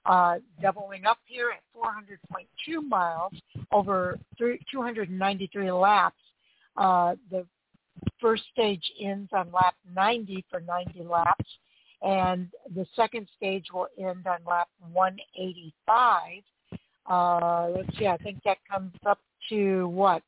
uh, 0.06 0.36
doubling 0.62 1.04
up 1.04 1.18
here 1.26 1.50
at 1.50 1.60
400.2 1.76 2.88
miles 2.88 3.32
over 3.72 4.18
293 4.38 5.72
laps. 5.72 6.16
Uh, 6.76 7.14
the 7.30 7.44
first 8.20 8.44
stage 8.52 8.82
ends 9.02 9.30
on 9.32 9.50
lap 9.52 9.74
90 9.94 10.44
for 10.50 10.60
90 10.60 11.02
laps, 11.02 11.44
and 12.02 12.48
the 12.74 12.86
second 12.94 13.28
stage 13.36 13.66
will 13.72 13.88
end 13.98 14.26
on 14.26 14.38
lap 14.46 14.68
185. 14.92 16.42
Uh, 17.10 17.68
let's 17.76 17.98
see, 17.98 18.06
I 18.06 18.16
think 18.18 18.42
that 18.44 18.58
comes 18.70 18.92
up 19.06 19.18
to 19.48 19.88
what? 19.88 20.22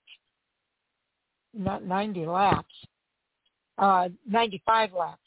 Not 1.54 1.84
90 1.84 2.26
laps. 2.26 2.74
Uh, 3.78 4.08
95 4.26 4.92
laps. 4.92 5.18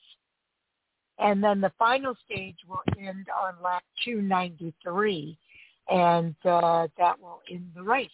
And 1.19 1.43
then 1.43 1.61
the 1.61 1.71
final 1.77 2.15
stage 2.25 2.57
will 2.67 2.81
end 2.97 3.27
on 3.41 3.53
lap 3.63 3.83
293, 4.03 5.37
and 5.89 6.35
uh, 6.43 6.87
that 6.97 7.19
will 7.19 7.41
end 7.51 7.71
the 7.75 7.83
race. 7.83 8.09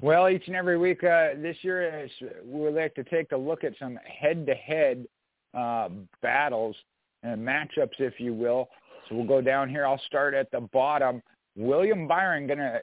Well, 0.00 0.28
each 0.28 0.46
and 0.46 0.56
every 0.56 0.76
week 0.76 1.02
uh, 1.02 1.30
this 1.40 1.56
year, 1.62 2.04
is, 2.04 2.10
we 2.44 2.68
like 2.70 2.94
to 2.96 3.04
take 3.04 3.32
a 3.32 3.36
look 3.36 3.64
at 3.64 3.72
some 3.78 3.98
head-to-head 4.04 5.06
uh, 5.54 5.88
battles 6.20 6.76
and 7.22 7.40
matchups, 7.40 7.98
if 7.98 8.18
you 8.18 8.34
will. 8.34 8.68
So 9.08 9.16
we'll 9.16 9.26
go 9.26 9.40
down 9.40 9.68
here. 9.68 9.86
I'll 9.86 10.00
start 10.06 10.34
at 10.34 10.50
the 10.50 10.60
bottom. 10.60 11.22
William 11.56 12.08
Byron 12.08 12.46
going 12.46 12.58
to 12.58 12.80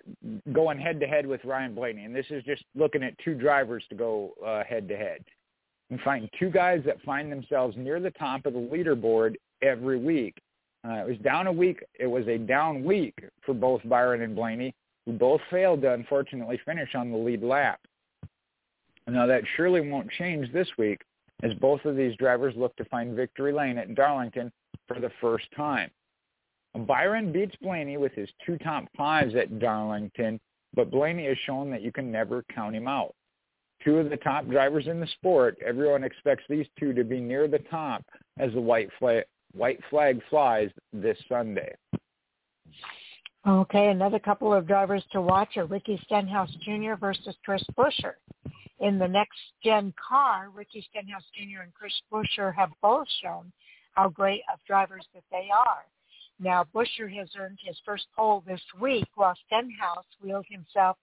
go 0.54 0.72
in 0.72 0.78
head-to-head 0.78 1.26
with 1.26 1.44
Ryan 1.44 1.76
Blaney, 1.76 2.06
and 2.06 2.16
this 2.16 2.26
is 2.30 2.44
just 2.44 2.64
looking 2.76 3.04
at 3.04 3.18
two 3.24 3.36
drivers 3.36 3.84
to 3.90 3.96
go 3.96 4.32
uh, 4.46 4.64
head-to-head. 4.64 5.24
And 5.90 6.00
find 6.02 6.30
two 6.40 6.50
guys 6.50 6.82
that 6.86 7.02
find 7.02 7.30
themselves 7.30 7.76
near 7.78 8.00
the 8.00 8.12
top 8.12 8.46
of 8.46 8.54
the 8.54 8.60
leaderboard 8.60 9.36
every 9.62 9.98
week. 9.98 10.38
Uh, 10.88 10.94
it 10.94 11.08
was 11.08 11.18
down 11.18 11.48
a 11.48 11.52
week. 11.52 11.84
It 12.00 12.08
was 12.08 12.26
a 12.28 12.38
down 12.38 12.86
week 12.86 13.16
for 13.46 13.54
both 13.54 13.82
Byron 13.84 14.22
and 14.22 14.34
Blaney 14.34 14.74
who 15.06 15.14
both 15.14 15.42
failed 15.50 15.82
to 15.82 15.94
unfortunately 15.94 16.60
finish 16.66 16.96
on 16.96 17.12
the 17.12 17.18
lead 17.18 17.44
lap. 17.44 17.80
Now 19.08 19.26
that 19.26 19.44
surely 19.58 19.82
won't 19.82 20.10
change 20.12 20.52
this 20.54 20.68
week 20.78 21.02
as 21.44 21.54
both 21.56 21.84
of 21.86 21.98
these 21.98 22.16
drivers 22.18 22.54
look 22.56 22.76
to 22.78 22.86
find 22.86 23.16
victory 23.16 23.52
lane 23.52 23.78
at 23.78 23.96
Darlington 23.96 24.52
for 24.88 25.00
the 25.00 25.12
first 25.20 25.46
time. 25.56 25.90
Byron 26.76 27.32
beats 27.32 27.56
Blaney 27.62 27.98
with 27.98 28.14
his 28.14 28.30
two 28.46 28.58
top 28.58 28.86
fives 28.96 29.36
at 29.36 29.60
Darlington 29.60 30.40
but 30.76 30.92
Blaney 30.92 31.26
has 31.28 31.38
shown 31.46 31.70
that 31.72 31.82
you 31.82 31.92
can 31.92 32.12
never 32.12 32.44
count 32.54 32.76
him 32.76 32.88
out. 32.88 33.14
Two 33.84 33.98
of 33.98 34.10
the 34.10 34.18
top 34.18 34.48
drivers 34.48 34.88
in 34.88 35.00
the 35.00 35.08
sport, 35.08 35.58
everyone 35.66 36.04
expects 36.04 36.44
these 36.48 36.68
two 36.80 36.94
to 36.94 37.04
be 37.04 37.20
near 37.20 37.48
the 37.48 37.60
top 37.60 38.06
as 38.38 38.54
the 38.54 38.62
white 38.62 38.90
flag, 39.00 39.24
white 39.54 39.80
flag 39.90 40.22
flies 40.30 40.70
this 40.94 41.18
Sunday. 41.28 41.74
Okay, 43.48 43.88
another 43.88 44.20
couple 44.20 44.54
of 44.54 44.68
drivers 44.68 45.04
to 45.12 45.22
watch 45.22 45.58
are 45.58 45.66
Ricky 45.66 46.00
Stenhouse 46.06 46.56
Jr. 46.64 46.94
versus 47.00 47.36
Chris 47.44 47.64
Buescher. 47.76 48.14
In 48.80 49.00
the 49.00 49.08
next 49.08 49.40
gen 49.64 49.94
car, 50.08 50.50
Ricky 50.54 50.86
Stenhouse 50.90 51.26
Jr. 51.36 51.62
and 51.64 51.74
Chris 51.74 51.94
Buescher 52.12 52.54
have 52.54 52.70
both 52.84 53.08
shown 53.22 53.52
how 53.94 54.10
great 54.10 54.42
of 54.54 54.60
drivers 54.68 55.06
that 55.16 55.24
they 55.32 55.50
are. 55.52 55.86
Now, 56.42 56.66
Buescher 56.74 57.08
has 57.18 57.30
earned 57.38 57.60
his 57.64 57.78
first 57.86 58.08
pole 58.16 58.44
this 58.48 58.62
week, 58.80 59.06
while 59.14 59.36
Stenhouse 59.46 60.06
wheeled 60.24 60.48
himself 60.50 60.98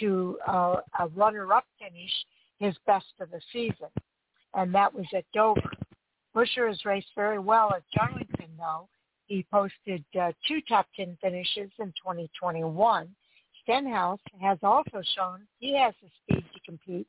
to 0.00 0.38
uh, 0.46 0.76
a 1.00 1.08
runner-up 1.08 1.64
finish, 1.78 2.12
his 2.58 2.74
best 2.86 3.06
of 3.18 3.30
the 3.30 3.40
season, 3.52 3.88
and 4.54 4.74
that 4.74 4.92
was 4.94 5.06
at 5.16 5.24
Dover. 5.32 5.72
Buescher 6.36 6.68
has 6.68 6.84
raced 6.84 7.08
very 7.16 7.38
well 7.38 7.72
at 7.74 7.82
Darlington, 7.96 8.50
though. 8.58 8.86
He 9.26 9.46
posted 9.50 10.04
uh, 10.20 10.32
two 10.46 10.60
top 10.68 10.86
10 10.94 11.16
finishes 11.22 11.70
in 11.78 11.86
2021. 11.86 13.08
Stenhouse 13.62 14.20
has 14.42 14.58
also 14.62 15.00
shown 15.16 15.40
he 15.58 15.74
has 15.78 15.94
the 16.02 16.08
speed 16.22 16.44
to 16.52 16.60
compete 16.66 17.06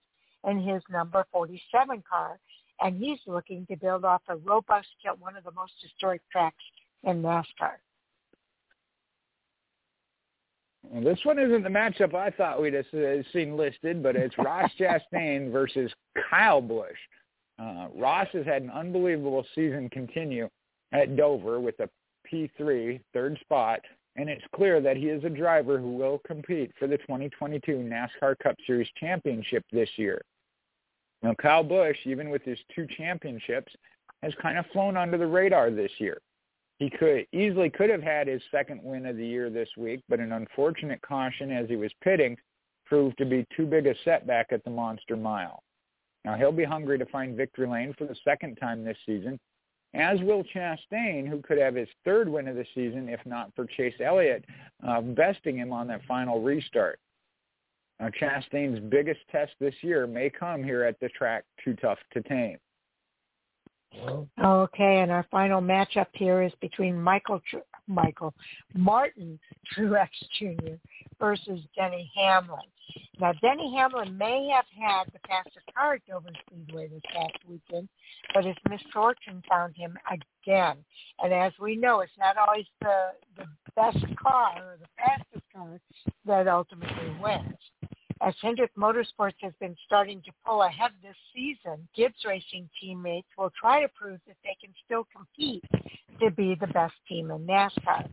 in 0.48 0.62
his 0.62 0.82
number 0.90 1.26
47 1.34 2.02
car, 2.10 2.40
and 2.80 2.98
he's 2.98 3.20
looking 3.28 3.66
to 3.66 3.76
build 3.76 4.06
off 4.06 4.22
a 4.30 4.38
robust 4.38 4.88
at 5.06 5.20
one 5.20 5.36
of 5.36 5.44
the 5.44 5.52
most 5.52 5.74
historic 5.82 6.22
tracks 6.32 6.64
in 7.04 7.22
NASCAR. 7.22 7.74
Well, 10.84 11.04
this 11.04 11.20
one 11.24 11.40
isn't 11.40 11.64
the 11.64 11.70
matchup 11.70 12.14
I 12.14 12.30
thought 12.30 12.62
we'd 12.62 12.74
have 12.74 12.86
seen 13.32 13.58
listed, 13.58 14.04
but 14.04 14.16
it's 14.16 14.38
Ross 14.38 14.70
Chastain 14.80 15.52
versus 15.52 15.92
Kyle 16.30 16.62
Busch. 16.62 16.98
Uh, 17.60 17.88
Ross 17.96 18.28
has 18.34 18.46
had 18.46 18.64
an 18.64 18.70
unbelievable 18.70 19.46
season 19.56 19.90
continue 19.90 20.50
at 20.92 21.16
Dover 21.16 21.60
with 21.60 21.80
a 21.80 21.90
P3 22.32 23.00
third 23.14 23.38
spot, 23.42 23.80
and 24.16 24.30
it's 24.30 24.44
clear 24.56 24.82
that 24.82 24.98
he 24.98 25.06
is 25.06 25.24
a 25.24 25.30
driver 25.30 25.80
who 25.80 25.96
will 25.96 26.20
compete 26.28 26.72
for 26.78 26.88
the 26.88 26.98
2022 27.00 27.72
NASCAR 27.72 28.38
Cup 28.40 28.56
Series 28.66 28.88
championship 29.00 29.64
this 29.72 29.90
year. 29.96 30.22
Now, 31.22 31.34
Kyle 31.36 31.64
Busch, 31.64 31.98
even 32.06 32.30
with 32.30 32.44
his 32.44 32.60
two 32.76 32.86
championships, 32.98 33.72
has 34.22 34.34
kind 34.42 34.58
of 34.58 34.66
flown 34.74 34.98
under 34.98 35.18
the 35.18 35.28
radar 35.28 35.72
this 35.72 35.92
year. 35.98 36.18
He 36.80 36.90
could 36.90 37.28
easily 37.32 37.70
could 37.70 37.90
have 37.90 38.02
had 38.02 38.28
his 38.28 38.41
second 38.52 38.82
win 38.84 39.06
of 39.06 39.18
the 39.18 39.26
year 39.26 39.50
this 39.50 39.70
week, 39.78 40.02
but 40.10 40.20
an 40.20 40.32
unfortunate 40.32 41.02
caution 41.02 41.52
as 41.52 41.70
he 41.70 41.76
was 41.76 41.91
pitting 42.04 42.38
proved 42.86 43.18
to 43.18 43.26
be 43.26 43.45
too 43.56 43.66
big 43.66 43.88
a 43.88 43.95
setback 44.04 44.48
at 44.52 44.64
the 44.64 44.70
Monster 44.70 45.16
Mile. 45.16 45.64
Now 46.26 46.36
he'll 46.36 46.52
be 46.52 46.64
hungry 46.64 46.98
to 46.98 47.06
find 47.08 47.36
victory 47.36 47.68
lane 47.68 47.94
for 47.98 48.06
the 48.06 48.16
second 48.24 48.56
time 48.56 48.84
this 48.84 48.98
season, 49.06 49.40
as 49.94 50.20
will 50.22 50.44
Chastain, 50.44 51.28
who 51.28 51.41
could 51.41 51.58
have 51.58 51.76
his 51.76 51.90
third 52.04 52.28
win 52.28 52.48
of 52.48 52.56
the 52.56 52.66
season 52.74 53.10
if 53.10 53.20
not 53.26 53.54
for 53.56 53.66
Chase 53.66 53.95
Elliott 54.00 54.44
uh, 54.86 55.02
besting 55.02 55.58
him 55.58 55.72
on 55.72 55.88
that 55.88 56.02
final 56.08 56.41
restart. 56.41 57.00
Now 58.00 58.10
Chastain's 58.10 58.80
biggest 58.80 59.22
test 59.32 59.54
this 59.60 59.76
year 59.82 60.08
may 60.08 60.30
come 60.30 60.64
here 60.64 60.84
at 60.84 61.00
the 61.00 61.10
track 61.10 61.44
Too 61.64 61.76
Tough 61.76 62.00
to 62.14 62.22
Tame. 62.22 62.58
Okay, 64.44 64.99
and 64.99 65.11
our 65.11 65.26
final 65.32 65.61
matchup 65.61 66.07
here 66.14 66.41
is 66.41 66.52
between 66.61 66.99
Michael 66.99 67.41
Michael 67.88 68.34
Martin 68.74 69.40
Truex 69.76 70.07
Jr. 70.40 70.76
versus 71.20 71.60
Denny 71.76 72.11
Hamlin. 72.15 72.60
Now, 73.20 73.34
Denny 73.41 73.74
Hamlin 73.76 74.18
may 74.18 74.49
have 74.53 74.65
had 74.76 75.06
the 75.14 75.20
fastest 75.28 75.65
car 75.76 75.95
at 75.95 76.06
Dover 76.07 76.30
Speedway 76.48 76.88
this 76.88 77.02
past 77.14 77.38
weekend, 77.48 77.88
but 78.34 78.45
his 78.45 78.56
misfortune 78.70 79.44
found 79.48 79.76
him 79.76 79.98
again. 80.11 80.78
And 81.20 81.34
as 81.34 81.53
we 81.60 81.76
know, 81.76 82.02
it's 82.02 82.11
not 82.18 82.38
always 82.38 82.65
the 82.82 83.11
the 83.38 83.45
best 83.76 84.03
car 84.18 84.56
or 84.57 84.78
the 84.80 84.88
fastest 84.98 85.44
car 85.53 85.80
that 86.26 86.48
ultimately 86.48 87.15
wins. 87.22 87.57
As 88.26 88.34
Hendrick 88.41 88.74
Motorsports 88.76 89.36
has 89.41 89.52
been 89.60 89.76
starting 89.86 90.22
to 90.22 90.32
pull 90.45 90.64
ahead 90.64 90.91
this 91.02 91.16
season, 91.36 91.86
Gibbs 91.94 92.24
Racing 92.26 92.70
teammates 92.80 93.28
will 93.38 93.52
try 93.60 93.82
to 93.82 93.90
prove 93.90 94.22
that 94.28 94.38
they 94.45 94.56
can 94.62 94.74
still 94.86 95.06
compete 95.14 95.66
to 96.22 96.32
be 96.32 96.56
the 96.56 96.68
best 96.68 96.94
team 97.10 97.32
in 97.32 97.45
NASCAR. 97.45 98.10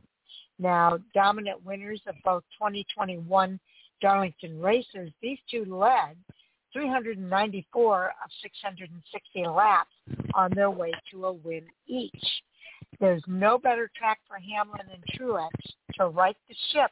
Now, 0.58 0.98
dominant 1.14 1.64
winners 1.64 2.00
of 2.08 2.16
both 2.24 2.42
2021 2.58 3.60
Darlington 4.00 4.60
races, 4.60 5.12
these 5.22 5.38
two 5.48 5.64
led 5.64 6.16
394 6.72 8.06
of 8.06 8.30
660 8.42 9.46
laps 9.46 9.94
on 10.34 10.50
their 10.56 10.72
way 10.72 10.90
to 11.12 11.26
a 11.26 11.32
win 11.32 11.66
each. 11.86 12.42
There's 12.98 13.22
no 13.28 13.58
better 13.58 13.88
track 13.96 14.18
for 14.26 14.38
Hamlin 14.38 14.88
and 14.92 15.04
Truex 15.16 15.50
to 15.98 16.08
right 16.08 16.36
the 16.48 16.56
ship 16.72 16.90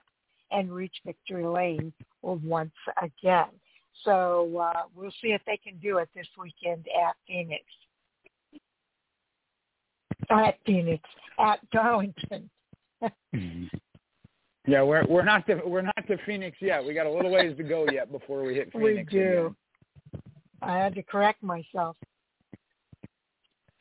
and 0.50 0.72
reach 0.72 0.94
victory 1.04 1.46
lane 1.46 1.92
once 2.22 2.72
again. 3.02 3.48
So 4.04 4.58
uh, 4.58 4.82
we'll 4.94 5.10
see 5.22 5.28
if 5.28 5.42
they 5.46 5.56
can 5.56 5.78
do 5.78 5.98
it 5.98 6.08
this 6.14 6.28
weekend 6.40 6.86
at 7.06 7.16
Phoenix. 7.26 7.64
At 10.30 10.58
Phoenix, 10.66 11.02
at 11.38 11.58
Darlington. 11.70 12.50
yeah, 13.32 14.82
we're 14.82 15.04
we're 15.06 15.24
not 15.24 15.46
to 15.46 15.60
we're 15.64 15.82
not 15.82 16.06
to 16.06 16.18
Phoenix 16.26 16.56
yet. 16.60 16.84
We 16.84 16.92
got 16.92 17.06
a 17.06 17.10
little 17.10 17.30
ways 17.30 17.56
to 17.56 17.62
go 17.62 17.86
yet 17.90 18.12
before 18.12 18.42
we 18.42 18.54
hit 18.54 18.72
Phoenix. 18.72 19.12
We 19.12 19.18
do. 19.18 19.54
Again. 20.12 20.22
I 20.60 20.76
had 20.76 20.94
to 20.96 21.02
correct 21.02 21.42
myself. 21.42 21.96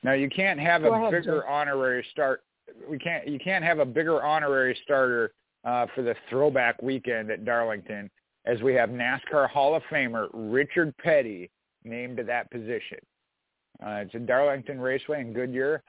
Now 0.04 0.14
you 0.14 0.30
can't 0.30 0.60
have 0.60 0.84
go 0.84 0.94
a 0.94 0.98
ahead, 0.98 1.12
bigger 1.12 1.42
Joe. 1.42 1.52
honorary 1.52 2.06
start. 2.12 2.44
We 2.90 2.98
can't. 2.98 3.28
You 3.28 3.40
can't 3.40 3.64
have 3.64 3.80
a 3.80 3.86
bigger 3.86 4.24
honorary 4.24 4.78
starter 4.84 5.34
uh, 5.68 5.86
for 5.94 6.02
the 6.02 6.16
throwback 6.30 6.82
weekend 6.82 7.30
at 7.30 7.44
Darlington 7.44 8.10
as 8.46 8.62
we 8.62 8.74
have 8.74 8.90
NASCAR 8.90 9.50
Hall 9.50 9.76
of 9.76 9.84
Famer 9.92 10.30
Richard 10.34 10.96
Petty 10.98 11.52
named 11.84 12.18
to 12.18 12.24
that 12.24 12.50
position. 12.50 12.98
Uh, 13.86 14.02
it's 14.06 14.16
a 14.16 14.20
Darlington 14.20 14.80
Raceway 14.80 15.22
in 15.22 15.34
Goodyear. 15.34 15.84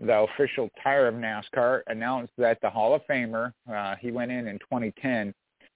The 0.00 0.26
official 0.32 0.68
tire 0.82 1.06
of 1.06 1.14
NASCAR 1.14 1.82
announced 1.86 2.32
that 2.36 2.58
the 2.60 2.68
Hall 2.68 2.94
of 2.94 3.02
Famer, 3.08 3.52
uh, 3.72 3.94
he 4.00 4.10
went 4.10 4.32
in 4.32 4.48
in 4.48 4.58
2010, 4.58 5.32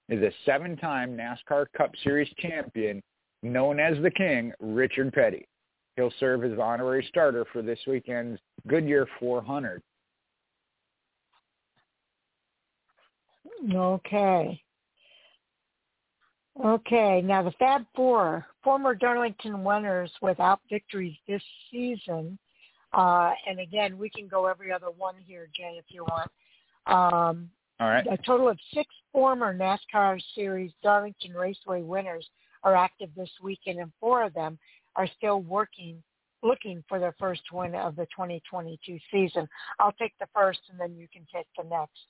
is 0.08 0.22
a 0.22 0.32
seven-time 0.44 1.16
NASCAR 1.16 1.66
Cup 1.76 1.92
Series 2.02 2.28
champion 2.38 3.00
known 3.44 3.78
as 3.78 3.96
the 4.02 4.10
King, 4.10 4.52
Richard 4.58 5.12
Petty. 5.12 5.46
He'll 5.94 6.12
serve 6.18 6.44
as 6.44 6.58
honorary 6.58 7.06
starter 7.08 7.44
for 7.52 7.62
this 7.62 7.78
weekend's 7.86 8.40
Goodyear 8.66 9.06
400. 9.20 9.80
Okay. 13.74 14.62
Okay, 16.64 17.20
now 17.22 17.42
the 17.42 17.52
Fab 17.58 17.84
Four, 17.94 18.46
former 18.64 18.94
Darlington 18.94 19.62
winners 19.62 20.10
without 20.22 20.60
victories 20.70 21.16
this 21.28 21.42
season. 21.70 22.38
Uh, 22.94 23.32
and 23.46 23.60
again, 23.60 23.98
we 23.98 24.08
can 24.08 24.26
go 24.26 24.46
every 24.46 24.72
other 24.72 24.90
one 24.96 25.16
here, 25.26 25.48
Jay, 25.54 25.78
if 25.78 25.84
you 25.88 26.04
want. 26.04 26.30
Um, 26.86 27.50
All 27.78 27.88
right. 27.88 28.06
A 28.10 28.16
total 28.24 28.48
of 28.48 28.58
six 28.72 28.88
former 29.12 29.54
NASCAR 29.54 30.18
Series 30.34 30.72
Darlington 30.82 31.34
Raceway 31.34 31.82
winners 31.82 32.26
are 32.62 32.74
active 32.74 33.10
this 33.14 33.30
weekend, 33.42 33.78
and 33.78 33.92
four 34.00 34.22
of 34.22 34.32
them 34.32 34.58
are 34.94 35.08
still 35.18 35.42
working, 35.42 36.02
looking 36.42 36.82
for 36.88 36.98
their 36.98 37.14
first 37.18 37.42
win 37.52 37.74
of 37.74 37.96
the 37.96 38.06
2022 38.06 38.98
season. 39.12 39.46
I'll 39.78 39.92
take 39.92 40.14
the 40.18 40.28
first, 40.34 40.60
and 40.70 40.80
then 40.80 40.96
you 40.96 41.06
can 41.12 41.26
take 41.32 41.46
the 41.58 41.64
next. 41.64 42.00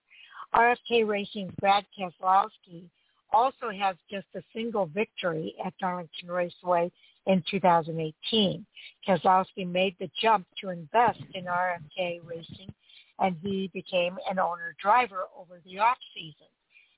RFK 0.55 1.07
Racing's 1.07 1.53
Brad 1.61 1.85
Keselowski 1.99 2.89
also 3.33 3.71
has 3.71 3.97
just 4.11 4.27
a 4.35 4.43
single 4.55 4.87
victory 4.87 5.55
at 5.65 5.77
Darlington 5.79 6.29
Raceway 6.29 6.91
in 7.27 7.43
2018. 7.51 8.65
Keselowski 9.07 9.67
made 9.67 9.97
the 9.99 10.11
jump 10.21 10.47
to 10.61 10.71
invest 10.71 11.21
in 11.35 11.45
RFK 11.45 12.21
Racing, 12.25 12.73
and 13.19 13.37
he 13.43 13.71
became 13.75 14.17
an 14.31 14.39
owner-driver 14.39 15.25
over 15.39 15.61
the 15.65 15.79
off-season. 15.79 16.47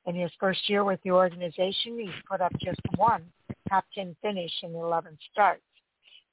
In 0.06 0.14
his 0.14 0.30
first 0.38 0.68
year 0.68 0.84
with 0.84 1.00
the 1.02 1.10
organization, 1.10 1.98
he's 1.98 2.10
put 2.30 2.40
up 2.40 2.52
just 2.60 2.80
one 2.96 3.24
top 3.68 3.84
10 3.94 4.16
finish 4.22 4.52
in 4.62 4.74
11 4.74 5.18
starts. 5.32 5.62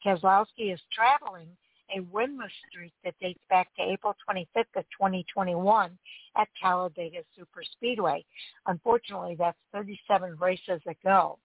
Keselowski 0.05 0.73
is 0.73 0.79
traveling 0.93 1.47
a 1.95 2.01
winless 2.01 2.51
streak 2.69 2.93
that 3.03 3.15
dates 3.19 3.39
back 3.49 3.67
to 3.75 3.83
April 3.83 4.15
25th 4.29 4.75
of 4.75 4.85
2021 4.97 5.97
at 6.37 6.47
Talladega 6.61 7.19
Superspeedway. 7.37 8.23
Unfortunately, 8.67 9.35
that's 9.37 9.57
37 9.73 10.37
races 10.39 10.81
ago. 10.87 11.37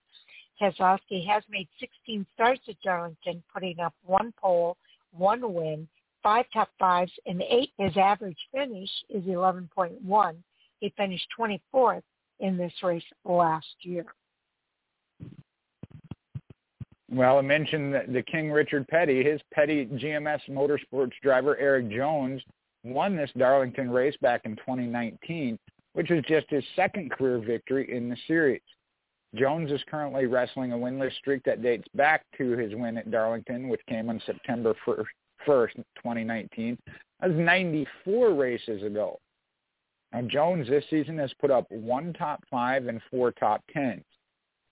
Keselowski 0.61 1.27
has 1.27 1.43
made 1.51 1.69
16 1.79 2.27
starts 2.35 2.61
at 2.69 2.81
Darlington, 2.83 3.43
putting 3.53 3.81
up 3.81 3.95
one 4.05 4.33
pole, 4.41 4.77
one 5.12 5.55
win, 5.55 5.89
five 6.23 6.45
top 6.53 6.69
fives, 6.79 7.12
and 7.27 7.43
eight. 7.43 7.71
His 7.79 7.97
average 7.97 8.39
finish 8.53 8.91
is 9.09 9.25
11.1. 9.25 10.37
He 10.81 10.93
finished 10.97 11.27
24th 11.39 12.03
in 12.41 12.57
this 12.57 12.73
race 12.83 13.03
last 13.25 13.67
year. 13.83 14.07
Well, 17.12 17.39
I 17.39 17.41
mentioned 17.43 17.93
the, 17.93 18.23
King 18.23 18.53
Richard 18.53 18.87
Petty. 18.87 19.24
His 19.24 19.41
Petty 19.53 19.87
GMS 19.87 20.41
Motorsports 20.49 21.12
driver 21.23 21.59
Erik 21.59 21.91
Jones 21.91 22.41
won 22.85 23.16
this 23.16 23.31
Darlington 23.37 23.91
race 23.91 24.15
back 24.23 24.43
in 24.45 24.55
2019, 24.57 25.59
which 25.95 26.09
was 26.09 26.23
just 26.28 26.49
his 26.51 26.62
second 26.77 27.11
career 27.11 27.39
victory 27.39 27.93
in 27.95 28.09
the 28.09 28.16
series. 28.28 28.62
Jones 29.35 29.73
is 29.73 29.81
currently 29.91 30.27
wrestling 30.27 30.73
a 30.73 30.77
winless 30.77 31.12
streak 31.15 31.43
that 31.45 31.62
dates 31.62 31.87
back 31.95 32.24
to 32.39 32.57
his 32.57 32.74
win 32.77 32.97
at 32.97 33.11
Darlington, 33.11 33.69
which 33.69 33.81
came 33.89 34.09
on 34.09 34.23
September 34.24 34.74
1st, 34.87 35.05
2019. 35.47 36.78
That 37.20 37.31
was 37.31 37.39
94 37.39 38.35
races 38.35 38.85
ago. 38.85 39.19
Now, 40.12 40.23
Jones 40.23 40.69
this 40.69 40.85
season 40.91 41.19
has 41.19 41.32
put 41.41 41.51
up 41.51 41.66
one 41.70 42.12
top 42.12 42.45
five 42.51 42.87
and 42.87 43.01
four 43.11 43.32
top 43.32 43.62
tens. 43.73 44.05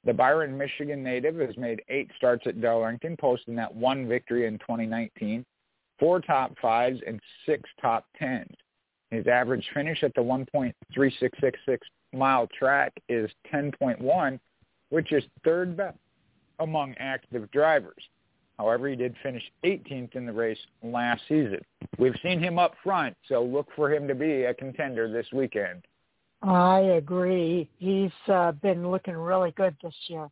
The 0.09 0.15
Byron, 0.15 0.57
Michigan 0.57 1.03
native 1.03 1.37
has 1.37 1.55
made 1.59 1.83
eight 1.91 2.11
starts 2.17 2.47
at 2.47 2.63
Darlington, 2.63 3.15
posting 3.15 3.55
that 3.57 3.75
one 3.75 4.09
victory 4.09 4.47
in 4.47 4.59
2019, 4.61 5.45
four 5.99 6.19
top 6.23 6.59
fives, 6.63 6.99
and 7.07 7.21
six 7.45 7.69
top 7.79 8.07
tens. 8.19 8.57
His 9.11 9.27
average 9.27 9.69
finish 9.75 10.03
at 10.03 10.15
the 10.15 10.23
1.3666 10.23 11.79
mile 12.15 12.49
track 12.59 12.95
is 13.11 13.31
10.1, 13.53 14.41
which 14.89 15.13
is 15.13 15.25
third 15.45 15.77
best 15.77 15.99
among 16.59 16.95
active 16.99 17.51
drivers. 17.51 18.03
However, 18.57 18.89
he 18.89 18.97
did 18.97 19.15
finish 19.23 19.43
18th 19.65 20.17
in 20.17 20.25
the 20.25 20.33
race 20.33 20.57
last 20.83 21.21
season. 21.29 21.61
We've 21.99 22.17
seen 22.23 22.41
him 22.41 22.59
up 22.59 22.77
front, 22.83 23.15
so 23.29 23.45
look 23.45 23.69
for 23.77 23.93
him 23.93 24.09
to 24.09 24.15
be 24.15 24.45
a 24.45 24.55
contender 24.55 25.13
this 25.13 25.27
weekend. 25.35 25.85
I 26.43 26.81
agree. 26.81 27.69
He's 27.79 28.13
uh, 28.29 28.53
been 28.53 28.91
looking 28.91 29.17
really 29.17 29.51
good 29.53 29.77
this 29.83 29.95
year. 30.07 30.29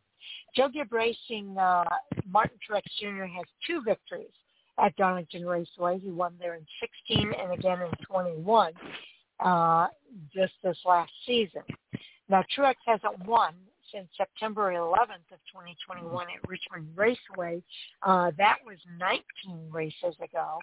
Joe 0.54 0.68
Gibb 0.68 0.92
Racing, 0.92 1.56
uh, 1.58 1.84
Martin 2.28 2.58
Truex 2.68 2.82
Jr. 3.00 3.24
has 3.24 3.44
two 3.66 3.82
victories 3.82 4.32
at 4.78 4.96
Darlington 4.96 5.44
Raceway. 5.46 5.98
He 5.98 6.10
won 6.10 6.34
there 6.38 6.54
in 6.54 6.66
16 7.08 7.32
and 7.40 7.52
again 7.52 7.80
in 7.82 7.90
21 8.06 8.72
uh, 9.40 9.86
just 10.34 10.52
this 10.62 10.78
last 10.84 11.12
season. 11.26 11.62
Now, 12.28 12.44
Truex 12.56 12.74
hasn't 12.86 13.26
won 13.26 13.54
since 13.92 14.08
September 14.16 14.72
11th 14.72 15.32
of 15.32 15.40
2021 15.52 16.26
at 16.28 16.48
Richmond 16.48 16.88
Raceway. 16.94 17.62
Uh, 18.02 18.30
that 18.38 18.56
was 18.64 18.76
19 18.98 19.70
races 19.70 20.16
ago. 20.22 20.58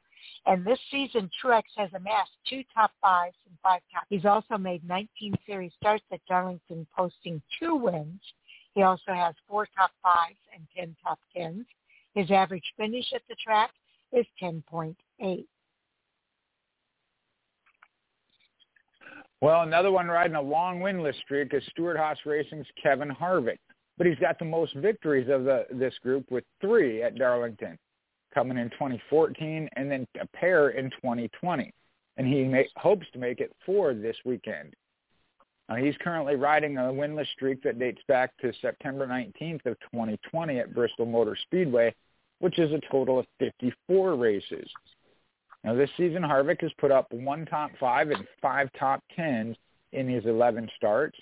And 0.45 0.65
this 0.65 0.79
season, 0.91 1.29
Truex 1.41 1.63
has 1.77 1.89
amassed 1.93 2.31
two 2.47 2.63
top 2.73 2.91
fives 3.01 3.35
and 3.47 3.57
five 3.63 3.81
top. 3.93 4.03
He's 4.09 4.25
also 4.25 4.57
made 4.57 4.87
19 4.87 5.35
series 5.45 5.71
starts 5.79 6.03
at 6.11 6.19
Darlington, 6.27 6.85
posting 6.95 7.41
two 7.59 7.75
wins. 7.75 8.21
He 8.73 8.81
also 8.81 9.13
has 9.13 9.35
four 9.47 9.67
top 9.77 9.91
fives 10.01 10.39
and 10.53 10.65
10 10.75 10.95
top 11.03 11.19
tens. 11.35 11.65
His 12.15 12.29
average 12.31 12.73
finish 12.77 13.05
at 13.13 13.21
the 13.29 13.35
track 13.35 13.71
is 14.11 14.25
10.8. 14.41 15.45
Well, 19.43 19.63
another 19.63 19.91
one 19.91 20.07
riding 20.07 20.37
a 20.37 20.41
long 20.41 20.79
winless 20.79 21.19
streak 21.19 21.53
is 21.53 21.61
Stewart-Haas 21.71 22.19
Racing's 22.25 22.65
Kevin 22.81 23.09
Harvick. 23.09 23.57
But 23.97 24.07
he's 24.07 24.17
got 24.19 24.39
the 24.39 24.45
most 24.45 24.73
victories 24.75 25.27
of 25.29 25.43
the, 25.43 25.65
this 25.69 25.93
group 26.01 26.31
with 26.31 26.45
three 26.61 27.03
at 27.03 27.17
Darlington, 27.17 27.77
coming 28.33 28.57
in 28.57 28.69
2014 28.69 29.67
and 29.75 29.91
then 29.91 30.07
a 30.21 30.25
pair 30.27 30.69
in 30.69 30.89
2020. 30.91 31.73
And 32.15 32.25
he 32.25 32.45
may, 32.45 32.69
hopes 32.77 33.05
to 33.11 33.19
make 33.19 33.41
it 33.41 33.51
four 33.65 33.93
this 33.93 34.15
weekend. 34.23 34.73
Uh, 35.67 35.75
he's 35.75 35.97
currently 35.99 36.37
riding 36.37 36.77
a 36.77 36.83
winless 36.83 37.27
streak 37.33 37.61
that 37.63 37.79
dates 37.79 38.01
back 38.07 38.31
to 38.37 38.53
September 38.61 39.05
19th 39.05 39.65
of 39.65 39.77
2020 39.91 40.59
at 40.59 40.73
Bristol 40.73 41.05
Motor 41.05 41.35
Speedway, 41.35 41.93
which 42.39 42.59
is 42.59 42.71
a 42.71 42.79
total 42.89 43.19
of 43.19 43.25
54 43.39 44.15
races. 44.15 44.69
Now 45.63 45.73
this 45.73 45.89
season, 45.97 46.23
Harvick 46.23 46.61
has 46.61 46.71
put 46.77 46.91
up 46.91 47.11
one 47.11 47.45
top 47.45 47.71
five 47.79 48.09
and 48.09 48.27
five 48.41 48.69
top 48.77 49.03
tens 49.15 49.55
in 49.93 50.07
his 50.07 50.25
11 50.25 50.69
starts. 50.75 51.17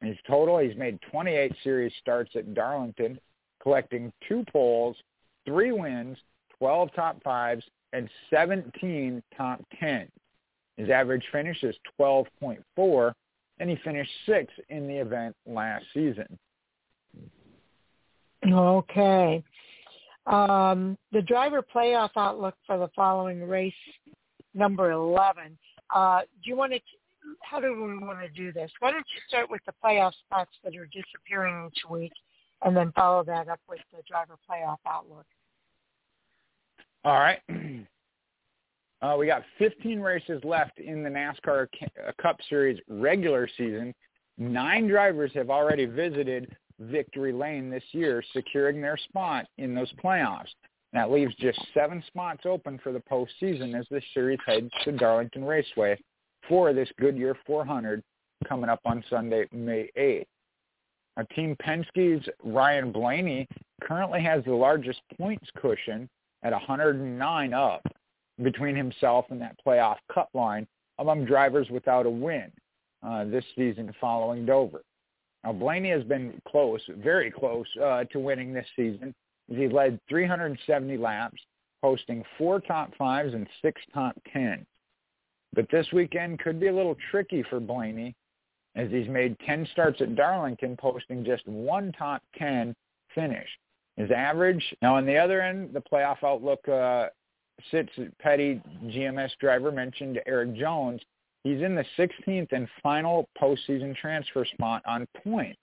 In 0.00 0.08
his 0.08 0.16
total, 0.26 0.58
he's 0.58 0.76
made 0.76 0.98
28 1.10 1.52
series 1.62 1.92
starts 2.00 2.30
at 2.36 2.54
Darlington, 2.54 3.18
collecting 3.62 4.12
two 4.28 4.44
poles, 4.52 4.96
three 5.44 5.72
wins, 5.72 6.16
12 6.58 6.90
top 6.94 7.22
fives, 7.22 7.64
and 7.92 8.08
17 8.30 9.22
top 9.36 9.64
tens. 9.78 10.10
His 10.76 10.90
average 10.90 11.24
finish 11.32 11.62
is 11.62 11.74
12.4, 12.00 13.12
and 13.58 13.70
he 13.70 13.76
finished 13.84 14.10
sixth 14.26 14.56
in 14.68 14.86
the 14.86 14.96
event 14.96 15.34
last 15.46 15.84
season. 15.92 16.38
Okay. 18.48 19.42
Um, 20.28 20.98
the 21.10 21.22
driver 21.22 21.62
playoff 21.62 22.10
outlook 22.16 22.54
for 22.66 22.78
the 22.78 22.88
following 22.94 23.42
race, 23.42 23.72
number 24.54 24.90
11. 24.90 25.58
Uh, 25.94 26.20
do 26.20 26.50
you 26.50 26.56
want 26.56 26.72
to, 26.72 26.80
how 27.42 27.60
do 27.60 27.68
we 27.72 27.98
want 27.98 28.18
to 28.20 28.28
do 28.28 28.52
this? 28.52 28.70
Why 28.80 28.90
don't 28.90 29.06
you 29.14 29.20
start 29.26 29.50
with 29.50 29.62
the 29.64 29.72
playoff 29.82 30.12
spots 30.26 30.50
that 30.64 30.76
are 30.76 30.86
disappearing 30.86 31.70
each 31.72 31.82
week 31.90 32.12
and 32.62 32.76
then 32.76 32.92
follow 32.92 33.24
that 33.24 33.48
up 33.48 33.60
with 33.68 33.80
the 33.90 34.02
driver 34.06 34.36
playoff 34.48 34.78
outlook? 34.86 35.26
All 37.04 37.18
right. 37.18 37.40
Uh, 39.00 39.14
we 39.16 39.26
got 39.26 39.44
15 39.60 40.00
races 40.00 40.42
left 40.42 40.80
in 40.80 41.04
the 41.04 41.08
NASCAR 41.08 41.68
Cup 42.20 42.36
Series 42.48 42.80
regular 42.88 43.48
season. 43.56 43.94
Nine 44.38 44.88
drivers 44.88 45.30
have 45.34 45.50
already 45.50 45.84
visited 45.84 46.52
victory 46.80 47.32
lane 47.32 47.70
this 47.70 47.84
year, 47.92 48.22
securing 48.32 48.80
their 48.80 48.96
spot 48.96 49.46
in 49.58 49.74
those 49.74 49.92
playoffs. 50.02 50.48
That 50.92 51.10
leaves 51.10 51.34
just 51.36 51.60
seven 51.74 52.02
spots 52.06 52.42
open 52.46 52.78
for 52.82 52.92
the 52.92 53.02
postseason 53.10 53.78
as 53.78 53.86
this 53.90 54.04
series 54.14 54.38
heads 54.46 54.70
to 54.84 54.92
Darlington 54.92 55.44
Raceway 55.44 55.98
for 56.48 56.72
this 56.72 56.88
Goodyear 56.98 57.36
400 57.46 58.02
coming 58.48 58.70
up 58.70 58.80
on 58.84 59.04
Sunday, 59.10 59.46
May 59.52 59.90
8th. 59.98 60.24
Our 61.16 61.24
Team 61.34 61.56
Penske's 61.60 62.26
Ryan 62.44 62.92
Blaney 62.92 63.48
currently 63.82 64.22
has 64.22 64.44
the 64.44 64.54
largest 64.54 65.00
points 65.18 65.48
cushion 65.60 66.08
at 66.42 66.52
109 66.52 67.52
up 67.52 67.82
between 68.42 68.76
himself 68.76 69.26
and 69.30 69.40
that 69.40 69.56
playoff 69.66 69.96
cut 70.12 70.28
line 70.32 70.66
among 70.98 71.24
drivers 71.24 71.68
without 71.70 72.06
a 72.06 72.10
win 72.10 72.50
uh, 73.02 73.24
this 73.24 73.44
season 73.56 73.92
following 74.00 74.46
Dover. 74.46 74.82
Now, 75.44 75.52
Blaney 75.52 75.90
has 75.90 76.04
been 76.04 76.40
close, 76.48 76.80
very 76.98 77.30
close 77.30 77.66
uh, 77.82 78.04
to 78.04 78.18
winning 78.18 78.52
this 78.52 78.66
season. 78.76 79.14
He 79.48 79.68
led 79.68 79.98
370 80.08 80.96
laps, 80.98 81.40
posting 81.80 82.24
four 82.36 82.60
top 82.60 82.94
fives 82.96 83.34
and 83.34 83.46
six 83.62 83.80
top 83.94 84.14
tens. 84.32 84.66
But 85.54 85.70
this 85.70 85.86
weekend 85.92 86.40
could 86.40 86.60
be 86.60 86.66
a 86.66 86.74
little 86.74 86.96
tricky 87.10 87.42
for 87.48 87.60
Blaney 87.60 88.14
as 88.76 88.90
he's 88.90 89.08
made 89.08 89.38
10 89.40 89.66
starts 89.72 90.00
at 90.00 90.14
Darlington, 90.14 90.76
posting 90.76 91.24
just 91.24 91.46
one 91.48 91.92
top 91.92 92.22
10 92.36 92.74
finish. 93.14 93.48
His 93.96 94.10
average, 94.10 94.62
now 94.82 94.94
on 94.96 95.06
the 95.06 95.16
other 95.16 95.40
end, 95.40 95.72
the 95.72 95.82
playoff 95.92 96.18
outlook 96.22 96.66
uh, 96.68 97.08
sits 97.70 97.90
Petty 98.20 98.60
GMS 98.84 99.30
driver 99.40 99.72
mentioned 99.72 100.20
Erik 100.26 100.54
Jones. 100.54 101.00
He's 101.44 101.62
in 101.62 101.74
the 101.74 101.84
16th 101.98 102.52
and 102.52 102.68
final 102.82 103.28
postseason 103.40 103.96
transfer 103.96 104.44
spot 104.44 104.82
on 104.86 105.06
points, 105.24 105.60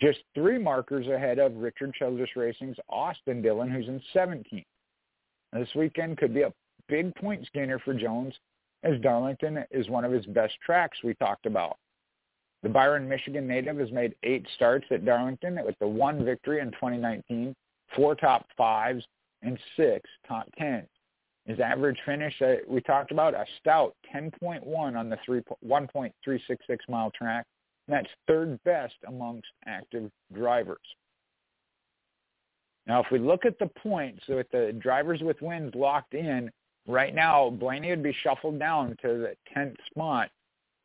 just 0.00 0.18
three 0.34 0.58
markers 0.58 1.06
ahead 1.08 1.38
of 1.38 1.56
Richard 1.56 1.94
Childress 1.94 2.30
Racing's 2.36 2.76
Austin 2.88 3.42
Dillon, 3.42 3.70
who's 3.70 3.88
in 3.88 4.00
17th. 4.14 4.64
This 5.52 5.68
weekend 5.74 6.18
could 6.18 6.34
be 6.34 6.42
a 6.42 6.52
big 6.88 7.14
point 7.14 7.48
gainer 7.54 7.78
for 7.78 7.94
Jones, 7.94 8.34
as 8.82 9.00
Darlington 9.00 9.64
is 9.70 9.88
one 9.88 10.04
of 10.04 10.12
his 10.12 10.26
best 10.26 10.54
tracks 10.64 10.98
we 11.02 11.14
talked 11.14 11.46
about. 11.46 11.76
The 12.62 12.68
Byron, 12.68 13.08
Michigan 13.08 13.46
native 13.46 13.78
has 13.78 13.90
made 13.90 14.14
eight 14.22 14.46
starts 14.54 14.86
at 14.90 15.04
Darlington 15.04 15.58
with 15.64 15.78
the 15.78 15.88
one 15.88 16.24
victory 16.24 16.60
in 16.60 16.70
2019, 16.72 17.54
four 17.94 18.14
top 18.14 18.46
fives, 18.56 19.04
and 19.42 19.58
six 19.76 20.08
top 20.26 20.48
tens. 20.58 20.88
His 21.46 21.60
average 21.60 21.98
finish, 22.04 22.34
uh, 22.42 22.54
we 22.68 22.80
talked 22.80 23.12
about 23.12 23.34
a 23.34 23.44
stout 23.60 23.94
10.1 24.14 24.66
on 24.96 25.08
the 25.08 25.16
3, 25.24 25.42
1.366 25.64 26.10
mile 26.88 27.12
track. 27.12 27.46
That's 27.88 28.08
third 28.26 28.58
best 28.64 28.96
amongst 29.06 29.46
active 29.64 30.10
drivers. 30.34 30.78
Now, 32.88 33.00
if 33.00 33.06
we 33.12 33.20
look 33.20 33.44
at 33.44 33.58
the 33.58 33.70
points, 33.80 34.22
with 34.28 34.50
the 34.50 34.76
drivers 34.80 35.20
with 35.20 35.40
wins 35.40 35.72
locked 35.74 36.14
in, 36.14 36.50
right 36.88 37.14
now 37.14 37.50
Blaney 37.50 37.90
would 37.90 38.02
be 38.02 38.16
shuffled 38.22 38.58
down 38.58 38.96
to 39.02 39.08
the 39.08 39.34
10th 39.56 39.76
spot, 39.90 40.30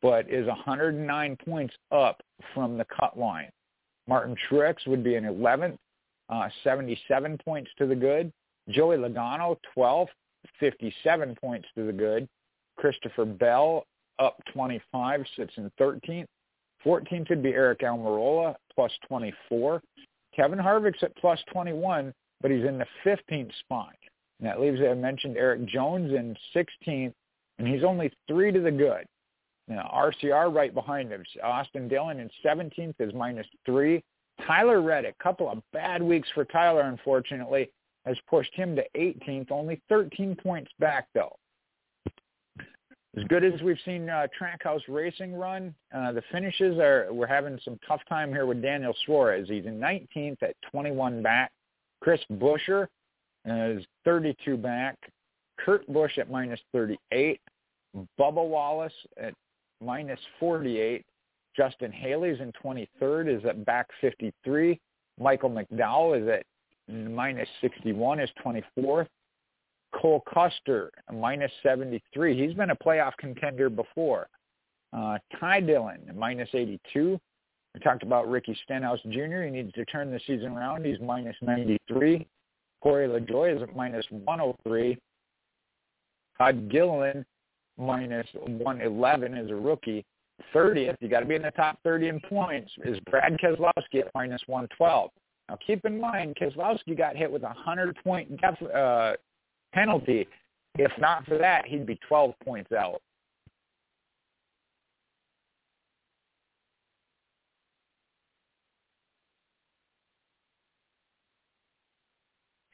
but 0.00 0.30
is 0.30 0.46
109 0.46 1.36
points 1.44 1.74
up 1.90 2.20
from 2.54 2.78
the 2.78 2.86
cut 2.98 3.18
line. 3.18 3.50
Martin 4.08 4.36
Truex 4.48 4.86
would 4.86 5.02
be 5.02 5.14
in 5.16 5.24
11th, 5.24 5.76
uh, 6.28 6.48
77 6.62 7.38
points 7.44 7.70
to 7.78 7.86
the 7.86 7.94
good. 7.94 8.32
Joey 8.68 8.96
Logano, 8.96 9.56
12th, 9.76 10.08
57 10.60 11.36
points 11.40 11.68
to 11.74 11.86
the 11.86 11.92
good. 11.92 12.28
Christopher 12.76 13.24
Bell 13.24 13.84
up 14.18 14.36
25, 14.52 15.24
sits 15.36 15.52
in 15.56 15.70
13th. 15.80 16.26
14th 16.84 17.30
would 17.30 17.42
be 17.42 17.52
Aric 17.52 17.82
Almirola, 17.82 18.54
plus 18.74 18.92
24. 19.08 19.80
Kevin 20.34 20.58
Harvick's 20.58 21.02
at 21.02 21.14
plus 21.16 21.40
21, 21.52 22.12
but 22.40 22.50
he's 22.50 22.64
in 22.64 22.78
the 22.78 22.86
15th 23.04 23.52
spot. 23.60 23.94
And 24.40 24.48
that 24.48 24.60
leaves, 24.60 24.80
I 24.80 24.94
mentioned, 24.94 25.36
Erik 25.36 25.64
Jones 25.66 26.12
in 26.12 26.36
16th, 26.54 27.12
and 27.58 27.68
he's 27.68 27.84
only 27.84 28.12
three 28.26 28.50
to 28.50 28.60
the 28.60 28.70
good. 28.70 29.06
Now, 29.68 29.88
RCR 29.94 30.52
right 30.52 30.74
behind 30.74 31.10
him. 31.10 31.22
Austin 31.42 31.86
Dillon 31.86 32.18
in 32.18 32.30
17th 32.44 32.94
is 32.98 33.14
minus 33.14 33.46
three. 33.64 34.02
Tyler 34.46 34.82
Reddick, 34.82 35.16
couple 35.18 35.48
of 35.48 35.62
bad 35.72 36.02
weeks 36.02 36.28
for 36.34 36.44
Tyler, 36.44 36.82
unfortunately, 36.82 37.70
has 38.04 38.16
pushed 38.28 38.54
him 38.54 38.76
to 38.76 38.84
18th, 38.96 39.50
only 39.50 39.80
13 39.88 40.36
points 40.36 40.70
back, 40.78 41.06
though. 41.14 41.36
As 43.16 43.24
good 43.24 43.44
as 43.44 43.60
we've 43.60 43.78
seen 43.84 44.08
uh, 44.08 44.26
Trackhouse 44.40 44.80
Racing 44.88 45.34
run, 45.34 45.74
uh, 45.94 46.12
the 46.12 46.22
finishes 46.32 46.78
are 46.78 47.08
we're 47.10 47.26
having 47.26 47.58
some 47.62 47.78
tough 47.86 48.00
time 48.08 48.30
here 48.30 48.46
with 48.46 48.62
Daniel 48.62 48.94
Suarez. 49.04 49.48
He's 49.48 49.66
in 49.66 49.78
19th 49.78 50.42
at 50.42 50.56
21 50.70 51.22
back. 51.22 51.52
Chris 52.00 52.20
Buescher 52.32 52.86
is 53.44 53.84
32 54.06 54.56
back. 54.56 54.96
Kurt 55.58 55.86
Busch 55.92 56.16
at 56.16 56.30
minus 56.30 56.60
38. 56.72 57.38
Bubba 58.18 58.48
Wallace 58.48 58.92
at 59.18 59.34
minus 59.82 60.20
48. 60.40 61.04
Justin 61.54 61.92
Haley's 61.92 62.40
in 62.40 62.50
23rd 62.64 63.38
is 63.38 63.44
at 63.44 63.62
back 63.66 63.88
53. 64.00 64.80
Michael 65.20 65.50
McDowell 65.50 66.20
is 66.20 66.26
at 66.28 66.46
minus 66.92 67.48
61 67.60 68.20
is 68.20 68.30
24th. 68.44 69.08
Cole 69.94 70.22
Custer, 70.32 70.90
minus 71.12 71.52
73. 71.62 72.46
He's 72.46 72.56
been 72.56 72.70
a 72.70 72.76
playoff 72.76 73.12
contender 73.18 73.68
before. 73.68 74.28
Uh, 74.92 75.18
Ty 75.38 75.60
Dillon, 75.60 76.00
minus 76.14 76.48
82. 76.52 77.20
We 77.74 77.80
talked 77.80 78.02
about 78.02 78.28
Ricky 78.28 78.56
Stenhouse 78.64 79.00
Jr. 79.10 79.42
He 79.42 79.50
needs 79.50 79.72
to 79.72 79.84
turn 79.86 80.10
the 80.10 80.20
season 80.26 80.52
around. 80.52 80.84
He's 80.84 81.00
minus 81.00 81.36
93. 81.40 82.26
Corey 82.82 83.08
LaJoie 83.08 83.56
is 83.56 83.62
at 83.62 83.76
minus 83.76 84.04
103. 84.10 84.98
Todd 86.38 86.70
Gilliland, 86.70 87.24
minus 87.78 88.26
111 88.34 89.34
as 89.34 89.50
a 89.50 89.54
rookie. 89.54 90.04
30th, 90.54 90.96
you 91.00 91.08
got 91.08 91.20
to 91.20 91.26
be 91.26 91.36
in 91.36 91.42
the 91.42 91.52
top 91.52 91.78
30 91.84 92.08
in 92.08 92.20
points, 92.20 92.72
is 92.84 92.98
Brad 93.10 93.38
Keselowski 93.38 94.00
at 94.00 94.10
minus 94.14 94.42
112. 94.46 95.10
Now 95.52 95.58
keep 95.66 95.84
in 95.84 96.00
mind, 96.00 96.34
Keselowski 96.40 96.96
got 96.96 97.14
hit 97.14 97.30
with 97.30 97.42
a 97.42 97.54
100-point 97.68 98.40
def- 98.40 98.70
uh, 98.74 99.12
penalty. 99.74 100.26
If 100.78 100.90
not 100.98 101.26
for 101.26 101.36
that, 101.36 101.66
he'd 101.66 101.84
be 101.84 102.00
12 102.08 102.32
points 102.42 102.72
out. 102.72 103.02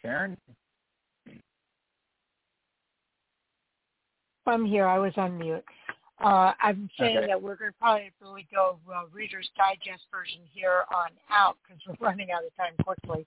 Sharon? 0.01 0.37
I'm 4.47 4.65
here. 4.65 4.87
I 4.87 4.99
was 4.99 5.13
on 5.17 5.37
mute. 5.37 5.65
Uh, 6.21 6.53
I'm 6.61 6.91
saying 6.99 7.19
Okay. 7.19 7.27
that 7.29 7.41
we're 7.41 7.55
going 7.55 7.71
to 7.71 7.79
probably 7.79 8.11
really 8.21 8.47
go 8.53 8.79
uh, 8.93 9.05
Reader's 9.13 9.49
Digest 9.57 10.05
version 10.11 10.41
here 10.53 10.83
on 10.93 11.11
out 11.31 11.57
because 11.63 11.81
we're 11.87 12.07
running 12.07 12.33
out 12.33 12.45
of 12.45 12.55
time 12.57 12.75
quickly. 12.85 13.25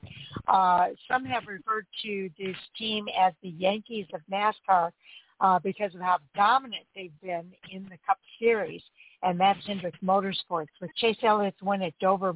Uh, 0.47 0.87
some 1.09 1.23
have 1.23 1.43
referred 1.47 1.85
to 2.03 2.29
this 2.37 2.57
team 2.77 3.07
as 3.17 3.33
the 3.43 3.49
Yankees 3.49 4.07
of 4.13 4.19
NASCAR 4.29 4.91
uh, 5.39 5.59
because 5.59 5.95
of 5.95 6.01
how 6.01 6.17
dominant 6.35 6.83
they've 6.93 7.19
been 7.21 7.45
in 7.71 7.83
the 7.85 7.97
Cup 8.05 8.17
Series, 8.39 8.81
and 9.23 9.39
that's 9.39 9.65
Hendrick 9.65 9.95
Motorsports. 10.03 10.67
With 10.81 10.93
Chase 10.97 11.17
Elliott's 11.23 11.61
win 11.61 11.81
at 11.83 11.97
Dover 11.99 12.35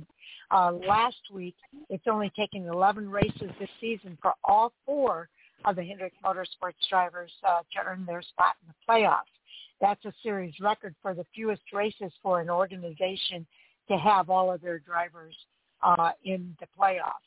uh, 0.52 0.72
last 0.72 1.18
week, 1.34 1.56
it's 1.90 2.06
only 2.10 2.32
taken 2.36 2.66
11 2.66 3.10
races 3.10 3.52
this 3.60 3.70
season 3.82 4.18
for 4.22 4.32
all 4.46 4.72
four 4.86 5.28
of 5.66 5.76
the 5.76 5.84
Hendrick 5.84 6.14
Motorsports 6.24 6.74
drivers 6.90 7.32
uh, 7.46 7.60
to 7.74 7.86
earn 7.88 8.06
their 8.06 8.22
spot 8.22 8.56
in 8.64 8.70
the 8.70 8.92
playoffs. 8.94 9.35
That's 9.82 10.04
a 10.06 10.14
series 10.24 10.54
record 10.62 10.96
for 11.02 11.14
the 11.14 11.26
fewest 11.36 11.74
races 11.74 12.12
for 12.24 12.40
an 12.42 12.50
organization 12.50 13.46
to 13.90 13.98
have 13.98 14.30
all 14.30 14.52
of 14.52 14.62
their 14.62 14.80
drivers 14.80 15.36
uh, 15.84 16.12
in 16.24 16.56
the 16.60 16.68
playoffs. 16.78 17.26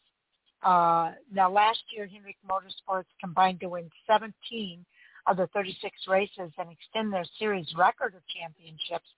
Uh, 0.63 1.13
now, 1.33 1.51
last 1.51 1.81
year, 1.95 2.07
Hendrick 2.07 2.37
Motorsports 2.49 3.05
combined 3.21 3.61
to 3.61 3.69
win 3.69 3.89
17 4.07 4.85
of 5.27 5.37
the 5.37 5.47
36 5.49 5.95
races 6.09 6.51
and 6.59 6.69
extend 6.71 7.13
their 7.13 7.25
series 7.39 7.67
record 7.77 8.15
of 8.15 8.23
championships, 8.27 9.09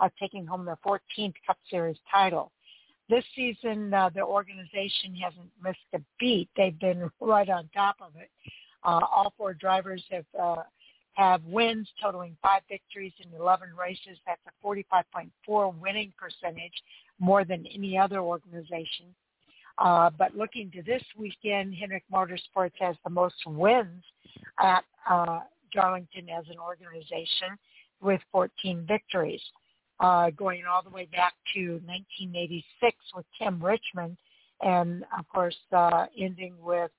uh, 0.00 0.08
taking 0.18 0.46
home 0.46 0.64
their 0.64 0.78
14th 0.84 1.34
Cup 1.46 1.56
Series 1.70 1.96
title. 2.10 2.50
This 3.08 3.24
season, 3.34 3.92
uh, 3.94 4.10
the 4.14 4.22
organization 4.22 5.14
hasn't 5.20 5.50
missed 5.62 5.78
a 5.94 6.00
beat. 6.18 6.48
They've 6.56 6.78
been 6.78 7.10
right 7.20 7.48
on 7.48 7.68
top 7.74 7.96
of 8.00 8.12
it. 8.16 8.30
Uh, 8.84 9.00
all 9.10 9.32
four 9.36 9.54
drivers 9.54 10.02
have 10.10 10.24
uh, 10.40 10.62
have 11.20 11.44
wins 11.44 11.86
totaling 12.02 12.34
five 12.42 12.62
victories 12.68 13.12
in 13.22 13.38
11 13.38 13.68
races. 13.78 14.18
That's 14.26 14.40
a 14.46 14.66
45.4 14.66 15.78
winning 15.78 16.12
percentage, 16.18 16.72
more 17.18 17.44
than 17.44 17.66
any 17.66 17.98
other 17.98 18.20
organization. 18.20 19.14
Uh, 19.76 20.08
but 20.18 20.34
looking 20.34 20.70
to 20.70 20.82
this 20.82 21.02
weekend, 21.18 21.74
Hendrick 21.74 22.04
Motorsports 22.12 22.72
has 22.78 22.96
the 23.04 23.10
most 23.10 23.34
wins 23.46 24.02
at 24.58 24.84
uh, 25.08 25.40
Darlington 25.74 26.30
as 26.30 26.44
an 26.48 26.58
organization 26.58 27.58
with 28.00 28.20
14 28.32 28.86
victories, 28.88 29.42
uh, 30.00 30.30
going 30.30 30.62
all 30.64 30.82
the 30.82 30.90
way 30.90 31.06
back 31.12 31.34
to 31.54 31.80
1986 31.84 32.96
with 33.14 33.26
Tim 33.38 33.62
Richmond, 33.62 34.16
and 34.62 35.04
of 35.18 35.28
course 35.28 35.56
uh, 35.72 36.06
ending 36.18 36.54
with 36.62 36.90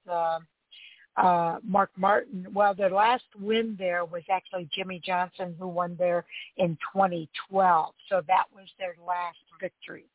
uh, 1.17 1.57
Mark 1.63 1.91
Martin. 1.97 2.47
Well, 2.53 2.73
their 2.73 2.89
last 2.89 3.25
win 3.39 3.75
there 3.77 4.05
was 4.05 4.23
actually 4.31 4.69
Jimmie 4.73 5.01
Johnson, 5.03 5.55
who 5.59 5.67
won 5.67 5.95
there 5.97 6.25
in 6.57 6.77
2012. 6.93 7.93
So 8.09 8.21
that 8.27 8.45
was 8.53 8.67
their 8.79 8.95
last 9.05 9.37
victory. 9.59 10.05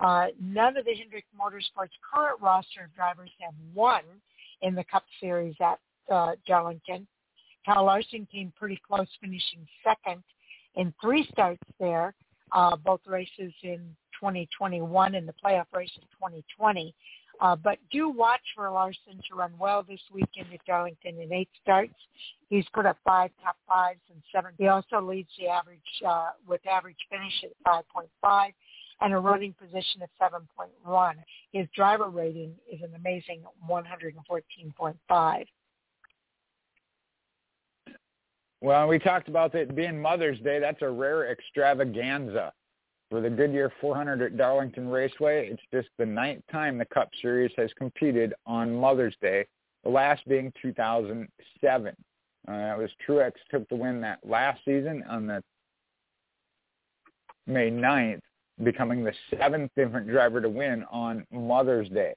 Uh, 0.00 0.26
none 0.40 0.76
of 0.76 0.84
the 0.84 0.94
Hendrick 0.94 1.24
Motorsports 1.38 1.90
current 2.12 2.40
roster 2.40 2.84
of 2.84 2.94
drivers 2.94 3.30
have 3.40 3.54
won 3.74 4.02
in 4.62 4.74
the 4.74 4.84
Cup 4.84 5.04
Series 5.20 5.56
at 5.60 5.78
uh, 6.10 6.32
Darlington. 6.46 7.06
Kyle 7.66 7.84
Larson 7.84 8.26
came 8.30 8.52
pretty 8.56 8.80
close, 8.86 9.08
finishing 9.20 9.66
second 9.82 10.22
in 10.76 10.94
three 11.00 11.26
starts 11.32 11.62
there, 11.80 12.14
uh, 12.52 12.76
both 12.76 13.00
races 13.06 13.52
in 13.62 13.94
2021 14.20 15.14
and 15.14 15.28
the 15.28 15.34
playoff 15.44 15.66
race 15.74 15.90
of 15.96 16.04
2020. 16.12 16.94
Uh, 17.40 17.54
but 17.54 17.78
do 17.92 18.08
watch 18.08 18.40
for 18.56 18.70
Larson 18.70 19.20
to 19.28 19.36
run 19.36 19.52
well 19.58 19.84
this 19.88 20.00
weekend 20.12 20.48
at 20.52 20.64
Darlington 20.66 21.20
in 21.20 21.32
eight 21.32 21.48
starts. 21.62 21.94
He's 22.48 22.64
put 22.74 22.84
up 22.84 22.96
five 23.04 23.30
top 23.42 23.56
fives 23.68 24.00
and 24.12 24.20
seven. 24.34 24.52
He 24.58 24.66
also 24.66 25.00
leads 25.00 25.28
the 25.38 25.46
average 25.46 25.80
uh, 26.06 26.30
with 26.46 26.60
average 26.66 26.96
finish 27.10 27.44
at 27.44 27.84
5.5 28.24 28.52
and 29.00 29.14
a 29.14 29.18
running 29.18 29.54
position 29.54 30.02
of 30.02 30.08
7.1. 30.20 31.14
His 31.52 31.68
driver 31.76 32.08
rating 32.08 32.54
is 32.70 32.80
an 32.82 32.90
amazing 32.96 33.42
114.5. 33.70 35.44
Well, 38.60 38.88
we 38.88 38.98
talked 38.98 39.28
about 39.28 39.54
it 39.54 39.76
being 39.76 40.02
Mother's 40.02 40.40
Day. 40.40 40.58
That's 40.58 40.82
a 40.82 40.88
rare 40.88 41.30
extravaganza 41.30 42.52
for 43.10 43.20
the 43.20 43.30
Goodyear 43.30 43.72
400 43.80 44.22
at 44.22 44.36
Darlington 44.36 44.88
Raceway. 44.88 45.48
It's 45.48 45.62
just 45.72 45.88
the 45.98 46.06
ninth 46.06 46.42
time 46.50 46.78
the 46.78 46.84
Cup 46.86 47.08
Series 47.22 47.52
has 47.56 47.70
competed 47.78 48.34
on 48.46 48.74
Mother's 48.74 49.16
Day, 49.20 49.46
the 49.84 49.90
last 49.90 50.26
being 50.28 50.52
2007. 50.60 51.94
Uh, 52.46 52.52
that 52.52 52.78
was 52.78 52.90
Truex 53.06 53.32
took 53.50 53.68
the 53.68 53.76
win 53.76 54.00
that 54.00 54.18
last 54.24 54.60
season 54.64 55.04
on 55.08 55.26
the 55.26 55.42
May 57.46 57.70
9th, 57.70 58.20
becoming 58.62 59.04
the 59.04 59.12
seventh 59.38 59.70
different 59.76 60.08
driver 60.08 60.40
to 60.40 60.48
win 60.48 60.84
on 60.90 61.26
Mother's 61.32 61.88
Day. 61.88 62.14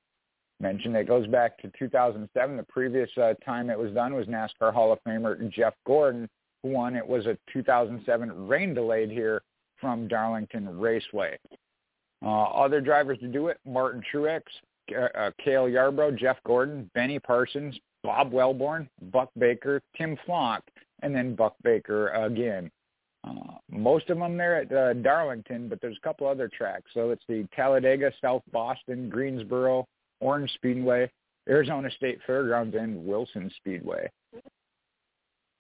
Mentioned 0.60 0.96
it 0.96 1.08
goes 1.08 1.26
back 1.28 1.58
to 1.60 1.72
2007. 1.80 2.58
The 2.58 2.64
previous 2.64 3.10
uh, 3.18 3.34
time 3.44 3.70
it 3.70 3.80
was 3.80 3.92
done 3.94 4.14
was 4.14 4.28
NASCAR 4.28 4.74
Hall 4.74 4.92
of 4.92 5.00
Famer 5.08 5.50
Jeff 5.52 5.74
Gordon, 5.88 6.30
who 6.62 6.70
won. 6.70 6.96
It 6.96 7.08
was 7.08 7.26
a 7.26 7.38
2007 7.52 8.48
rain 8.48 8.74
delayed 8.74 9.10
here 9.10 9.42
from 9.82 10.08
Darlington 10.08 10.80
Raceway. 10.80 11.38
Uh, 12.24 12.44
other 12.44 12.80
drivers 12.80 13.18
to 13.20 13.28
do 13.28 13.48
it, 13.48 13.58
Martin 13.66 14.02
Truex, 14.14 14.42
uh, 14.96 15.32
Cale 15.44 15.68
Yarborough, 15.68 16.12
Jeff 16.12 16.38
Gordon, 16.46 16.90
Benny 16.94 17.20
Parsons, 17.20 17.78
Bob 18.04 18.32
Welborn, 18.32 18.88
Buck 19.12 19.30
Baker, 19.38 19.82
Tim 19.98 20.18
Flock, 20.26 20.64
and 21.02 21.16
then 21.16 21.36
Buck 21.36 21.56
Baker 21.64 22.10
again. 22.10 22.70
Uh, 23.24 23.56
most 23.70 24.10
of 24.10 24.18
them 24.18 24.38
there 24.38 24.62
at 24.62 24.72
uh, 24.72 24.94
Darlington, 24.94 25.68
but 25.68 25.80
there's 25.82 25.98
a 25.98 26.08
couple 26.08 26.28
other 26.28 26.48
tracks. 26.48 26.90
So 26.94 27.12
it's 27.12 27.24
the 27.28 27.48
Talladega, 27.56 28.12
South 28.22 28.42
Boston, 28.52 29.10
Greensboro, 29.10 29.88
Orange 30.20 30.52
Speedway, 30.54 31.10
Arizona 31.48 31.90
State 31.92 32.20
Fairgrounds, 32.26 32.76
and 32.76 33.06
Wilson 33.06 33.52
Speedway. 33.58 34.10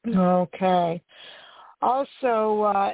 Okay. 0.07 1.02
Also, 1.81 2.61
uh, 2.64 2.91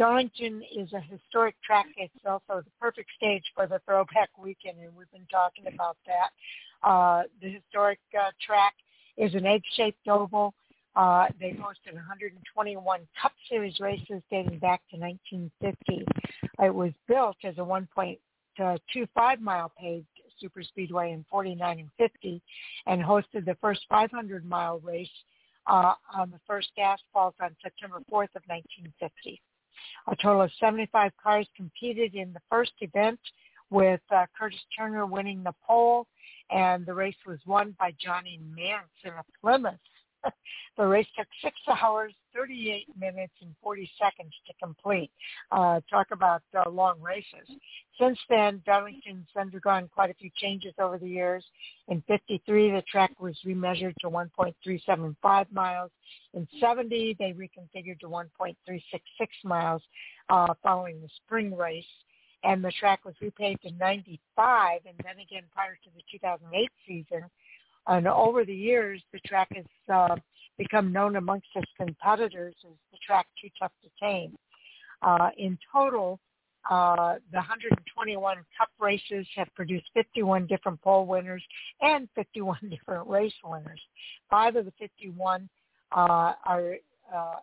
Darlington 0.00 0.62
is 0.74 0.90
a 0.94 1.00
historic 1.00 1.54
track. 1.62 1.84
It's 1.98 2.14
also 2.24 2.62
the 2.64 2.70
perfect 2.80 3.10
stage 3.18 3.44
for 3.54 3.66
the 3.66 3.82
throwback 3.84 4.30
weekend, 4.42 4.78
and 4.82 4.96
we've 4.96 5.10
been 5.12 5.26
talking 5.30 5.66
about 5.66 5.98
that. 6.06 6.30
Uh, 6.82 7.24
the 7.42 7.50
historic 7.50 7.98
uh, 8.18 8.30
track 8.40 8.72
is 9.18 9.34
an 9.34 9.44
egg-shaped 9.44 10.08
oval. 10.08 10.54
Uh, 10.96 11.26
they 11.38 11.50
hosted 11.50 11.92
121 11.92 13.00
Cup 13.20 13.32
Series 13.50 13.78
races 13.78 14.22
dating 14.30 14.58
back 14.58 14.80
to 14.90 14.96
1950. 14.96 16.06
It 16.60 16.74
was 16.74 16.92
built 17.06 17.36
as 17.44 17.58
a 17.58 17.60
1.25 17.60 19.40
mile 19.40 19.72
paved 19.78 20.06
super 20.40 20.62
speedway 20.62 21.12
in 21.12 21.26
49 21.30 21.78
and 21.78 21.90
50, 21.98 22.40
and 22.86 23.02
hosted 23.02 23.44
the 23.44 23.58
first 23.60 23.82
500 23.90 24.46
mile 24.46 24.80
race 24.80 25.10
uh, 25.66 25.92
on 26.14 26.30
the 26.30 26.40
first 26.46 26.70
asphalt 26.78 27.34
on 27.42 27.54
September 27.62 27.98
4th 28.10 28.34
of 28.34 28.42
1950. 28.46 29.42
A 30.08 30.16
total 30.16 30.42
of 30.42 30.50
75 30.58 31.12
cars 31.22 31.46
competed 31.56 32.14
in 32.14 32.32
the 32.32 32.40
first 32.50 32.72
event, 32.80 33.20
with 33.70 34.00
uh, 34.10 34.26
Curtis 34.36 34.58
Turner 34.76 35.06
winning 35.06 35.42
the 35.42 35.54
pole, 35.66 36.06
and 36.50 36.84
the 36.84 36.94
race 36.94 37.16
was 37.26 37.38
won 37.46 37.74
by 37.78 37.94
Johnny 37.98 38.40
Mantz 38.56 39.04
in 39.04 39.12
a 39.12 39.24
Plymouth 39.40 39.78
the 40.76 40.86
race 40.86 41.06
took 41.16 41.26
six 41.42 41.56
hours, 41.82 42.12
38 42.34 42.86
minutes, 42.98 43.32
and 43.40 43.54
40 43.62 43.90
seconds 43.98 44.32
to 44.46 44.52
complete. 44.62 45.10
Uh, 45.50 45.80
talk 45.90 46.08
about 46.12 46.42
uh, 46.56 46.68
long 46.70 47.00
races. 47.00 47.48
Since 47.98 48.18
then, 48.28 48.62
Darlington's 48.64 49.28
undergone 49.38 49.88
quite 49.92 50.10
a 50.10 50.14
few 50.14 50.30
changes 50.36 50.74
over 50.78 50.98
the 50.98 51.08
years. 51.08 51.44
In 51.88 52.02
53, 52.06 52.72
the 52.72 52.82
track 52.90 53.12
was 53.20 53.36
remeasured 53.44 53.94
to 54.00 54.08
1.375 54.08 55.52
miles. 55.52 55.90
In 56.34 56.46
70, 56.60 57.16
they 57.18 57.32
reconfigured 57.32 58.00
to 58.00 58.08
1.366 58.08 58.80
miles 59.44 59.82
uh, 60.28 60.54
following 60.62 61.00
the 61.00 61.08
spring 61.24 61.56
race. 61.56 61.84
And 62.42 62.64
the 62.64 62.72
track 62.72 63.04
was 63.04 63.14
repaved 63.22 63.64
in 63.64 63.76
95, 63.76 64.80
and 64.86 64.94
then 65.04 65.18
again 65.20 65.42
prior 65.52 65.74
to 65.84 65.90
the 65.94 66.00
2008 66.10 66.70
season 66.86 67.24
and 67.86 68.06
over 68.06 68.44
the 68.44 68.54
years, 68.54 69.02
the 69.12 69.20
track 69.20 69.48
has 69.54 69.64
uh, 69.92 70.16
become 70.58 70.92
known 70.92 71.16
amongst 71.16 71.48
its 71.54 71.70
competitors 71.76 72.54
as 72.64 72.76
the 72.92 72.98
track 73.04 73.26
too 73.40 73.48
tough 73.58 73.72
to 73.82 73.88
tame. 74.00 74.36
Uh, 75.02 75.30
in 75.38 75.58
total, 75.72 76.20
uh, 76.68 77.14
the 77.32 77.38
121 77.38 78.36
Cup 78.58 78.68
races 78.78 79.26
have 79.34 79.48
produced 79.54 79.86
51 79.94 80.46
different 80.46 80.80
pole 80.82 81.06
winners 81.06 81.42
and 81.80 82.08
51 82.14 82.58
different 82.70 83.08
race 83.08 83.32
winners. 83.44 83.80
Five 84.28 84.56
of 84.56 84.66
the 84.66 84.72
51 84.78 85.48
uh, 85.92 86.32
are 86.44 86.76
uh, 87.14 87.34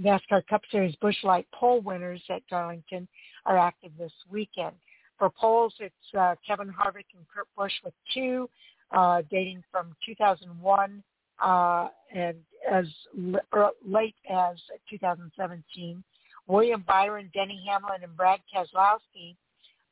NASCAR 0.00 0.46
Cup 0.46 0.62
Series 0.70 0.94
Busch 0.96 1.16
Light 1.24 1.46
pole 1.54 1.80
winners 1.80 2.22
at 2.30 2.46
Darlington 2.48 3.08
are 3.46 3.58
active 3.58 3.92
this 3.98 4.12
weekend. 4.30 4.74
For 5.18 5.30
poles, 5.30 5.74
it's 5.80 5.94
uh, 6.18 6.34
Kevin 6.46 6.68
Harvick 6.68 7.06
and 7.14 7.26
Kurt 7.34 7.46
Busch 7.56 7.72
with 7.84 7.94
two, 8.14 8.48
uh, 8.92 9.22
dating 9.30 9.62
from 9.70 9.94
2001 10.04 11.02
uh, 11.42 11.88
and 12.14 12.36
as 12.70 12.86
l- 13.18 13.40
er, 13.54 13.70
late 13.86 14.16
as 14.30 14.56
2017. 14.88 16.02
William 16.46 16.84
Byron, 16.86 17.30
Denny 17.32 17.64
Hamlin, 17.68 18.02
and 18.02 18.16
Brad 18.16 18.40
Keselowski 18.52 19.36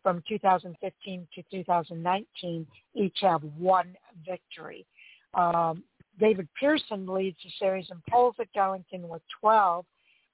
from 0.02 0.22
2015 0.28 1.28
to 1.34 1.42
2019 1.50 2.66
each 2.94 3.18
have 3.20 3.42
one 3.56 3.96
victory. 4.26 4.86
Um, 5.34 5.84
David 6.18 6.48
Pearson 6.58 7.06
leads 7.06 7.36
the 7.44 7.50
series 7.58 7.86
in 7.90 8.02
poles 8.10 8.34
at 8.40 8.52
Darlington 8.52 9.08
with 9.08 9.22
12 9.40 9.84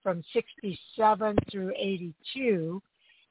from 0.02 0.22
67 0.32 1.36
through 1.50 1.72
82 1.76 2.82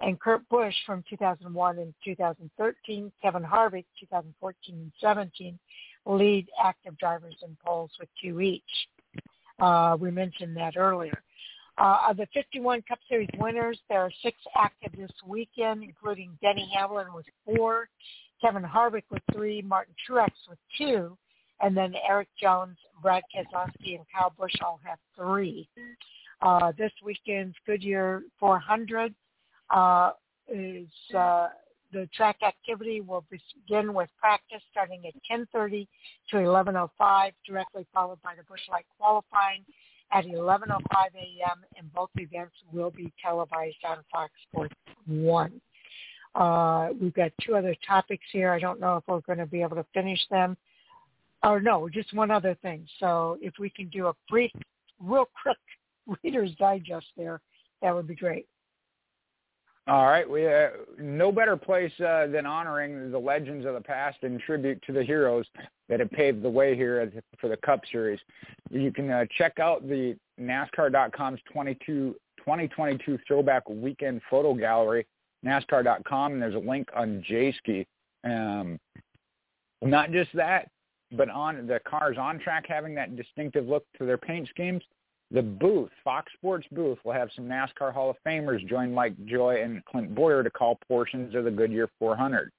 and 0.04 0.20
Kurt 0.20 0.48
Busch 0.50 0.76
from 0.86 1.04
2001 1.10 1.80
and 1.80 1.94
2013, 2.04 3.12
Kevin 3.22 3.44
Harvick 3.44 3.86
2014 4.00 4.76
and 4.76 4.92
17 5.00 5.58
lead 6.06 6.48
active 6.62 6.98
drivers 6.98 7.36
in 7.42 7.56
poles 7.66 7.92
with 8.00 8.10
two 8.22 8.42
each. 8.42 8.62
Uh, 9.60 9.96
we 10.00 10.12
mentioned 10.12 10.56
that 10.58 10.76
earlier. 10.76 11.24
Uh, 11.78 12.08
of 12.10 12.18
the 12.18 12.28
51 12.34 12.84
Cup 12.88 13.00
Series 13.08 13.30
winners, 13.40 13.80
there 13.90 14.02
are 14.02 14.12
six 14.22 14.38
active 14.56 14.92
this 14.98 15.12
weekend, 15.26 15.84
including 15.84 16.38
Denny 16.42 16.70
Hamlin 16.76 17.08
with 17.16 17.26
four, 17.46 17.88
Kevin 18.42 18.64
Harvick 18.64 19.04
with 19.10 19.24
three, 19.32 19.62
Martin 19.62 19.96
Truex 20.08 20.32
with 20.50 20.60
two, 20.78 21.18
and 21.62 21.76
then 21.76 21.94
Erik 22.08 22.28
Jones, 22.40 22.78
Brad 23.02 23.24
Keselowski, 23.34 23.96
and 23.96 24.06
Kyle 24.14 24.34
Busch 24.38 24.54
all 24.64 24.80
have 24.84 25.00
three. 25.16 25.68
Uh, 26.42 26.74
this 26.78 26.92
weekend's 27.04 27.56
Goodyear 27.66 28.24
400 28.40 29.16
uh, 29.74 30.12
is 30.48 30.88
uh, 31.16 31.48
the 31.92 32.08
track 32.16 32.38
activity 32.46 33.02
will 33.02 33.26
begin 33.30 33.94
with 33.94 34.10
practice 34.20 34.62
starting 34.72 35.04
at 35.08 35.14
10:30 35.30 35.88
to 36.30 36.38
11:05, 36.38 37.32
directly 37.46 37.86
followed 37.94 38.22
by 38.22 38.36
the 38.36 38.44
Busch 38.44 38.68
Light 38.70 38.86
qualifying 38.98 39.64
at 40.12 40.26
11:05 40.26 40.78
a.m. 41.16 41.66
and 41.78 41.94
both 41.94 42.10
events 42.16 42.56
will 42.72 42.92
be 42.92 43.12
televised 43.22 43.84
on 43.86 43.98
Fox 44.12 44.32
Sports 44.50 44.76
One. 45.08 45.60
Uh, 46.36 46.90
we've 47.00 47.14
got 47.14 47.32
two 47.42 47.56
other 47.56 47.76
topics 47.86 48.26
here. 48.32 48.52
I 48.52 48.60
don't 48.60 48.80
know 48.80 48.98
if 48.98 49.04
we're 49.08 49.22
going 49.22 49.38
to 49.38 49.46
be 49.46 49.62
able 49.62 49.76
to 49.76 49.86
finish 49.94 50.20
them. 50.30 50.58
Or 51.44 51.60
no, 51.60 51.90
just 51.90 52.14
one 52.14 52.32
other 52.32 52.56
thing. 52.62 52.88
So 53.00 53.38
if 53.42 53.54
we 53.60 53.70
can 53.70 53.90
do 53.90 54.08
a 54.08 54.14
brief, 54.30 54.52
real 55.00 55.28
quick 55.42 55.58
Reader's 56.24 56.56
Digest 56.56 57.08
there, 57.18 57.42
that 57.82 57.94
would 57.94 58.08
be 58.08 58.16
great. 58.16 58.48
All 59.86 60.06
right, 60.06 60.30
we 60.30 60.48
uh, 60.48 60.70
no 60.98 61.30
better 61.30 61.58
place 61.58 61.92
uh, 62.00 62.28
than 62.28 62.46
honoring 62.46 63.12
the 63.12 63.20
legends 63.20 63.66
of 63.66 63.74
the 63.74 63.82
past 63.82 64.18
and 64.22 64.40
tribute 64.40 64.82
to 64.84 64.94
the 64.94 65.04
heroes 65.04 65.46
that 65.90 66.00
have 66.00 66.10
paved 66.12 66.42
the 66.42 66.50
way 66.50 66.74
here 66.74 67.12
for 67.38 67.50
the 67.50 67.58
Cup 67.58 67.82
Series. 67.92 68.20
You 68.70 68.94
can 68.94 69.12
uh, 69.12 69.26
check 69.38 69.60
out 69.60 69.86
the 69.86 70.16
NASCAR.com's 70.40 71.42
22, 71.52 72.16
2022 72.38 73.20
Throwback 73.28 73.68
Weekend 73.68 74.22
Photo 74.30 74.54
Gallery, 74.54 75.06
NASCAR.com, 75.46 76.32
and 76.32 76.42
there's 76.42 76.56
a 76.56 76.60
link 76.60 76.88
on 76.96 77.22
JSki. 77.30 77.86
Um, 78.24 78.80
not 79.82 80.12
just 80.12 80.30
that, 80.34 80.70
but 81.12 81.30
on 81.30 81.68
the 81.68 81.82
cars 81.86 82.16
on 82.18 82.40
track 82.40 82.64
having 82.70 82.96
that 82.96 83.18
distinctive 83.18 83.68
look 83.68 83.86
to 83.98 84.06
their 84.06 84.18
paint 84.18 84.48
schemes. 84.48 84.82
The 85.34 85.42
booth, 85.42 85.90
Fox 86.04 86.32
Sports 86.34 86.68
booth, 86.72 87.00
will 87.04 87.14
have 87.14 87.30
some 87.36 87.46
NASCAR 87.46 87.92
Hall 87.92 88.12
of 88.12 88.18
Famers 88.26 88.66
join 88.68 88.94
Mike 88.94 89.16
Joy 89.26 89.64
and 89.64 89.84
Clint 89.86 90.14
Bowyer 90.14 90.44
to 90.44 90.50
call 90.52 90.78
portions 90.88 91.34
of 91.34 91.46
the 91.46 91.52
Goodyear 91.52 91.90
400. 91.98 92.52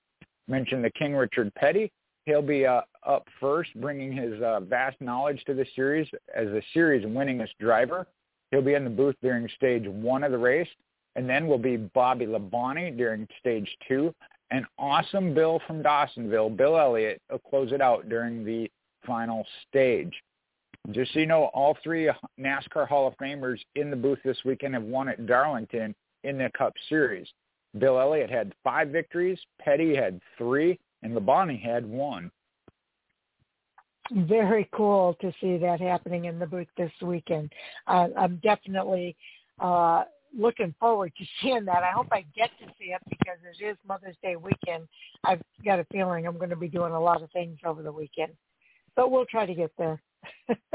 Mention 0.48 0.82
the 0.82 0.90
King 0.90 1.14
Richard 1.14 1.54
Petty. 1.54 1.92
He'll 2.26 2.42
be 2.42 2.66
uh, 2.66 2.80
up 3.06 3.28
first, 3.38 3.70
bringing 3.80 4.12
his 4.12 4.42
uh, 4.42 4.58
vast 4.60 5.00
knowledge 5.00 5.40
to 5.46 5.54
the 5.54 5.64
series 5.76 6.08
as 6.34 6.46
the 6.48 6.62
series 6.72 7.06
winningest 7.06 7.56
driver. 7.60 8.08
He'll 8.50 8.60
be 8.60 8.74
in 8.74 8.82
the 8.82 8.90
booth 8.90 9.16
during 9.22 9.48
stage 9.56 9.84
one 9.86 10.24
of 10.24 10.32
the 10.32 10.38
race, 10.38 10.68
and 11.14 11.30
then 11.30 11.46
will 11.46 11.58
be 11.58 11.76
Bobby 11.76 12.26
Labonte 12.26 12.96
during 12.96 13.28
stage 13.38 13.68
two. 13.86 14.12
An 14.50 14.66
awesome 14.80 15.32
Bill 15.32 15.60
from 15.66 15.80
Dawsonville, 15.80 16.56
Bill 16.56 16.76
Elliott, 16.76 17.22
will 17.30 17.38
close 17.38 17.70
it 17.70 17.80
out 17.80 18.08
during 18.08 18.44
the 18.44 18.68
final 19.06 19.46
stage. 19.68 20.12
Just 20.90 21.12
so 21.14 21.20
you 21.20 21.26
know, 21.26 21.44
all 21.54 21.76
three 21.82 22.10
NASCAR 22.38 22.86
Hall 22.86 23.06
of 23.06 23.16
Famers 23.16 23.58
in 23.74 23.90
the 23.90 23.96
booth 23.96 24.18
this 24.24 24.36
weekend 24.44 24.74
have 24.74 24.82
won 24.82 25.08
at 25.08 25.26
Darlington 25.26 25.94
in 26.24 26.36
the 26.36 26.50
Cup 26.56 26.74
Series. 26.88 27.26
Bill 27.78 27.98
Elliott 27.98 28.30
had 28.30 28.54
five 28.62 28.88
victories, 28.88 29.38
Petty 29.58 29.96
had 29.96 30.20
three, 30.36 30.78
and 31.02 31.16
Labonte 31.16 31.60
had 31.60 31.86
one. 31.86 32.30
Very 34.12 34.68
cool 34.74 35.16
to 35.22 35.32
see 35.40 35.56
that 35.56 35.80
happening 35.80 36.26
in 36.26 36.38
the 36.38 36.46
booth 36.46 36.68
this 36.76 36.92
weekend. 37.00 37.50
Uh, 37.86 38.08
I'm 38.18 38.36
definitely 38.42 39.16
uh, 39.60 40.04
looking 40.38 40.74
forward 40.78 41.12
to 41.16 41.24
seeing 41.40 41.64
that. 41.64 41.82
I 41.82 41.90
hope 41.90 42.08
I 42.12 42.26
get 42.36 42.50
to 42.60 42.66
see 42.78 42.92
it 42.92 43.00
because 43.08 43.38
it 43.42 43.64
is 43.64 43.78
Mother's 43.88 44.16
Day 44.22 44.36
weekend. 44.36 44.86
I've 45.24 45.40
got 45.64 45.80
a 45.80 45.86
feeling 45.90 46.26
I'm 46.26 46.36
going 46.36 46.50
to 46.50 46.56
be 46.56 46.68
doing 46.68 46.92
a 46.92 47.00
lot 47.00 47.22
of 47.22 47.30
things 47.30 47.58
over 47.64 47.82
the 47.82 47.92
weekend, 47.92 48.32
but 48.94 49.10
we'll 49.10 49.26
try 49.26 49.46
to 49.46 49.54
get 49.54 49.72
there. 49.78 50.02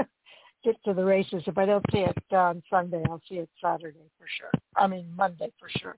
get 0.63 0.75
to 0.85 0.93
the 0.93 1.03
races. 1.03 1.43
If 1.45 1.57
I 1.57 1.65
don't 1.65 1.85
see 1.91 1.99
it 1.99 2.17
on 2.33 2.61
Sunday, 2.69 3.03
I'll 3.09 3.21
see 3.29 3.35
it 3.35 3.49
Saturday 3.61 4.09
for 4.17 4.25
sure. 4.37 4.51
I 4.75 4.87
mean 4.87 5.07
Monday 5.15 5.51
for 5.59 5.69
sure. 5.79 5.95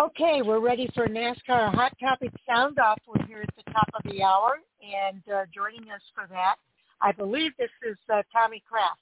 Okay, 0.00 0.40
we're 0.42 0.60
ready 0.60 0.88
for 0.94 1.08
NASCAR 1.08 1.74
Hot 1.74 1.92
Topic 1.98 2.30
Sound 2.48 2.78
Off. 2.78 2.98
We're 3.06 3.26
here 3.26 3.42
at 3.42 3.54
the 3.56 3.70
top 3.72 3.88
of 3.92 4.10
the 4.10 4.22
hour, 4.22 4.60
and 4.80 5.20
uh, 5.28 5.44
joining 5.52 5.90
us 5.90 6.00
for 6.14 6.26
that, 6.30 6.56
I 7.02 7.12
believe 7.12 7.50
this 7.58 7.70
is 7.86 7.96
uh, 8.12 8.22
Tommy 8.32 8.62
Kraft. 8.68 9.00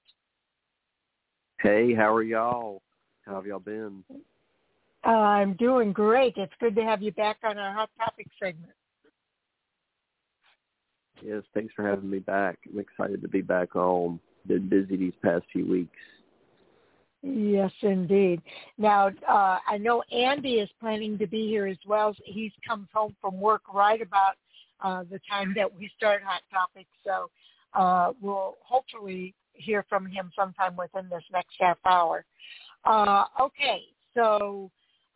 Hey, 1.61 1.95
how 1.95 2.13
are 2.15 2.23
y'all? 2.23 2.81
How 3.27 3.35
have 3.35 3.47
y'all 3.47 3.59
been? 3.59 4.03
Uh, 5.07 5.11
I'm 5.11 5.55
doing 5.55 5.93
great. 5.93 6.35
It's 6.37 6.53
good 6.59 6.75
to 6.77 6.83
have 6.83 7.03
you 7.03 7.13
back 7.13 7.37
on 7.45 7.59
our 7.59 7.75
Hot 7.75 7.91
Topic 7.99 8.27
segment. 8.43 8.73
Yes, 11.25 11.43
thanks 11.55 11.73
for 11.75 11.87
having 11.87 12.11
me 12.11 12.19
back. 12.19 12.59
I'm 12.71 12.79
excited 12.79 13.23
to 13.23 13.29
be 13.29 13.43
back 13.43 13.73
home. 13.73 14.21
Been 14.47 14.69
busy 14.69 14.97
these 14.97 15.15
past 15.23 15.45
few 15.53 15.67
weeks. 15.67 15.99
Yes, 17.23 17.73
indeed. 17.83 18.41
Now, 18.79 19.09
uh, 19.29 19.59
I 19.67 19.79
know 19.79 20.03
Andy 20.13 20.55
is 20.55 20.69
planning 20.81 21.19
to 21.19 21.27
be 21.27 21.49
here 21.49 21.67
as 21.67 21.79
well. 21.87 22.15
He's 22.25 22.53
comes 22.67 22.87
home 22.95 23.17
from 23.21 23.41
work 23.41 23.63
right 23.73 24.01
about 24.01 24.35
uh, 24.81 25.03
the 25.11 25.21
time 25.29 25.53
that 25.57 25.69
we 25.77 25.91
start 25.97 26.23
Hot 26.23 26.43
Topics, 26.53 26.91
so 27.05 27.31
uh, 27.75 28.13
we'll 28.21 28.57
hopefully 28.61 29.35
hear 29.55 29.85
from 29.89 30.07
him 30.07 30.31
sometime 30.37 30.77
within 30.77 31.09
this 31.09 31.25
next 31.33 31.57
half 31.59 31.79
hour. 31.85 32.25
Uh, 32.85 33.25
okay, 33.41 33.83
so 34.15 34.71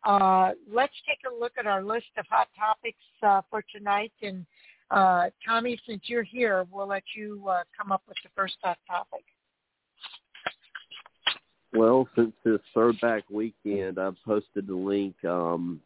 uh, 0.04 0.50
let's 0.70 0.94
take 1.06 1.18
a 1.30 1.40
look 1.40 1.52
at 1.58 1.66
our 1.66 1.84
list 1.84 2.06
of 2.18 2.26
hot 2.28 2.48
topics 2.58 2.98
uh, 3.22 3.42
for 3.48 3.64
tonight. 3.74 4.12
And 4.20 4.44
uh, 4.92 5.30
Tommy, 5.44 5.80
since 5.88 6.02
you're 6.04 6.22
here, 6.22 6.66
we'll 6.70 6.86
let 6.86 7.02
you 7.16 7.42
uh, 7.48 7.62
come 7.76 7.90
up 7.90 8.02
with 8.06 8.16
the 8.22 8.28
first 8.36 8.56
hot 8.62 8.78
topic. 8.86 9.24
Well, 11.72 12.06
since 12.14 12.32
this 12.44 12.60
throwback 12.74 13.24
weekend, 13.30 13.98
I've 13.98 14.16
posted 14.26 14.66
the 14.66 14.74
link 14.74 15.14
um, 15.24 15.80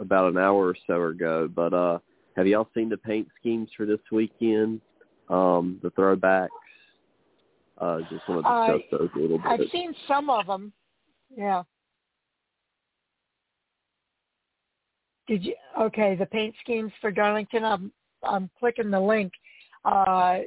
about 0.00 0.30
an 0.30 0.38
hour 0.38 0.68
or 0.68 0.76
so 0.86 1.02
ago. 1.04 1.48
But 1.54 1.74
uh, 1.74 1.98
have 2.36 2.46
y'all 2.46 2.68
seen 2.74 2.88
the 2.88 2.96
paint 2.96 3.28
schemes 3.38 3.68
for 3.76 3.84
this 3.84 4.00
weekend? 4.10 4.80
Um, 5.28 5.78
the 5.82 5.90
throwbacks. 5.90 6.48
Uh, 7.76 7.98
just 8.10 8.26
want 8.28 8.44
to 8.44 8.78
discuss 8.78 8.98
those 8.98 9.10
a 9.14 9.18
little 9.18 9.38
bit. 9.38 9.46
I've 9.46 9.70
seen 9.70 9.94
some 10.08 10.30
of 10.30 10.46
them. 10.46 10.72
Yeah. 11.36 11.62
Did 15.28 15.44
you? 15.44 15.54
Okay, 15.78 16.16
the 16.16 16.26
paint 16.26 16.54
schemes 16.60 16.92
for 17.00 17.10
Darlington. 17.10 17.64
I'm 17.64 17.92
I'm 18.22 18.50
clicking 18.58 18.90
the 18.90 19.00
link. 19.00 19.32
Uh, 19.84 20.38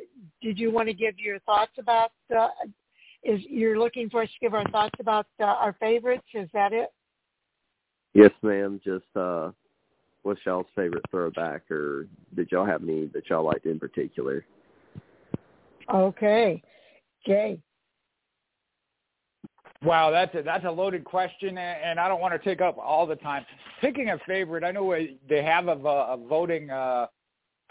did 0.42 0.60
you 0.60 0.72
want 0.72 0.88
to 0.88 0.94
give 0.94 1.18
your 1.18 1.40
thoughts 1.40 1.72
about? 1.80 2.12
Uh, 2.36 2.50
is 3.24 3.40
you're 3.50 3.80
looking 3.80 4.10
for 4.10 4.24
us 4.24 4.30
to 4.30 4.40
give 4.42 4.54
our 4.54 4.70
thoughts 4.70 4.96
about 5.00 5.28
uh, 5.40 5.46
our 5.46 5.76
favorites? 5.80 6.28
Is 6.34 6.50
that 6.54 6.74
it? 6.74 6.92
Yes, 8.14 8.32
ma'am. 8.42 8.80
Just 8.84 9.06
uh, 9.16 9.52
what's 10.24 10.40
y'all's 10.46 10.68
favorite 10.76 11.06
throwback, 11.10 11.70
or 11.72 12.08
did 12.36 12.52
y'all 12.52 12.66
have 12.66 12.84
any 12.84 13.08
that 13.08 13.30
y'all 13.30 13.46
liked 13.46 13.66
in 13.66 13.80
particular? 13.80 14.46
Okay, 15.94 16.62
Jay. 17.26 17.60
Wow, 19.84 20.12
that's 20.12 20.34
a, 20.36 20.42
that's 20.42 20.64
a 20.64 20.72
loaded 20.72 21.04
question, 21.04 21.58
and 21.58 22.00
I 22.00 22.08
don't 22.08 22.22
want 22.22 22.34
to 22.34 22.50
take 22.50 22.62
up 22.62 22.78
all 22.78 23.06
the 23.06 23.18
time. 23.18 23.46
Picking 23.82 24.12
a 24.12 24.18
favorite, 24.26 24.64
I 24.64 24.72
know 24.72 24.96
they 25.28 25.44
have 25.44 25.68
a, 25.68 25.72
a 25.72 26.18
voting 26.18 26.70
uh, 26.70 27.08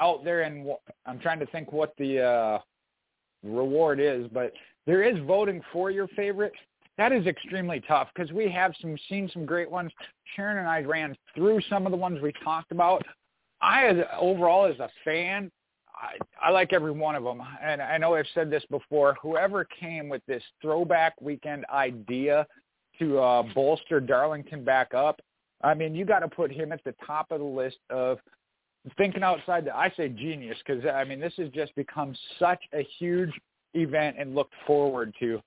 out 0.00 0.24
there, 0.24 0.42
and 0.42 0.66
I'm 1.06 1.18
trying 1.18 1.38
to 1.40 1.46
think 1.46 1.72
what 1.72 1.94
the 1.98 2.20
uh, 2.20 2.58
reward 3.42 4.00
is, 4.00 4.26
but 4.32 4.52
there 4.86 5.02
is 5.02 5.16
voting 5.26 5.60
for 5.72 5.90
your 5.90 6.08
favorite. 6.08 6.52
That 6.98 7.12
is 7.12 7.26
extremely 7.26 7.80
tough 7.86 8.08
because 8.14 8.32
we 8.32 8.50
have 8.50 8.74
some 8.80 8.96
seen 9.08 9.30
some 9.32 9.46
great 9.46 9.70
ones. 9.70 9.90
Sharon 10.36 10.58
and 10.58 10.68
I 10.68 10.80
ran 10.82 11.16
through 11.34 11.60
some 11.68 11.86
of 11.86 11.92
the 11.92 11.96
ones 11.98 12.20
we 12.20 12.32
talked 12.44 12.72
about. 12.72 13.02
I, 13.60 13.86
as 13.86 13.96
overall, 14.20 14.66
as 14.66 14.78
a 14.78 14.90
fan, 15.04 15.50
I, 15.94 16.48
I 16.48 16.50
like 16.50 16.72
every 16.72 16.90
one 16.90 17.14
of 17.14 17.24
them. 17.24 17.40
And 17.62 17.80
I 17.80 17.96
know 17.96 18.14
I've 18.14 18.26
said 18.34 18.50
this 18.50 18.64
before. 18.70 19.16
Whoever 19.22 19.64
came 19.64 20.08
with 20.08 20.22
this 20.26 20.42
throwback 20.60 21.14
weekend 21.20 21.64
idea 21.72 22.46
to 22.98 23.18
uh, 23.20 23.42
bolster 23.54 24.00
Darlington 24.00 24.64
back 24.64 24.92
up, 24.94 25.20
I 25.62 25.74
mean, 25.74 25.94
you 25.94 26.04
got 26.04 26.20
to 26.20 26.28
put 26.28 26.50
him 26.50 26.72
at 26.72 26.82
the 26.84 26.94
top 27.06 27.30
of 27.30 27.38
the 27.38 27.46
list 27.46 27.78
of 27.88 28.18
thinking 28.96 29.22
outside 29.22 29.64
the, 29.64 29.76
I 29.76 29.92
say 29.96 30.08
genius 30.08 30.58
because 30.66 30.84
I 30.84 31.04
mean 31.04 31.20
this 31.20 31.34
has 31.38 31.48
just 31.50 31.74
become 31.76 32.14
such 32.38 32.60
a 32.72 32.86
huge 32.98 33.30
event 33.74 34.16
and 34.18 34.34
looked 34.34 34.54
forward 34.66 35.14
to. 35.20 35.40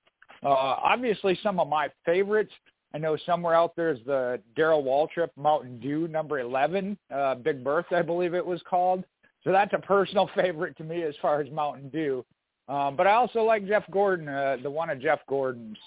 Uh, 0.44 0.50
obviously, 0.50 1.38
some 1.42 1.60
of 1.60 1.68
my 1.68 1.90
favorites. 2.06 2.52
I 2.94 2.98
know 2.98 3.18
somewhere 3.26 3.56
out 3.56 3.76
there 3.76 3.90
is 3.92 4.00
the 4.06 4.40
Darrell 4.56 4.84
Waltrip 4.84 5.30
Mountain 5.36 5.80
Dew 5.82 6.08
number 6.08 6.40
11, 6.40 6.98
uh, 7.14 7.36
Big 7.36 7.62
Bertha, 7.62 7.98
I 7.98 8.02
believe 8.02 8.34
it 8.34 8.46
was 8.46 8.62
called. 8.70 9.04
So 9.44 9.52
that's 9.52 9.74
a 9.74 9.80
personal 9.80 10.30
favorite 10.36 10.78
to 10.78 10.84
me 10.84 11.04
as 11.04 11.14
far 11.22 11.42
as 11.42 11.52
Mountain 11.52 11.90
Dew. 11.90 12.24
Um, 12.68 12.96
but 12.96 13.06
I 13.06 13.14
also 13.14 13.44
like 13.44 13.68
Jeff 13.68 13.84
Gordon, 13.92 14.28
uh, 14.28 14.58
the 14.62 14.70
one 14.70 14.90
of 14.90 15.02
Jeff 15.02 15.20
Gordon's. 15.28 15.78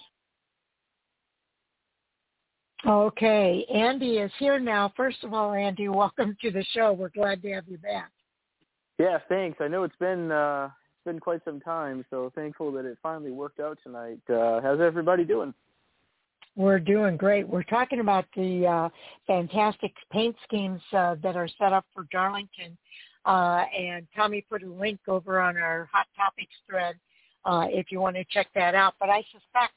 Okay, 2.86 3.66
Andy 3.72 4.18
is 4.18 4.30
here 4.38 4.60
now. 4.60 4.92
First 4.96 5.24
of 5.24 5.34
all, 5.34 5.52
Andy, 5.52 5.88
welcome 5.88 6.36
to 6.42 6.50
the 6.50 6.64
show. 6.72 6.92
We're 6.92 7.08
glad 7.08 7.42
to 7.42 7.52
have 7.52 7.64
you 7.66 7.78
back. 7.78 8.10
Yeah, 8.98 9.18
thanks. 9.28 9.58
I 9.60 9.68
know 9.68 9.84
it's 9.84 9.96
been 9.96 10.30
uh, 10.30 10.66
it's 10.66 11.04
been 11.04 11.20
quite 11.20 11.40
some 11.44 11.60
time, 11.60 12.04
so 12.10 12.32
thankful 12.34 12.72
that 12.72 12.84
it 12.84 12.98
finally 13.02 13.30
worked 13.30 13.60
out 13.60 13.78
tonight. 13.82 14.20
Uh, 14.28 14.60
how's 14.60 14.80
everybody 14.80 15.24
doing? 15.24 15.54
We're 16.56 16.80
doing 16.80 17.16
great. 17.16 17.48
We're 17.48 17.62
talking 17.62 18.00
about 18.00 18.24
the 18.34 18.66
uh, 18.66 18.88
fantastic 19.28 19.92
paint 20.10 20.34
schemes 20.42 20.80
uh, 20.92 21.14
that 21.22 21.36
are 21.36 21.48
set 21.58 21.72
up 21.72 21.84
for 21.94 22.06
Darlington 22.10 22.76
uh, 23.24 23.64
and 23.78 24.06
Tommy 24.16 24.44
put 24.50 24.62
a 24.62 24.66
link 24.66 24.98
over 25.06 25.40
on 25.40 25.56
our 25.56 25.88
Hot 25.92 26.06
Topics 26.16 26.54
thread 26.68 26.96
uh, 27.44 27.66
if 27.68 27.92
you 27.92 28.00
want 28.00 28.16
to 28.16 28.24
check 28.30 28.48
that 28.54 28.74
out. 28.74 28.94
But 28.98 29.10
I 29.10 29.22
suspect 29.32 29.74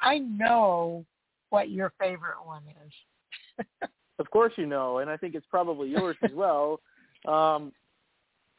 I 0.00 0.18
know 0.18 1.04
what 1.50 1.70
your 1.70 1.92
favorite 1.98 2.44
one 2.44 2.62
is. 2.86 3.66
of 4.18 4.30
course 4.30 4.52
you 4.56 4.66
know, 4.66 4.98
and 4.98 5.10
I 5.10 5.16
think 5.16 5.34
it's 5.34 5.46
probably 5.50 5.90
yours 5.90 6.16
as 6.22 6.32
well. 6.32 6.80
Um, 7.24 7.72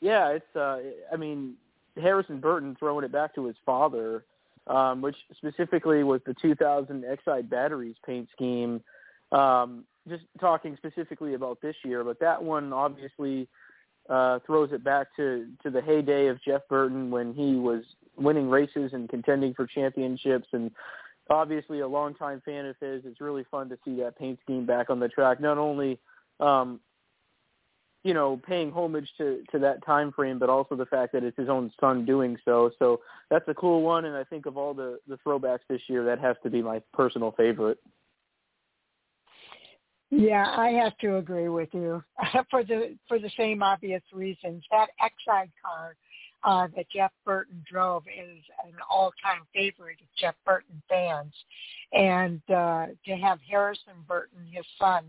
yeah, 0.02 0.30
it's. 0.30 0.56
Uh, 0.56 0.80
I 1.14 1.18
mean, 1.18 1.53
Harrison 2.02 2.40
Burton 2.40 2.76
throwing 2.80 3.06
it 3.06 3.12
back 3.12 3.36
to 3.36 3.45
his 3.45 3.56
father, 3.64 4.26
um, 4.68 5.02
which 5.02 5.16
specifically 5.38 6.03
was 6.03 6.22
the 6.26 6.34
2000 6.41 7.03
Exide 7.03 7.48
batteries 7.48 7.95
paint 8.06 8.28
scheme. 8.32 8.82
Um, 9.32 9.86
just 10.07 10.24
talking 10.40 10.78
specifically 10.78 11.34
about 11.34 11.62
this 11.62 11.76
year, 11.84 12.03
but 12.03 12.20
that 12.20 12.41
one 12.41 12.74
obviously 12.74 13.48
uh, 14.10 14.40
throws 14.45 14.72
it 14.72 14.84
back 14.84 15.07
to 15.16 15.48
to 15.64 15.70
the 15.70 15.82
heyday 15.82 16.28
of 16.28 16.41
Jeff 16.44 16.62
Burton 16.70 17.10
when 17.10 17.34
he 17.34 17.56
was 17.56 17.84
winning 18.18 18.49
races 18.49 18.91
and 18.94 19.10
contending 19.10 19.53
for 19.53 19.66
championships 19.66 20.48
and 20.53 20.72
obviously 21.30 21.80
a 21.80 21.88
longtime 21.88 22.41
fan 22.45 22.65
of 22.65 22.76
his. 22.80 23.03
It's 23.06 23.22
really 23.22 23.45
fun 23.49 23.69
to 23.69 23.77
see 23.85 23.95
that 24.02 24.18
paint 24.18 24.39
scheme 24.43 24.65
back 24.65 24.89
on 24.89 24.99
the 24.99 25.07
track. 25.07 25.39
Not 25.39 25.57
only 25.57 25.99
um, 26.39 26.80
you 28.03 28.14
know 28.14 28.39
paying 28.45 28.72
homage 28.72 29.10
to 29.18 29.43
to 29.52 29.60
that 29.60 29.85
time 29.85 30.11
frame, 30.11 30.39
but 30.39 30.49
also 30.49 30.76
the 30.76 30.85
fact 30.85 31.14
that 31.14 31.23
it's 31.23 31.38
his 31.38 31.49
own 31.49 31.72
son 31.80 32.06
doing 32.06 32.38
so. 32.45 32.72
So 32.80 33.02
that's 33.30 33.47
a 33.47 33.53
cool 33.53 33.81
one, 33.81 34.06
and 34.06 34.15
I 34.15 34.23
think 34.23 34.45
of 34.45 34.57
all 34.57 34.73
the 34.73 34.99
the 35.07 35.18
throwbacks 35.26 35.60
this 35.68 35.81
year, 35.88 36.06
that 36.06 36.19
has 36.19 36.35
to 36.43 36.49
be 36.49 36.61
my 36.61 36.81
personal 36.93 37.31
favorite. 37.31 37.80
Yeah, 40.11 40.45
I 40.56 40.69
have 40.69 40.95
to 40.99 41.18
agree 41.18 41.49
with 41.49 41.69
you 41.73 42.03
for 42.52 42.64
the 42.64 42.95
for 43.07 43.19
the 43.19 43.31
same 43.38 43.64
obvious 43.64 44.03
reasons. 44.14 44.64
That 44.72 44.88
Exide 45.02 45.52
car 45.64 45.95
uh, 46.45 46.67
that 46.76 46.85
Jeff 46.93 47.11
Burton 47.26 47.63
drove 47.69 48.03
is 48.07 48.43
an 48.63 48.76
all-time 48.89 49.41
favorite 49.53 49.99
of 49.99 50.07
Jeff 50.17 50.35
Burton 50.45 50.81
fans, 50.88 51.34
and 51.91 52.41
uh, 52.49 52.85
to 53.05 53.15
have 53.15 53.39
Harrison 53.49 53.93
Burton, 54.07 54.45
his 54.51 54.65
son, 54.80 55.03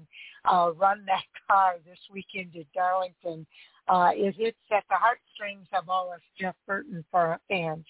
uh, 0.50 0.70
run 0.76 1.04
that 1.06 1.22
car 1.48 1.76
this 1.84 1.98
weekend 2.12 2.50
at 2.58 2.66
Darlington 2.72 3.46
uh, 3.88 4.10
is 4.16 4.34
it's 4.38 4.56
at 4.72 4.84
the 4.88 4.96
heartstrings 4.96 5.66
of 5.72 5.88
all 5.88 6.10
us 6.12 6.20
Jeff 6.40 6.56
Burton 6.66 7.04
fans. 7.48 7.84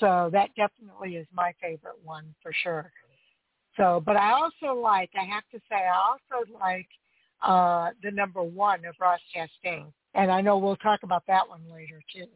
So 0.00 0.28
that 0.32 0.50
definitely 0.56 1.16
is 1.16 1.26
my 1.32 1.52
favorite 1.60 1.98
one 2.02 2.34
for 2.42 2.52
sure. 2.62 2.90
So, 3.76 4.02
but 4.04 4.16
I 4.16 4.32
also 4.32 4.78
like, 4.78 5.10
I 5.14 5.24
have 5.24 5.44
to 5.52 5.58
say, 5.68 5.76
I 5.76 6.08
also 6.08 6.50
like 6.58 6.88
uh, 7.42 7.90
the 8.02 8.10
number 8.10 8.42
one 8.42 8.84
of 8.86 8.94
Ross 9.00 9.20
Chastain. 9.34 9.92
And 10.14 10.32
I 10.32 10.40
know 10.40 10.56
we'll 10.56 10.76
talk 10.76 11.02
about 11.02 11.24
that 11.28 11.46
one 11.46 11.60
later 11.70 12.00
too. 12.14 12.26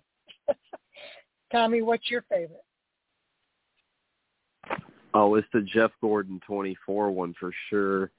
Tommy, 1.53 1.83
what's 1.83 2.11
your 2.11 2.23
favorite? 2.23 2.65
Oh, 5.13 5.35
it's 5.35 5.49
the 5.53 5.63
Jeff 5.63 5.91
Gordon 6.01 6.41
24 6.47 7.11
one 7.11 7.35
for 7.39 7.53
sure 7.69 8.11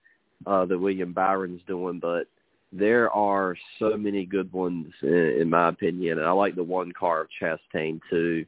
uh, 0.45 0.65
that 0.65 0.77
William 0.77 1.13
Byron's 1.13 1.61
doing, 1.67 1.99
but 1.99 2.27
there 2.73 3.09
are 3.11 3.55
so 3.79 3.97
many 3.97 4.25
good 4.25 4.51
ones 4.51 4.91
in, 5.01 5.37
in 5.41 5.49
my 5.49 5.69
opinion. 5.69 6.19
And 6.19 6.27
I 6.27 6.31
like 6.31 6.55
the 6.55 6.63
one 6.63 6.91
car 6.91 7.21
of 7.21 7.27
Chastain 7.41 7.99
too. 8.09 8.45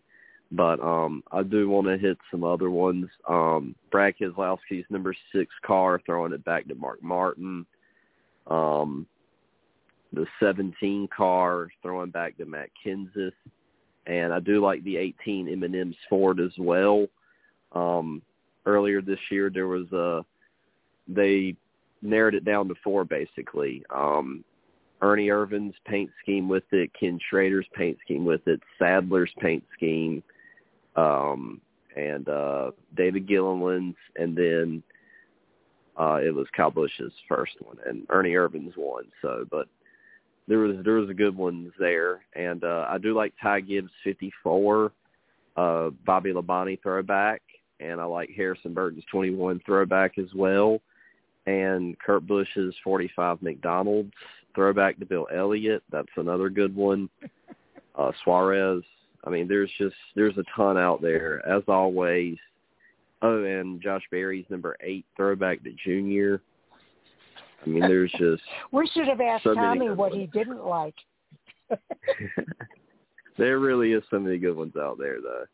But 0.52 0.80
um, 0.82 1.24
I 1.32 1.42
do 1.42 1.68
want 1.68 1.88
to 1.88 1.98
hit 1.98 2.18
some 2.30 2.44
other 2.44 2.70
ones. 2.70 3.08
Um, 3.28 3.76
Brad 3.92 4.14
Keselowski's 4.20 4.86
number 4.92 5.16
six 5.34 5.52
car, 5.66 6.00
throwing 6.06 6.32
it 6.32 6.46
back 6.46 6.68
to 6.68 6.76
Mark 6.76 7.02
Martin. 7.02 7.66
Um, 8.46 9.08
the 10.12 10.28
17 10.40 11.10
car, 11.16 11.70
throwing 11.82 12.12
back 12.12 12.38
to 12.38 12.46
Matt 12.46 12.70
Kenseth. 12.86 13.32
And 14.06 14.34
I 14.34 14.40
do 14.40 14.62
like 14.62 14.84
the 14.84 14.98
18 14.98 15.48
M&M's 15.64 15.96
Ford 16.10 16.40
as 16.40 16.52
well. 16.58 17.08
Um, 17.72 18.22
earlier 18.66 19.02
this 19.02 19.20
year, 19.32 19.50
there 19.50 19.68
was 19.68 19.92
a 19.92 20.26
they 21.08 21.56
narrowed 22.02 22.36
it 22.36 22.46
down 22.46 22.68
to 22.68 22.76
four 22.84 23.04
basically. 23.06 23.84
Um, 23.90 24.44
Ernie 25.02 25.28
Irvan's 25.28 25.76
paint 25.86 26.10
scheme 26.22 26.48
with 26.48 26.64
it, 26.72 26.90
Ken 26.98 27.20
Schrader's 27.30 27.66
paint 27.76 27.98
scheme 28.04 28.24
with 28.24 28.48
it, 28.48 28.62
Sadler's 28.80 29.32
paint 29.40 29.64
scheme, 29.76 30.24
um, 30.96 31.60
and 31.96 32.28
uh 32.30 32.72
David 32.96 33.28
Gilliland's, 33.28 33.98
and 34.16 34.36
then 34.36 34.84
uh 36.00 36.20
it 36.24 36.34
was 36.34 36.48
Kyle 36.56 36.72
Busch's 36.72 37.14
first 37.28 37.54
one, 37.60 37.78
and 37.86 38.06
Ernie 38.10 38.34
Irvan's 38.34 38.76
one. 38.76 39.06
So, 39.22 39.46
but 39.52 39.68
there 40.48 40.60
was 40.60 40.78
there 40.84 40.96
was 40.96 41.10
a 41.10 41.14
good 41.14 41.36
ones 41.36 41.72
there, 41.80 42.22
and 42.36 42.64
uh 42.64 42.86
I 42.90 42.98
do 42.98 43.16
like 43.16 43.34
Ty 43.42 43.62
Gibbs 43.62 43.92
54, 44.04 44.92
uh 45.56 45.90
Bobby 46.06 46.34
Labonte 46.34 46.82
throwback, 46.82 47.42
and 47.80 48.00
I 48.02 48.06
like 48.06 48.30
Harrison 48.36 48.74
Burton's 48.74 49.06
21 49.12 49.62
throwback 49.66 50.18
as 50.18 50.34
well, 50.36 50.80
and 51.46 51.98
Kurt 52.00 52.28
Busch's 52.28 52.76
45 52.84 53.42
McDonald's 53.42 54.14
throwback 54.56 55.00
to 55.00 55.06
Bill 55.06 55.28
Elliott. 55.34 55.84
That's 55.92 56.08
another 56.18 56.50
good 56.50 56.76
one. 56.76 57.10
Uh, 57.96 58.12
Suarez. 58.24 58.82
I 59.24 59.30
mean, 59.30 59.48
there's 59.48 59.70
just 59.78 59.96
there's 60.16 60.36
a 60.40 60.44
ton 60.56 60.80
out 60.80 61.00
there 61.00 61.48
as 61.48 61.62
always. 61.68 62.38
Oh, 63.22 63.44
and 63.44 63.80
Josh 63.80 64.02
Berry's 64.10 64.46
number 64.50 64.76
eight 64.82 65.06
throwback 65.16 65.64
to 65.64 65.72
Junior. 65.86 66.42
I 67.66 67.70
mean, 67.70 67.82
there's 67.82 68.12
just 68.12 68.42
we 68.72 68.88
should 68.94 69.08
have 69.08 69.22
asked 69.22 69.44
so 69.44 69.54
Tommy 69.54 69.90
what 69.90 70.12
good 70.12 70.22
he 70.22 70.28
didn't 70.28 70.66
like. 70.66 70.96
there 73.38 73.60
really 73.60 73.94
is 73.94 74.04
so 74.10 74.20
many 74.20 74.38
good 74.38 74.56
ones 74.56 74.76
out 74.78 74.98
there, 74.98 75.18
though. 75.22 75.46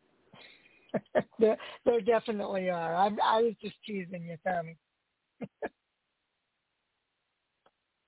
there, 1.40 1.57
there 1.86 2.02
definitely 2.02 2.69
are. 2.69 2.95
I, 2.95 3.10
I 3.23 3.41
was 3.41 3.53
just 3.61 3.76
teasing 3.86 4.26
you, 4.26 4.38
Tommy. 4.45 4.76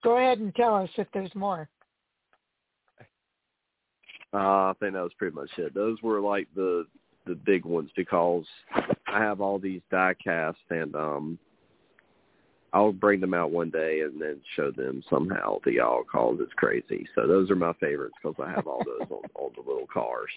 Go 0.03 0.17
ahead 0.17 0.39
and 0.39 0.53
tell 0.55 0.75
us 0.75 0.89
if 0.97 1.07
there's 1.13 1.33
more. 1.35 1.69
Uh, 4.33 4.37
I 4.69 4.73
think 4.79 4.93
that 4.93 5.03
was 5.03 5.11
pretty 5.17 5.35
much 5.35 5.49
it. 5.57 5.73
Those 5.73 6.01
were 6.01 6.19
like 6.19 6.47
the 6.55 6.85
the 7.27 7.35
big 7.35 7.65
ones 7.65 7.91
because 7.95 8.45
I 9.07 9.19
have 9.19 9.41
all 9.41 9.59
these 9.59 9.81
die 9.91 10.15
casts 10.23 10.61
and 10.71 10.95
um 10.95 11.37
I'll 12.73 12.93
bring 12.93 13.19
them 13.19 13.33
out 13.33 13.51
one 13.51 13.69
day 13.69 14.01
and 14.01 14.21
then 14.21 14.39
show 14.55 14.71
them 14.71 15.03
somehow 15.09 15.59
to 15.59 15.71
y'all 15.71 16.03
because 16.03 16.37
it's 16.39 16.53
crazy. 16.53 17.07
So 17.15 17.27
those 17.27 17.51
are 17.51 17.55
my 17.55 17.73
favorites 17.73 18.15
because 18.21 18.37
I 18.41 18.49
have 18.51 18.67
all 18.67 18.81
those 18.85 19.07
on, 19.09 19.23
on 19.35 19.51
the 19.55 19.69
little 19.69 19.87
cars. 19.93 20.29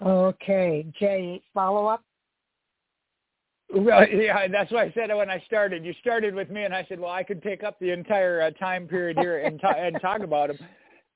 Okay, 0.00 0.86
Jay, 1.00 1.42
follow 1.52 1.86
up. 1.86 2.04
Well, 3.74 4.08
yeah, 4.08 4.46
that's 4.48 4.70
why 4.70 4.84
I 4.84 4.92
said 4.92 5.14
when 5.14 5.28
I 5.28 5.42
started. 5.46 5.84
You 5.84 5.92
started 6.00 6.34
with 6.34 6.50
me, 6.50 6.64
and 6.64 6.74
I 6.74 6.86
said, 6.88 7.00
well, 7.00 7.10
I 7.10 7.22
could 7.22 7.42
take 7.42 7.62
up 7.64 7.78
the 7.80 7.90
entire 7.90 8.40
uh, 8.42 8.50
time 8.52 8.86
period 8.86 9.18
here 9.18 9.40
and, 9.40 9.60
ta- 9.60 9.74
and 9.76 10.00
talk 10.00 10.20
about 10.20 10.48
them 10.48 10.58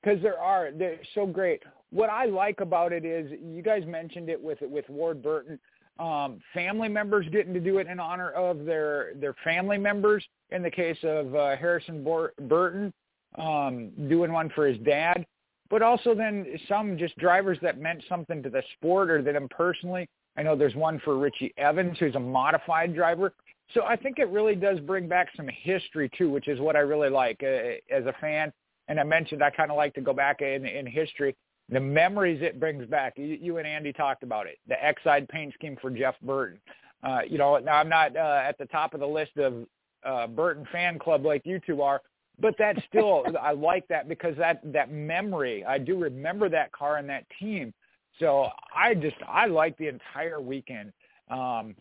because 0.03 0.21
there 0.21 0.39
are 0.39 0.71
they're 0.71 0.99
so 1.15 1.25
great. 1.25 1.63
What 1.89 2.09
I 2.09 2.25
like 2.25 2.59
about 2.59 2.91
it 2.91 3.05
is 3.05 3.31
you 3.41 3.61
guys 3.61 3.83
mentioned 3.87 4.29
it 4.29 4.41
with 4.41 4.59
with 4.61 4.87
Ward 4.89 5.23
Burton. 5.23 5.59
Um, 5.99 6.39
family 6.53 6.89
members 6.89 7.27
getting 7.31 7.53
to 7.53 7.59
do 7.59 7.77
it 7.77 7.87
in 7.87 7.99
honor 7.99 8.31
of 8.31 8.65
their 8.65 9.13
their 9.15 9.35
family 9.43 9.77
members. 9.77 10.25
In 10.49 10.63
the 10.63 10.71
case 10.71 10.97
of 11.03 11.35
uh, 11.35 11.55
Harrison 11.55 12.03
Burton, 12.03 12.93
um, 13.37 13.91
doing 14.07 14.31
one 14.31 14.49
for 14.55 14.67
his 14.67 14.77
dad, 14.79 15.25
but 15.69 15.81
also 15.81 16.15
then 16.15 16.45
some 16.67 16.97
just 16.97 17.17
drivers 17.17 17.57
that 17.61 17.79
meant 17.79 18.03
something 18.09 18.43
to 18.43 18.49
the 18.49 18.63
sport 18.75 19.09
or 19.09 19.21
to 19.21 19.31
them 19.31 19.47
personally. 19.49 20.07
I 20.35 20.43
know 20.43 20.55
there's 20.55 20.75
one 20.75 20.99
for 21.03 21.17
Richie 21.17 21.53
Evans, 21.57 21.97
who's 21.99 22.15
a 22.15 22.19
modified 22.19 22.95
driver. 22.95 23.33
So 23.73 23.83
I 23.83 23.95
think 23.95 24.19
it 24.19 24.29
really 24.29 24.55
does 24.55 24.79
bring 24.79 25.07
back 25.07 25.29
some 25.35 25.47
history 25.47 26.09
too, 26.17 26.29
which 26.29 26.47
is 26.47 26.59
what 26.59 26.75
I 26.75 26.79
really 26.79 27.09
like 27.09 27.41
uh, 27.43 27.95
as 27.95 28.05
a 28.05 28.13
fan. 28.19 28.51
And 28.87 28.99
I 28.99 29.03
mentioned 29.03 29.43
I 29.43 29.49
kind 29.49 29.71
of 29.71 29.77
like 29.77 29.93
to 29.95 30.01
go 30.01 30.13
back 30.13 30.41
in 30.41 30.65
in 30.65 30.85
history. 30.85 31.35
The 31.69 31.79
memories 31.79 32.41
it 32.41 32.59
brings 32.59 32.85
back. 32.85 33.13
You, 33.17 33.37
you 33.39 33.57
and 33.57 33.67
Andy 33.67 33.93
talked 33.93 34.23
about 34.23 34.47
it. 34.47 34.59
The 34.67 34.75
Exide 34.75 35.27
paint 35.29 35.53
scheme 35.53 35.77
for 35.81 35.89
Jeff 35.89 36.15
Burton. 36.21 36.59
Uh, 37.03 37.19
you 37.27 37.37
know, 37.37 37.57
now 37.57 37.77
I'm 37.77 37.89
not 37.89 38.15
uh, 38.15 38.41
at 38.43 38.57
the 38.57 38.65
top 38.65 38.93
of 38.93 38.99
the 38.99 39.07
list 39.07 39.37
of 39.37 39.65
uh, 40.05 40.27
Burton 40.27 40.67
fan 40.71 40.99
club 40.99 41.25
like 41.25 41.41
you 41.45 41.59
two 41.65 41.81
are, 41.81 42.01
but 42.39 42.55
that's 42.57 42.79
still 42.87 43.23
I 43.41 43.51
like 43.51 43.87
that 43.87 44.07
because 44.07 44.35
that 44.37 44.61
that 44.71 44.91
memory. 44.91 45.63
I 45.65 45.77
do 45.77 45.97
remember 45.97 46.49
that 46.49 46.71
car 46.71 46.97
and 46.97 47.09
that 47.09 47.25
team. 47.39 47.73
So 48.19 48.49
I 48.75 48.93
just 48.93 49.15
I 49.27 49.47
like 49.47 49.77
the 49.77 49.87
entire 49.87 50.39
weekend. 50.39 50.93
Um, 51.29 51.75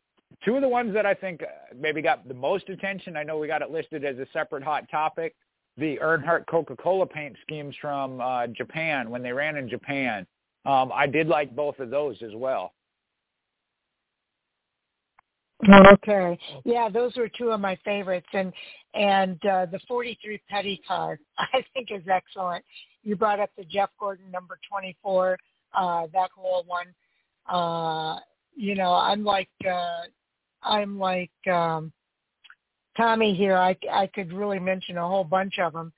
two 0.45 0.57
of 0.57 0.63
the 0.63 0.69
ones 0.69 0.95
that 0.95 1.07
I 1.07 1.15
think 1.15 1.43
uh, 1.43 1.47
maybe 1.79 2.03
got 2.03 2.27
the 2.27 2.35
most 2.35 2.69
attention. 2.69 3.17
I 3.17 3.23
know 3.23 3.39
we 3.39 3.47
got 3.47 3.63
it 3.63 3.71
listed 3.71 4.05
as 4.05 4.19
a 4.19 4.27
separate 4.33 4.63
hot 4.63 4.89
topic. 4.91 5.35
The 5.79 5.99
Earnhardt 6.03 6.47
Coca-Cola 6.47 7.07
paint 7.07 7.37
schemes 7.43 7.75
from 7.81 8.21
uh, 8.21 8.47
Japan 8.49 9.09
when 9.11 9.23
they 9.23 9.33
ran 9.33 9.57
in 9.57 9.69
Japan. 9.69 10.27
Um, 10.65 10.93
I 10.95 11.07
did 11.07 11.27
like 11.27 11.55
both 11.57 11.79
of 11.79 11.91
those 11.91 12.17
as 12.23 12.33
well. 12.35 12.73
Okay, 15.69 16.39
yeah, 16.65 16.89
those 16.89 17.15
were 17.17 17.29
two 17.29 17.51
of 17.51 17.61
my 17.61 17.79
favorites, 17.85 18.27
and 18.33 18.53
and 18.95 19.39
uh, 19.47 19.67
the 19.67 19.79
43 19.87 20.41
Petty 20.49 20.83
car 20.87 21.21
I 21.39 21.65
think 21.73 21.91
is 21.93 22.03
excellent. 22.13 22.65
You 23.05 23.15
brought 23.15 23.39
up 23.39 23.51
the 23.57 23.65
Jeff 23.65 23.91
Gordon 23.99 24.31
number 24.31 24.59
24 24.69 25.39
uh, 25.75 26.07
that 26.13 26.31
whole 26.37 26.65
one. 26.67 26.87
Uh, 27.49 28.19
you 28.57 28.75
know, 28.75 28.93
I'm 28.93 29.25
like, 29.25 29.49
uh, 29.69 30.03
I'm 30.63 30.99
like 30.99 31.31
um, 31.51 31.93
Tommy 32.97 33.35
here. 33.35 33.57
I, 33.57 33.77
I 33.91 34.07
could 34.07 34.33
really 34.33 34.59
mention 34.59 34.97
a 34.99 35.07
whole 35.07 35.25
bunch 35.25 35.59
of 35.59 35.73
them. 35.73 35.93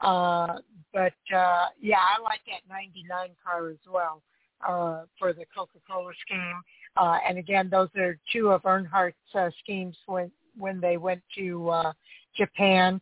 Uh, 0.00 0.58
but 0.92 1.12
uh, 1.34 1.66
yeah, 1.80 1.98
I 1.98 2.22
like 2.22 2.40
that 2.46 2.62
99 2.68 3.30
car 3.44 3.70
as 3.70 3.76
well 3.90 4.22
uh, 4.66 5.04
for 5.18 5.32
the 5.32 5.44
Coca-Cola 5.54 6.12
scheme. 6.24 6.62
Uh, 6.96 7.18
and 7.28 7.38
again, 7.38 7.68
those 7.70 7.88
are 7.96 8.18
two 8.32 8.50
of 8.50 8.62
Earnhardt's 8.62 9.16
uh, 9.34 9.50
schemes 9.62 9.96
when 10.06 10.30
when 10.56 10.80
they 10.80 10.96
went 10.96 11.22
to 11.36 11.68
uh, 11.70 11.92
Japan. 12.36 13.00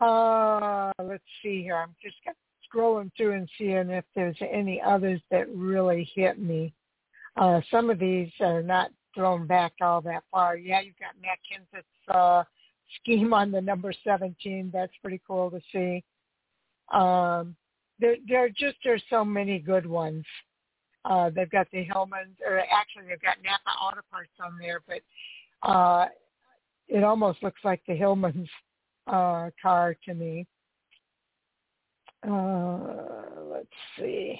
Uh, 0.00 0.90
let's 1.02 1.22
see 1.42 1.62
here. 1.62 1.76
I'm 1.76 1.94
just 2.02 2.16
scrolling 2.68 3.10
through 3.16 3.34
and 3.34 3.48
seeing 3.56 3.90
if 3.90 4.04
there's 4.14 4.36
any 4.40 4.80
others 4.84 5.20
that 5.30 5.48
really 5.54 6.10
hit 6.14 6.38
me. 6.40 6.72
Uh, 7.36 7.60
some 7.70 7.90
of 7.90 7.98
these 7.98 8.30
are 8.40 8.62
not 8.62 8.90
thrown 9.16 9.46
back 9.46 9.72
all 9.80 10.00
that 10.02 10.22
far. 10.30 10.56
Yeah, 10.56 10.80
you've 10.82 10.98
got 11.00 11.14
Matt 11.20 11.38
Kenseth's 11.50 12.14
uh, 12.14 12.44
scheme 13.00 13.34
on 13.34 13.50
the 13.50 13.60
number 13.60 13.92
17. 14.04 14.70
That's 14.72 14.92
pretty 15.02 15.20
cool 15.26 15.50
to 15.50 15.60
see. 15.72 16.04
Um, 16.92 17.56
there, 17.98 18.16
there 18.28 18.48
just 18.48 18.84
are 18.86 18.98
so 19.10 19.24
many 19.24 19.58
good 19.58 19.86
ones. 19.86 20.24
Uh, 21.04 21.30
they've 21.34 21.50
got 21.50 21.66
the 21.72 21.84
Hillmans, 21.84 22.36
or 22.46 22.58
actually 22.58 23.08
they've 23.08 23.22
got 23.22 23.36
Napa 23.42 23.78
Auto 23.82 24.00
Parts 24.10 24.30
on 24.44 24.58
there, 24.60 24.80
but 24.86 25.00
uh, 25.68 26.06
it 26.88 27.02
almost 27.02 27.42
looks 27.42 27.60
like 27.64 27.80
the 27.88 27.94
Hillman's 27.94 28.48
uh, 29.06 29.50
car 29.60 29.96
to 30.04 30.14
me. 30.14 30.46
Uh, 32.28 32.78
let's 33.50 33.68
see. 33.98 34.38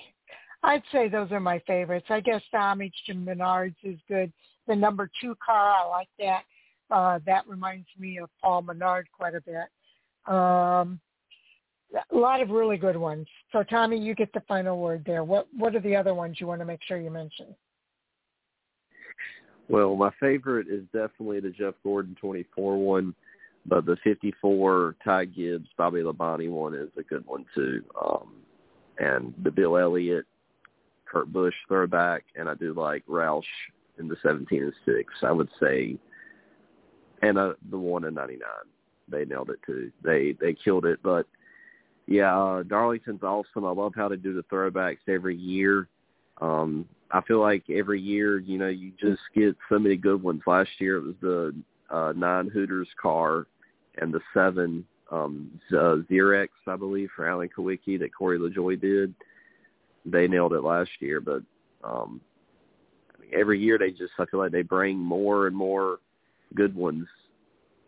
I'd 0.63 0.83
say 0.91 1.09
those 1.09 1.31
are 1.31 1.41
my 1.41 1.61
favorites. 1.67 2.07
I 2.11 2.21
guess 2.21 2.43
the 2.53 2.59
homage 2.59 2.95
to 3.07 3.15
Menards 3.15 3.77
is 3.85 3.99
good. 4.09 4.33
The 4.67 4.77
number 4.77 5.11
two 5.21 5.37
car, 5.45 5.75
I 5.77 5.89
like 5.89 6.09
that. 6.19 6.43
Uh, 6.91 7.19
that 7.27 7.47
reminds 7.49 7.87
me 7.99 8.19
of 8.19 8.31
Paul 8.41 8.63
Menard 8.63 9.09
quite 9.17 9.35
a 9.35 9.41
bit. 9.41 10.33
Um, 10.33 11.01
a 12.13 12.17
lot 12.17 12.41
of 12.41 12.51
really 12.51 12.77
good 12.77 12.97
ones. 12.97 13.27
So 13.53 13.63
Tommy, 13.63 13.99
you 13.99 14.15
get 14.15 14.33
the 14.33 14.43
final 14.49 14.79
word 14.79 15.05
there. 15.07 15.25
What 15.25 15.47
What 15.57 15.75
are 15.75 15.81
the 15.81 15.97
other 15.97 16.15
ones 16.15 16.37
you 16.41 16.47
want 16.47 16.61
to 16.61 16.65
make 16.65 16.81
sure 16.83 16.99
you 16.99 17.11
mention? 17.11 17.55
Well, 19.69 19.97
my 19.97 20.11
favorite 20.21 20.69
is 20.69 20.85
definitely 20.93 21.41
the 21.41 21.51
Jeff 21.51 21.75
Gordon 21.83 22.17
24 22.21 22.77
one 22.77 23.15
but 23.69 23.85
the 23.85 23.97
54 24.05 24.97
Ty 25.05 25.25
Gibbs, 25.27 25.69
Bobby 25.77 26.01
Labonte 26.01 26.49
one 26.49 26.75
is 26.75 26.89
a 26.97 27.03
good 27.03 27.27
one 27.27 27.45
too. 27.55 27.83
Um, 28.01 28.35
and 28.99 29.35
the 29.43 29.51
Bill 29.51 29.77
Elliott, 29.77 30.27
Kurt 31.05 31.33
Busch 31.33 31.55
throwback, 31.69 32.25
and 32.37 32.49
I 32.49 32.55
do 32.55 32.73
like 32.75 33.05
Roush 33.07 33.43
in 33.99 34.09
the 34.09 34.17
17 34.23 34.63
and 34.63 34.73
6. 34.85 35.15
I 35.23 35.33
would 35.33 35.49
say, 35.61 35.97
and 37.23 37.39
uh, 37.39 37.55
the 37.71 37.79
one 37.79 38.05
in 38.05 38.15
99. 38.15 38.41
They 39.09 39.25
nailed 39.25 39.51
it 39.51 39.61
too. 39.65 39.93
They 40.03 40.35
they 40.41 40.53
killed 40.53 40.85
it. 40.85 40.99
But 41.03 41.27
yeah, 42.07 42.37
uh, 42.37 42.63
Darlington's 42.65 43.23
awesome. 43.23 43.65
I 43.65 43.71
love 43.71 43.93
how 43.95 44.09
they 44.09 44.17
do 44.17 44.35
the 44.35 44.43
throwbacks 44.45 45.09
every 45.09 45.37
year. 45.37 45.89
Um, 46.41 46.87
I 47.11 47.21
feel 47.23 47.41
like 47.41 47.65
every 47.71 48.01
year, 48.01 48.39
you 48.39 48.59
know, 48.59 48.69
you 48.69 48.93
just 49.01 49.21
get 49.35 49.57
so 49.69 49.79
many 49.79 49.97
good 49.97 50.23
ones. 50.23 50.43
Last 50.47 50.71
year 50.79 50.97
it 50.97 51.05
was 51.05 51.15
the 51.21 51.55
uh, 51.91 52.13
nine 52.17 52.49
Hooters 52.49 52.89
car 53.01 53.47
and 53.99 54.13
the 54.13 54.21
seven 54.35 54.85
um, 55.11 55.51
uh, 55.73 56.03
Zerex, 56.11 56.49
I 56.67 56.77
believe, 56.77 57.11
for 57.15 57.29
Alan 57.29 57.49
Kulwicki 57.49 57.99
that 58.01 58.15
Corey 58.15 58.39
LaJoie 58.39 58.81
did. 58.81 59.15
They 60.05 60.27
nailed 60.27 60.53
it 60.53 60.63
last 60.63 60.91
year, 61.01 61.21
but 61.21 61.43
um, 61.85 62.21
every 63.33 63.61
year 63.61 63.79
they 63.79 63.91
just 63.91 64.13
I 64.19 64.27
feel 64.27 64.41
like 64.41 64.53
they 64.53 64.63
bring 64.63 64.99
more 64.99 65.47
and 65.47 65.57
more 65.57 65.99
good 66.55 66.75
ones 66.75 67.07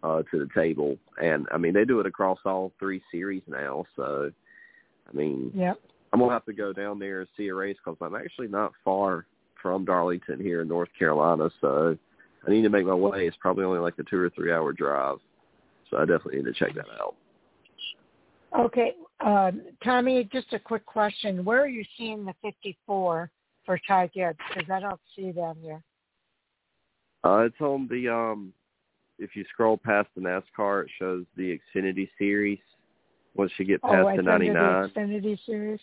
uh, 0.03 0.23
to 0.31 0.39
the 0.39 0.49
table, 0.55 0.97
and 1.23 1.47
I 1.53 1.59
mean 1.59 1.73
they 1.73 1.85
do 1.85 2.01
it 2.01 2.07
across 2.07 2.39
all 2.45 2.73
three 2.79 3.03
series 3.11 3.43
now. 3.47 3.85
So, 3.97 4.31
I 5.09 5.17
mean, 5.17 5.51
yeah, 5.55 5.75
I'm 6.13 6.21
gonna 6.21 6.33
have 6.33 6.45
to 6.47 6.53
go 6.53 6.73
down 6.73 6.99
there 6.99 7.21
and 7.21 7.29
see 7.37 7.49
a 7.49 7.55
race 7.55 7.77
because 7.85 7.99
I'm 8.01 8.15
actually 8.15 8.49
not 8.49 8.73
far 8.85 9.27
from 9.61 9.85
Darlington 9.85 10.41
here 10.41 10.63
in 10.63 10.69
North 10.69 10.91
Carolina, 10.99 11.51
so 11.61 11.97
I 12.47 12.51
need 12.51 12.63
to 12.63 12.69
make 12.69 12.87
my 12.87 12.95
way. 12.95 13.27
It's 13.27 13.37
probably 13.41 13.65
only 13.65 13.81
like 13.81 13.95
a 13.99 14.05
two 14.05 14.19
or 14.19 14.31
three 14.31 14.53
hour 14.53 14.73
drive, 14.73 15.19
so 15.91 15.97
I 15.97 16.01
definitely 16.01 16.37
need 16.37 16.47
to 16.47 16.53
check 16.53 16.75
that 16.75 16.87
out. 17.01 17.17
Okay, 18.59 18.95
uh, 19.21 19.51
Tommy, 19.85 20.29
just 20.33 20.53
a 20.53 20.59
quick 20.59 20.87
question: 20.87 21.45
Where 21.45 21.63
are 21.63 21.69
you 21.69 21.85
seeing 21.97 22.25
the 22.25 22.35
54 22.43 23.31
for 23.69 23.79
Ty 23.87 24.07
Gibbs? 24.15 24.39
Because 24.49 24.71
I 24.71 24.81
don't 24.81 25.01
see 25.15 25.31
them 25.31 25.59
here. 25.63 25.83
Uh, 27.23 27.41
it's 27.41 27.61
on 27.61 27.87
the 27.89 28.09
um. 28.09 28.53
If 29.19 29.35
you 29.35 29.45
scroll 29.53 29.77
past 29.77 30.09
the 30.15 30.21
NASCAR, 30.21 30.85
it 30.85 30.91
shows 30.99 31.25
the 31.37 31.59
Xfinity 31.77 32.09
Series. 32.19 32.61
Once 33.35 33.51
you 33.59 33.65
get 33.65 33.83
past 33.83 34.07
oh, 34.07 34.17
the 34.17 34.23
99. 34.23 34.55
The 34.55 35.01
Xfinity 35.01 35.39
Series. 35.45 35.81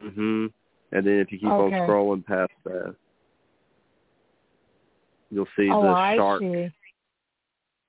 Mhm. 0.00 0.52
And 0.92 1.06
then 1.06 1.14
if 1.14 1.32
you 1.32 1.38
keep 1.38 1.48
okay. 1.48 1.76
on 1.76 1.88
scrolling 1.88 2.24
past 2.24 2.52
that, 2.64 2.94
you'll 5.30 5.48
see 5.56 5.70
oh, 5.72 5.82
the 5.82 5.88
I 5.88 6.16
shark. 6.16 6.40
See. 6.42 6.68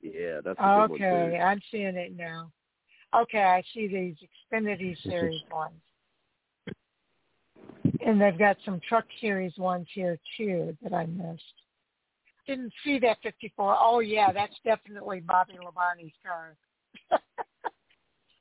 Yeah, 0.01 0.39
that's 0.43 0.57
a 0.57 0.87
good 0.87 0.95
okay. 0.95 1.11
one 1.11 1.31
too. 1.31 1.37
I'm 1.37 1.61
seeing 1.69 1.95
it 1.95 2.15
now. 2.15 2.51
Okay, 3.13 3.43
I 3.43 3.61
see 3.73 3.87
these 3.87 4.15
Xfinity 4.51 4.95
Series 5.03 5.41
ones. 5.51 5.73
And 8.05 8.19
they've 8.19 8.37
got 8.37 8.57
some 8.65 8.81
Truck 8.87 9.05
Series 9.19 9.55
ones 9.57 9.87
here 9.93 10.17
too 10.37 10.75
that 10.81 10.93
I 10.93 11.05
missed. 11.05 11.43
Didn't 12.47 12.73
see 12.83 12.97
that 12.99 13.17
54. 13.21 13.77
Oh 13.79 13.99
yeah, 13.99 14.31
that's 14.31 14.55
definitely 14.65 15.19
Bobby 15.19 15.53
Labonte's 15.53 16.13
car. 16.25 16.55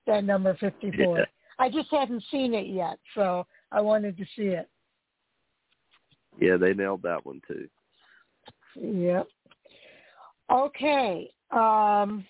that 0.06 0.24
number 0.24 0.56
54. 0.58 1.18
Yeah. 1.18 1.24
I 1.58 1.68
just 1.68 1.88
hadn't 1.90 2.24
seen 2.30 2.54
it 2.54 2.66
yet, 2.66 2.98
so 3.14 3.46
I 3.70 3.82
wanted 3.82 4.16
to 4.16 4.24
see 4.34 4.44
it. 4.44 4.68
Yeah, 6.40 6.56
they 6.56 6.72
nailed 6.72 7.02
that 7.02 7.24
one 7.26 7.42
too. 7.46 7.68
Yep. 8.76 9.28
Okay. 10.50 11.30
Um, 11.50 12.24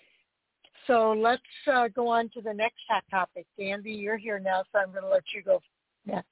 so 0.87 1.13
let's 1.13 1.41
uh, 1.71 1.87
go 1.87 2.07
on 2.09 2.29
to 2.33 2.41
the 2.41 2.53
next 2.53 2.79
hot 2.89 3.03
topic. 3.09 3.45
Andy, 3.59 3.93
you're 3.93 4.17
here 4.17 4.39
now, 4.39 4.63
so 4.71 4.79
I'm 4.79 4.91
going 4.91 5.03
to 5.03 5.09
let 5.09 5.23
you 5.33 5.41
go 5.41 5.61
next. 6.05 6.27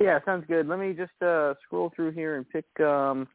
Yeah, 0.00 0.20
sounds 0.24 0.44
good. 0.46 0.68
Let 0.68 0.78
me 0.78 0.92
just 0.92 1.20
uh, 1.22 1.54
scroll 1.64 1.92
through 1.94 2.12
here 2.12 2.36
and 2.36 2.48
pick 2.48 2.64
um, 2.80 3.26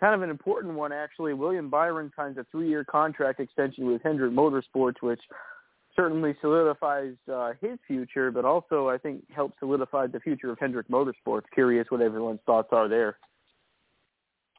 kind 0.00 0.14
of 0.14 0.22
an 0.22 0.30
important 0.30 0.74
one, 0.74 0.92
actually. 0.92 1.34
William 1.34 1.70
Byron 1.70 2.10
signs 2.16 2.36
a 2.36 2.44
three-year 2.50 2.84
contract 2.84 3.38
extension 3.38 3.86
with 3.86 4.02
Hendrick 4.02 4.32
Motorsports, 4.32 5.00
which 5.00 5.20
certainly 5.94 6.34
solidifies 6.40 7.14
uh, 7.32 7.52
his 7.60 7.78
future, 7.86 8.30
but 8.30 8.44
also 8.44 8.88
I 8.88 8.98
think 8.98 9.22
helps 9.30 9.58
solidify 9.58 10.08
the 10.08 10.20
future 10.20 10.50
of 10.50 10.58
Hendrick 10.58 10.88
Motorsports. 10.88 11.42
Curious 11.54 11.86
what 11.90 12.00
everyone's 12.00 12.40
thoughts 12.46 12.68
are 12.72 12.88
there. 12.88 13.18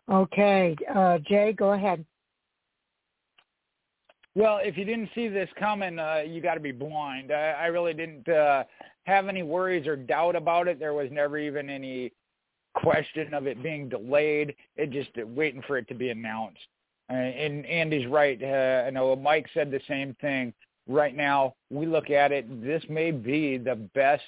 Okay, 0.09 0.75
uh, 0.93 1.19
Jay, 1.19 1.53
go 1.53 1.73
ahead. 1.73 2.03
Well, 4.35 4.59
if 4.61 4.77
you 4.77 4.85
didn't 4.85 5.09
see 5.15 5.27
this 5.27 5.49
coming, 5.57 5.99
uh, 5.99 6.23
you 6.25 6.41
got 6.41 6.53
to 6.53 6.59
be 6.59 6.71
blind. 6.71 7.31
I, 7.31 7.51
I 7.51 7.65
really 7.67 7.93
didn't 7.93 8.27
uh, 8.29 8.63
have 9.03 9.27
any 9.27 9.43
worries 9.43 9.87
or 9.87 9.95
doubt 9.95 10.35
about 10.35 10.67
it. 10.67 10.79
There 10.79 10.93
was 10.93 11.09
never 11.11 11.37
even 11.37 11.69
any 11.69 12.13
question 12.75 13.33
of 13.33 13.47
it 13.47 13.61
being 13.63 13.89
delayed. 13.89 14.55
It 14.75 14.91
just 14.91 15.09
uh, 15.17 15.25
waiting 15.25 15.63
for 15.65 15.77
it 15.77 15.87
to 15.87 15.95
be 15.95 16.09
announced. 16.09 16.59
Uh, 17.09 17.15
and 17.15 17.65
Andy's 17.65 18.07
right. 18.07 18.41
Uh, 18.41 18.85
I 18.85 18.89
know 18.91 19.15
Mike 19.15 19.47
said 19.53 19.71
the 19.71 19.81
same 19.87 20.15
thing. 20.21 20.53
Right 20.87 21.15
now, 21.15 21.55
we 21.69 21.85
look 21.85 22.09
at 22.09 22.31
it. 22.31 22.63
This 22.63 22.83
may 22.87 23.11
be 23.11 23.57
the 23.57 23.75
best 23.75 24.23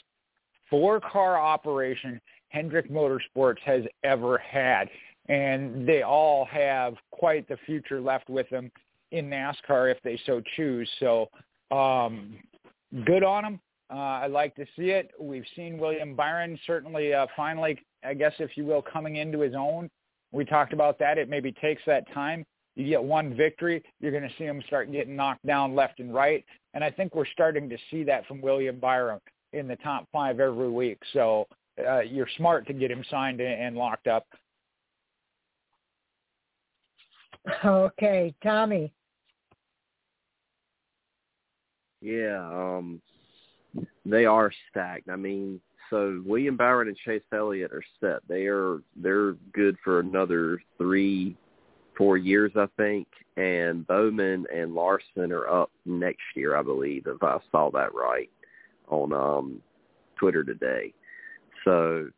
four-car 0.69 1.39
operation 1.39 2.19
Hendrick 2.49 2.89
Motorsports 2.89 3.59
has 3.59 3.83
ever 4.03 4.37
had 4.39 4.89
and 5.29 5.87
they 5.87 6.01
all 6.01 6.45
have 6.45 6.95
quite 7.11 7.47
the 7.47 7.57
future 7.65 8.01
left 8.01 8.29
with 8.29 8.49
them 8.49 8.71
in 9.11 9.29
NASCAR 9.29 9.91
if 9.91 9.97
they 10.03 10.19
so 10.25 10.41
choose. 10.55 10.89
So 10.99 11.29
um, 11.71 12.35
good 13.05 13.23
on 13.23 13.43
them. 13.43 13.59
Uh, 13.91 14.21
I 14.23 14.27
like 14.27 14.55
to 14.55 14.65
see 14.77 14.91
it. 14.91 15.11
We've 15.19 15.45
seen 15.55 15.77
William 15.77 16.15
Byron 16.15 16.57
certainly 16.65 17.13
uh, 17.13 17.27
finally, 17.35 17.77
I 18.05 18.13
guess, 18.13 18.33
if 18.39 18.55
you 18.55 18.65
will, 18.65 18.81
coming 18.81 19.17
into 19.17 19.41
his 19.41 19.53
own. 19.53 19.89
We 20.31 20.45
talked 20.45 20.71
about 20.71 20.97
that. 20.99 21.17
It 21.17 21.29
maybe 21.29 21.51
takes 21.51 21.81
that 21.87 22.11
time. 22.13 22.45
You 22.75 22.87
get 22.87 23.03
one 23.03 23.35
victory, 23.35 23.83
you're 23.99 24.11
going 24.11 24.23
to 24.23 24.33
see 24.37 24.45
him 24.45 24.63
start 24.65 24.91
getting 24.93 25.15
knocked 25.15 25.45
down 25.45 25.75
left 25.75 25.99
and 25.99 26.13
right. 26.13 26.45
And 26.73 26.85
I 26.85 26.89
think 26.89 27.13
we're 27.13 27.25
starting 27.25 27.69
to 27.69 27.77
see 27.89 28.03
that 28.05 28.25
from 28.27 28.41
William 28.41 28.79
Byron 28.79 29.19
in 29.51 29.67
the 29.67 29.75
top 29.77 30.07
five 30.13 30.39
every 30.39 30.69
week. 30.69 30.97
So 31.11 31.47
uh, 31.85 31.99
you're 31.99 32.29
smart 32.37 32.65
to 32.67 32.73
get 32.73 32.89
him 32.89 33.03
signed 33.09 33.41
and 33.41 33.75
locked 33.75 34.07
up. 34.07 34.25
Okay, 37.65 38.33
Tommy. 38.43 38.93
Yeah, 42.01 42.45
um, 42.51 43.01
they 44.05 44.25
are 44.25 44.51
stacked. 44.69 45.09
I 45.09 45.15
mean, 45.15 45.61
so 45.89 46.21
William 46.25 46.57
Byron 46.57 46.87
and 46.87 46.97
Chase 46.97 47.21
Elliott 47.33 47.71
are 47.71 47.83
set. 47.99 48.27
They 48.27 48.47
are 48.47 48.79
they're 48.95 49.33
good 49.53 49.77
for 49.83 49.99
another 49.99 50.61
three, 50.77 51.37
four 51.97 52.17
years, 52.17 52.51
I 52.55 52.67
think. 52.77 53.07
And 53.37 53.85
Bowman 53.87 54.45
and 54.53 54.73
Larson 54.73 55.31
are 55.31 55.47
up 55.47 55.71
next 55.85 56.21
year, 56.35 56.55
I 56.55 56.63
believe, 56.63 57.07
if 57.07 57.21
I 57.21 57.37
saw 57.51 57.69
that 57.71 57.93
right 57.93 58.29
on 58.87 59.13
um 59.13 59.61
Twitter 60.17 60.43
today. 60.43 60.93
So 61.63 62.09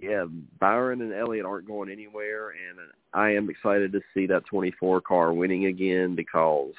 yeah, 0.00 0.26
Byron 0.60 1.02
and 1.02 1.12
Elliott 1.12 1.46
aren't 1.46 1.66
going 1.66 1.90
anywhere, 1.90 2.50
and 2.50 2.78
I 3.14 3.30
am 3.30 3.50
excited 3.50 3.90
to 3.92 4.00
see 4.14 4.26
that 4.26 4.46
24 4.46 5.00
car 5.00 5.32
winning 5.32 5.66
again 5.66 6.14
because 6.14 6.72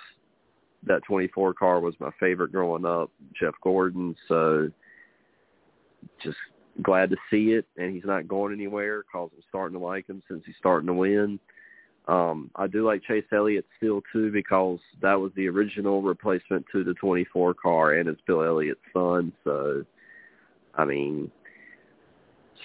that 0.84 1.03
24 1.03 1.53
car 1.53 1.80
was 1.80 1.93
my 1.99 2.11
favorite 2.19 2.51
growing 2.51 2.85
up, 2.85 3.11
Jeff 3.39 3.53
Gordon. 3.61 4.15
So 4.27 4.69
just 6.23 6.38
glad 6.81 7.10
to 7.10 7.18
see 7.30 7.53
it, 7.53 7.65
and 7.77 7.93
he's 7.93 8.06
not 8.06 8.27
going 8.27 8.53
anywhere 8.53 9.03
because 9.03 9.30
I'm 9.35 9.43
starting 9.49 9.77
to 9.77 9.85
like 9.85 10.07
him 10.07 10.23
since 10.27 10.43
he's 10.45 10.56
starting 10.57 10.88
to 10.88 10.93
win. 10.93 11.39
Um, 12.07 12.49
I 12.56 12.68
do 12.68 12.85
like 12.85 13.03
Chase 13.03 13.26
Elliott 13.31 13.65
still 13.77 14.01
too 14.11 14.31
because 14.31 14.80
that 15.01 15.19
was 15.19 15.31
the 15.35 15.47
original 15.47 16.01
replacement 16.01 16.65
to 16.72 16.84
the 16.84 16.93
24 16.95 17.53
car, 17.53 17.93
and 17.93 18.10
it's 18.10 18.22
Bill 18.26 18.43
Elliott's 18.43 18.80
son. 18.93 19.31
So, 19.43 19.85
I 20.76 20.85
mean, 20.85 21.30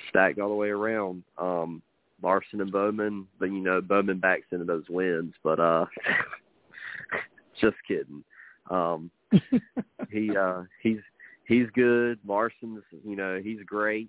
stacked 0.09 0.39
all 0.39 0.49
the 0.49 0.55
way 0.55 0.71
around. 0.71 1.25
Um, 1.37 1.83
Larson 2.23 2.63
and 2.63 2.73
Bowman, 2.73 3.27
but 3.39 3.47
you 3.47 3.61
know 3.61 3.83
Bowman 3.83 4.19
backs 4.19 4.47
into 4.51 4.65
those 4.65 4.85
wins. 4.89 5.35
But 5.43 5.61
uh, 5.61 5.85
just 7.61 7.77
kidding. 7.87 8.25
Um, 8.71 9.11
he 10.11 10.37
uh, 10.37 10.63
he's 10.83 11.01
he's 11.47 11.67
good. 11.75 12.19
Larson's 12.27 12.83
you 13.05 13.17
know 13.17 13.41
he's 13.43 13.61
great. 13.67 14.09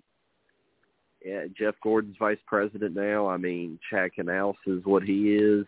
Yeah, 1.24 1.46
Jeff 1.58 1.74
Gordon's 1.82 2.16
vice 2.18 2.38
president 2.46 2.94
now. 2.94 3.26
I 3.26 3.36
mean, 3.36 3.78
Chad 3.90 4.10
Knaus 4.16 4.54
is 4.66 4.84
what 4.84 5.02
he 5.02 5.34
is. 5.34 5.66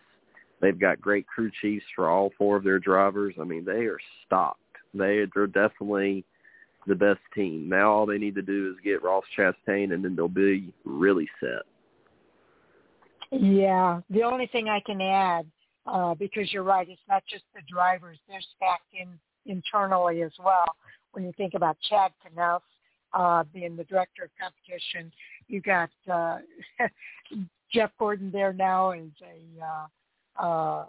They've 0.61 0.79
got 0.79 1.01
great 1.01 1.27
crew 1.27 1.51
chiefs 1.61 1.85
for 1.95 2.09
all 2.09 2.31
four 2.37 2.55
of 2.55 2.63
their 2.63 2.79
drivers. 2.79 3.35
I 3.39 3.43
mean, 3.43 3.65
they 3.65 3.85
are 3.85 3.99
stocked. 4.25 4.59
They 4.93 5.25
they're 5.33 5.47
definitely 5.47 6.23
the 6.87 6.95
best 6.95 7.19
team. 7.33 7.69
Now 7.69 7.91
all 7.91 8.05
they 8.05 8.17
need 8.17 8.35
to 8.35 8.41
do 8.41 8.71
is 8.71 8.83
get 8.83 9.03
Ross 9.03 9.23
Chastain, 9.37 9.93
and 9.93 10.03
then 10.03 10.15
they'll 10.15 10.27
be 10.27 10.73
really 10.85 11.27
set. 11.39 11.63
Yeah, 13.31 14.01
the 14.09 14.23
only 14.23 14.47
thing 14.47 14.69
I 14.69 14.79
can 14.85 15.01
add, 15.01 15.45
uh, 15.91 16.13
because 16.15 16.51
you're 16.53 16.63
right, 16.63 16.87
it's 16.89 17.01
not 17.07 17.23
just 17.29 17.43
the 17.55 17.61
drivers; 17.71 18.17
they're 18.27 18.39
stacked 18.55 18.93
in 18.93 19.07
internally 19.45 20.21
as 20.21 20.31
well. 20.43 20.65
When 21.11 21.23
you 21.23 21.33
think 21.37 21.53
about 21.55 21.77
Chad 21.89 22.11
Knaus 22.23 22.61
uh, 23.13 23.43
being 23.53 23.75
the 23.75 23.83
director 23.85 24.23
of 24.23 24.29
competition, 24.39 25.11
you 25.47 25.61
got 25.61 25.89
uh, 26.11 26.37
Jeff 27.73 27.91
Gordon 27.97 28.31
there 28.31 28.53
now 28.53 28.91
as 28.91 29.09
a 29.23 29.65
uh, 29.65 30.45
uh, 30.45 30.85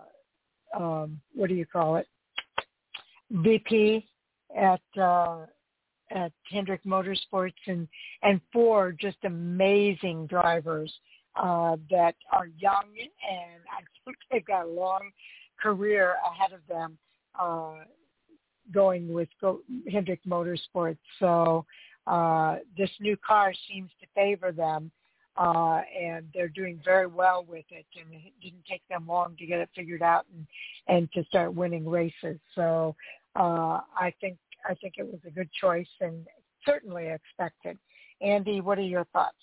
um, 0.77 1.21
what 1.35 1.49
do 1.49 1.55
you 1.55 1.67
call 1.67 1.97
it? 1.97 2.07
VP 3.31 4.07
at 4.57 4.81
uh, 5.01 5.47
at 6.11 6.33
Hendrick 6.51 6.83
Motorsports 6.85 7.53
and 7.67 7.89
and 8.23 8.41
four 8.53 8.93
just 8.93 9.19
amazing 9.25 10.27
drivers 10.27 10.93
uh, 11.37 11.77
that 11.91 12.15
are 12.33 12.47
young 12.59 12.87
and 12.99 13.63
I 13.71 13.83
think 14.05 14.17
they've 14.31 14.45
got 14.45 14.67
a 14.67 14.69
long 14.69 15.11
career 15.61 16.17
ahead 16.27 16.53
of 16.53 16.61
them 16.69 16.99
uh, 17.39 17.85
going 18.73 19.13
with 19.13 19.29
Go- 19.41 19.61
Hendrick 19.91 20.21
Motorsports. 20.25 20.99
So 21.19 21.65
uh, 22.07 22.57
this 22.77 22.91
new 23.01 23.17
car 23.17 23.53
seems 23.69 23.91
to 24.01 24.07
favor 24.15 24.53
them. 24.53 24.91
Uh, 25.37 25.81
and 25.99 26.27
they're 26.35 26.49
doing 26.49 26.79
very 26.85 27.07
well 27.07 27.47
with 27.49 27.65
it, 27.71 27.87
and 27.97 28.13
it 28.13 28.33
didn't 28.43 28.65
take 28.69 28.83
them 28.91 29.07
long 29.07 29.35
to 29.39 29.47
get 29.47 29.61
it 29.61 29.71
figured 29.75 30.03
out 30.03 30.27
and 30.35 30.45
and 30.89 31.11
to 31.13 31.25
start 31.25 31.55
winning 31.55 31.89
races. 31.89 32.39
So 32.55 32.95
uh, 33.37 33.81
I 33.97 34.13
think 34.21 34.37
I 34.69 34.75
think 34.75 34.95
it 34.99 35.07
was 35.07 35.21
a 35.27 35.31
good 35.31 35.49
choice 35.53 35.89
and 36.01 36.27
certainly 36.67 37.09
expected. 37.09 37.79
Andy, 38.21 38.61
what 38.61 38.77
are 38.79 38.83
your 38.83 39.05
thoughts? 39.13 39.37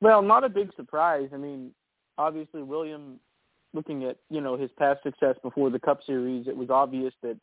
Well, 0.00 0.22
not 0.22 0.44
a 0.44 0.48
big 0.48 0.74
surprise. 0.76 1.28
I 1.32 1.36
mean, 1.36 1.72
obviously 2.18 2.62
William, 2.62 3.18
looking 3.72 4.04
at 4.04 4.16
you 4.30 4.40
know 4.40 4.56
his 4.56 4.70
past 4.78 5.02
success 5.02 5.36
before 5.42 5.70
the 5.70 5.78
Cup 5.78 6.00
Series, 6.06 6.46
it 6.46 6.56
was 6.56 6.70
obvious 6.70 7.14
that 7.22 7.38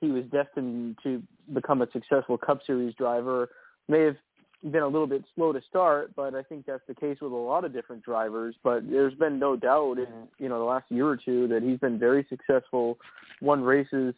he 0.00 0.10
was 0.10 0.24
destined 0.32 0.98
to 1.02 1.22
become 1.52 1.82
a 1.82 1.90
successful 1.92 2.38
Cup 2.38 2.60
Series 2.66 2.94
driver. 2.94 3.50
May 3.88 4.00
have 4.02 4.16
been 4.70 4.82
a 4.82 4.88
little 4.88 5.06
bit 5.06 5.24
slow 5.34 5.52
to 5.52 5.60
start, 5.68 6.14
but 6.14 6.34
I 6.34 6.42
think 6.42 6.66
that's 6.66 6.82
the 6.86 6.94
case 6.94 7.18
with 7.20 7.32
a 7.32 7.36
lot 7.36 7.64
of 7.64 7.72
different 7.72 8.02
drivers. 8.02 8.54
But 8.62 8.88
there's 8.88 9.14
been 9.14 9.38
no 9.38 9.56
doubt 9.56 9.98
in 9.98 10.28
you 10.38 10.48
know 10.48 10.58
the 10.58 10.64
last 10.64 10.86
year 10.90 11.06
or 11.06 11.16
two 11.16 11.48
that 11.48 11.62
he's 11.62 11.78
been 11.78 11.98
very 11.98 12.26
successful, 12.28 12.98
won 13.40 13.62
races. 13.62 14.14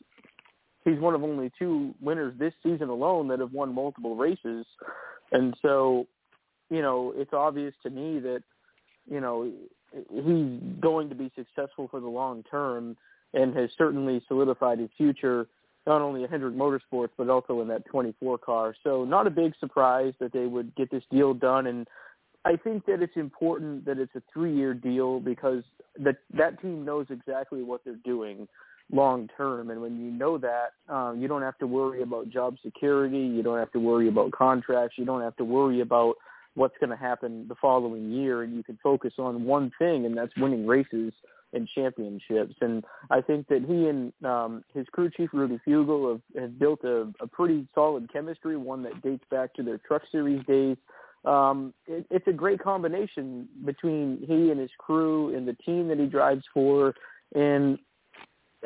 He's 0.85 0.99
one 0.99 1.15
of 1.15 1.23
only 1.23 1.53
two 1.59 1.95
winners 2.01 2.35
this 2.39 2.55
season 2.63 2.89
alone 2.89 3.29
that 3.29 3.39
have 3.39 3.53
won 3.53 3.75
multiple 3.75 4.17
races, 4.17 4.67
and 5.31 5.55
so 5.63 6.07
you 6.73 6.81
know 6.81 7.13
it's 7.15 7.35
obvious 7.35 7.75
to 7.83 7.91
me 7.91 8.19
that 8.21 8.43
you 9.09 9.21
know 9.21 9.53
he's 10.11 10.81
going 10.81 11.11
to 11.11 11.15
be 11.15 11.31
successful 11.37 11.87
for 11.89 12.01
the 12.01 12.09
long 12.09 12.43
term 12.51 12.97
and 13.35 13.55
has 13.55 13.69
certainly 13.77 14.23
solidified 14.27 14.79
his 14.79 14.89
future 14.97 15.47
not 15.87 16.01
only 16.01 16.25
at 16.25 16.31
Hendrick 16.31 16.55
Motorsports 16.55 17.11
but 17.19 17.29
also 17.29 17.61
in 17.61 17.69
that 17.69 17.85
24 17.87 18.39
car. 18.39 18.75
So 18.85 19.05
not 19.05 19.27
a 19.27 19.31
big 19.31 19.53
surprise 19.61 20.15
that 20.21 20.33
they 20.33 20.47
would 20.47 20.75
get 20.77 20.91
this 20.91 21.03
deal 21.11 21.35
done. 21.35 21.67
And 21.67 21.89
I 22.45 22.57
think 22.57 22.87
that 22.87 23.03
it's 23.03 23.17
important 23.17 23.85
that 23.85 23.99
it's 23.99 24.15
a 24.15 24.23
3-year 24.39 24.75
deal 24.75 25.21
because 25.21 25.65
that 25.99 26.17
that 26.35 26.61
team 26.63 26.85
knows 26.85 27.07
exactly 27.11 27.63
what 27.63 27.83
they're 27.85 27.97
doing 28.05 28.49
long 28.91 29.29
term 29.37 29.71
and 29.71 29.81
when 29.81 29.99
you 29.99 30.11
know 30.11 30.37
that 30.37 30.73
um 30.89 31.21
you 31.21 31.27
don't 31.29 31.41
have 31.41 31.57
to 31.57 31.67
worry 31.67 32.03
about 32.03 32.29
job 32.31 32.57
security, 32.63 33.19
you 33.19 33.43
don't 33.43 33.59
have 33.59 33.73
to 33.73 33.79
worry 33.79 34.09
about 34.09 34.31
contracts, 34.33 34.97
you 34.99 35.05
don't 35.05 35.23
have 35.23 35.37
to 35.37 35.45
worry 35.45 35.81
about 35.81 36.15
what's 36.55 36.77
going 36.79 36.91
to 36.91 36.97
happen 36.97 37.47
the 37.49 37.55
following 37.61 38.11
year 38.11 38.43
and 38.43 38.55
you 38.55 38.63
can 38.63 38.79
focus 38.83 39.15
on 39.19 39.45
one 39.45 39.71
thing 39.79 40.07
and 40.07 40.17
that's 40.17 40.33
winning 40.37 40.67
races 40.67 41.13
and 41.53 41.69
championships. 41.75 42.55
And 42.61 42.85
I 43.11 43.21
think 43.21 43.49
that 43.49 43.65
he 43.67 43.89
and 43.89 44.13
um, 44.25 44.65
his 44.75 44.87
crew 44.93 45.11
chief 45.15 45.31
Rudy 45.33 45.61
Fugle 45.67 46.13
have, 46.13 46.43
have 46.43 46.59
built 46.59 46.81
a, 46.85 47.13
a 47.21 47.27
pretty 47.27 47.67
solid 47.75 48.13
chemistry, 48.13 48.57
one 48.57 48.83
that 48.85 49.03
dates 49.03 49.25
back 49.31 49.55
to 49.55 49.63
their 49.63 49.79
Truck 49.79 50.03
Series 50.11 50.45
days. 50.47 50.77
Um, 51.25 51.73
it, 51.87 52.07
it's 52.11 52.27
a 52.27 52.33
great 52.33 52.63
combination 52.63 53.49
between 53.65 54.25
he 54.27 54.51
and 54.51 54.59
his 54.59 54.71
crew 54.79 55.35
and 55.37 55.47
the 55.47 55.55
team 55.55 55.89
that 55.89 55.99
he 55.99 56.07
drives 56.07 56.45
for. 56.53 56.95
And 57.35 57.79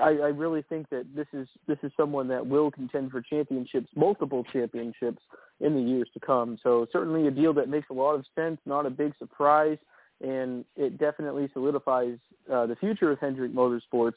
I, 0.02 0.10
I 0.10 0.28
really 0.28 0.62
think 0.62 0.88
that 0.90 1.06
this 1.14 1.26
is 1.32 1.48
this 1.66 1.78
is 1.82 1.92
someone 1.96 2.28
that 2.28 2.46
will 2.46 2.70
contend 2.70 3.10
for 3.10 3.22
championships, 3.22 3.88
multiple 3.94 4.44
championships 4.52 5.22
in 5.60 5.74
the 5.74 5.80
years 5.80 6.08
to 6.14 6.20
come. 6.20 6.58
So 6.62 6.86
certainly 6.92 7.26
a 7.26 7.30
deal 7.30 7.52
that 7.54 7.68
makes 7.68 7.88
a 7.90 7.94
lot 7.94 8.14
of 8.14 8.24
sense, 8.34 8.58
not 8.66 8.86
a 8.86 8.90
big 8.90 9.14
surprise 9.18 9.78
and 10.20 10.64
it 10.76 10.98
definitely 10.98 11.48
solidifies 11.52 12.18
uh, 12.52 12.66
the 12.66 12.76
future 12.76 13.10
of 13.10 13.18
Hendrick 13.18 13.52
Motorsports. 13.52 14.14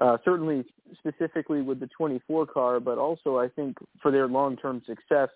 Uh, 0.00 0.16
certainly, 0.24 0.64
specifically 0.98 1.62
with 1.62 1.78
the 1.78 1.88
24 1.96 2.46
car, 2.46 2.80
but 2.80 2.98
also 2.98 3.38
I 3.38 3.48
think 3.48 3.76
for 4.02 4.10
their 4.10 4.26
long-term 4.26 4.82
success. 4.86 5.28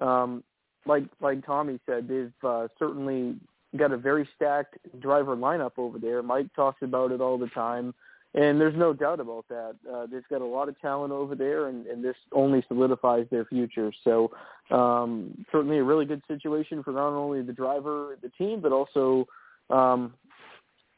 Um, 0.00 0.44
like 0.84 1.04
like 1.20 1.44
Tommy 1.46 1.80
said, 1.86 2.08
they've 2.08 2.32
uh, 2.44 2.68
certainly 2.78 3.36
got 3.76 3.90
a 3.90 3.96
very 3.96 4.28
stacked 4.36 4.76
driver 5.00 5.34
lineup 5.34 5.72
over 5.78 5.98
there. 5.98 6.22
Mike 6.22 6.48
talks 6.54 6.82
about 6.82 7.10
it 7.10 7.22
all 7.22 7.38
the 7.38 7.46
time, 7.48 7.94
and 8.34 8.60
there's 8.60 8.76
no 8.76 8.92
doubt 8.92 9.20
about 9.20 9.46
that. 9.48 9.74
Uh, 9.90 10.06
they've 10.06 10.26
got 10.28 10.40
a 10.40 10.46
lot 10.46 10.68
of 10.68 10.80
talent 10.80 11.12
over 11.12 11.34
there, 11.34 11.68
and, 11.68 11.86
and 11.86 12.02
this 12.04 12.16
only 12.32 12.64
solidifies 12.68 13.26
their 13.30 13.44
future. 13.44 13.92
So 14.04 14.30
um, 14.70 15.44
certainly 15.52 15.78
a 15.78 15.84
really 15.84 16.06
good 16.06 16.22
situation 16.28 16.82
for 16.82 16.92
not 16.92 17.10
only 17.10 17.42
the 17.42 17.52
driver, 17.52 18.16
the 18.22 18.30
team, 18.30 18.60
but 18.60 18.72
also 18.72 19.26
um, 19.70 20.14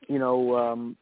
you 0.09 0.19
know, 0.19 0.57
um, 0.57 0.97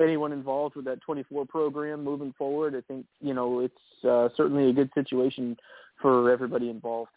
anyone 0.00 0.32
involved 0.32 0.76
with 0.76 0.84
that 0.86 1.00
24 1.02 1.46
program 1.46 2.02
moving 2.04 2.34
forward, 2.36 2.74
I 2.74 2.80
think, 2.80 3.06
you 3.20 3.34
know, 3.34 3.60
it's 3.60 4.04
uh, 4.04 4.28
certainly 4.36 4.70
a 4.70 4.72
good 4.72 4.90
situation 4.94 5.56
for 6.00 6.30
everybody 6.30 6.70
involved. 6.70 7.10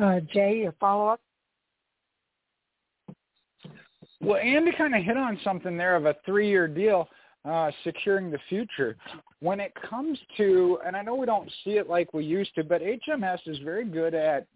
Uh, 0.00 0.20
Jay, 0.20 0.58
your 0.58 0.72
follow-up? 0.80 1.20
Well, 4.20 4.38
Andy 4.38 4.72
kind 4.76 4.94
of 4.94 5.02
hit 5.02 5.16
on 5.16 5.38
something 5.42 5.76
there 5.76 5.96
of 5.96 6.06
a 6.06 6.16
three-year 6.26 6.68
deal 6.68 7.08
uh, 7.44 7.70
securing 7.84 8.30
the 8.30 8.38
future. 8.48 8.96
When 9.40 9.60
it 9.60 9.72
comes 9.88 10.18
to, 10.36 10.78
and 10.84 10.94
I 10.94 11.02
know 11.02 11.14
we 11.14 11.26
don't 11.26 11.50
see 11.64 11.72
it 11.72 11.88
like 11.88 12.12
we 12.12 12.24
used 12.24 12.54
to, 12.56 12.64
but 12.64 12.82
HMS 12.82 13.38
is 13.46 13.58
very 13.60 13.84
good 13.84 14.14
at 14.14 14.46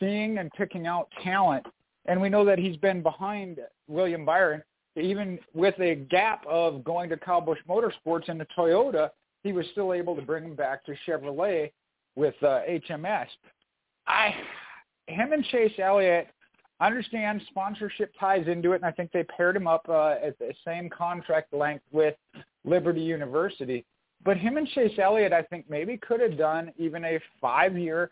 seeing 0.00 0.38
and 0.38 0.50
picking 0.52 0.86
out 0.86 1.08
talent 1.22 1.64
and 2.06 2.20
we 2.20 2.28
know 2.28 2.44
that 2.44 2.58
he's 2.58 2.76
been 2.76 3.02
behind 3.02 3.60
William 3.88 4.24
Byron. 4.24 4.62
Even 4.96 5.38
with 5.54 5.78
a 5.78 5.94
gap 5.94 6.44
of 6.46 6.82
going 6.82 7.10
to 7.10 7.16
Busch 7.44 7.58
Motorsports 7.68 8.28
and 8.28 8.40
the 8.40 8.46
Toyota, 8.56 9.10
he 9.42 9.52
was 9.52 9.66
still 9.72 9.92
able 9.92 10.16
to 10.16 10.22
bring 10.22 10.44
him 10.44 10.54
back 10.54 10.84
to 10.86 10.94
Chevrolet 11.06 11.70
with 12.14 12.34
uh, 12.42 12.60
HMS. 12.68 13.26
I, 14.06 14.34
him 15.06 15.32
and 15.32 15.44
Chase 15.44 15.72
Elliott, 15.78 16.28
understand 16.80 17.40
sponsorship 17.48 18.12
ties 18.18 18.46
into 18.46 18.72
it, 18.72 18.76
and 18.76 18.84
I 18.84 18.90
think 18.90 19.12
they 19.12 19.24
paired 19.24 19.56
him 19.56 19.66
up 19.66 19.86
uh, 19.88 20.16
at 20.22 20.38
the 20.38 20.52
same 20.64 20.90
contract 20.90 21.52
length 21.52 21.84
with 21.92 22.14
Liberty 22.64 23.00
University. 23.00 23.84
But 24.24 24.36
him 24.36 24.56
and 24.56 24.66
Chase 24.68 24.98
Elliott, 24.98 25.32
I 25.32 25.42
think 25.42 25.70
maybe 25.70 25.96
could 25.98 26.20
have 26.20 26.36
done 26.36 26.72
even 26.78 27.04
a 27.04 27.20
five-year 27.40 28.10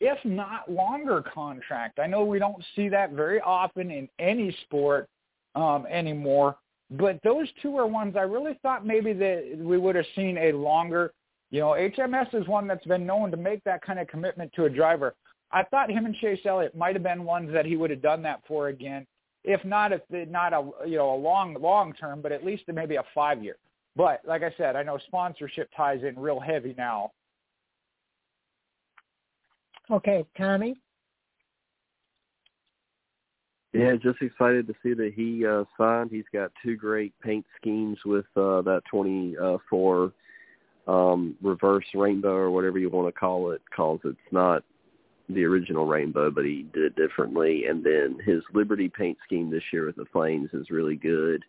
if 0.00 0.18
not 0.24 0.70
longer 0.70 1.22
contract. 1.22 1.98
I 1.98 2.06
know 2.06 2.24
we 2.24 2.38
don't 2.38 2.62
see 2.74 2.88
that 2.90 3.12
very 3.12 3.40
often 3.40 3.90
in 3.90 4.08
any 4.18 4.56
sport 4.64 5.08
um, 5.54 5.86
anymore, 5.86 6.56
but 6.90 7.18
those 7.24 7.48
two 7.62 7.76
are 7.78 7.86
ones 7.86 8.14
I 8.16 8.22
really 8.22 8.58
thought 8.62 8.86
maybe 8.86 9.12
that 9.14 9.56
we 9.58 9.78
would 9.78 9.96
have 9.96 10.04
seen 10.14 10.36
a 10.38 10.52
longer. 10.52 11.12
You 11.50 11.60
know, 11.60 11.70
HMS 11.70 12.34
is 12.34 12.46
one 12.46 12.66
that's 12.66 12.84
been 12.84 13.06
known 13.06 13.30
to 13.30 13.36
make 13.36 13.64
that 13.64 13.82
kind 13.82 13.98
of 13.98 14.06
commitment 14.08 14.52
to 14.54 14.64
a 14.64 14.70
driver. 14.70 15.14
I 15.52 15.62
thought 15.64 15.90
him 15.90 16.06
and 16.06 16.14
Chase 16.16 16.40
Elliott 16.44 16.76
might 16.76 16.94
have 16.94 17.02
been 17.02 17.24
ones 17.24 17.50
that 17.52 17.66
he 17.66 17.76
would 17.76 17.90
have 17.90 18.02
done 18.02 18.22
that 18.22 18.42
for 18.48 18.68
again, 18.68 19.06
if 19.44 19.64
not 19.64 19.92
if 19.92 20.00
not 20.10 20.52
a 20.52 20.68
you 20.86 20.96
know 20.96 21.14
a 21.14 21.16
long 21.16 21.54
long 21.60 21.92
term, 21.92 22.20
but 22.20 22.32
at 22.32 22.44
least 22.44 22.64
maybe 22.72 22.96
a 22.96 23.04
five 23.14 23.42
year. 23.42 23.56
But 23.94 24.20
like 24.26 24.42
I 24.42 24.52
said, 24.58 24.76
I 24.76 24.82
know 24.82 24.98
sponsorship 25.06 25.70
ties 25.76 26.02
in 26.02 26.18
real 26.18 26.40
heavy 26.40 26.74
now 26.76 27.12
Okay, 29.90 30.24
Tommy. 30.36 30.76
Yeah, 33.72 33.94
just 34.02 34.22
excited 34.22 34.66
to 34.68 34.74
see 34.82 34.94
that 34.94 35.12
he 35.14 35.46
uh, 35.46 35.64
signed. 35.78 36.10
He's 36.10 36.24
got 36.32 36.50
two 36.64 36.76
great 36.76 37.12
paint 37.22 37.44
schemes 37.60 37.98
with 38.06 38.24
uh, 38.36 38.62
that 38.62 38.82
24 38.90 40.12
um, 40.88 41.36
reverse 41.42 41.84
rainbow 41.94 42.34
or 42.34 42.50
whatever 42.50 42.78
you 42.78 42.88
want 42.88 43.06
to 43.06 43.18
call 43.18 43.50
it, 43.50 43.60
because 43.68 44.00
it's 44.04 44.18
not 44.32 44.64
the 45.28 45.44
original 45.44 45.86
rainbow, 45.86 46.30
but 46.30 46.44
he 46.44 46.66
did 46.72 46.84
it 46.84 46.96
differently. 46.96 47.64
And 47.66 47.84
then 47.84 48.18
his 48.24 48.42
Liberty 48.54 48.88
paint 48.88 49.18
scheme 49.24 49.50
this 49.50 49.62
year 49.72 49.86
with 49.86 49.96
the 49.96 50.04
Flames 50.12 50.50
is 50.52 50.70
really 50.70 50.96
good. 50.96 51.44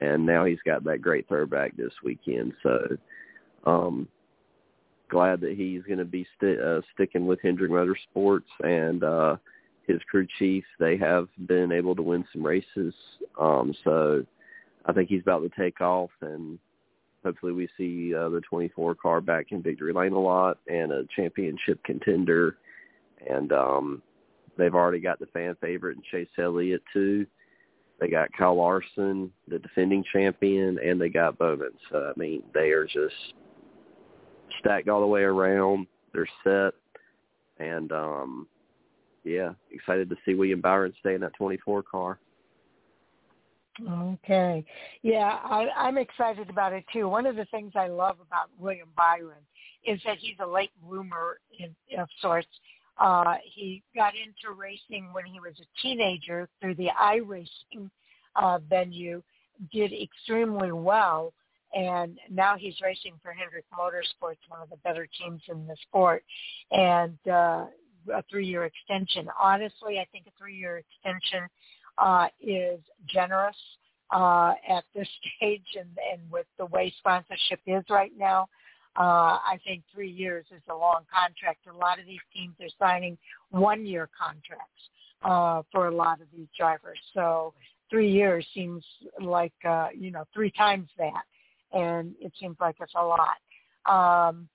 And 0.00 0.26
now 0.26 0.44
he's 0.44 0.58
got 0.66 0.84
that 0.84 1.00
great 1.00 1.26
throwback 1.26 1.76
this 1.76 1.92
weekend. 2.04 2.52
So 2.62 2.96
um, 3.64 4.08
glad 5.08 5.40
that 5.40 5.56
he's 5.56 5.82
going 5.82 5.98
to 5.98 6.04
be 6.04 6.26
st- 6.36 6.60
uh, 6.60 6.80
sticking 6.94 7.26
with 7.26 7.40
Hendrick 7.42 7.70
Motorsports 7.70 8.42
and 8.60 9.02
uh, 9.02 9.36
his 9.86 10.00
crew 10.10 10.26
chief. 10.38 10.64
They 10.78 10.96
have 10.96 11.28
been 11.46 11.72
able 11.72 11.94
to 11.96 12.02
win 12.02 12.24
some 12.32 12.44
races, 12.44 12.94
um, 13.40 13.74
so 13.84 14.24
I 14.86 14.92
think 14.92 15.08
he's 15.08 15.22
about 15.22 15.40
to 15.40 15.50
take 15.60 15.80
off, 15.80 16.10
and 16.20 16.58
hopefully 17.24 17.52
we 17.52 17.68
see 17.76 18.14
uh, 18.14 18.28
the 18.28 18.40
24 18.48 18.94
car 18.94 19.20
back 19.20 19.46
in 19.50 19.62
victory 19.62 19.92
lane 19.92 20.12
a 20.12 20.20
lot 20.20 20.58
and 20.68 20.92
a 20.92 21.04
championship 21.14 21.82
contender. 21.84 22.56
And 23.28 23.52
um, 23.52 24.02
they've 24.58 24.74
already 24.74 25.00
got 25.00 25.18
the 25.18 25.26
fan 25.26 25.56
favorite 25.60 25.96
in 25.96 26.02
Chase 26.10 26.28
Elliott 26.38 26.82
too. 26.92 27.26
They 27.98 28.08
got 28.08 28.28
Kyle 28.36 28.56
Larson, 28.56 29.32
the 29.48 29.58
defending 29.58 30.04
champion, 30.12 30.78
and 30.84 31.00
they 31.00 31.08
got 31.08 31.38
Bowman. 31.38 31.70
So 31.90 32.12
I 32.14 32.18
mean, 32.18 32.42
they 32.52 32.70
are 32.70 32.84
just 32.84 33.14
stacked 34.60 34.88
all 34.88 35.00
the 35.00 35.06
way 35.06 35.22
around. 35.22 35.86
They're 36.12 36.28
set, 36.44 36.74
and 37.58 37.92
um, 37.92 38.46
yeah, 39.24 39.52
excited 39.70 40.10
to 40.10 40.16
see 40.24 40.34
William 40.34 40.60
Byron 40.60 40.92
stay 41.00 41.14
in 41.14 41.20
that 41.22 41.34
24 41.34 41.82
car. 41.82 42.18
Okay. 43.90 44.64
Yeah, 45.02 45.38
I, 45.44 45.68
I'm 45.76 45.98
excited 45.98 46.48
about 46.48 46.72
it 46.72 46.84
too. 46.92 47.08
One 47.08 47.26
of 47.26 47.36
the 47.36 47.44
things 47.46 47.72
I 47.74 47.88
love 47.88 48.16
about 48.26 48.48
William 48.58 48.88
Byron 48.96 49.42
is 49.84 50.00
that 50.06 50.18
he's 50.18 50.36
a 50.40 50.46
late 50.46 50.70
bloomer 50.82 51.38
in, 51.58 51.74
of 51.98 52.08
sorts. 52.20 52.48
Uh, 52.98 53.34
he 53.44 53.82
got 53.94 54.14
into 54.14 54.56
racing 54.56 55.08
when 55.12 55.26
he 55.26 55.38
was 55.40 55.54
a 55.60 55.82
teenager 55.82 56.48
through 56.60 56.74
the 56.76 56.88
iRacing 57.00 57.90
uh, 58.36 58.58
venue, 58.68 59.22
did 59.72 59.92
extremely 59.92 60.72
well, 60.72 61.32
and 61.74 62.18
now 62.30 62.56
he's 62.56 62.74
racing 62.82 63.14
for 63.22 63.32
Hendrick 63.32 63.64
Motorsports, 63.76 64.38
one 64.48 64.62
of 64.62 64.70
the 64.70 64.76
better 64.78 65.06
teams 65.18 65.42
in 65.48 65.66
the 65.66 65.76
sport, 65.82 66.24
and 66.70 67.18
uh, 67.26 67.66
a 68.14 68.22
three-year 68.30 68.64
extension. 68.64 69.28
Honestly, 69.40 69.98
I 69.98 70.06
think 70.12 70.26
a 70.26 70.30
three-year 70.38 70.78
extension 70.78 71.48
uh, 71.98 72.28
is 72.40 72.80
generous 73.08 73.56
uh, 74.10 74.54
at 74.68 74.84
this 74.94 75.08
stage, 75.36 75.66
and, 75.78 75.88
and 76.12 76.30
with 76.30 76.46
the 76.58 76.66
way 76.66 76.92
sponsorship 76.98 77.60
is 77.66 77.84
right 77.90 78.12
now. 78.16 78.48
Uh, 78.98 79.38
I 79.44 79.58
think 79.64 79.82
three 79.92 80.10
years 80.10 80.46
is 80.50 80.62
a 80.70 80.74
long 80.74 81.02
contract. 81.12 81.66
A 81.68 81.76
lot 81.76 81.98
of 81.98 82.06
these 82.06 82.20
teams 82.34 82.54
are 82.60 82.68
signing 82.78 83.18
one-year 83.50 84.08
contracts 84.18 84.90
uh, 85.22 85.62
for 85.70 85.88
a 85.88 85.94
lot 85.94 86.20
of 86.20 86.28
these 86.34 86.48
drivers. 86.58 86.98
So 87.12 87.52
three 87.90 88.10
years 88.10 88.46
seems 88.54 88.84
like 89.20 89.52
uh, 89.68 89.88
you 89.94 90.10
know 90.10 90.24
three 90.32 90.50
times 90.50 90.88
that, 90.98 91.24
and 91.72 92.14
it 92.20 92.32
seems 92.40 92.56
like 92.60 92.76
it's 92.80 92.92
a 92.96 93.04
lot. 93.04 93.36
Um, 93.86 94.48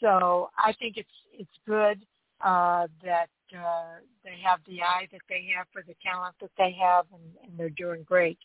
so 0.00 0.50
I 0.58 0.72
think 0.78 0.96
it's 0.96 1.08
it's 1.32 1.58
good 1.66 2.04
uh, 2.44 2.86
that 3.02 3.28
uh, 3.56 4.00
they 4.24 4.36
have 4.44 4.60
the 4.68 4.82
eye 4.82 5.08
that 5.12 5.20
they 5.28 5.48
have 5.56 5.66
for 5.72 5.82
the 5.86 5.94
talent 6.04 6.34
that 6.40 6.50
they 6.58 6.76
have, 6.80 7.06
and, 7.12 7.22
and 7.44 7.58
they're 7.58 7.70
doing 7.70 8.02
great. 8.02 8.38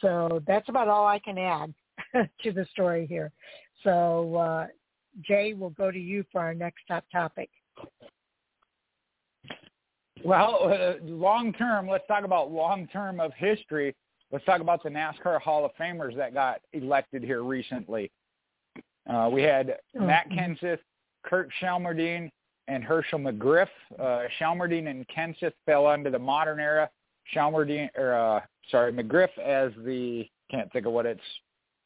So 0.00 0.42
that's 0.46 0.68
about 0.68 0.88
all 0.88 1.06
I 1.06 1.18
can 1.18 1.38
add 1.38 1.74
to 2.42 2.52
the 2.52 2.66
story 2.72 3.06
here. 3.06 3.32
So 3.82 4.36
uh, 4.36 4.66
Jay, 5.22 5.54
we'll 5.54 5.70
go 5.70 5.90
to 5.90 5.98
you 5.98 6.24
for 6.30 6.40
our 6.40 6.54
next 6.54 6.82
top 6.88 7.04
topic. 7.10 7.50
Well, 10.24 10.70
uh, 10.70 11.04
long 11.04 11.52
term, 11.52 11.88
let's 11.88 12.06
talk 12.06 12.24
about 12.24 12.52
long 12.52 12.86
term 12.88 13.20
of 13.20 13.32
history. 13.34 13.94
Let's 14.30 14.44
talk 14.44 14.60
about 14.60 14.82
the 14.82 14.90
NASCAR 14.90 15.40
Hall 15.40 15.64
of 15.64 15.72
Famers 15.80 16.16
that 16.16 16.34
got 16.34 16.60
elected 16.72 17.22
here 17.22 17.42
recently. 17.42 18.10
Uh, 19.08 19.28
we 19.32 19.42
had 19.42 19.76
oh. 19.98 20.04
Matt 20.04 20.28
Kenseth, 20.30 20.78
Kirk 21.24 21.48
Shelmerdine, 21.60 22.30
and 22.68 22.84
Hershel 22.84 23.18
McGriff. 23.18 23.68
Uh, 23.98 24.28
Shelmerdine 24.38 24.88
and 24.88 25.06
Kenseth 25.08 25.52
fell 25.66 25.86
under 25.86 26.10
the 26.10 26.18
modern 26.18 26.60
era. 26.60 26.88
Shelmerdine, 27.34 27.88
or 27.96 28.14
uh, 28.14 28.40
sorry, 28.70 28.92
McGriff 28.92 29.36
as 29.38 29.72
the 29.84 30.26
can't 30.50 30.70
think 30.72 30.86
of 30.86 30.92
what 30.92 31.06
its 31.06 31.20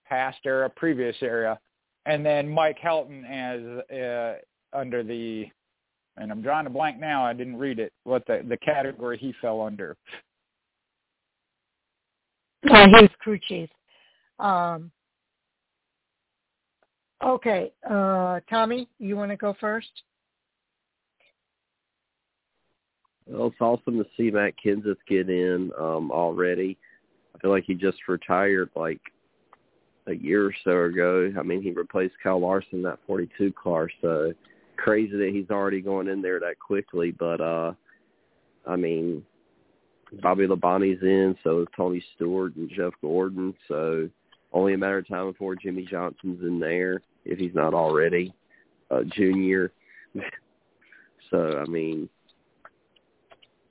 past 0.06 0.38
era, 0.44 0.68
previous 0.68 1.16
era, 1.22 1.59
and 2.06 2.24
then 2.24 2.48
Mike 2.48 2.78
Helton 2.82 3.24
as 3.28 3.97
uh, 3.97 4.78
under 4.78 5.02
the 5.02 5.47
and 6.16 6.31
I'm 6.31 6.43
drawing 6.43 6.66
a 6.66 6.70
blank 6.70 7.01
now. 7.01 7.24
I 7.24 7.32
didn't 7.32 7.56
read 7.56 7.78
it. 7.78 7.93
What 8.05 8.26
the 8.26 8.44
the 8.48 8.56
category 8.59 9.18
he 9.18 9.35
fell 9.40 9.60
under? 9.60 9.97
Uh, 12.68 12.86
he 12.86 13.02
was 13.02 13.10
crew 13.18 13.39
chief. 13.48 13.68
Um, 14.39 14.90
okay, 17.24 17.72
uh, 17.89 18.40
Tommy, 18.48 18.89
you 18.98 19.16
want 19.16 19.31
to 19.31 19.36
go 19.36 19.55
first? 19.60 19.90
Well, 23.26 23.48
it's 23.48 23.60
awesome 23.60 23.98
to 23.98 24.06
see 24.16 24.31
Matt 24.31 24.55
Kenseth 24.64 24.97
get 25.09 25.31
in 25.31 25.70
um, 25.78 26.10
already. 26.10 26.76
I 27.35 27.39
feel 27.39 27.51
like 27.51 27.64
he 27.66 27.74
just 27.74 27.98
retired 28.09 28.70
like 28.76 29.01
a 30.06 30.14
year 30.14 30.47
or 30.47 30.55
so 30.64 30.85
ago. 30.85 31.32
I 31.39 31.43
mean, 31.43 31.62
he 31.62 31.70
replaced 31.70 32.14
Kyle 32.22 32.40
Larson 32.40 32.78
in 32.78 32.82
that 32.82 32.98
42 33.06 33.52
car, 33.52 33.89
so 34.01 34.32
crazy 34.76 35.16
that 35.16 35.31
he's 35.32 35.51
already 35.51 35.81
going 35.81 36.09
in 36.09 36.20
there 36.20 36.40
that 36.40 36.59
quickly. 36.59 37.10
But 37.10 37.40
uh, 37.40 37.72
I 38.66 38.76
mean, 38.76 39.24
Bobby 40.22 40.47
Labonte's 40.47 41.02
in, 41.02 41.36
so 41.43 41.62
is 41.62 41.68
Tony 41.76 42.05
Stewart 42.14 42.55
and 42.56 42.70
Jeff 42.70 42.93
Gordon. 43.01 43.55
So 43.68 44.09
only 44.52 44.74
a 44.74 44.78
matter 44.78 44.98
of 44.98 45.09
time 45.09 45.31
before 45.31 45.56
Jimmie 45.56 45.89
Johnson's 45.90 46.43
in 46.43 46.60
there 46.60 47.01
if 47.24 47.39
he's 47.39 47.55
not 47.55 47.74
already 47.74 48.32
uh, 48.90 49.02
junior. 49.14 49.72
so 51.31 51.59
I 51.59 51.68
mean, 51.68 52.09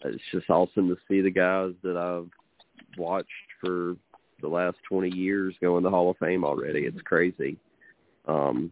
it's 0.03 0.23
just 0.31 0.49
awesome 0.49 0.89
to 0.89 0.97
see 1.07 1.21
the 1.21 1.31
guys 1.31 1.71
that 1.83 1.97
I've 1.97 2.29
watched 2.97 3.29
for 3.61 3.95
the 4.43 4.49
last 4.49 4.77
20 4.87 5.09
years 5.09 5.55
go 5.61 5.77
in 5.77 5.83
the 5.83 5.89
Hall 5.89 6.11
of 6.11 6.17
Fame 6.17 6.43
already. 6.43 6.81
It's 6.81 7.01
crazy. 7.01 7.57
Um, 8.27 8.71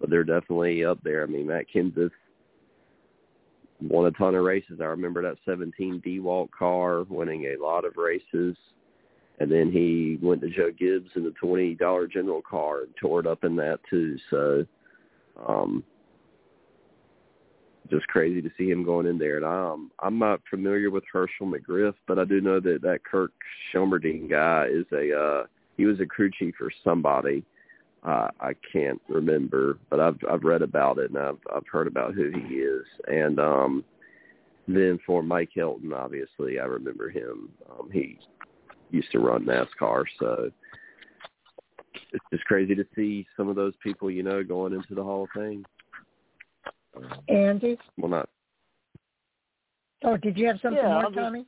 but 0.00 0.08
they're 0.08 0.24
definitely 0.24 0.84
up 0.84 0.98
there. 1.02 1.22
I 1.22 1.26
mean, 1.26 1.48
Matt 1.48 1.66
Kenseth 1.74 2.10
won 3.82 4.06
a 4.06 4.10
ton 4.12 4.34
of 4.34 4.44
races. 4.44 4.80
I 4.80 4.84
remember 4.84 5.20
that 5.22 5.36
17 5.44 6.02
DeWalt 6.06 6.50
car 6.52 7.04
winning 7.08 7.44
a 7.44 7.62
lot 7.62 7.84
of 7.84 7.96
races. 7.96 8.56
And 9.40 9.50
then 9.50 9.72
he 9.72 10.18
went 10.22 10.42
to 10.42 10.48
Joe 10.48 10.70
Gibbs 10.70 11.10
in 11.16 11.24
the 11.24 11.32
20 11.32 11.74
Dollar 11.74 12.06
General 12.06 12.42
car 12.42 12.82
and 12.82 12.94
tore 13.00 13.20
it 13.20 13.26
up 13.26 13.44
in 13.44 13.56
that 13.56 13.80
too. 13.88 14.16
So, 14.30 14.66
um, 15.46 15.82
just 17.90 18.06
crazy 18.06 18.40
to 18.40 18.50
see 18.56 18.70
him 18.70 18.84
going 18.84 19.06
in 19.06 19.18
there. 19.18 19.36
And 19.36 19.44
um, 19.44 19.90
I'm 20.00 20.18
not 20.18 20.40
familiar 20.48 20.90
with 20.90 21.04
Hershel 21.12 21.50
McGriff, 21.52 21.94
but 22.06 22.18
I 22.18 22.24
do 22.24 22.40
know 22.40 22.60
that 22.60 22.82
that 22.82 23.04
Kirk 23.04 23.32
Shelmerdine 23.72 24.30
guy 24.30 24.66
is 24.70 24.86
a 24.92 25.18
uh, 25.18 25.46
he 25.76 25.86
was 25.86 26.00
a 26.00 26.06
crew 26.06 26.30
chief 26.30 26.54
for 26.58 26.70
somebody. 26.84 27.44
Uh, 28.02 28.28
I 28.40 28.52
can't 28.72 29.00
remember, 29.08 29.78
but 29.90 30.00
I've 30.00 30.18
I've 30.30 30.44
read 30.44 30.62
about 30.62 30.98
it 30.98 31.10
and 31.10 31.18
I've 31.18 31.38
I've 31.54 31.66
heard 31.70 31.86
about 31.86 32.14
who 32.14 32.30
he 32.30 32.54
is. 32.56 32.86
And 33.08 33.38
um, 33.38 33.84
then 34.66 34.98
for 35.04 35.22
Mike 35.22 35.50
Helton, 35.56 35.92
obviously 35.92 36.58
I 36.58 36.64
remember 36.64 37.10
him. 37.10 37.50
Um, 37.70 37.90
he 37.92 38.18
used 38.90 39.12
to 39.12 39.20
run 39.20 39.44
NASCAR, 39.44 40.04
so 40.18 40.50
it's 42.12 42.24
just 42.32 42.44
crazy 42.44 42.74
to 42.74 42.84
see 42.94 43.26
some 43.36 43.48
of 43.48 43.56
those 43.56 43.74
people 43.82 44.10
you 44.10 44.22
know 44.22 44.42
going 44.42 44.72
into 44.72 44.94
the 44.94 45.02
Hall 45.02 45.24
of 45.24 45.30
Fame. 45.34 45.64
Andy? 47.28 47.78
Well, 47.96 48.10
not. 48.10 48.28
Oh, 50.04 50.16
did 50.16 50.36
you 50.36 50.46
have 50.46 50.58
something 50.62 50.82
yeah, 50.82 50.88
more, 50.88 51.04
I'll 51.04 51.12
Tommy? 51.12 51.46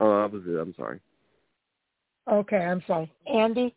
Oh, 0.00 0.22
that 0.22 0.32
was 0.32 0.42
it. 0.46 0.58
I'm 0.58 0.74
sorry. 0.74 1.00
Okay, 2.30 2.56
I'm 2.56 2.82
sorry. 2.86 3.12
Andy? 3.32 3.74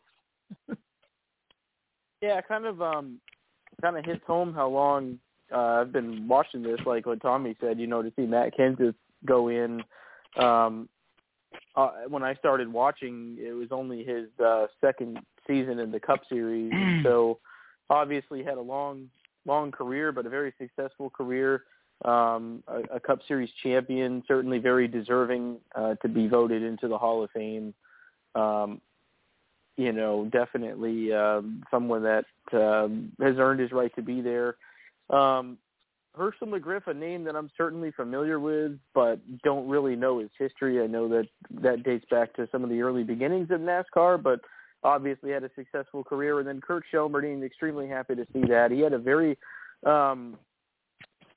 yeah, 2.21 2.41
kind 2.41 2.65
of 2.65 2.81
um 2.81 3.19
kind 3.81 3.97
of 3.97 4.05
hits 4.05 4.23
home 4.25 4.53
how 4.53 4.67
long 4.67 5.19
uh, 5.53 5.81
I've 5.81 5.91
been 5.91 6.27
watching 6.27 6.63
this, 6.63 6.79
like 6.85 7.05
what 7.05 7.21
Tommy 7.21 7.55
said, 7.59 7.79
you 7.79 7.87
know, 7.87 8.01
to 8.01 8.11
see 8.15 8.25
Matt 8.25 8.57
Kenseth 8.57 8.95
go 9.25 9.49
in. 9.49 9.83
Um, 10.37 10.89
uh, 11.75 11.91
when 12.07 12.23
I 12.23 12.33
started 12.35 12.71
watching, 12.71 13.37
it 13.39 13.51
was 13.51 13.67
only 13.71 14.03
his 14.03 14.27
uh, 14.43 14.67
second 14.81 15.19
season 15.47 15.79
in 15.79 15.91
the 15.91 15.99
Cup 15.99 16.21
Series, 16.27 16.71
so 17.03 17.39
obviously 17.89 18.43
had 18.43 18.57
a 18.57 18.61
long 18.61 19.09
long 19.45 19.71
career, 19.71 20.11
but 20.11 20.25
a 20.25 20.29
very 20.29 20.53
successful 20.59 21.09
career. 21.09 21.63
Um, 22.03 22.61
a, 22.67 22.95
a 22.95 22.99
Cup 22.99 23.19
Series 23.27 23.49
champion, 23.63 24.21
certainly 24.27 24.57
very 24.57 24.87
deserving 24.87 25.57
uh, 25.75 25.95
to 25.95 26.09
be 26.09 26.27
voted 26.27 26.61
into 26.61 26.87
the 26.87 26.97
Hall 26.97 27.23
of 27.23 27.31
Fame. 27.31 27.73
Um, 28.35 28.81
you 29.77 29.91
know, 29.91 30.29
definitely 30.31 31.13
um, 31.13 31.63
someone 31.71 32.03
that 32.03 32.25
um, 32.53 33.11
has 33.21 33.35
earned 33.37 33.59
his 33.59 33.71
right 33.71 33.93
to 33.95 34.01
be 34.01 34.21
there. 34.21 34.55
Um, 35.09 35.57
Hershel 36.17 36.47
McGriff, 36.47 36.87
a 36.87 36.93
name 36.93 37.23
that 37.25 37.35
I'm 37.35 37.51
certainly 37.57 37.91
familiar 37.91 38.39
with, 38.39 38.77
but 38.93 39.19
don't 39.43 39.67
really 39.67 39.95
know 39.95 40.19
his 40.19 40.29
history. 40.37 40.81
I 40.81 40.87
know 40.87 41.09
that 41.09 41.27
that 41.61 41.83
dates 41.83 42.05
back 42.09 42.33
to 42.35 42.47
some 42.51 42.63
of 42.63 42.69
the 42.69 42.81
early 42.81 43.03
beginnings 43.03 43.51
of 43.51 43.59
NASCAR, 43.59 44.21
but 44.21 44.39
obviously 44.85 45.31
had 45.31 45.43
a 45.43 45.49
successful 45.55 46.03
career. 46.03 46.39
And 46.39 46.47
then 46.47 46.61
Kirk 46.61 46.85
Shelmerdine, 46.93 47.43
extremely 47.43 47.87
happy 47.87 48.15
to 48.15 48.25
see 48.31 48.45
that. 48.47 48.71
He 48.71 48.81
had 48.81 48.93
a 48.93 48.99
very 48.99 49.37
um, 49.85 50.37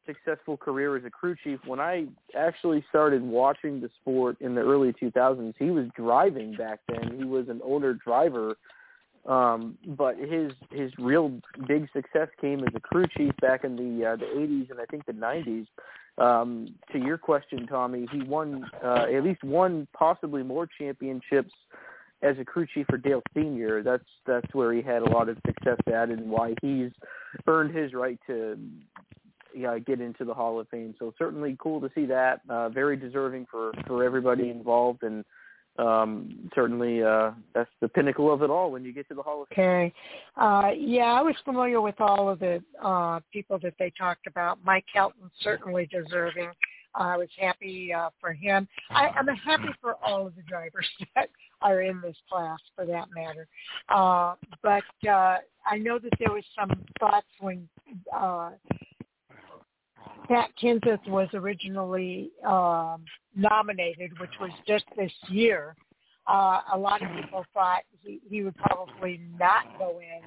successful 0.06 0.56
career 0.56 0.96
as 0.96 1.04
a 1.04 1.10
crew 1.10 1.34
chief. 1.42 1.58
When 1.66 1.80
I 1.80 2.06
actually 2.36 2.84
started 2.90 3.22
watching 3.22 3.80
the 3.80 3.90
sport 4.00 4.36
in 4.40 4.54
the 4.54 4.60
early 4.60 4.92
2000s, 4.92 5.54
he 5.58 5.70
was 5.70 5.86
driving 5.96 6.54
back 6.54 6.80
then. 6.88 7.16
He 7.16 7.24
was 7.24 7.48
an 7.48 7.60
older 7.64 7.94
driver. 7.94 8.56
Um, 9.26 9.76
but 9.84 10.16
his 10.16 10.52
his 10.70 10.90
real 10.96 11.32
big 11.66 11.88
success 11.92 12.28
came 12.40 12.60
as 12.60 12.72
a 12.74 12.80
crew 12.80 13.04
chief 13.14 13.32
back 13.42 13.64
in 13.64 13.76
the 13.76 14.06
uh, 14.06 14.16
the 14.16 14.24
80s 14.24 14.70
and 14.70 14.80
I 14.80 14.86
think 14.86 15.04
the 15.04 15.12
90s. 15.12 15.66
Um, 16.16 16.74
to 16.92 16.98
your 16.98 17.18
question, 17.18 17.66
Tommy, 17.66 18.08
he 18.10 18.22
won 18.22 18.64
uh, 18.82 19.06
at 19.14 19.22
least 19.22 19.44
one, 19.44 19.86
possibly 19.92 20.42
more 20.42 20.66
championships 20.66 21.52
as 22.22 22.36
a 22.38 22.44
crew 22.44 22.66
chief 22.72 22.86
for 22.88 22.96
Dale 22.96 23.22
Senior, 23.34 23.82
that's 23.82 24.04
that's 24.26 24.52
where 24.52 24.72
he 24.72 24.82
had 24.82 25.02
a 25.02 25.10
lot 25.10 25.28
of 25.28 25.36
success 25.46 25.78
at, 25.86 26.08
and 26.10 26.28
why 26.28 26.54
he's 26.62 26.90
earned 27.46 27.76
his 27.76 27.92
right 27.94 28.18
to 28.26 28.58
yeah, 29.54 29.78
get 29.78 30.00
into 30.00 30.24
the 30.24 30.34
Hall 30.34 30.60
of 30.60 30.68
Fame. 30.68 30.94
So 30.98 31.12
certainly 31.18 31.56
cool 31.60 31.80
to 31.80 31.90
see 31.94 32.06
that. 32.06 32.40
Uh, 32.48 32.68
very 32.68 32.96
deserving 32.96 33.46
for 33.50 33.72
for 33.86 34.04
everybody 34.04 34.50
involved, 34.50 35.02
and 35.02 35.24
um, 35.78 36.50
certainly 36.54 37.02
uh, 37.02 37.30
that's 37.54 37.70
the 37.80 37.88
pinnacle 37.88 38.32
of 38.32 38.42
it 38.42 38.50
all 38.50 38.70
when 38.70 38.84
you 38.84 38.92
get 38.92 39.08
to 39.08 39.14
the 39.14 39.22
Hall 39.22 39.42
of 39.42 39.48
Fame. 39.48 39.64
Okay. 39.64 39.94
Uh, 40.36 40.70
yeah, 40.76 41.12
I 41.12 41.22
was 41.22 41.34
familiar 41.44 41.80
with 41.80 42.00
all 42.00 42.28
of 42.28 42.40
the 42.40 42.62
uh, 42.82 43.20
people 43.32 43.58
that 43.62 43.74
they 43.78 43.92
talked 43.96 44.26
about. 44.26 44.58
Mike 44.64 44.86
Helton 44.94 45.30
certainly 45.40 45.86
deserving. 45.86 46.50
I 46.94 47.16
was 47.16 47.28
happy 47.38 47.92
uh, 47.92 48.10
for 48.20 48.32
him. 48.32 48.66
I, 48.90 49.08
I'm 49.08 49.28
happy 49.28 49.68
for 49.80 49.94
all 50.04 50.26
of 50.26 50.34
the 50.34 50.42
drivers 50.42 50.86
are 51.60 51.82
in 51.82 52.00
this 52.00 52.16
class 52.30 52.58
for 52.74 52.86
that 52.86 53.08
matter. 53.14 53.46
Uh, 53.88 54.34
but 54.62 55.08
uh, 55.08 55.38
I 55.66 55.78
know 55.78 55.98
that 55.98 56.12
there 56.18 56.32
was 56.32 56.44
some 56.58 56.84
thoughts 57.00 57.26
when 57.40 57.68
uh, 58.16 58.50
Matt 60.30 60.50
Kenseth 60.62 61.06
was 61.08 61.28
originally 61.34 62.30
um, 62.46 63.04
nominated, 63.34 64.18
which 64.20 64.30
was 64.40 64.50
just 64.66 64.84
this 64.96 65.12
year. 65.28 65.74
Uh, 66.26 66.60
a 66.74 66.78
lot 66.78 67.02
of 67.02 67.08
people 67.22 67.44
thought 67.54 67.80
he, 68.02 68.20
he 68.28 68.42
would 68.42 68.56
probably 68.56 69.20
not 69.38 69.64
go 69.78 70.00
in 70.00 70.20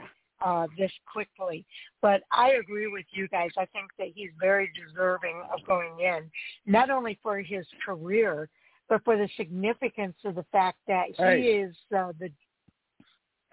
uh, 0.44 0.68
this 0.78 0.92
quickly. 1.12 1.66
But 2.02 2.24
I 2.32 2.52
agree 2.54 2.88
with 2.88 3.06
you 3.12 3.28
guys. 3.28 3.52
I 3.58 3.66
think 3.66 3.92
that 4.00 4.08
he's 4.16 4.32
very 4.40 4.72
deserving 4.76 5.42
of 5.54 5.66
going 5.68 6.00
in, 6.00 6.32
not 6.66 6.90
only 6.90 7.20
for 7.22 7.40
his 7.40 7.66
career, 7.86 8.50
but 8.92 9.02
for 9.06 9.16
the 9.16 9.30
significance 9.38 10.18
of 10.26 10.36
the 10.36 10.44
fact 10.52 10.78
that 10.86 11.06
he 11.08 11.24
hey. 11.24 11.42
is 11.42 11.74
uh, 11.98 12.12
the. 12.20 12.30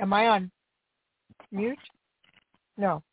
Am 0.01 0.13
I 0.13 0.27
on 0.27 0.51
mute? 1.53 1.79
No. 2.77 3.05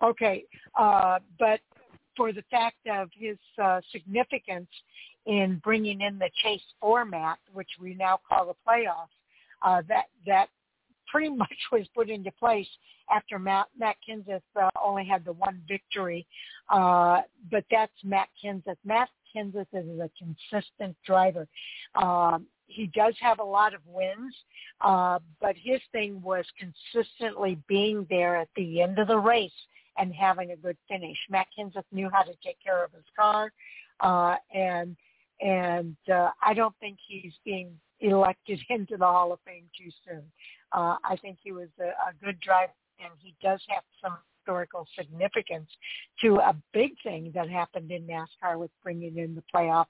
Okay, 0.00 0.44
uh, 0.78 1.18
but 1.40 1.58
for 2.16 2.32
the 2.32 2.44
fact 2.52 2.76
of 2.88 3.08
his 3.18 3.36
uh, 3.60 3.80
significance 3.90 4.68
in 5.26 5.60
bringing 5.64 6.02
in 6.02 6.20
the 6.20 6.30
chase 6.44 6.62
format, 6.80 7.38
which 7.52 7.70
we 7.80 7.94
now 7.94 8.20
call 8.28 8.46
the 8.46 8.54
playoffs, 8.66 9.08
uh, 9.62 9.82
that 9.88 10.04
that 10.26 10.46
pretty 11.10 11.30
much 11.34 11.58
was 11.72 11.82
put 11.96 12.10
into 12.10 12.30
place 12.38 12.68
after 13.10 13.40
Matt, 13.40 13.66
Matt 13.76 13.96
Kenseth 14.08 14.40
uh, 14.60 14.70
only 14.80 15.04
had 15.04 15.24
the 15.24 15.32
one 15.32 15.60
victory. 15.66 16.28
Uh, 16.68 17.22
but 17.50 17.64
that's 17.72 17.92
Matt 18.04 18.28
Kenseth. 18.42 18.76
Matt 18.84 19.08
Kenseth 19.34 19.66
is 19.72 20.00
a 20.00 20.10
consistent 20.18 20.96
driver. 21.04 21.46
Um, 21.94 22.46
he 22.66 22.86
does 22.86 23.14
have 23.20 23.38
a 23.38 23.44
lot 23.44 23.74
of 23.74 23.80
wins, 23.86 24.34
uh, 24.80 25.18
but 25.40 25.54
his 25.56 25.80
thing 25.92 26.20
was 26.22 26.46
consistently 26.58 27.58
being 27.68 28.06
there 28.08 28.36
at 28.36 28.48
the 28.56 28.80
end 28.80 28.98
of 28.98 29.08
the 29.08 29.18
race 29.18 29.52
and 29.98 30.14
having 30.14 30.50
a 30.50 30.56
good 30.56 30.76
finish. 30.88 31.18
Matt 31.30 31.46
Kenseth 31.56 31.84
knew 31.92 32.08
how 32.12 32.22
to 32.22 32.32
take 32.42 32.56
care 32.62 32.84
of 32.84 32.92
his 32.92 33.04
car, 33.18 33.52
uh, 34.00 34.36
and 34.52 34.96
and 35.40 35.96
uh, 36.12 36.30
I 36.42 36.54
don't 36.54 36.74
think 36.80 36.98
he's 37.06 37.34
being 37.44 37.78
elected 38.00 38.60
into 38.70 38.96
the 38.96 39.04
Hall 39.04 39.32
of 39.32 39.40
Fame 39.44 39.68
too 39.76 39.90
soon. 40.06 40.22
Uh, 40.72 40.96
I 41.04 41.16
think 41.20 41.38
he 41.42 41.52
was 41.52 41.68
a, 41.80 41.88
a 41.88 42.12
good 42.24 42.40
driver, 42.40 42.72
and 43.00 43.12
he 43.18 43.34
does 43.42 43.60
have 43.68 43.82
some 44.02 44.16
historical 44.44 44.86
significance 44.96 45.68
to 46.20 46.36
a 46.36 46.54
big 46.72 46.92
thing 47.02 47.30
that 47.34 47.48
happened 47.48 47.90
in 47.90 48.06
NASCAR 48.06 48.58
with 48.58 48.70
bringing 48.82 49.16
in 49.18 49.34
the 49.34 49.42
playoff, 49.54 49.86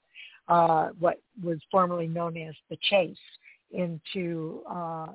uh, 0.47 0.89
what 0.99 1.21
was 1.43 1.59
formerly 1.71 2.07
known 2.07 2.37
as 2.37 2.55
the 2.69 2.77
chase, 2.89 3.17
into 3.71 4.61
uh, 4.69 5.07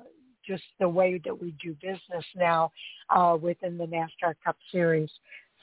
just 0.45 0.63
the 0.79 0.87
way 0.87 1.19
that 1.23 1.39
we 1.39 1.55
do 1.63 1.75
business 1.81 2.25
now 2.35 2.71
uh, 3.09 3.37
within 3.41 3.77
the 3.77 3.85
NASCAR 3.85 4.35
Cup 4.43 4.57
Series. 4.71 5.09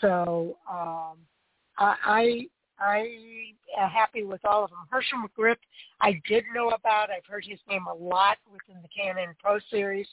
So 0.01 0.57
um, 0.71 1.19
I 1.77 2.47
I 2.81 3.09
am 3.79 3.91
happy 3.91 4.23
with 4.23 4.45
all 4.45 4.65
of 4.65 4.71
them. 4.71 4.79
Hershel 4.91 5.19
McGriff, 5.19 5.57
I 6.01 6.21
did 6.29 6.45
know 6.55 6.69
about. 6.69 7.11
I've 7.11 7.27
heard 7.29 7.45
his 7.45 7.59
name 7.69 7.87
a 7.91 7.95
lot 7.95 8.39
within 8.51 8.81
the 8.83 8.89
K&N 8.89 9.35
Pro 9.43 9.59
Series, 9.69 10.07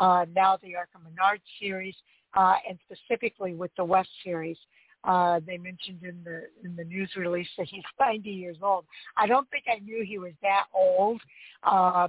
uh, 0.00 0.24
now 0.34 0.58
the 0.62 0.74
ARCA 0.74 0.98
Menard 1.02 1.40
Series, 1.60 1.94
uh, 2.34 2.54
and 2.68 2.78
specifically 2.84 3.54
with 3.54 3.70
the 3.76 3.84
West 3.84 4.10
Series. 4.24 4.56
Uh, 5.02 5.40
they 5.46 5.56
mentioned 5.56 6.02
in 6.02 6.22
the 6.24 6.42
in 6.62 6.76
the 6.76 6.84
news 6.84 7.10
release 7.16 7.48
that 7.56 7.66
he's 7.68 7.82
90 8.00 8.28
years 8.28 8.58
old. 8.62 8.84
I 9.16 9.26
don't 9.26 9.48
think 9.50 9.64
I 9.66 9.78
knew 9.78 10.04
he 10.06 10.18
was 10.18 10.32
that 10.42 10.64
old, 10.74 11.22
uh, 11.62 12.08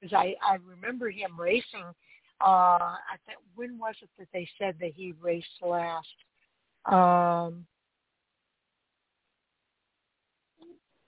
because 0.00 0.14
I 0.14 0.34
I 0.42 0.56
remember 0.66 1.10
him 1.10 1.38
racing. 1.38 1.84
Uh, 2.40 2.96
I 2.96 3.16
think 3.26 3.38
when 3.54 3.78
was 3.78 3.94
it 4.02 4.08
that 4.18 4.28
they 4.32 4.48
said 4.58 4.76
that 4.80 4.92
he 4.96 5.14
raced 5.20 5.46
last? 5.60 6.08
Um, 6.86 7.66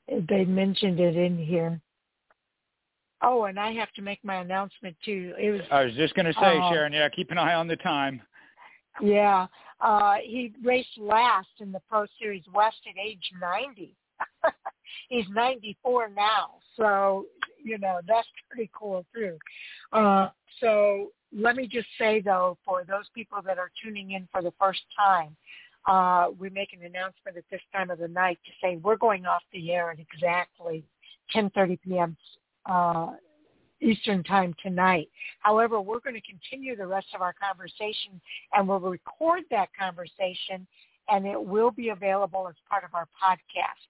they 0.06 0.44
mentioned 0.44 1.00
it 1.00 1.16
in 1.16 1.38
here. 1.38 1.80
Oh, 3.22 3.44
and 3.44 3.58
I 3.58 3.72
have 3.72 3.90
to 3.92 4.02
make 4.02 4.22
my 4.22 4.36
announcement 4.36 4.94
too. 5.04 5.32
It 5.38 5.50
was. 5.50 5.60
I 5.70 5.84
was 5.84 5.94
just 5.94 6.14
going 6.14 6.26
to 6.26 6.34
say, 6.34 6.58
uh, 6.58 6.70
Sharon. 6.70 6.92
Yeah, 6.92 7.08
keep 7.08 7.30
an 7.30 7.38
eye 7.38 7.54
on 7.54 7.66
the 7.66 7.76
time. 7.76 8.20
Yeah, 9.00 9.46
uh, 9.80 10.16
he 10.22 10.52
raced 10.62 10.98
last 10.98 11.48
in 11.60 11.72
the 11.72 11.80
Pro 11.88 12.06
Series 12.18 12.44
West 12.54 12.76
at 12.88 12.94
age 12.98 13.32
90. 13.40 13.94
He's 15.08 15.26
94 15.30 16.10
now, 16.10 16.56
so 16.76 17.26
you 17.62 17.78
know 17.78 18.00
that's 18.06 18.28
pretty 18.50 18.70
cool 18.72 19.04
too. 19.14 19.36
Uh, 19.92 20.28
so 20.60 21.10
let 21.36 21.56
me 21.56 21.66
just 21.66 21.88
say 21.98 22.20
though, 22.20 22.56
for 22.64 22.84
those 22.84 23.06
people 23.14 23.38
that 23.44 23.58
are 23.58 23.70
tuning 23.82 24.12
in 24.12 24.28
for 24.30 24.42
the 24.42 24.52
first 24.60 24.82
time, 24.96 25.36
uh, 25.86 26.28
we 26.38 26.48
make 26.50 26.72
an 26.72 26.84
announcement 26.84 27.36
at 27.36 27.44
this 27.50 27.60
time 27.72 27.90
of 27.90 27.98
the 27.98 28.08
night 28.08 28.38
to 28.46 28.52
say 28.62 28.76
we're 28.76 28.96
going 28.96 29.26
off 29.26 29.42
the 29.52 29.72
air 29.72 29.90
at 29.90 29.98
exactly 29.98 30.84
10:30 31.34 31.78
p.m. 31.82 32.16
Uh, 32.66 33.12
Eastern 33.84 34.22
Time 34.24 34.54
tonight. 34.62 35.08
However, 35.40 35.80
we're 35.80 36.00
going 36.00 36.14
to 36.14 36.22
continue 36.22 36.74
the 36.76 36.86
rest 36.86 37.08
of 37.14 37.20
our 37.20 37.34
conversation 37.34 38.20
and 38.52 38.66
we'll 38.66 38.80
record 38.80 39.42
that 39.50 39.68
conversation 39.78 40.66
and 41.08 41.26
it 41.26 41.42
will 41.42 41.70
be 41.70 41.90
available 41.90 42.48
as 42.48 42.54
part 42.68 42.84
of 42.84 42.94
our 42.94 43.06
podcast. 43.22 43.88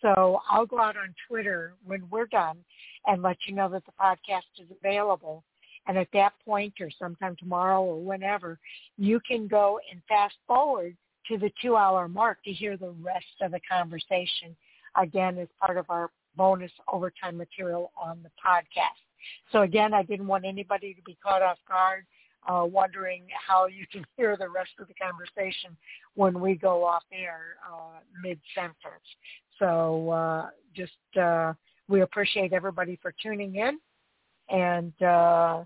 So 0.00 0.40
I'll 0.50 0.66
go 0.66 0.80
out 0.80 0.96
on 0.96 1.14
Twitter 1.28 1.74
when 1.84 2.02
we're 2.10 2.26
done 2.26 2.58
and 3.06 3.22
let 3.22 3.36
you 3.46 3.54
know 3.54 3.68
that 3.70 3.84
the 3.84 3.92
podcast 4.00 4.42
is 4.58 4.68
available. 4.80 5.44
And 5.86 5.98
at 5.98 6.08
that 6.14 6.32
point 6.44 6.74
or 6.80 6.90
sometime 6.98 7.36
tomorrow 7.38 7.82
or 7.82 8.00
whenever, 8.00 8.58
you 8.96 9.20
can 9.20 9.46
go 9.46 9.78
and 9.90 10.00
fast 10.08 10.36
forward 10.46 10.96
to 11.28 11.38
the 11.38 11.50
two 11.60 11.76
hour 11.76 12.08
mark 12.08 12.42
to 12.44 12.52
hear 12.52 12.76
the 12.76 12.94
rest 13.02 13.26
of 13.42 13.52
the 13.52 13.60
conversation 13.70 14.56
again 14.96 15.38
as 15.38 15.48
part 15.60 15.76
of 15.76 15.86
our 15.90 16.10
bonus 16.36 16.72
overtime 16.92 17.36
material 17.36 17.92
on 17.96 18.20
the 18.22 18.30
podcast. 18.44 19.00
So 19.52 19.62
again, 19.62 19.94
I 19.94 20.02
didn't 20.02 20.26
want 20.26 20.44
anybody 20.44 20.94
to 20.94 21.02
be 21.02 21.16
caught 21.22 21.42
off 21.42 21.58
guard 21.68 22.04
uh, 22.46 22.64
wondering 22.64 23.24
how 23.46 23.66
you 23.66 23.86
can 23.92 24.04
hear 24.16 24.36
the 24.36 24.48
rest 24.48 24.70
of 24.78 24.88
the 24.88 24.94
conversation 24.94 25.76
when 26.14 26.40
we 26.40 26.54
go 26.54 26.84
off 26.84 27.02
air 27.12 27.56
uh, 27.66 27.98
mid-sentence. 28.22 28.76
So 29.58 30.10
uh, 30.10 30.46
just 30.74 30.92
uh, 31.20 31.54
we 31.88 32.02
appreciate 32.02 32.52
everybody 32.52 32.98
for 33.00 33.14
tuning 33.22 33.56
in 33.56 33.78
and 34.50 35.02
uh, 35.02 35.64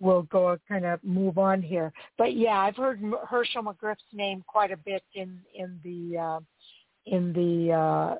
we'll 0.00 0.22
go 0.22 0.58
kind 0.68 0.84
of 0.84 1.02
move 1.02 1.38
on 1.38 1.62
here. 1.62 1.92
But 2.18 2.36
yeah, 2.36 2.58
I've 2.58 2.76
heard 2.76 3.00
Hershel 3.00 3.62
McGriff's 3.62 4.02
name 4.12 4.44
quite 4.46 4.72
a 4.72 4.76
bit 4.76 5.02
in 5.14 5.38
in 5.54 5.78
the 5.84 6.18
uh, 6.18 6.40
in 7.06 7.32
the 7.32 8.18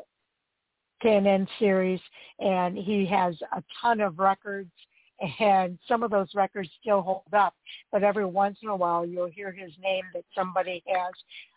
uh, 1.04 1.46
series, 1.58 2.00
and 2.38 2.76
he 2.76 3.06
has 3.06 3.34
a 3.56 3.62
ton 3.80 4.00
of 4.00 4.18
records, 4.18 4.70
and 5.38 5.78
some 5.86 6.02
of 6.02 6.10
those 6.10 6.28
records 6.34 6.68
still 6.80 7.02
hold 7.02 7.32
up. 7.32 7.54
But 7.90 8.02
every 8.02 8.26
once 8.26 8.58
in 8.62 8.68
a 8.68 8.76
while, 8.76 9.06
you'll 9.06 9.30
hear 9.30 9.52
his 9.52 9.72
name 9.82 10.04
that 10.14 10.24
somebody 10.34 10.82
has 10.86 11.12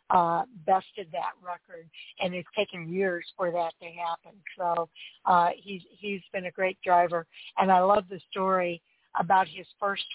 uh, 0.10 0.44
bested 0.66 1.08
that 1.12 1.34
record, 1.42 1.88
and 2.20 2.34
it's 2.34 2.48
taken 2.56 2.88
years 2.88 3.26
for 3.36 3.52
that 3.52 3.74
to 3.82 3.88
happen. 3.88 4.40
So 4.58 4.90
uh, 5.26 5.50
he's 5.56 5.82
he's 5.90 6.22
been 6.32 6.46
a 6.46 6.52
great 6.52 6.78
driver, 6.84 7.26
and 7.58 7.72
I 7.72 7.80
love 7.80 8.06
the 8.10 8.20
story 8.30 8.82
about 9.20 9.48
his 9.48 9.66
first 9.80 10.06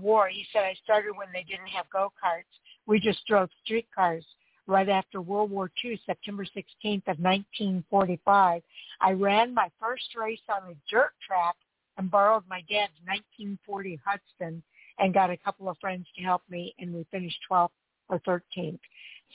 war. 0.00 0.28
He 0.28 0.46
said, 0.52 0.62
I 0.62 0.74
started 0.82 1.12
when 1.16 1.28
they 1.32 1.42
didn't 1.42 1.68
have 1.68 1.84
go-karts. 1.90 2.44
We 2.86 2.98
just 2.98 3.26
drove 3.26 3.50
streetcars 3.64 4.24
right 4.70 4.88
after 4.88 5.20
World 5.20 5.50
War 5.50 5.70
II, 5.84 6.00
September 6.06 6.44
16th 6.44 7.06
of 7.08 7.18
1945. 7.18 8.62
I 9.00 9.12
ran 9.12 9.52
my 9.52 9.68
first 9.80 10.14
race 10.16 10.40
on 10.48 10.70
a 10.70 10.74
dirt 10.90 11.12
track 11.26 11.56
and 11.98 12.10
borrowed 12.10 12.44
my 12.48 12.60
dad's 12.60 12.92
1940 13.04 14.00
Hudson 14.04 14.62
and 14.98 15.12
got 15.14 15.30
a 15.30 15.36
couple 15.36 15.68
of 15.68 15.76
friends 15.78 16.06
to 16.16 16.22
help 16.22 16.42
me, 16.48 16.74
and 16.78 16.94
we 16.94 17.06
finished 17.10 17.38
12th 17.50 17.70
or 18.08 18.20
13th. 18.20 18.80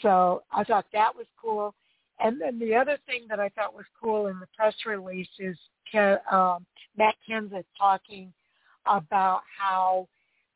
So 0.02 0.44
I 0.52 0.64
thought 0.64 0.86
that 0.94 1.16
was 1.16 1.28
cool. 1.42 1.76
And 2.20 2.40
then 2.40 2.60
the 2.60 2.74
other 2.76 2.98
thing 3.06 3.26
that 3.30 3.40
I 3.40 3.50
thought 3.50 3.76
was 3.76 3.86
cool 4.02 4.28
in 4.28 4.40
the 4.40 4.48
press 4.56 4.74
release 4.86 5.28
is 5.38 5.58
uh, 5.94 6.60
Matt 6.98 7.16
Kenseth 7.30 7.66
talking– 7.78 8.34
about 8.86 9.42
how 9.58 10.08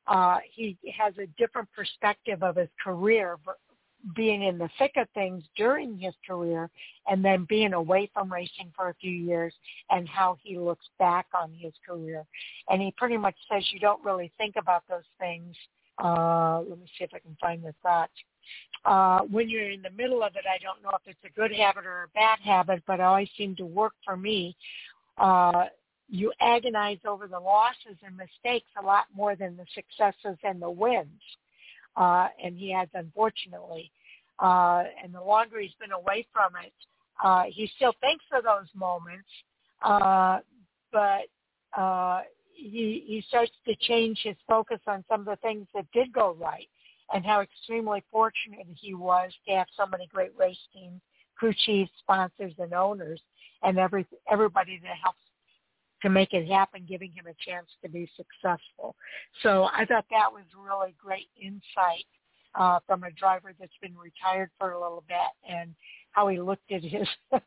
uh, 0.08 0.38
he 0.54 0.78
has 0.98 1.14
a 1.18 1.28
different 1.38 1.68
perspective 1.76 2.44
of 2.44 2.56
his 2.56 2.70
career, 2.84 3.38
being 4.16 4.44
in 4.44 4.58
the 4.58 4.70
thick 4.78 4.94
of 4.98 5.08
things 5.14 5.44
during 5.56 5.98
his 5.98 6.14
career, 6.28 6.70
and 7.08 7.24
then 7.24 7.46
being 7.50 7.74
away 7.74 8.10
from 8.14 8.32
racing 8.32 8.72
for 8.76 8.90
a 8.90 8.94
few 8.96 9.12
years, 9.12 9.54
and 9.90 10.08
how 10.08 10.38
he 10.42 10.58
looks 10.58 10.86
back 10.98 11.28
on 11.34 11.54
his 11.54 11.74
career. 11.86 12.26
And 12.70 12.82
he 12.82 12.92
pretty 12.98 13.18
much 13.18 13.36
says 13.52 13.64
you 13.72 13.80
don't 13.80 14.04
really 14.04 14.32
think 14.38 14.56
about 14.58 14.84
those 14.90 15.04
things. 15.20 15.56
Uh, 16.02 16.62
let 16.62 16.80
me 16.80 16.86
see 16.98 17.04
if 17.04 17.14
I 17.14 17.20
can 17.20 17.36
find 17.42 17.64
the 17.64 17.74
thought. 17.84 18.10
Uh, 18.86 19.20
when 19.30 19.50
you're 19.50 19.70
in 19.70 19.82
the 19.82 19.90
middle 19.92 20.24
of 20.24 20.36
it, 20.36 20.46
I 20.50 20.58
don't 20.64 20.82
know 20.82 20.92
if 20.96 21.02
it's 21.06 21.20
a 21.26 21.40
good 21.40 21.52
habit 21.52 21.86
or 21.86 22.04
a 22.04 22.08
bad 22.10 22.40
habit, 22.44 22.82
but 22.88 22.96
it 22.96 23.02
always 23.02 23.30
seemed 23.38 23.58
to 23.58 23.66
work 23.66 23.94
for 24.06 24.16
me. 24.16 24.56
Uh, 25.18 25.66
you 26.08 26.32
agonize 26.40 27.00
over 27.06 27.28
the 27.28 27.40
losses 27.40 27.98
and 28.04 28.18
mistakes 28.18 28.70
a 28.82 28.86
lot 28.86 29.06
more 29.14 29.36
than 29.36 29.58
the 29.58 29.66
successes 29.76 30.38
and 30.44 30.62
the 30.62 30.70
wins. 30.70 31.08
Uh, 31.08 31.49
and 32.00 32.58
he 32.58 32.72
has, 32.72 32.88
unfortunately. 32.94 33.92
Uh, 34.40 34.84
and 35.04 35.14
the 35.14 35.22
longer 35.22 35.60
he's 35.60 35.74
been 35.80 35.92
away 35.92 36.26
from 36.32 36.54
it, 36.64 36.72
uh, 37.24 37.44
he 37.48 37.70
still 37.76 37.94
thinks 38.00 38.24
of 38.34 38.44
those 38.44 38.70
moments, 38.74 39.28
uh, 39.84 40.40
but 40.92 41.28
uh, 41.80 42.22
he 42.54 43.04
he 43.06 43.24
starts 43.28 43.52
to 43.66 43.76
change 43.76 44.20
his 44.24 44.36
focus 44.48 44.80
on 44.88 45.04
some 45.10 45.22
of 45.22 45.26
the 45.26 45.36
things 45.38 45.68
that 45.76 45.86
did 45.94 46.14
go 46.14 46.36
right, 46.40 46.68
and 47.14 47.26
how 47.26 47.42
extremely 47.42 48.02
fortunate 48.10 48.66
he 48.76 48.94
was 48.94 49.32
to 49.48 49.56
have 49.56 49.68
so 49.76 49.86
many 49.86 50.08
great 50.08 50.32
race 50.38 50.58
teams, 50.74 51.02
crew 51.36 51.54
chiefs, 51.66 51.92
sponsors, 52.00 52.54
and 52.58 52.74
owners, 52.74 53.20
and 53.64 53.78
every 53.78 54.06
everybody 54.32 54.80
that 54.82 54.96
helps 55.04 55.20
to 56.02 56.10
make 56.10 56.34
it 56.34 56.48
happen, 56.48 56.86
giving 56.88 57.12
him 57.12 57.26
a 57.28 57.36
chance 57.50 57.68
to 57.84 57.90
be 57.90 58.10
successful. 58.16 58.96
So 59.44 59.66
I 59.74 59.86
thought 59.86 60.06
that 60.12 60.32
was 60.32 60.44
really 60.58 60.96
great 60.98 61.30
insight 61.42 62.06
uh, 62.56 62.80
from 62.88 63.04
a 63.04 63.12
driver 63.12 63.54
that's 63.60 63.72
been 63.82 63.96
retired 63.98 64.50
for 64.58 64.72
a 64.72 64.82
little 64.82 65.04
bit 65.08 65.18
and 65.50 65.76
how 66.12 66.28
he 66.28 66.40
looked 66.40 66.72
at 66.72 66.84
his 66.84 67.08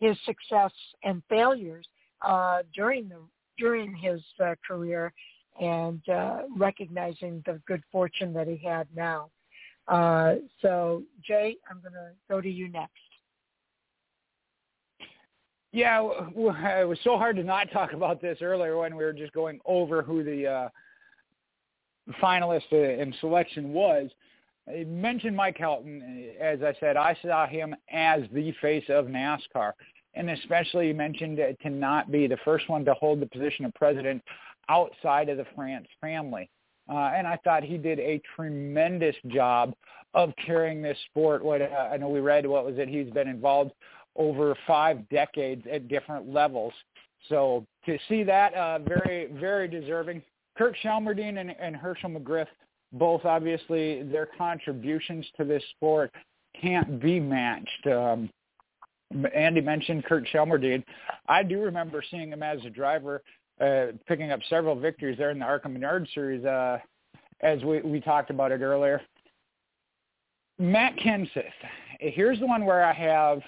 his 0.00 0.16
success 0.24 0.72
and 1.04 1.22
failures 1.28 1.86
uh, 2.22 2.62
during 2.74 3.08
the 3.08 3.20
during 3.58 3.94
his 3.94 4.20
uh, 4.44 4.54
career 4.66 5.12
and 5.60 6.06
uh, 6.08 6.42
recognizing 6.56 7.42
the 7.46 7.60
good 7.66 7.82
fortune 7.90 8.32
that 8.34 8.46
he 8.46 8.56
had 8.56 8.86
now. 8.94 9.30
Uh, 9.88 10.34
so 10.60 11.02
Jay, 11.26 11.56
I'm 11.70 11.80
going 11.80 11.94
to 11.94 12.10
go 12.28 12.40
to 12.40 12.50
you 12.50 12.68
next. 12.68 12.92
Yeah, 15.72 16.00
it 16.00 16.88
was 16.88 16.98
so 17.04 17.18
hard 17.18 17.36
to 17.36 17.44
not 17.44 17.70
talk 17.70 17.92
about 17.92 18.22
this 18.22 18.38
earlier 18.40 18.78
when 18.78 18.96
we 18.96 19.04
were 19.04 19.12
just 19.12 19.32
going 19.32 19.60
over 19.66 20.02
who 20.02 20.24
the 20.24 20.46
uh, 20.46 20.68
finalist 22.22 22.72
in 22.72 23.12
selection 23.20 23.72
was. 23.72 24.10
I 24.68 24.84
mentioned 24.84 25.36
Mike 25.36 25.58
Helton. 25.58 26.34
As 26.40 26.62
I 26.62 26.74
said, 26.80 26.96
I 26.96 27.16
saw 27.22 27.46
him 27.46 27.74
as 27.90 28.22
the 28.32 28.52
face 28.60 28.84
of 28.88 29.06
NASCAR. 29.06 29.72
And 30.14 30.30
especially 30.30 30.92
mentioned 30.94 31.38
to 31.62 31.70
not 31.70 32.10
be 32.10 32.26
the 32.26 32.38
first 32.42 32.70
one 32.70 32.86
to 32.86 32.94
hold 32.94 33.20
the 33.20 33.26
position 33.26 33.66
of 33.66 33.74
president 33.74 34.22
outside 34.70 35.28
of 35.28 35.36
the 35.36 35.44
France 35.54 35.86
family. 36.00 36.48
Uh, 36.88 37.10
and 37.14 37.26
I 37.26 37.36
thought 37.44 37.62
he 37.62 37.76
did 37.76 37.98
a 37.98 38.20
tremendous 38.34 39.14
job 39.26 39.74
of 40.14 40.32
carrying 40.44 40.80
this 40.80 40.96
sport. 41.10 41.44
What 41.44 41.60
uh, 41.60 41.90
I 41.92 41.98
know 41.98 42.08
we 42.08 42.20
read, 42.20 42.46
what 42.46 42.64
was 42.64 42.78
it? 42.78 42.88
He's 42.88 43.10
been 43.10 43.28
involved 43.28 43.72
over 44.16 44.56
five 44.66 45.08
decades 45.08 45.64
at 45.70 45.88
different 45.88 46.32
levels. 46.32 46.72
So 47.28 47.66
to 47.86 47.98
see 48.08 48.22
that, 48.24 48.54
uh, 48.54 48.78
very, 48.80 49.26
very 49.32 49.68
deserving. 49.68 50.22
Kirk 50.56 50.74
Shelmerdine 50.82 51.38
and, 51.38 51.54
and 51.58 51.76
Hershel 51.76 52.16
McGriff 52.16 52.46
both 52.92 53.24
obviously 53.24 54.02
their 54.04 54.28
contributions 54.38 55.26
to 55.36 55.44
this 55.44 55.62
sport 55.76 56.12
can't 56.60 57.00
be 57.00 57.20
matched. 57.20 57.86
Um, 57.86 58.30
Andy 59.34 59.60
mentioned 59.60 60.04
Kirk 60.04 60.24
Shelmerdine. 60.32 60.82
I 61.28 61.42
do 61.42 61.60
remember 61.60 62.02
seeing 62.10 62.30
him 62.30 62.42
as 62.42 62.58
a 62.64 62.70
driver, 62.70 63.22
uh, 63.60 63.86
picking 64.06 64.32
up 64.32 64.40
several 64.48 64.74
victories 64.74 65.18
there 65.18 65.30
in 65.30 65.38
the 65.38 65.44
ARCA 65.44 65.68
Menard 65.68 66.08
series, 66.14 66.44
uh, 66.44 66.78
as 67.40 67.62
we, 67.62 67.80
we 67.80 68.00
talked 68.00 68.30
about 68.30 68.52
it 68.52 68.62
earlier. 68.62 69.00
Matt 70.58 70.96
Kenseth. 70.96 71.44
Here's 72.00 72.40
the 72.40 72.46
one 72.46 72.64
where 72.64 72.82
I 72.82 72.92
have, 72.92 73.40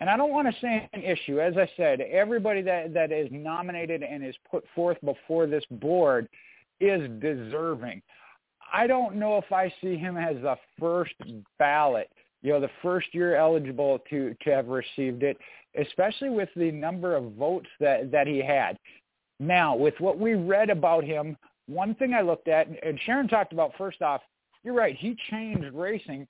and 0.00 0.08
I 0.08 0.16
don't 0.16 0.32
want 0.32 0.48
to 0.48 0.60
say 0.60 0.88
an 0.92 1.02
issue. 1.02 1.40
As 1.40 1.56
I 1.56 1.68
said, 1.76 2.00
everybody 2.00 2.62
that, 2.62 2.94
that 2.94 3.12
is 3.12 3.28
nominated 3.30 4.02
and 4.02 4.24
is 4.24 4.34
put 4.50 4.64
forth 4.74 4.96
before 5.04 5.46
this 5.46 5.64
board 5.70 6.28
is 6.80 7.08
deserving. 7.20 8.00
I 8.72 8.86
don't 8.86 9.16
know 9.16 9.36
if 9.36 9.52
I 9.52 9.72
see 9.82 9.96
him 9.96 10.16
as 10.16 10.36
the 10.36 10.56
first 10.78 11.14
ballot, 11.58 12.10
you 12.42 12.52
know, 12.52 12.60
the 12.60 12.70
first 12.82 13.08
year 13.12 13.36
eligible 13.36 13.98
to 14.10 14.34
to 14.42 14.50
have 14.50 14.68
received 14.68 15.22
it, 15.22 15.36
especially 15.78 16.30
with 16.30 16.48
the 16.56 16.70
number 16.70 17.14
of 17.14 17.32
votes 17.32 17.68
that 17.80 18.10
that 18.10 18.26
he 18.26 18.38
had. 18.38 18.78
Now, 19.38 19.74
with 19.74 19.94
what 19.98 20.18
we 20.18 20.34
read 20.34 20.70
about 20.70 21.04
him, 21.04 21.36
one 21.66 21.94
thing 21.96 22.14
I 22.14 22.20
looked 22.22 22.48
at, 22.48 22.68
and 22.84 22.98
Sharon 23.04 23.28
talked 23.28 23.52
about 23.52 23.72
first 23.76 24.02
off, 24.02 24.20
you're 24.62 24.74
right, 24.74 24.96
he 24.96 25.16
changed 25.30 25.74
racing 25.74 26.26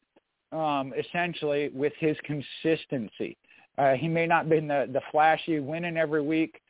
um, 0.53 0.93
essentially 0.97 1.71
with 1.75 1.93
his 1.99 2.17
consistency. 2.25 3.37
Uh, 3.81 3.95
he 3.95 4.09
may 4.09 4.27
not 4.27 4.49
been 4.49 4.69
the 4.69 4.89
the 4.93 5.01
flashy 5.11 5.59
winning 5.59 5.97
every 5.97 6.23
week, 6.23 6.61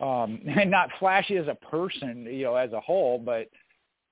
um, 0.00 0.40
and 0.46 0.70
not 0.70 0.90
flashy 0.98 1.36
as 1.36 1.46
a 1.46 1.54
person, 1.66 2.24
you 2.24 2.44
know, 2.44 2.56
as 2.56 2.72
a 2.72 2.80
whole, 2.80 3.18
but 3.18 3.48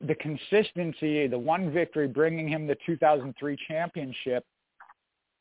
the 0.00 0.14
consistency, 0.16 1.26
the 1.26 1.38
one 1.38 1.72
victory 1.72 2.06
bringing 2.06 2.46
him 2.46 2.66
the 2.66 2.76
2003 2.86 3.56
championship 3.66 4.44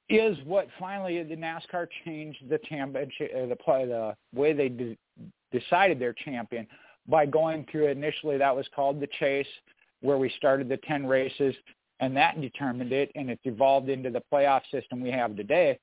is 0.10 0.38
what 0.46 0.68
finally 0.80 1.22
the 1.24 1.36
NASCAR 1.36 1.88
changed 2.06 2.38
the 2.50 2.60
championship, 2.70 3.32
uh, 3.36 3.46
the, 3.46 3.56
the 3.66 4.16
way 4.34 4.54
they 4.54 4.70
de- 4.70 4.98
decided 5.52 6.00
their 6.00 6.14
champion 6.14 6.68
by 7.08 7.26
going 7.26 7.66
to 7.72 7.88
initially 7.88 8.38
that 8.38 8.56
was 8.56 8.68
called 8.76 9.00
the 9.00 9.08
chase 9.20 9.48
where 10.02 10.18
we 10.18 10.32
started 10.38 10.68
the 10.68 10.78
10 10.78 11.06
races 11.06 11.56
and 12.00 12.16
that 12.16 12.40
determined 12.42 12.92
it 12.92 13.12
and 13.16 13.30
it's 13.30 13.42
evolved 13.46 13.90
into 13.90 14.10
the 14.10 14.22
playoff 14.32 14.62
system 14.72 15.02
we 15.02 15.12
have 15.12 15.36
today. 15.36 15.78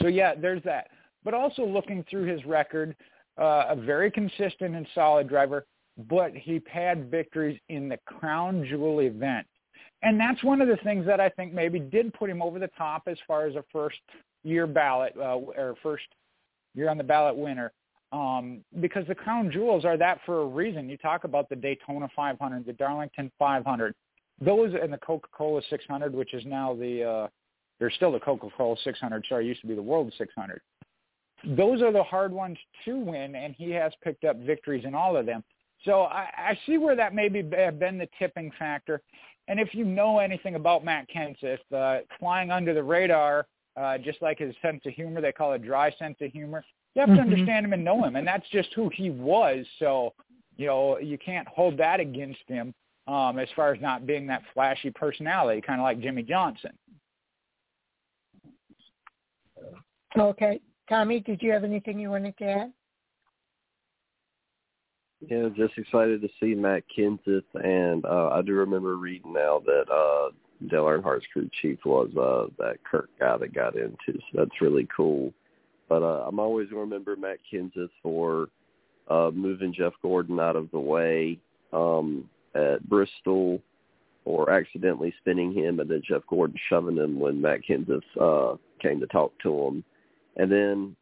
So 0.00 0.08
yeah, 0.08 0.34
there's 0.34 0.62
that. 0.64 0.88
But 1.24 1.34
also 1.34 1.64
looking 1.64 2.04
through 2.08 2.24
his 2.24 2.44
record, 2.44 2.94
uh, 3.38 3.66
a 3.68 3.76
very 3.76 4.10
consistent 4.10 4.74
and 4.74 4.86
solid 4.94 5.28
driver, 5.28 5.66
but 6.08 6.34
he 6.34 6.60
had 6.70 7.10
victories 7.10 7.58
in 7.68 7.88
the 7.88 7.98
crown 8.06 8.66
jewel 8.68 9.00
event. 9.00 9.46
And 10.02 10.18
that's 10.18 10.42
one 10.44 10.60
of 10.60 10.68
the 10.68 10.76
things 10.84 11.04
that 11.06 11.20
I 11.20 11.28
think 11.30 11.52
maybe 11.52 11.80
did 11.80 12.14
put 12.14 12.30
him 12.30 12.40
over 12.40 12.58
the 12.58 12.70
top 12.78 13.02
as 13.06 13.16
far 13.26 13.46
as 13.46 13.56
a 13.56 13.64
first 13.72 13.98
year 14.44 14.66
ballot 14.66 15.14
uh, 15.18 15.36
or 15.36 15.74
first 15.82 16.04
year 16.74 16.88
on 16.88 16.98
the 16.98 17.04
ballot 17.04 17.36
winner. 17.36 17.72
Um, 18.10 18.64
because 18.80 19.06
the 19.06 19.14
crown 19.14 19.50
jewels 19.52 19.84
are 19.84 19.98
that 19.98 20.20
for 20.24 20.40
a 20.40 20.46
reason. 20.46 20.88
You 20.88 20.96
talk 20.96 21.24
about 21.24 21.48
the 21.50 21.56
Daytona 21.56 22.08
500, 22.16 22.64
the 22.64 22.72
Darlington 22.72 23.30
500, 23.38 23.94
those 24.40 24.72
and 24.80 24.90
the 24.92 24.98
Coca-Cola 24.98 25.60
600, 25.68 26.14
which 26.14 26.32
is 26.32 26.42
now 26.46 26.74
the 26.74 27.04
uh, 27.04 27.28
there's 27.78 27.94
still 27.94 28.12
the 28.12 28.20
Coca-Cola 28.20 28.76
600. 28.82 29.24
Sorry, 29.28 29.46
used 29.46 29.60
to 29.60 29.66
be 29.66 29.74
the 29.74 29.82
World 29.82 30.12
600. 30.18 30.60
Those 31.44 31.82
are 31.82 31.92
the 31.92 32.02
hard 32.02 32.32
ones 32.32 32.58
to 32.84 32.98
win, 32.98 33.36
and 33.36 33.54
he 33.56 33.70
has 33.70 33.92
picked 34.02 34.24
up 34.24 34.36
victories 34.38 34.84
in 34.84 34.94
all 34.94 35.16
of 35.16 35.26
them. 35.26 35.44
So 35.84 36.02
I, 36.02 36.28
I 36.36 36.58
see 36.66 36.78
where 36.78 36.96
that 36.96 37.14
maybe 37.14 37.48
have 37.56 37.78
been 37.78 37.98
the 37.98 38.08
tipping 38.18 38.50
factor. 38.58 39.00
And 39.46 39.60
if 39.60 39.74
you 39.74 39.84
know 39.84 40.18
anything 40.18 40.56
about 40.56 40.84
Matt 40.84 41.06
Kenseth, 41.08 41.58
uh, 41.74 42.00
flying 42.18 42.50
under 42.50 42.74
the 42.74 42.82
radar, 42.82 43.46
uh, 43.76 43.96
just 43.98 44.20
like 44.20 44.38
his 44.38 44.54
sense 44.60 44.82
of 44.84 44.92
humor, 44.92 45.20
they 45.20 45.30
call 45.30 45.52
it 45.52 45.62
dry 45.62 45.92
sense 45.98 46.16
of 46.20 46.32
humor. 46.32 46.64
You 46.94 47.00
have 47.00 47.08
to 47.10 47.14
mm-hmm. 47.14 47.32
understand 47.32 47.64
him 47.64 47.72
and 47.72 47.84
know 47.84 48.02
him, 48.02 48.16
and 48.16 48.26
that's 48.26 48.48
just 48.50 48.70
who 48.74 48.90
he 48.92 49.10
was. 49.10 49.64
So, 49.78 50.14
you 50.56 50.66
know, 50.66 50.98
you 50.98 51.16
can't 51.16 51.46
hold 51.46 51.78
that 51.78 52.00
against 52.00 52.42
him 52.48 52.74
um, 53.06 53.38
as 53.38 53.48
far 53.54 53.72
as 53.72 53.80
not 53.80 54.06
being 54.06 54.26
that 54.26 54.42
flashy 54.52 54.90
personality, 54.90 55.60
kind 55.60 55.80
of 55.80 55.84
like 55.84 56.00
Jimmie 56.00 56.24
Johnson. 56.24 56.72
Okay, 60.16 60.60
Tommy, 60.88 61.20
did 61.20 61.42
you 61.42 61.52
have 61.52 61.64
anything 61.64 61.98
you 61.98 62.10
wanted 62.10 62.36
to 62.38 62.44
add? 62.44 62.72
Yeah, 65.28 65.48
just 65.56 65.76
excited 65.76 66.22
to 66.22 66.28
see 66.40 66.54
Matt 66.54 66.84
Kenseth, 66.96 67.42
and 67.54 68.04
uh, 68.04 68.28
I 68.28 68.42
do 68.42 68.54
remember 68.54 68.96
reading 68.96 69.32
now 69.32 69.60
that 69.66 69.90
uh, 69.92 70.30
Dale 70.68 70.86
Earnhardt's 70.86 71.26
crew 71.32 71.50
chief 71.60 71.78
was 71.84 72.08
uh, 72.16 72.52
that 72.58 72.76
Kirk 72.84 73.10
guy 73.18 73.36
that 73.36 73.52
got 73.52 73.74
into, 73.74 73.96
so 74.06 74.20
that's 74.34 74.60
really 74.60 74.86
cool. 74.96 75.32
But 75.88 76.02
uh, 76.02 76.24
I'm 76.26 76.38
always 76.38 76.68
going 76.68 76.88
to 76.88 76.94
remember 76.94 77.16
Matt 77.16 77.38
Kenseth 77.52 77.90
for 78.02 78.48
uh, 79.08 79.30
moving 79.34 79.74
Jeff 79.74 79.94
Gordon 80.02 80.38
out 80.38 80.54
of 80.54 80.70
the 80.70 80.78
way 80.78 81.38
um, 81.72 82.28
at 82.54 82.88
Bristol, 82.88 83.60
or 84.24 84.50
accidentally 84.50 85.12
spinning 85.20 85.52
him, 85.52 85.80
and 85.80 85.90
then 85.90 86.02
Jeff 86.06 86.22
Gordon 86.28 86.56
shoving 86.68 86.96
him 86.96 87.18
when 87.18 87.40
Matt 87.40 87.60
Kenseth 87.68 88.02
uh, 88.20 88.56
came 88.80 89.00
to 89.00 89.06
talk 89.08 89.32
to 89.42 89.66
him. 89.66 89.84
And 90.36 90.50
then 90.50 90.96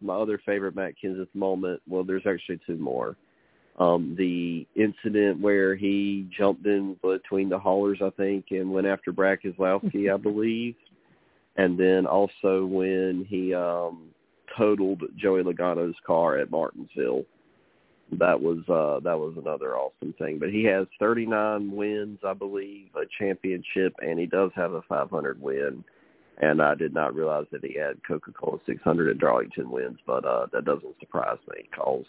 my 0.00 0.14
other 0.14 0.40
favorite 0.44 0.74
Matt 0.74 0.94
Kenseth 1.02 1.28
moment, 1.34 1.80
well, 1.88 2.04
there's 2.04 2.26
actually 2.26 2.60
two 2.66 2.76
more 2.76 3.16
um, 3.78 4.14
the 4.18 4.66
incident 4.76 5.40
where 5.40 5.74
he 5.74 6.28
jumped 6.36 6.66
in 6.66 6.96
between 7.02 7.48
the 7.48 7.58
haulers, 7.58 7.98
I 8.02 8.10
think, 8.10 8.46
and 8.50 8.70
went 8.70 8.86
after 8.86 9.12
Brad 9.12 9.38
Keselowski, 9.42 10.12
I 10.12 10.16
believe, 10.22 10.74
and 11.56 11.78
then 11.78 12.06
also 12.06 12.66
when 12.66 13.26
he 13.28 13.54
um, 13.54 14.10
totaled 14.56 15.02
Joey 15.16 15.42
Logano's 15.42 15.96
car 16.06 16.38
at 16.38 16.50
Martinsville. 16.50 17.24
That 18.18 18.38
was 18.38 18.58
uh, 18.68 19.00
that 19.04 19.18
was 19.18 19.36
another 19.38 19.74
awesome 19.74 20.12
thing. 20.18 20.38
But 20.38 20.50
he 20.50 20.64
has 20.64 20.86
39 20.98 21.74
wins, 21.74 22.18
I 22.22 22.34
believe, 22.34 22.88
a 22.94 23.06
championship, 23.18 23.94
and 24.02 24.18
he 24.18 24.26
does 24.26 24.50
have 24.54 24.72
a 24.74 24.82
500 24.82 25.40
win. 25.40 25.82
And 26.40 26.62
I 26.62 26.74
did 26.74 26.94
not 26.94 27.14
realize 27.14 27.46
that 27.52 27.64
he 27.64 27.78
had 27.78 28.02
Coca-Cola 28.06 28.58
600 28.66 29.10
at 29.10 29.18
Darlington 29.18 29.70
wins, 29.70 29.98
but 30.06 30.24
uh, 30.24 30.46
that 30.52 30.64
doesn't 30.64 30.98
surprise 30.98 31.38
me 31.50 31.68
because 31.70 32.04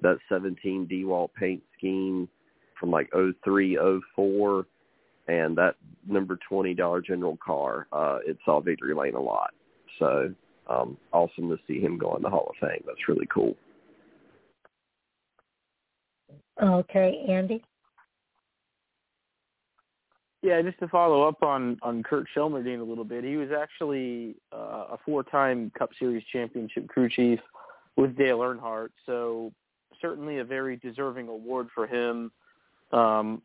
that 0.00 0.18
17 0.28 0.88
DeWalt 0.90 1.28
paint 1.38 1.62
scheme 1.76 2.28
from 2.80 2.90
like 2.90 3.10
03, 3.44 3.78
04, 4.16 4.66
and 5.28 5.56
that 5.56 5.76
number 6.06 6.38
20 6.48 6.74
Dollar 6.74 7.00
General 7.00 7.38
car. 7.44 7.86
Uh, 7.92 8.18
it 8.26 8.38
saw 8.44 8.60
Victory 8.60 8.94
Lane 8.94 9.14
a 9.14 9.20
lot. 9.20 9.52
So 9.98 10.34
um, 10.68 10.96
awesome 11.12 11.48
to 11.50 11.58
see 11.68 11.80
him 11.80 11.98
go 11.98 12.16
in 12.16 12.22
the 12.22 12.30
Hall 12.30 12.50
of 12.50 12.56
Fame. 12.60 12.82
That's 12.86 13.08
really 13.08 13.28
cool. 13.32 13.54
Okay, 16.60 17.24
Andy. 17.28 17.62
Yeah, 20.42 20.60
just 20.60 20.78
to 20.80 20.88
follow 20.88 21.22
up 21.26 21.42
on 21.42 21.78
on 21.82 22.02
Kirk 22.02 22.26
Shelmerdine 22.36 22.80
a 22.80 22.84
little 22.84 23.04
bit, 23.04 23.22
he 23.22 23.36
was 23.36 23.50
actually 23.56 24.34
uh, 24.52 24.86
a 24.92 24.98
four-time 25.04 25.70
Cup 25.78 25.90
Series 25.98 26.24
championship 26.32 26.88
crew 26.88 27.08
chief 27.08 27.38
with 27.96 28.16
Dale 28.16 28.40
Earnhardt, 28.40 28.90
so 29.06 29.52
certainly 30.00 30.38
a 30.38 30.44
very 30.44 30.76
deserving 30.76 31.28
award 31.28 31.68
for 31.74 31.86
him. 31.86 32.32
Um, 32.92 33.42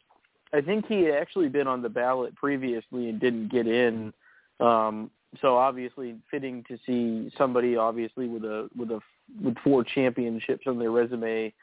I 0.54 0.62
think 0.62 0.88
he 0.88 1.04
had 1.04 1.16
actually 1.16 1.50
been 1.50 1.68
on 1.68 1.82
the 1.82 1.90
ballot 1.90 2.36
previously 2.36 3.10
and 3.10 3.20
didn't 3.20 3.52
get 3.52 3.68
in. 3.68 4.14
Um, 4.60 5.12
so 5.42 5.58
obviously 5.58 6.16
fitting 6.32 6.64
to 6.68 6.80
see 6.86 7.32
somebody 7.38 7.76
obviously 7.76 8.28
with 8.28 8.44
a 8.44 8.70
with 8.76 8.90
a 8.92 9.00
with 9.44 9.56
four 9.64 9.84
championships 9.84 10.66
on 10.66 10.80
their 10.80 10.92
resume 10.92 11.54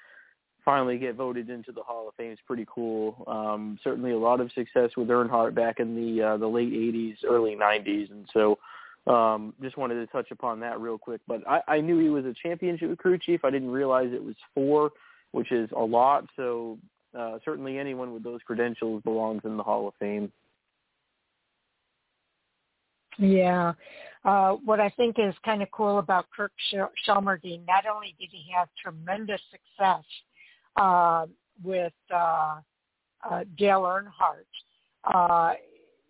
finally 0.64 0.98
get 0.98 1.14
voted 1.14 1.50
into 1.50 1.72
the 1.72 1.82
Hall 1.82 2.08
of 2.08 2.14
Fame 2.14 2.32
is 2.32 2.38
pretty 2.46 2.66
cool. 2.72 3.24
Um, 3.26 3.78
certainly 3.82 4.12
a 4.12 4.18
lot 4.18 4.40
of 4.40 4.50
success 4.52 4.90
with 4.96 5.08
Earnhardt 5.08 5.54
back 5.54 5.80
in 5.80 5.94
the 5.94 6.22
uh, 6.22 6.36
the 6.36 6.46
late 6.46 6.72
80s, 6.72 7.16
early 7.28 7.56
90s, 7.56 8.10
and 8.10 8.28
so 8.32 8.58
um, 9.06 9.54
just 9.62 9.76
wanted 9.76 9.94
to 9.96 10.06
touch 10.06 10.30
upon 10.30 10.60
that 10.60 10.80
real 10.80 10.98
quick. 10.98 11.20
But 11.28 11.46
I, 11.48 11.60
I 11.68 11.80
knew 11.80 11.98
he 11.98 12.08
was 12.08 12.24
a 12.24 12.34
championship 12.42 12.96
crew 12.98 13.18
chief. 13.18 13.44
I 13.44 13.50
didn't 13.50 13.70
realize 13.70 14.10
it 14.12 14.24
was 14.24 14.36
four, 14.54 14.90
which 15.32 15.52
is 15.52 15.68
a 15.76 15.82
lot. 15.82 16.26
So 16.36 16.78
uh, 17.18 17.38
certainly 17.44 17.78
anyone 17.78 18.14
with 18.14 18.24
those 18.24 18.40
credentials 18.46 19.02
belongs 19.02 19.42
in 19.44 19.56
the 19.56 19.62
Hall 19.62 19.86
of 19.88 19.94
Fame. 20.00 20.32
Yeah. 23.18 23.74
Uh, 24.24 24.52
what 24.64 24.80
I 24.80 24.88
think 24.90 25.16
is 25.18 25.34
kind 25.44 25.62
of 25.62 25.70
cool 25.70 25.98
about 25.98 26.26
Kirk 26.34 26.52
Shelmerdine, 27.06 27.66
not 27.66 27.84
only 27.86 28.14
did 28.18 28.30
he 28.32 28.46
have 28.56 28.68
tremendous 28.82 29.40
success 29.50 30.02
uh, 30.76 31.26
with 31.62 31.92
uh, 32.14 32.60
uh, 33.28 33.44
Dale 33.56 33.82
Earnhardt. 33.82 34.44
Uh, 35.04 35.54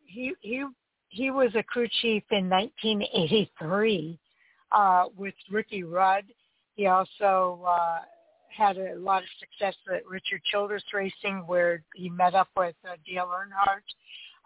he 0.04 0.32
he 0.40 0.64
he 1.08 1.30
was 1.30 1.50
a 1.54 1.62
crew 1.62 1.88
chief 2.00 2.22
in 2.30 2.48
1983 2.48 4.18
uh, 4.72 5.04
with 5.16 5.34
Ricky 5.50 5.82
Rudd. 5.82 6.24
He 6.74 6.86
also 6.86 7.60
uh, 7.66 8.00
had 8.48 8.76
a 8.78 8.96
lot 8.96 9.22
of 9.22 9.28
success 9.38 9.74
at 9.92 10.06
Richard 10.06 10.42
Childress 10.50 10.82
Racing, 10.92 11.44
where 11.46 11.82
he 11.94 12.08
met 12.08 12.34
up 12.34 12.48
with 12.56 12.74
uh, 12.84 12.96
Dale 13.06 13.28
Earnhardt 13.28 13.84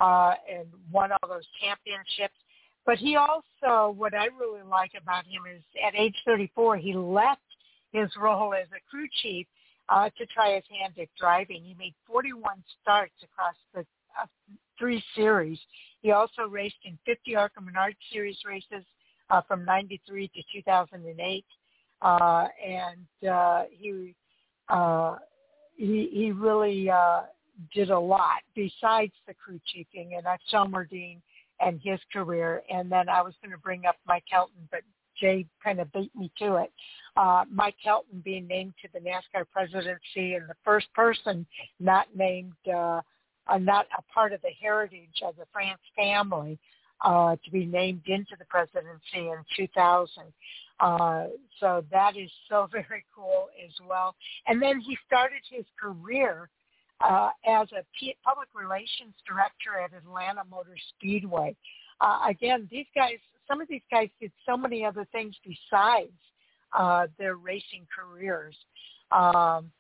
uh, 0.01 0.35
and 0.51 0.67
won 0.93 1.11
all 1.13 1.29
those 1.29 1.47
championships. 1.61 2.35
But 2.85 2.99
he 2.99 3.17
also, 3.17 3.93
what 3.97 4.15
I 4.15 4.27
really 4.39 4.63
like 4.63 4.93
about 5.01 5.25
him 5.25 5.43
is 5.55 5.63
at 5.87 5.95
age 5.95 6.17
34, 6.25 6.77
he 6.79 6.95
left 6.95 7.41
his 7.93 8.09
role 8.21 8.55
as 8.55 8.67
a 8.69 8.81
crew 8.91 9.07
chief 9.23 9.47
uh, 9.89 10.11
to 10.19 10.27
try 10.27 10.55
his 10.55 10.65
hand 10.81 10.95
at 11.01 11.09
driving. 11.19 11.63
He 11.63 11.75
made 11.79 11.95
41 12.07 12.63
starts 12.83 13.15
across 13.23 13.55
the 13.75 13.81
uh, 14.21 14.27
three 14.79 15.03
series. 15.15 15.59
He 16.03 16.13
also 16.13 16.43
raced 16.49 16.77
in 16.85 16.99
50 17.07 17.37
ARCA 17.37 17.61
Menard 17.61 17.97
Series 18.13 18.37
races 18.47 18.85
uh, 19.31 19.43
from 19.43 19.65
93 19.65 20.29
to 20.29 20.43
2008. 20.53 21.45
Uh, 22.01 22.47
and 22.65 23.29
uh, 23.31 23.65
he, 23.71 24.15
uh, 24.69 25.17
he, 25.77 26.09
he 26.13 26.33
really 26.33 26.89
uh, 26.89 27.23
did 27.75 27.91
a 27.91 27.99
lot 27.99 28.43
besides 28.55 29.13
the 29.27 29.35
crew 29.35 29.61
chiefing. 29.73 30.15
And 30.17 30.25
that's 30.25 30.43
Shelmerdine 30.53 31.21
and 31.61 31.81
his 31.83 31.99
career. 32.13 32.63
And 32.71 32.91
then 32.91 33.09
I 33.09 33.23
was 33.23 33.35
going 33.43 33.53
to 33.53 33.59
bring 33.59 33.87
up 33.87 33.97
Mike 34.07 34.25
Helton, 34.33 34.69
but 34.71 34.81
Jay 35.21 35.47
kind 35.63 35.81
of 35.81 35.93
beat 35.93 36.15
me 36.15 36.31
to 36.39 36.57
it. 36.57 36.73
Uh, 37.19 37.45
Mike 37.51 37.75
Helton 37.85 38.23
being 38.23 38.47
named 38.47 38.75
to 38.81 38.89
the 38.95 39.01
NASCAR 39.01 39.45
presidency 39.53 40.35
and 40.35 40.49
the 40.49 40.55
first 40.65 40.87
person 40.95 41.45
not 41.81 42.07
named, 42.15 42.53
uh, 42.73 43.01
uh, 43.49 43.59
not 43.59 43.87
a 43.99 44.03
part 44.15 44.33
of 44.33 44.41
the 44.43 44.53
heritage 44.61 45.21
of 45.25 45.35
the 45.35 45.45
France 45.53 45.81
family 45.97 46.57
uh, 47.05 47.35
to 47.45 47.51
be 47.51 47.67
named 47.67 48.03
into 48.07 48.37
the 48.39 48.45
presidency 48.45 49.01
in 49.15 49.45
2000. 49.57 50.23
Uh, 50.79 51.25
so 51.59 51.85
that 51.91 52.17
is 52.17 52.31
so 52.49 52.69
very 52.73 53.05
cool 53.13 53.49
as 53.67 53.73
well. 53.89 54.15
And 54.47 54.63
then 54.63 54.79
he 54.79 54.97
started 55.05 55.41
his 55.51 55.65
career 55.81 56.49
uh, 57.01 57.31
as 57.45 57.67
a 57.73 57.83
public 58.25 58.49
relations 58.55 59.15
director 59.27 59.81
at 59.83 59.93
Atlanta 59.93 60.43
Motor 60.49 60.77
Speedway. 60.97 61.57
Uh, 62.01 62.21
again, 62.29 62.69
these 62.71 62.87
guys 62.95 63.19
some 63.49 63.61
of 63.63 63.69
these 63.69 63.83
guys 63.91 64.11
did 64.21 64.31
so 64.47 64.57
many 64.59 64.85
other 64.85 65.07
things 65.11 65.35
besides 65.43 66.13
uh, 66.77 67.07
their 67.19 67.37
racing 67.37 67.87
careers. 67.95 68.57
Um, 69.11 69.71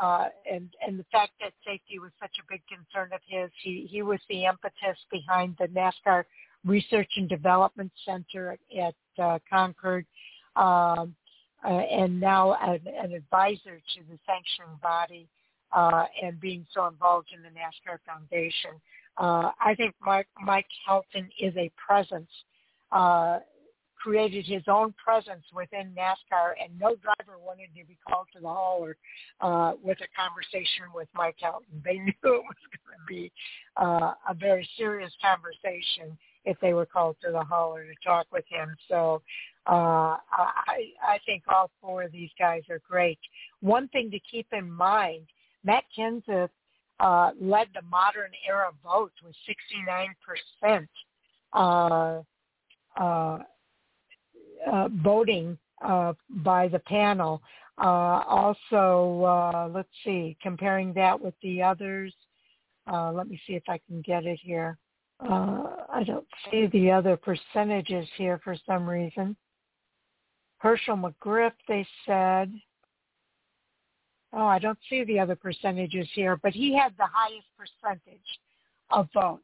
uh, 0.00 0.26
and 0.50 0.68
and 0.86 0.98
the 0.98 1.06
fact 1.10 1.32
that 1.40 1.52
safety 1.66 1.98
was 1.98 2.10
such 2.20 2.32
a 2.38 2.52
big 2.52 2.60
concern 2.68 3.10
of 3.14 3.20
his, 3.26 3.50
he 3.62 3.88
he 3.90 4.02
was 4.02 4.20
the 4.28 4.44
impetus 4.44 4.98
behind 5.10 5.56
the 5.58 5.68
NASCAR 5.68 6.24
Research 6.66 7.10
and 7.16 7.28
Development 7.28 7.90
Center 8.04 8.58
at, 8.78 8.94
uh, 9.18 9.38
Concord, 9.48 10.04
um, 10.56 11.14
uh, 11.64 11.68
and 11.68 12.20
now 12.20 12.54
an, 12.60 12.80
an 12.86 13.12
advisor 13.12 13.80
to 13.94 14.00
the 14.10 14.18
sanctioning 14.26 14.78
body, 14.82 15.28
uh, 15.74 16.04
and 16.22 16.38
being 16.40 16.66
so 16.74 16.86
involved 16.86 17.28
in 17.34 17.42
the 17.42 17.48
NASCAR 17.48 17.98
Foundation. 18.06 18.72
Uh, 19.16 19.50
I 19.64 19.74
think 19.76 19.94
Mike 20.02 20.28
Mike 20.42 20.66
Helton 20.86 21.28
is 21.40 21.56
a 21.56 21.70
presence 21.76 22.30
uh, 22.92 23.38
created 24.06 24.46
his 24.46 24.62
own 24.68 24.94
presence 25.04 25.42
within 25.52 25.92
NASCAR, 25.98 26.52
and 26.62 26.78
no 26.78 26.94
driver 26.94 27.40
wanted 27.44 27.70
to 27.76 27.84
be 27.84 27.98
called 28.08 28.28
to 28.32 28.40
the 28.40 28.46
hall 28.46 28.78
or 28.80 28.96
uh, 29.40 29.72
with 29.82 29.98
a 29.98 30.06
conversation 30.16 30.84
with 30.94 31.08
Mike 31.12 31.34
Helton. 31.42 31.82
They 31.84 31.94
knew 31.98 32.12
it 32.22 32.22
was 32.22 32.62
going 32.70 32.98
to 33.00 33.06
be 33.08 33.32
uh, 33.76 34.12
a 34.30 34.34
very 34.38 34.68
serious 34.78 35.12
conversation 35.20 36.16
if 36.44 36.56
they 36.60 36.72
were 36.72 36.86
called 36.86 37.16
to 37.24 37.32
the 37.32 37.42
hall 37.42 37.74
or 37.74 37.82
to 37.82 37.94
talk 38.04 38.26
with 38.30 38.44
him. 38.48 38.76
So 38.88 39.22
uh, 39.66 40.18
I, 40.30 40.92
I 41.02 41.18
think 41.26 41.42
all 41.48 41.72
four 41.80 42.04
of 42.04 42.12
these 42.12 42.30
guys 42.38 42.62
are 42.70 42.80
great. 42.88 43.18
One 43.58 43.88
thing 43.88 44.12
to 44.12 44.20
keep 44.20 44.46
in 44.52 44.70
mind, 44.70 45.26
Matt 45.64 45.82
Kenseth 45.98 46.50
uh, 47.00 47.32
led 47.40 47.66
the 47.74 47.82
modern 47.90 48.30
era 48.48 48.68
vote 48.84 49.10
with 49.24 49.34
69%. 50.62 50.86
Uh, 51.52 52.22
uh, 53.02 53.38
uh, 54.70 54.88
voting 55.02 55.58
uh, 55.84 56.12
by 56.28 56.68
the 56.68 56.78
panel. 56.80 57.42
Uh, 57.78 58.22
also, 58.26 59.24
uh, 59.24 59.68
let's 59.72 59.88
see, 60.04 60.36
comparing 60.42 60.92
that 60.94 61.20
with 61.20 61.34
the 61.42 61.62
others. 61.62 62.14
Uh, 62.90 63.12
let 63.12 63.28
me 63.28 63.40
see 63.46 63.54
if 63.54 63.64
I 63.68 63.78
can 63.86 64.00
get 64.02 64.24
it 64.24 64.38
here. 64.42 64.78
I 65.18 66.02
don't 66.06 66.26
see 66.50 66.66
the 66.66 66.90
other 66.90 67.16
percentages 67.16 68.06
here 68.16 68.38
for 68.44 68.54
some 68.66 68.88
reason. 68.88 69.34
Hershel 70.62 70.96
McGriff, 70.96 71.52
they 71.68 71.86
said. 72.04 72.52
Oh, 74.32 74.44
I 74.46 74.58
don't 74.58 74.78
see 74.90 75.04
the 75.04 75.18
other 75.18 75.36
percentages 75.36 76.08
here, 76.14 76.36
but 76.36 76.52
he 76.52 76.76
had 76.76 76.92
the 76.98 77.06
highest 77.10 77.46
percentage 77.56 78.20
of 78.90 79.08
votes. 79.14 79.42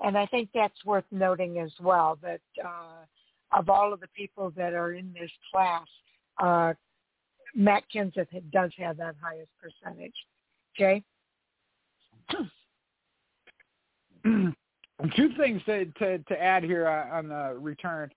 And 0.00 0.18
I 0.18 0.26
think 0.26 0.50
that's 0.52 0.84
worth 0.84 1.04
noting 1.10 1.58
as 1.58 1.72
well 1.80 2.18
that 2.22 2.40
uh, 2.62 3.04
of 3.52 3.68
all 3.68 3.92
of 3.92 4.00
the 4.00 4.08
people 4.08 4.52
that 4.56 4.74
are 4.74 4.92
in 4.92 5.14
this 5.18 5.30
class, 5.52 5.86
uh, 6.42 6.72
Matt 7.54 7.84
Kenseth 7.94 8.28
does 8.52 8.70
have 8.78 8.96
that 8.98 9.14
highest 9.22 9.50
percentage. 9.60 10.14
Jay? 10.76 11.02
Two 15.14 15.30
things 15.36 15.62
to, 15.66 15.84
to, 15.86 16.18
to 16.18 16.42
add 16.42 16.64
here 16.64 16.88
on 16.88 17.28
the 17.28 17.56
return. 17.60 18.10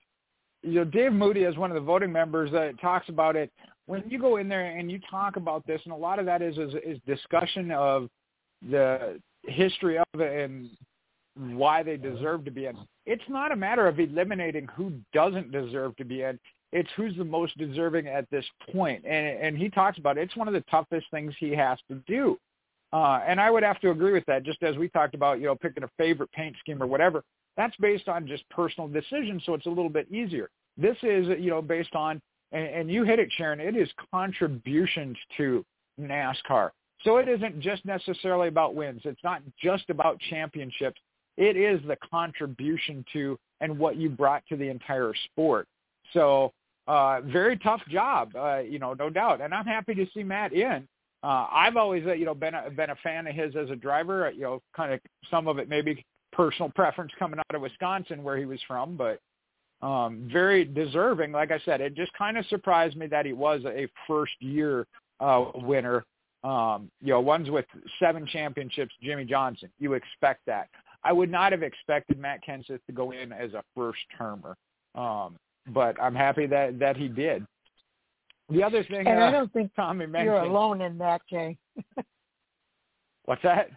You 0.64 0.76
know, 0.76 0.86
Dave 0.86 1.14
Moody 1.14 1.44
is 1.44 1.58
one 1.58 1.72
of 1.72 1.76
the 1.76 1.82
voting 1.82 2.12
members 2.12 2.52
that 2.52 2.80
talks 2.82 3.10
about 3.10 3.36
it. 3.36 3.52
When 3.86 4.04
you 4.10 4.20
go 4.20 4.38
in 4.38 4.50
there 4.50 4.66
and 4.66 4.92
you 4.92 5.00
talk 5.10 5.36
about 5.36 5.66
this, 5.66 5.82
and 5.86 5.94
a 5.94 5.98
lot 5.98 6.20
of 6.20 6.26
that 6.26 6.42
is 6.42 6.58
is, 6.58 6.74
is 6.86 7.00
discussion 7.08 7.72
of 7.72 8.10
the 8.70 9.20
history 9.44 9.98
of 9.98 10.06
it 10.16 10.44
and 10.44 10.70
why 11.58 11.84
they 11.84 11.98
deserve 11.98 12.46
to 12.46 12.52
be 12.52 12.66
in. 12.66 12.78
It's 13.10 13.28
not 13.28 13.52
a 13.52 13.56
matter 13.56 13.88
of 13.88 14.00
eliminating 14.00 14.68
who 14.76 14.94
doesn't 15.14 15.52
deserve 15.52 15.96
to 15.98 16.06
be 16.06 16.22
in. 16.22 16.40
It's 16.72 16.90
who's 16.96 17.18
the 17.18 17.26
most 17.26 17.58
deserving 17.58 18.06
at 18.06 18.30
this 18.30 18.46
point. 18.72 19.04
And, 19.04 19.26
and 19.42 19.58
he 19.58 19.68
talks 19.68 19.98
about 19.98 20.20
it. 20.20 20.22
It's 20.22 20.38
one 20.38 20.48
of 20.48 20.54
the 20.54 20.64
toughest 20.70 21.08
things 21.10 21.34
he 21.40 21.50
has 21.56 21.80
to 21.90 21.96
do. 22.06 22.38
Uh, 22.94 23.20
and 23.28 23.42
I 23.42 23.50
would 23.50 23.64
have 23.64 23.80
to 23.82 23.90
agree 23.90 24.14
with 24.14 24.26
that, 24.28 24.44
just 24.44 24.62
as 24.62 24.76
we 24.78 24.90
talked 24.90 25.16
about, 25.16 25.40
you 25.40 25.48
know, 25.48 25.56
picking 25.56 25.84
a 25.84 25.90
favorite 25.98 26.32
paint 26.34 26.56
scheme 26.60 26.84
or 26.84 26.86
whatever. 26.86 27.24
That's 27.58 27.76
based 27.78 28.08
on 28.08 28.28
just 28.28 28.48
personal 28.52 28.88
decisions, 28.88 29.42
so 29.44 29.56
it's 29.56 29.66
a 29.66 29.70
little 29.70 29.90
bit 29.90 30.12
easier. 30.12 30.52
This 30.78 30.98
is, 31.02 31.28
you 31.40 31.50
know, 31.50 31.64
based 31.64 31.96
on, 31.96 32.22
and, 32.52 32.68
and 32.68 32.92
you 32.92 33.04
hit 33.04 33.18
it, 33.18 33.30
Sharon, 33.36 33.60
it 33.60 33.76
is 33.76 33.90
contributions 34.14 35.18
to 35.38 35.66
NASCAR. 36.00 36.70
So 37.04 37.18
it 37.18 37.28
isn't 37.28 37.60
just 37.60 37.86
necessarily 37.86 38.50
about 38.50 38.76
wins. 38.76 39.02
It's 39.04 39.24
not 39.24 39.42
just 39.60 39.90
about 39.90 40.20
championships. 40.30 41.02
It 41.40 41.56
is 41.56 41.80
the 41.88 41.96
contribution 42.12 43.04
to 43.14 43.40
and 43.62 43.80
what 43.80 43.96
you 43.96 44.10
brought 44.10 44.44
to 44.50 44.58
the 44.58 44.68
entire 44.68 45.14
sport. 45.26 45.68
So 46.14 46.52
uh, 46.86 47.22
very 47.22 47.58
tough 47.58 47.82
job, 47.90 48.32
uh, 48.38 48.58
you 48.60 48.78
know, 48.78 48.94
no 48.94 49.10
doubt. 49.10 49.40
And 49.40 49.54
I'm 49.54 49.66
happy 49.66 49.96
to 49.96 50.06
see 50.14 50.22
Matt 50.22 50.52
in. 50.52 50.86
Uh, 51.24 51.48
I've 51.52 51.78
always, 51.78 52.06
uh, 52.06 52.14
you 52.14 52.26
know, 52.26 52.36
been 52.36 52.56
a, 52.56 52.70
been 52.70 52.90
a 52.90 52.96
fan 52.98 53.26
of 53.26 53.36
his 53.36 53.56
as 53.56 53.70
a 53.70 53.76
driver. 53.76 54.28
Uh, 54.28 54.32
you 54.32 54.42
know, 54.42 54.62
kind 54.76 54.92
of 54.92 55.00
some 55.32 55.48
of 55.48 55.60
it 55.60 55.70
maybe 55.70 56.06
personal 56.34 56.70
preference 56.76 57.12
coming 57.18 57.40
out 57.40 57.56
of 57.56 57.62
Wisconsin 57.62 58.22
where 58.22 58.38
he 58.38 58.46
was 58.46 58.60
from, 58.68 58.98
but 58.98 59.20
um, 59.82 60.30
very 60.32 60.66
deserving. 60.66 61.32
Like 61.32 61.52
I 61.52 61.60
said, 61.64 61.80
it 61.80 61.96
just 61.96 62.12
kind 62.14 62.38
of 62.38 62.46
surprised 62.48 62.98
me 62.98 63.08
that 63.08 63.26
he 63.26 63.34
was 63.34 63.62
a 63.66 63.88
first 64.08 64.34
year 64.40 64.86
uh, 65.22 65.46
winner. 65.56 66.06
Um, 66.44 66.90
you 67.02 67.12
know, 67.14 67.20
ones 67.20 67.50
with 67.50 67.66
seven 68.00 68.26
championships, 68.26 68.94
Jimmie 69.02 69.26
Johnson. 69.26 69.70
You 69.80 69.94
expect 69.94 70.42
that. 70.48 70.70
I 71.04 71.14
would 71.14 71.32
not 71.32 71.52
have 71.52 71.64
expected 71.64 72.20
Matt 72.20 72.42
Kenseth 72.46 72.80
to 72.86 72.92
go 72.94 73.12
in 73.12 73.32
as 73.32 73.54
a 73.54 73.64
first 73.76 74.00
termer. 74.18 74.58
Um, 74.96 75.38
but 75.68 76.02
I'm 76.02 76.16
happy 76.16 76.46
that 76.48 76.80
that 76.80 76.98
he 76.98 77.08
did. 77.08 77.46
The 78.50 78.64
other 78.64 78.84
thing, 78.84 79.08
and 79.08 79.20
uh, 79.20 79.26
I 79.26 79.32
don't 79.32 79.54
think 79.54 79.72
Tommy 79.76 80.08
mentioned, 80.08 80.26
you're 80.26 80.44
alone 80.44 80.82
in 80.82 80.98
that, 80.98 81.22
Jay. 81.30 81.58
what's 83.26 83.44
that? 83.44 83.70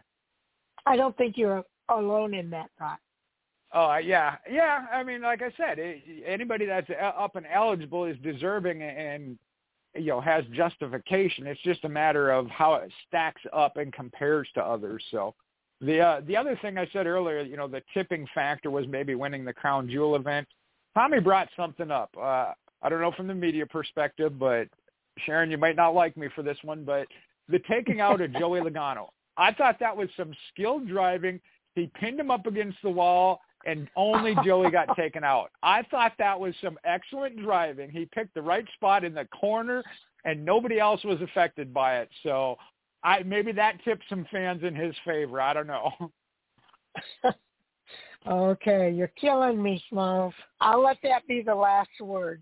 I 0.86 0.96
don't 0.96 1.16
think 1.16 1.36
you're 1.36 1.62
alone 1.90 2.34
in 2.34 2.48
that 2.50 2.70
thought. 2.78 2.98
Oh 3.74 3.96
yeah, 3.96 4.36
yeah. 4.50 4.86
I 4.92 5.02
mean, 5.02 5.22
like 5.22 5.42
I 5.42 5.50
said, 5.56 5.78
it, 5.78 6.02
anybody 6.26 6.66
that's 6.66 6.90
up 7.00 7.36
and 7.36 7.46
eligible 7.52 8.04
is 8.04 8.16
deserving 8.22 8.82
and 8.82 9.38
you 9.94 10.06
know 10.06 10.20
has 10.20 10.44
justification. 10.52 11.46
It's 11.46 11.60
just 11.62 11.84
a 11.84 11.88
matter 11.88 12.30
of 12.30 12.48
how 12.48 12.74
it 12.74 12.90
stacks 13.06 13.42
up 13.52 13.76
and 13.76 13.92
compares 13.92 14.48
to 14.54 14.62
others. 14.62 15.02
So 15.10 15.34
the 15.82 16.00
uh, 16.00 16.20
the 16.26 16.36
other 16.36 16.58
thing 16.62 16.78
I 16.78 16.88
said 16.92 17.06
earlier, 17.06 17.40
you 17.40 17.56
know, 17.56 17.68
the 17.68 17.82
tipping 17.92 18.26
factor 18.34 18.70
was 18.70 18.86
maybe 18.88 19.14
winning 19.14 19.44
the 19.44 19.52
Crown 19.52 19.88
Jewel 19.88 20.16
event. 20.16 20.46
Tommy 20.94 21.20
brought 21.20 21.48
something 21.56 21.90
up. 21.90 22.10
Uh, 22.16 22.52
I 22.82 22.88
don't 22.88 23.00
know 23.00 23.12
from 23.12 23.26
the 23.26 23.34
media 23.34 23.66
perspective, 23.66 24.38
but 24.38 24.68
Sharon, 25.26 25.50
you 25.50 25.58
might 25.58 25.76
not 25.76 25.94
like 25.94 26.16
me 26.16 26.28
for 26.34 26.42
this 26.42 26.58
one, 26.62 26.84
but 26.84 27.06
the 27.48 27.60
taking 27.68 28.00
out 28.00 28.20
of 28.20 28.32
Joey 28.34 28.60
Logano. 28.62 29.08
I 29.36 29.52
thought 29.52 29.78
that 29.80 29.96
was 29.96 30.08
some 30.16 30.32
skilled 30.52 30.88
driving. 30.88 31.40
He 31.74 31.90
pinned 31.98 32.20
him 32.20 32.30
up 32.30 32.46
against 32.46 32.78
the 32.82 32.90
wall, 32.90 33.40
and 33.64 33.88
only 33.96 34.36
Joey 34.44 34.70
got 34.70 34.94
taken 34.96 35.24
out. 35.24 35.50
I 35.62 35.82
thought 35.90 36.12
that 36.18 36.38
was 36.38 36.54
some 36.62 36.78
excellent 36.84 37.40
driving. 37.42 37.90
He 37.90 38.06
picked 38.06 38.34
the 38.34 38.42
right 38.42 38.66
spot 38.74 39.04
in 39.04 39.14
the 39.14 39.24
corner, 39.26 39.82
and 40.24 40.44
nobody 40.44 40.78
else 40.78 41.02
was 41.04 41.20
affected 41.22 41.72
by 41.72 41.98
it. 42.00 42.10
So 42.22 42.56
I 43.04 43.22
maybe 43.22 43.52
that 43.52 43.82
tipped 43.84 44.04
some 44.08 44.26
fans 44.30 44.62
in 44.62 44.74
his 44.74 44.94
favor. 45.04 45.40
I 45.40 45.52
don't 45.52 45.66
know. 45.66 46.12
Okay, 48.26 48.92
you're 48.92 49.12
killing 49.20 49.60
me, 49.60 49.82
Smalls. 49.88 50.34
I'll 50.60 50.82
let 50.82 50.98
that 51.02 51.26
be 51.26 51.42
the 51.42 51.54
last 51.54 51.90
word. 52.00 52.40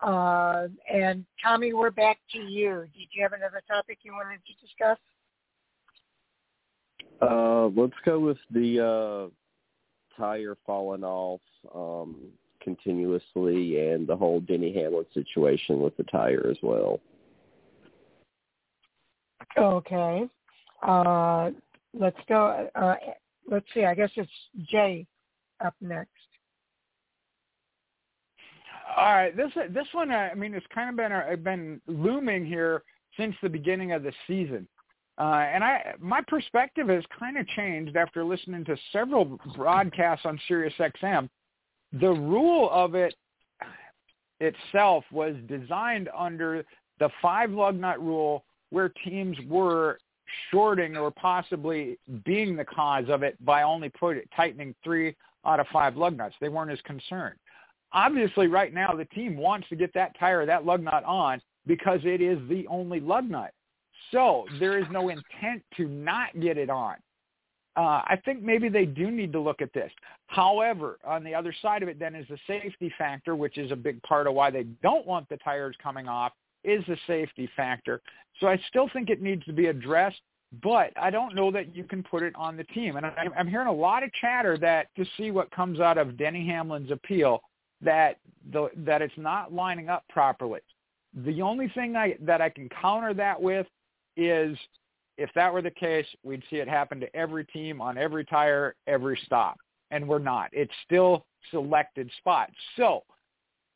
Uh, 0.00 0.66
and 0.92 1.24
Tommy, 1.42 1.72
we're 1.72 1.90
back 1.92 2.18
to 2.32 2.38
you. 2.38 2.86
Did 2.92 3.08
you 3.12 3.22
have 3.22 3.32
another 3.32 3.62
topic 3.68 3.98
you 4.02 4.12
wanted 4.12 4.40
to 4.46 4.66
discuss? 4.66 4.98
Uh, 7.20 7.68
let's 7.80 7.94
go 8.04 8.18
with 8.18 8.38
the 8.50 9.30
uh, 9.30 10.20
tire 10.20 10.56
falling 10.66 11.04
off 11.04 11.40
um, 11.72 12.16
continuously 12.60 13.90
and 13.90 14.08
the 14.08 14.16
whole 14.16 14.40
Denny 14.40 14.72
Hamlin 14.72 15.06
situation 15.14 15.80
with 15.80 15.96
the 15.96 16.04
tire 16.04 16.48
as 16.50 16.56
well. 16.62 17.00
Okay. 19.58 20.28
Uh, 20.82 21.50
let's 21.98 22.18
go. 22.28 22.68
Uh, 22.74 22.94
let's 23.50 23.66
see. 23.74 23.84
I 23.84 23.94
guess 23.94 24.10
it's 24.16 24.30
Jay 24.68 25.06
up 25.64 25.74
next? 25.80 26.10
All 28.96 29.14
right, 29.14 29.34
this 29.34 29.50
this 29.70 29.86
one, 29.92 30.10
uh, 30.10 30.28
I 30.30 30.34
mean, 30.34 30.54
it's 30.54 30.66
kind 30.74 30.90
of 30.90 30.96
been 30.96 31.12
uh, 31.12 31.36
been 31.36 31.80
looming 31.86 32.44
here 32.44 32.82
since 33.16 33.34
the 33.42 33.48
beginning 33.48 33.92
of 33.92 34.02
the 34.02 34.12
season, 34.26 34.68
uh, 35.18 35.46
and 35.52 35.64
I 35.64 35.94
my 35.98 36.20
perspective 36.20 36.88
has 36.88 37.02
kind 37.18 37.38
of 37.38 37.46
changed 37.48 37.96
after 37.96 38.22
listening 38.22 38.64
to 38.66 38.76
several 38.92 39.38
broadcasts 39.56 40.26
on 40.26 40.38
SiriusXM. 40.48 41.28
The 42.00 42.10
rule 42.10 42.68
of 42.70 42.94
it 42.94 43.14
itself 44.40 45.04
was 45.10 45.36
designed 45.48 46.10
under 46.16 46.62
the 46.98 47.08
five 47.22 47.50
lug 47.50 47.76
nut 47.76 48.02
rule, 48.02 48.44
where 48.72 48.88
teams 49.04 49.36
were 49.48 49.98
shorting 50.50 50.96
or 50.96 51.10
possibly 51.10 51.98
being 52.24 52.56
the 52.56 52.64
cause 52.64 53.04
of 53.08 53.22
it 53.22 53.42
by 53.44 53.62
only 53.62 53.90
put 53.90 54.16
it, 54.16 54.28
tightening 54.34 54.74
three 54.82 55.14
out 55.44 55.60
of 55.60 55.66
five 55.72 55.96
lug 55.96 56.16
nuts. 56.16 56.34
They 56.40 56.48
weren't 56.48 56.70
as 56.70 56.80
concerned. 56.82 57.36
Obviously, 57.92 58.46
right 58.46 58.72
now, 58.72 58.94
the 58.94 59.04
team 59.06 59.36
wants 59.36 59.68
to 59.68 59.76
get 59.76 59.92
that 59.94 60.18
tire, 60.18 60.46
that 60.46 60.64
lug 60.64 60.82
nut 60.82 61.04
on 61.04 61.40
because 61.66 62.00
it 62.04 62.22
is 62.22 62.38
the 62.48 62.66
only 62.68 63.00
lug 63.00 63.28
nut. 63.28 63.52
So 64.10 64.46
there 64.58 64.78
is 64.78 64.86
no 64.90 65.10
intent 65.10 65.62
to 65.76 65.86
not 65.86 66.28
get 66.40 66.56
it 66.56 66.70
on. 66.70 66.96
Uh, 67.76 68.02
I 68.04 68.20
think 68.24 68.42
maybe 68.42 68.68
they 68.68 68.84
do 68.84 69.10
need 69.10 69.32
to 69.32 69.40
look 69.40 69.62
at 69.62 69.72
this. 69.72 69.90
However, 70.26 70.98
on 71.06 71.24
the 71.24 71.34
other 71.34 71.54
side 71.62 71.82
of 71.82 71.88
it 71.88 71.98
then 71.98 72.14
is 72.14 72.26
the 72.28 72.38
safety 72.46 72.92
factor, 72.98 73.34
which 73.34 73.56
is 73.56 73.70
a 73.70 73.76
big 73.76 74.02
part 74.02 74.26
of 74.26 74.34
why 74.34 74.50
they 74.50 74.64
don't 74.82 75.06
want 75.06 75.28
the 75.28 75.38
tires 75.38 75.74
coming 75.82 76.08
off, 76.08 76.32
is 76.64 76.84
the 76.86 76.96
safety 77.06 77.48
factor. 77.56 78.00
So 78.40 78.46
I 78.46 78.60
still 78.68 78.88
think 78.92 79.10
it 79.10 79.22
needs 79.22 79.44
to 79.44 79.52
be 79.52 79.66
addressed 79.66 80.20
but 80.60 80.92
I 81.00 81.10
don't 81.10 81.34
know 81.34 81.50
that 81.50 81.74
you 81.74 81.84
can 81.84 82.02
put 82.02 82.22
it 82.22 82.34
on 82.36 82.56
the 82.56 82.64
team. 82.64 82.96
And 82.96 83.06
I'm 83.06 83.46
hearing 83.46 83.68
a 83.68 83.72
lot 83.72 84.02
of 84.02 84.12
chatter 84.12 84.58
that 84.58 84.88
to 84.96 85.06
see 85.16 85.30
what 85.30 85.50
comes 85.50 85.80
out 85.80 85.96
of 85.96 86.18
Denny 86.18 86.46
Hamlin's 86.46 86.90
appeal, 86.90 87.40
that 87.80 88.18
the, 88.52 88.68
that 88.78 89.00
it's 89.00 89.14
not 89.16 89.52
lining 89.52 89.88
up 89.88 90.04
properly. 90.10 90.60
The 91.24 91.40
only 91.40 91.68
thing 91.68 91.96
I, 91.96 92.16
that 92.20 92.42
I 92.42 92.50
can 92.50 92.68
counter 92.68 93.14
that 93.14 93.40
with 93.40 93.66
is 94.16 94.58
if 95.16 95.30
that 95.34 95.52
were 95.52 95.62
the 95.62 95.70
case, 95.70 96.06
we'd 96.22 96.42
see 96.50 96.56
it 96.56 96.68
happen 96.68 97.00
to 97.00 97.16
every 97.16 97.44
team 97.46 97.80
on 97.80 97.96
every 97.96 98.24
tire, 98.24 98.74
every 98.86 99.18
stop. 99.24 99.56
And 99.90 100.06
we're 100.06 100.18
not. 100.18 100.50
It's 100.52 100.72
still 100.84 101.24
selected 101.50 102.10
spots. 102.18 102.54
So, 102.76 103.04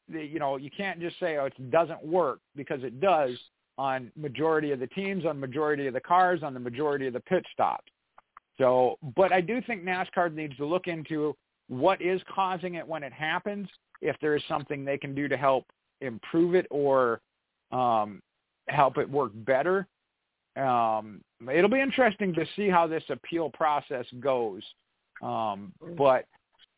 you 0.09 0.39
know, 0.39 0.57
you 0.57 0.70
can't 0.74 1.01
just 1.01 1.19
say, 1.19 1.39
oh, 1.39 1.47
it 1.47 1.70
doesn't 1.70 2.05
work 2.05 2.41
because 2.55 2.83
it 2.83 3.01
does 3.01 3.31
on 3.78 4.11
majority 4.16 4.73
of 4.73 4.81
the 4.81 4.87
teams, 4.89 5.27
on 5.27 5.39
majority 5.39 5.87
of 5.87 5.95
the 5.95 6.01
cars, 6.01 6.43
on 6.43 6.55
the 6.55 6.61
majority 6.61 7.07
of 7.07 7.12
the 7.12 7.20
pit 7.20 7.45
stops. 7.53 7.91
So, 8.59 8.99
but 9.16 9.33
I 9.33 9.41
do 9.41 9.61
think 9.61 9.85
NASCAR 9.85 10.33
needs 10.33 10.57
to 10.57 10.65
look 10.65 10.87
into 10.87 11.37
what 11.69 12.01
is 12.01 12.20
causing 12.35 12.74
it 12.74 12.87
when 12.87 13.03
it 13.03 13.12
happens, 13.12 13.69
if 14.01 14.16
there 14.20 14.35
is 14.35 14.43
something 14.49 14.85
they 14.85 14.97
can 14.97 15.15
do 15.15 15.28
to 15.28 15.37
help 15.37 15.66
improve 16.01 16.55
it 16.55 16.66
or 16.70 17.20
um, 17.73 18.23
help 18.69 18.99
it 18.99 19.09
work 19.09 19.33
better. 19.35 19.87
Um, 20.57 21.20
it'll 21.53 21.70
be 21.70 21.81
interesting 21.81 22.33
to 22.35 22.47
see 22.57 22.69
how 22.69 22.87
this 22.87 23.03
appeal 23.11 23.51
process 23.51 24.07
goes. 24.20 24.62
Um, 25.23 25.73
but 25.97 26.27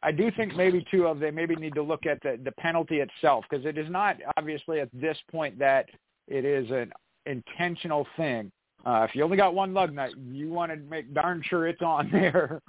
I 0.03 0.13
do 0.13 0.31
think 0.37 0.55
maybe 0.55 0.85
two 0.91 1.07
of 1.07 1.19
they 1.19 1.31
maybe 1.31 1.57
need 1.57 1.75
to 1.75 1.83
look 1.83 2.07
at 2.07 2.23
the, 2.23 2.39
the 2.43 2.53
penalty 2.53 3.01
itself 3.01 3.45
because 3.49 3.67
it 3.67 3.77
is 3.77 3.91
not 3.91 4.17
obviously 4.37 4.81
at 4.81 4.89
this 4.93 5.19
point 5.31 5.59
that 5.59 5.87
it 6.29 6.45
is 6.45 6.71
an 6.71 6.93
intentional 7.27 8.07
thing. 8.17 8.53
Uh, 8.87 9.07
if 9.09 9.15
you 9.15 9.25
only 9.25 9.37
got 9.37 9.55
one 9.55 9.75
lug 9.75 9.93
nut, 9.93 10.11
you 10.31 10.51
want 10.51 10.71
to 10.71 10.77
make 10.77 11.13
darn 11.13 11.43
sure 11.45 11.67
it's 11.67 11.83
on 11.83 12.11
there. 12.13 12.63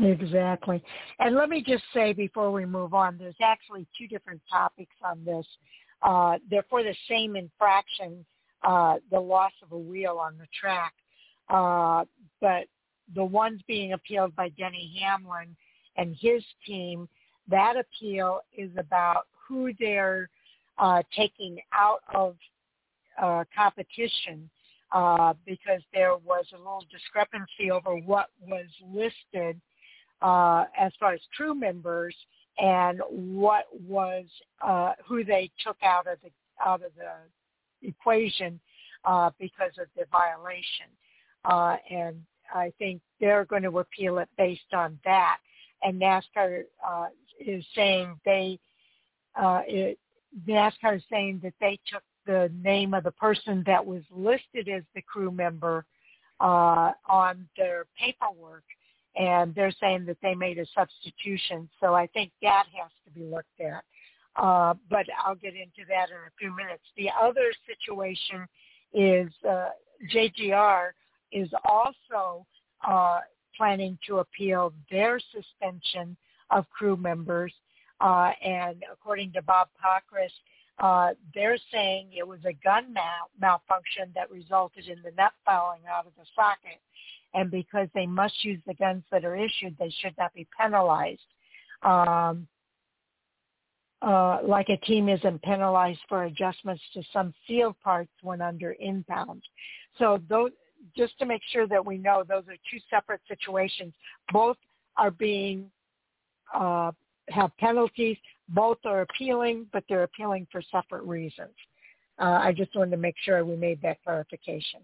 Exactly. 0.00 0.82
And 1.20 1.36
let 1.36 1.48
me 1.48 1.62
just 1.62 1.84
say 1.92 2.12
before 2.12 2.50
we 2.50 2.64
move 2.64 2.94
on, 2.94 3.16
there's 3.16 3.36
actually 3.42 3.86
two 3.96 4.08
different 4.08 4.40
topics 4.50 4.94
on 5.04 5.24
this. 5.24 5.46
Uh, 6.02 6.38
they're 6.50 6.64
for 6.68 6.82
the 6.82 6.94
same 7.08 7.36
infraction, 7.36 8.24
uh, 8.66 8.96
the 9.10 9.20
loss 9.20 9.52
of 9.62 9.72
a 9.72 9.78
wheel 9.78 10.18
on 10.20 10.36
the 10.38 10.46
track. 10.58 10.94
Uh, 11.48 12.04
but 12.40 12.64
the 13.14 13.24
ones 13.24 13.60
being 13.68 13.92
appealed 13.92 14.34
by 14.34 14.48
Denny 14.50 14.98
Hamlin 15.00 15.54
and 15.96 16.16
his 16.18 16.42
team, 16.66 17.08
that 17.48 17.74
appeal 17.76 18.40
is 18.56 18.70
about 18.76 19.26
who 19.46 19.72
they're 19.78 20.28
uh, 20.78 21.02
taking 21.16 21.58
out 21.72 22.00
of 22.14 22.36
uh, 23.20 23.44
competition 23.56 24.48
uh, 24.92 25.34
because 25.46 25.82
there 25.92 26.16
was 26.16 26.46
a 26.54 26.58
little 26.58 26.84
discrepancy 26.90 27.70
over 27.70 27.96
what 27.96 28.28
was 28.46 28.66
listed 28.92 29.60
uh, 30.22 30.64
as 30.78 30.92
far 30.98 31.12
as 31.12 31.20
crew 31.36 31.54
members 31.54 32.14
and 32.58 33.00
what 33.08 33.64
was 33.88 34.24
uh, 34.62 34.92
who 35.06 35.24
they 35.24 35.50
took 35.64 35.76
out 35.82 36.06
of 36.06 36.18
the 36.22 36.30
out 36.64 36.82
of 36.84 36.92
the 36.96 37.88
equation 37.88 38.60
uh, 39.04 39.30
because 39.38 39.72
of 39.80 39.86
the 39.96 40.04
violation. 40.10 40.86
Uh, 41.44 41.76
and 41.90 42.22
I 42.54 42.72
think 42.78 43.00
they're 43.20 43.44
going 43.44 43.64
to 43.64 43.78
appeal 43.78 44.18
it 44.18 44.28
based 44.38 44.72
on 44.72 44.98
that. 45.04 45.38
And 45.82 46.00
NASCAR 46.00 46.64
uh, 46.86 47.06
is 47.38 47.64
saying 47.74 48.18
they 48.24 48.58
uh, 49.34 49.62
it, 49.66 49.98
NASCAR 50.48 50.96
is 50.96 51.02
saying 51.10 51.40
that 51.42 51.54
they 51.60 51.78
took 51.90 52.02
the 52.26 52.50
name 52.62 52.94
of 52.94 53.04
the 53.04 53.10
person 53.12 53.62
that 53.66 53.84
was 53.84 54.02
listed 54.10 54.68
as 54.68 54.82
the 54.94 55.02
crew 55.02 55.30
member 55.30 55.84
uh, 56.40 56.92
on 57.08 57.46
their 57.56 57.86
paperwork, 57.98 58.64
and 59.16 59.54
they're 59.54 59.74
saying 59.80 60.04
that 60.06 60.16
they 60.22 60.34
made 60.34 60.58
a 60.58 60.66
substitution. 60.74 61.68
So 61.80 61.94
I 61.94 62.06
think 62.08 62.32
that 62.42 62.64
has 62.80 62.90
to 63.04 63.10
be 63.10 63.24
looked 63.24 63.60
at. 63.60 63.84
Uh, 64.36 64.74
but 64.90 65.06
I'll 65.24 65.36
get 65.36 65.54
into 65.54 65.86
that 65.88 66.08
in 66.10 66.16
a 66.16 66.32
few 66.38 66.54
minutes. 66.54 66.82
The 66.96 67.08
other 67.20 67.52
situation 67.68 68.46
is 68.92 69.32
uh, 69.48 69.68
JGR 70.12 70.90
is 71.30 71.48
also 71.64 72.44
uh, 72.86 73.20
planning 73.56 73.98
to 74.06 74.18
appeal 74.18 74.72
their 74.90 75.20
suspension 75.32 76.16
of 76.50 76.68
crew 76.70 76.96
members. 76.96 77.52
Uh, 78.00 78.32
and 78.44 78.84
according 78.92 79.32
to 79.32 79.42
Bob 79.42 79.68
Pockrass, 79.82 80.30
uh, 80.80 81.14
they're 81.34 81.58
saying 81.72 82.08
it 82.16 82.26
was 82.26 82.40
a 82.44 82.52
gun 82.64 82.92
mal- 82.92 83.30
malfunction 83.40 84.10
that 84.14 84.30
resulted 84.30 84.88
in 84.88 85.00
the 85.02 85.12
nut 85.16 85.32
falling 85.44 85.80
out 85.90 86.06
of 86.06 86.12
the 86.18 86.26
socket. 86.34 86.80
And 87.32 87.50
because 87.50 87.88
they 87.94 88.06
must 88.06 88.44
use 88.44 88.60
the 88.66 88.74
guns 88.74 89.02
that 89.10 89.24
are 89.24 89.36
issued, 89.36 89.76
they 89.78 89.92
should 90.00 90.14
not 90.18 90.32
be 90.34 90.46
penalized. 90.58 91.20
Um, 91.82 92.46
uh, 94.02 94.38
like 94.44 94.68
a 94.68 94.76
team 94.78 95.08
isn't 95.08 95.42
penalized 95.42 96.00
for 96.08 96.24
adjustments 96.24 96.82
to 96.92 97.02
some 97.12 97.32
field 97.46 97.74
parts 97.82 98.10
when 98.22 98.42
under 98.42 98.76
impound. 98.78 99.42
So 99.98 100.20
those, 100.28 100.50
just 100.96 101.18
to 101.18 101.26
make 101.26 101.42
sure 101.52 101.66
that 101.66 101.84
we 101.84 101.98
know 101.98 102.24
those 102.26 102.44
are 102.48 102.56
two 102.70 102.78
separate 102.90 103.20
situations. 103.28 103.92
Both 104.32 104.56
are 104.96 105.10
being 105.10 105.70
uh, 106.54 106.92
have 107.28 107.56
penalties. 107.58 108.16
Both 108.48 108.78
are 108.84 109.00
appealing, 109.00 109.66
but 109.72 109.84
they're 109.88 110.02
appealing 110.02 110.46
for 110.52 110.62
separate 110.70 111.04
reasons. 111.04 111.54
Uh, 112.18 112.38
I 112.42 112.52
just 112.52 112.74
wanted 112.76 112.92
to 112.92 112.96
make 112.96 113.16
sure 113.24 113.44
we 113.44 113.56
made 113.56 113.80
that 113.82 113.98
clarification. 114.04 114.80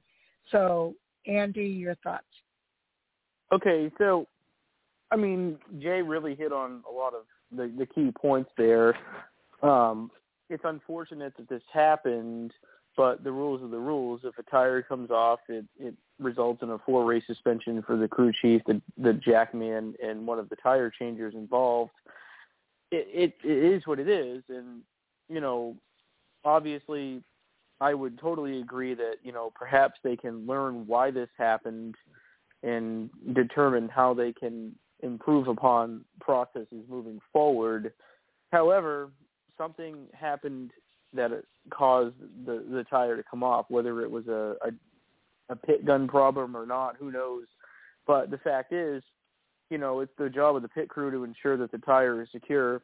So, 0.50 0.94
Andy, 1.26 1.66
your 1.66 1.94
thoughts? 1.96 2.24
Okay, 3.52 3.90
so 3.98 4.26
I 5.10 5.16
mean, 5.16 5.58
Jay 5.80 6.02
really 6.02 6.34
hit 6.34 6.52
on 6.52 6.82
a 6.88 6.92
lot 6.92 7.14
of 7.14 7.22
the, 7.52 7.72
the 7.76 7.86
key 7.86 8.12
points 8.12 8.50
there. 8.56 8.96
Um, 9.62 10.10
it's 10.48 10.62
unfortunate 10.64 11.34
that 11.36 11.48
this 11.48 11.62
happened, 11.72 12.52
but 12.96 13.24
the 13.24 13.32
rules 13.32 13.62
are 13.62 13.68
the 13.68 13.78
rules. 13.78 14.20
If 14.24 14.38
a 14.38 14.42
tire 14.50 14.82
comes 14.82 15.10
off, 15.10 15.40
it, 15.48 15.64
it 15.78 15.94
results 16.18 16.62
in 16.62 16.70
a 16.70 16.78
four 16.78 17.04
race 17.04 17.24
suspension 17.26 17.82
for 17.82 17.96
the 17.96 18.08
crew 18.08 18.32
chief, 18.42 18.62
the, 18.66 18.80
the 18.98 19.14
jackman, 19.14 19.94
and 20.02 20.26
one 20.26 20.38
of 20.38 20.48
the 20.48 20.56
tire 20.56 20.90
changers 20.90 21.34
involved. 21.34 21.92
It, 22.90 23.34
it, 23.42 23.48
it 23.48 23.72
is 23.74 23.86
what 23.86 23.98
it 23.98 24.08
is, 24.08 24.42
and 24.48 24.82
you 25.28 25.40
know, 25.40 25.76
obviously, 26.44 27.22
I 27.80 27.94
would 27.94 28.18
totally 28.18 28.60
agree 28.60 28.94
that 28.94 29.16
you 29.22 29.32
know 29.32 29.52
perhaps 29.54 30.00
they 30.02 30.16
can 30.16 30.46
learn 30.46 30.86
why 30.86 31.10
this 31.10 31.28
happened 31.38 31.94
and 32.62 33.08
determine 33.32 33.88
how 33.88 34.12
they 34.12 34.32
can 34.32 34.74
improve 35.02 35.48
upon 35.48 36.04
processes 36.20 36.84
moving 36.88 37.20
forward. 37.32 37.92
However, 38.52 39.10
something 39.56 40.06
happened 40.12 40.72
that 41.14 41.30
caused 41.70 42.14
the 42.46 42.64
the 42.70 42.84
tire 42.84 43.16
to 43.16 43.22
come 43.22 43.42
off, 43.42 43.66
whether 43.68 44.02
it 44.02 44.10
was 44.10 44.26
a, 44.28 44.56
a 44.62 44.70
a 45.50 45.56
pit 45.56 45.84
gun 45.84 46.08
problem 46.08 46.56
or 46.56 46.64
not, 46.64 46.96
who 46.96 47.10
knows. 47.10 47.44
But 48.06 48.30
the 48.30 48.38
fact 48.38 48.72
is, 48.72 49.02
you 49.68 49.78
know, 49.78 50.00
it's 50.00 50.12
the 50.18 50.30
job 50.30 50.56
of 50.56 50.62
the 50.62 50.68
pit 50.68 50.88
crew 50.88 51.10
to 51.10 51.24
ensure 51.24 51.56
that 51.56 51.72
the 51.72 51.78
tire 51.78 52.22
is 52.22 52.28
secure 52.32 52.82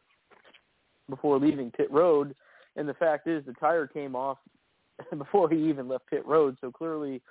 before 1.08 1.38
leaving 1.38 1.70
pit 1.70 1.90
road. 1.90 2.34
And 2.76 2.88
the 2.88 2.94
fact 2.94 3.26
is, 3.26 3.44
the 3.44 3.55
tire 3.55 3.86
came 3.86 4.14
off 4.14 4.38
before 5.18 5.48
he 5.48 5.68
even 5.68 5.88
left 5.88 6.08
pit 6.08 6.26
road. 6.26 6.56
So 6.60 6.70
clearly, 6.70 7.22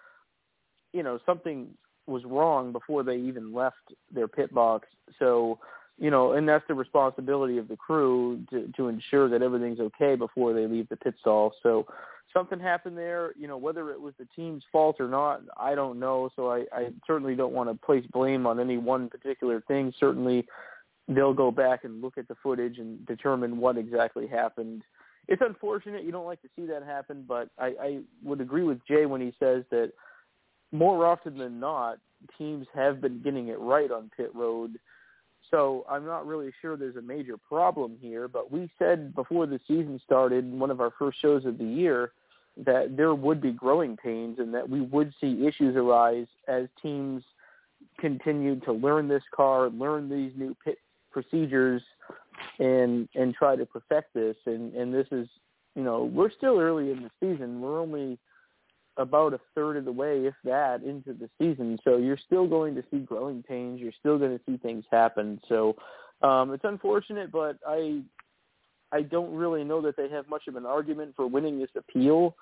you 0.93 1.03
know, 1.03 1.19
something 1.25 1.67
was 2.07 2.23
wrong 2.25 2.71
before 2.71 3.03
they 3.03 3.17
even 3.17 3.53
left 3.53 3.93
their 4.13 4.27
pit 4.27 4.53
box. 4.53 4.87
So, 5.19 5.59
you 5.97 6.11
know, 6.11 6.33
and 6.33 6.47
that's 6.47 6.65
the 6.67 6.73
responsibility 6.73 7.57
of 7.57 7.67
the 7.67 7.77
crew 7.77 8.43
to 8.49 8.71
to 8.75 8.87
ensure 8.87 9.29
that 9.29 9.41
everything's 9.41 9.79
okay 9.79 10.15
before 10.15 10.53
they 10.53 10.67
leave 10.67 10.89
the 10.89 10.97
pit 10.97 11.15
stall. 11.19 11.53
So, 11.63 11.85
something 12.33 12.59
happened 12.59 12.97
there. 12.97 13.31
You 13.37 13.47
know, 13.47 13.57
whether 13.57 13.91
it 13.91 13.99
was 13.99 14.13
the 14.19 14.27
team's 14.35 14.63
fault 14.71 14.97
or 14.99 15.07
not, 15.07 15.41
I 15.57 15.73
don't 15.73 15.99
know. 15.99 16.29
So 16.35 16.51
I, 16.51 16.65
I 16.71 16.87
certainly 17.07 17.35
don't 17.35 17.53
want 17.53 17.69
to 17.69 17.85
place 17.85 18.05
blame 18.11 18.45
on 18.45 18.59
any 18.59 18.77
one 18.77 19.09
particular 19.09 19.61
thing. 19.61 19.93
Certainly, 19.99 20.45
they'll 21.07 21.33
go 21.33 21.51
back 21.51 21.83
and 21.83 22.01
look 22.01 22.17
at 22.17 22.27
the 22.27 22.35
footage 22.43 22.77
and 22.77 23.05
determine 23.05 23.57
what 23.57 23.77
exactly 23.77 24.27
happened. 24.27 24.83
It's 25.27 25.41
unfortunate. 25.43 26.03
You 26.03 26.11
don't 26.11 26.25
like 26.25 26.41
to 26.41 26.49
see 26.55 26.65
that 26.67 26.83
happen, 26.83 27.25
but 27.27 27.49
I, 27.57 27.73
I 27.81 27.99
would 28.23 28.41
agree 28.41 28.63
with 28.63 28.85
Jay 28.85 29.05
when 29.05 29.21
he 29.21 29.33
says 29.39 29.63
that 29.71 29.91
more 30.71 31.05
often 31.05 31.37
than 31.37 31.59
not, 31.59 31.97
teams 32.37 32.67
have 32.73 33.01
been 33.01 33.21
getting 33.21 33.47
it 33.47 33.59
right 33.59 33.91
on 33.91 34.11
pit 34.15 34.31
road. 34.35 34.77
So 35.55 35.85
I'm 35.89 36.05
not 36.05 36.27
really 36.27 36.51
sure 36.61 36.75
there's 36.75 36.97
a 36.97 37.01
major 37.01 37.37
problem 37.37 37.95
here, 38.01 38.27
but 38.27 38.51
we 38.51 38.69
said 38.77 39.15
before 39.15 39.45
the 39.45 39.57
season 39.65 40.01
started, 40.03 40.51
one 40.51 40.69
of 40.69 40.81
our 40.81 40.91
first 40.99 41.21
shows 41.21 41.45
of 41.45 41.57
the 41.57 41.63
year, 41.63 42.11
that 42.57 42.97
there 42.97 43.15
would 43.15 43.39
be 43.39 43.53
growing 43.53 43.95
pains 43.95 44.39
and 44.39 44.53
that 44.53 44.69
we 44.69 44.81
would 44.81 45.13
see 45.21 45.47
issues 45.47 45.77
arise 45.77 46.27
as 46.49 46.67
teams 46.81 47.23
continued 47.99 48.65
to 48.65 48.73
learn 48.73 49.07
this 49.07 49.23
car, 49.33 49.69
learn 49.69 50.09
these 50.09 50.33
new 50.35 50.57
pit 50.61 50.77
procedures, 51.09 51.81
and 52.59 53.07
and 53.15 53.33
try 53.33 53.55
to 53.55 53.65
perfect 53.65 54.13
this. 54.13 54.35
And 54.45 54.73
and 54.73 54.93
this 54.93 55.07
is, 55.11 55.29
you 55.73 55.83
know, 55.83 56.03
we're 56.03 56.31
still 56.31 56.59
early 56.59 56.91
in 56.91 57.01
the 57.01 57.11
season. 57.21 57.61
We're 57.61 57.79
only 57.79 58.19
about 58.97 59.33
a 59.33 59.39
third 59.53 59.77
of 59.77 59.85
the 59.85 59.91
way, 59.91 60.25
if 60.25 60.35
that, 60.43 60.83
into 60.83 61.13
the 61.13 61.29
season. 61.39 61.77
So 61.83 61.97
you're 61.97 62.17
still 62.17 62.47
going 62.47 62.75
to 62.75 62.83
see 62.91 62.99
growing 62.99 63.43
pains. 63.43 63.79
You're 63.79 63.91
still 63.99 64.17
going 64.17 64.37
to 64.37 64.43
see 64.45 64.57
things 64.57 64.85
happen. 64.91 65.39
So 65.49 65.75
um, 66.21 66.53
it's 66.53 66.63
unfortunate, 66.63 67.31
but 67.31 67.57
I 67.67 68.01
I 68.91 69.01
don't 69.01 69.33
really 69.33 69.63
know 69.63 69.81
that 69.81 69.97
they 69.97 70.09
have 70.09 70.29
much 70.29 70.43
of 70.47 70.55
an 70.55 70.65
argument 70.65 71.13
for 71.15 71.27
winning 71.27 71.59
this 71.59 71.69
appeal. 71.75 72.35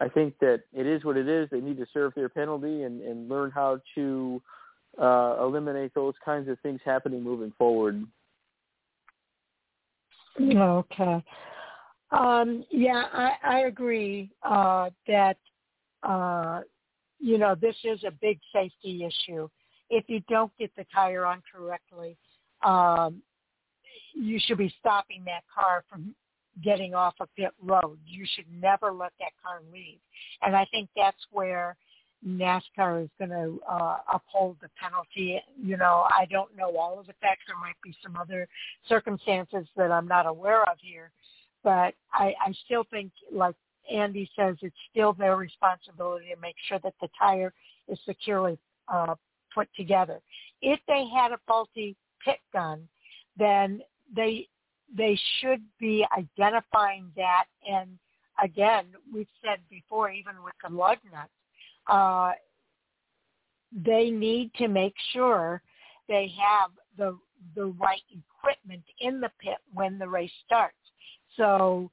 I 0.00 0.08
think 0.08 0.38
that 0.40 0.62
it 0.72 0.86
is 0.86 1.04
what 1.04 1.16
it 1.16 1.26
is. 1.26 1.48
They 1.50 1.60
need 1.60 1.78
to 1.78 1.86
serve 1.92 2.12
their 2.14 2.28
penalty 2.28 2.82
and, 2.82 3.00
and 3.00 3.28
learn 3.28 3.50
how 3.50 3.80
to 3.94 4.42
uh, 5.00 5.36
eliminate 5.40 5.94
those 5.94 6.14
kinds 6.24 6.48
of 6.48 6.60
things 6.60 6.80
happening 6.84 7.22
moving 7.22 7.52
forward. 7.56 8.04
Okay. 10.40 11.24
Um, 12.10 12.64
yeah, 12.70 13.04
I, 13.12 13.32
I 13.42 13.58
agree 13.60 14.30
uh, 14.42 14.90
that 15.08 15.38
uh, 16.06 16.60
you 17.18 17.38
know, 17.38 17.54
this 17.60 17.76
is 17.84 18.02
a 18.04 18.10
big 18.10 18.38
safety 18.52 19.04
issue. 19.04 19.48
If 19.88 20.04
you 20.08 20.20
don't 20.28 20.52
get 20.58 20.70
the 20.76 20.84
tire 20.94 21.24
on 21.24 21.42
correctly, 21.52 22.16
um, 22.64 23.22
you 24.14 24.38
should 24.44 24.58
be 24.58 24.74
stopping 24.80 25.24
that 25.24 25.42
car 25.54 25.84
from 25.88 26.14
getting 26.62 26.94
off 26.94 27.14
a 27.20 27.26
pit 27.36 27.50
road. 27.62 27.98
You 28.06 28.26
should 28.34 28.46
never 28.60 28.92
let 28.92 29.12
that 29.20 29.32
car 29.42 29.60
leave. 29.72 29.98
And 30.42 30.56
I 30.56 30.66
think 30.70 30.88
that's 30.96 31.20
where 31.30 31.76
NASCAR 32.26 33.04
is 33.04 33.10
going 33.18 33.30
to 33.30 33.60
uh, 33.70 33.98
uphold 34.12 34.56
the 34.62 34.68
penalty. 34.80 35.40
You 35.62 35.76
know, 35.76 36.06
I 36.10 36.26
don't 36.30 36.56
know 36.56 36.76
all 36.76 36.98
of 36.98 37.06
the 37.06 37.12
facts. 37.20 37.42
There 37.46 37.56
might 37.58 37.76
be 37.82 37.94
some 38.02 38.16
other 38.16 38.48
circumstances 38.88 39.66
that 39.76 39.92
I'm 39.92 40.08
not 40.08 40.26
aware 40.26 40.62
of 40.62 40.78
here. 40.80 41.10
But 41.62 41.94
I, 42.12 42.32
I 42.44 42.54
still 42.64 42.84
think, 42.90 43.12
like 43.32 43.54
Andy 43.92 44.30
says 44.36 44.56
it's 44.62 44.76
still 44.90 45.12
their 45.12 45.36
responsibility 45.36 46.26
to 46.34 46.40
make 46.40 46.56
sure 46.68 46.78
that 46.82 46.94
the 47.00 47.08
tire 47.18 47.52
is 47.88 47.98
securely 48.06 48.58
uh, 48.88 49.14
put 49.54 49.68
together. 49.76 50.20
If 50.62 50.80
they 50.86 51.06
had 51.14 51.32
a 51.32 51.38
faulty 51.46 51.96
pit 52.24 52.38
gun, 52.52 52.88
then 53.38 53.80
they 54.14 54.48
they 54.96 55.18
should 55.40 55.62
be 55.80 56.06
identifying 56.16 57.10
that. 57.16 57.46
And 57.68 57.98
again, 58.42 58.86
we've 59.12 59.26
said 59.44 59.58
before, 59.68 60.10
even 60.10 60.34
with 60.44 60.54
the 60.62 60.74
lug 60.74 60.98
nuts, 61.12 61.30
uh, 61.88 62.32
they 63.72 64.10
need 64.10 64.52
to 64.54 64.68
make 64.68 64.94
sure 65.12 65.62
they 66.08 66.32
have 66.38 66.70
the 66.96 67.18
the 67.54 67.66
right 67.78 68.02
equipment 68.10 68.82
in 69.00 69.20
the 69.20 69.30
pit 69.40 69.58
when 69.72 69.98
the 69.98 70.08
race 70.08 70.30
starts. 70.44 70.76
So 71.36 71.90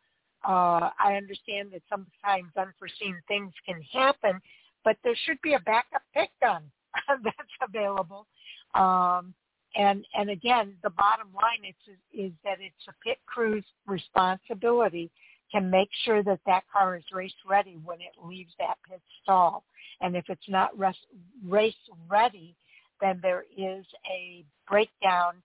uh, 0.47 0.89
I 0.99 1.15
understand 1.15 1.71
that 1.71 1.81
sometimes 1.89 2.51
unforeseen 2.57 3.21
things 3.27 3.53
can 3.65 3.81
happen, 3.91 4.39
but 4.83 4.97
there 5.03 5.15
should 5.25 5.41
be 5.41 5.53
a 5.53 5.59
backup 5.59 6.01
pit 6.13 6.29
gun 6.41 6.63
that's 7.23 7.37
available. 7.61 8.27
Um, 8.73 9.33
and 9.75 10.05
and 10.15 10.29
again, 10.29 10.75
the 10.83 10.91
bottom 10.91 11.29
line 11.33 11.67
is 11.67 11.95
is 12.13 12.31
that 12.43 12.57
it's 12.59 12.87
a 12.87 12.93
pit 13.03 13.17
crew's 13.25 13.65
responsibility 13.87 15.09
to 15.51 15.61
make 15.61 15.89
sure 16.03 16.23
that 16.23 16.39
that 16.45 16.63
car 16.71 16.95
is 16.95 17.03
race 17.11 17.33
ready 17.47 17.77
when 17.83 18.01
it 18.01 18.13
leaves 18.23 18.51
that 18.59 18.77
pit 18.89 19.01
stall. 19.21 19.63
And 20.01 20.15
if 20.15 20.25
it's 20.27 20.49
not 20.49 20.71
race 20.77 21.75
ready, 22.09 22.55
then 23.01 23.19
there 23.21 23.45
is 23.57 23.85
a 24.09 24.43
breakdown 24.67 25.35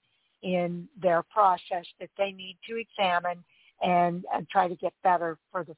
in 0.43 0.89
their 1.01 1.23
process 1.23 1.85
that 2.01 2.11
they 2.17 2.33
need 2.33 2.57
to 2.69 2.77
examine 2.77 3.45
and, 3.83 4.25
and 4.35 4.49
try 4.49 4.69
to 4.69 4.77
get 4.77 4.93
better 5.03 5.39
for 5.51 5.65
the 5.65 5.75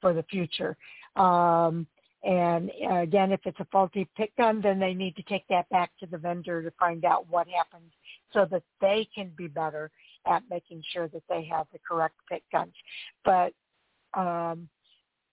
for 0.00 0.12
the 0.12 0.22
future. 0.24 0.76
Um, 1.16 1.86
and 2.22 2.70
uh, 2.90 2.96
again, 2.96 3.32
if 3.32 3.40
it's 3.44 3.60
a 3.60 3.66
faulty 3.72 4.08
pit 4.16 4.30
gun, 4.36 4.60
then 4.60 4.78
they 4.78 4.94
need 4.94 5.16
to 5.16 5.22
take 5.22 5.46
that 5.48 5.68
back 5.70 5.90
to 6.00 6.06
the 6.06 6.18
vendor 6.18 6.62
to 6.62 6.70
find 6.72 7.04
out 7.04 7.26
what 7.30 7.46
happened 7.48 7.90
so 8.32 8.46
that 8.50 8.62
they 8.80 9.08
can 9.14 9.32
be 9.36 9.46
better 9.46 9.90
at 10.26 10.42
making 10.50 10.82
sure 10.92 11.08
that 11.08 11.22
they 11.28 11.44
have 11.44 11.66
the 11.72 11.78
correct 11.88 12.16
pit 12.28 12.42
guns. 12.52 12.74
But 13.24 13.52
um, 14.14 14.68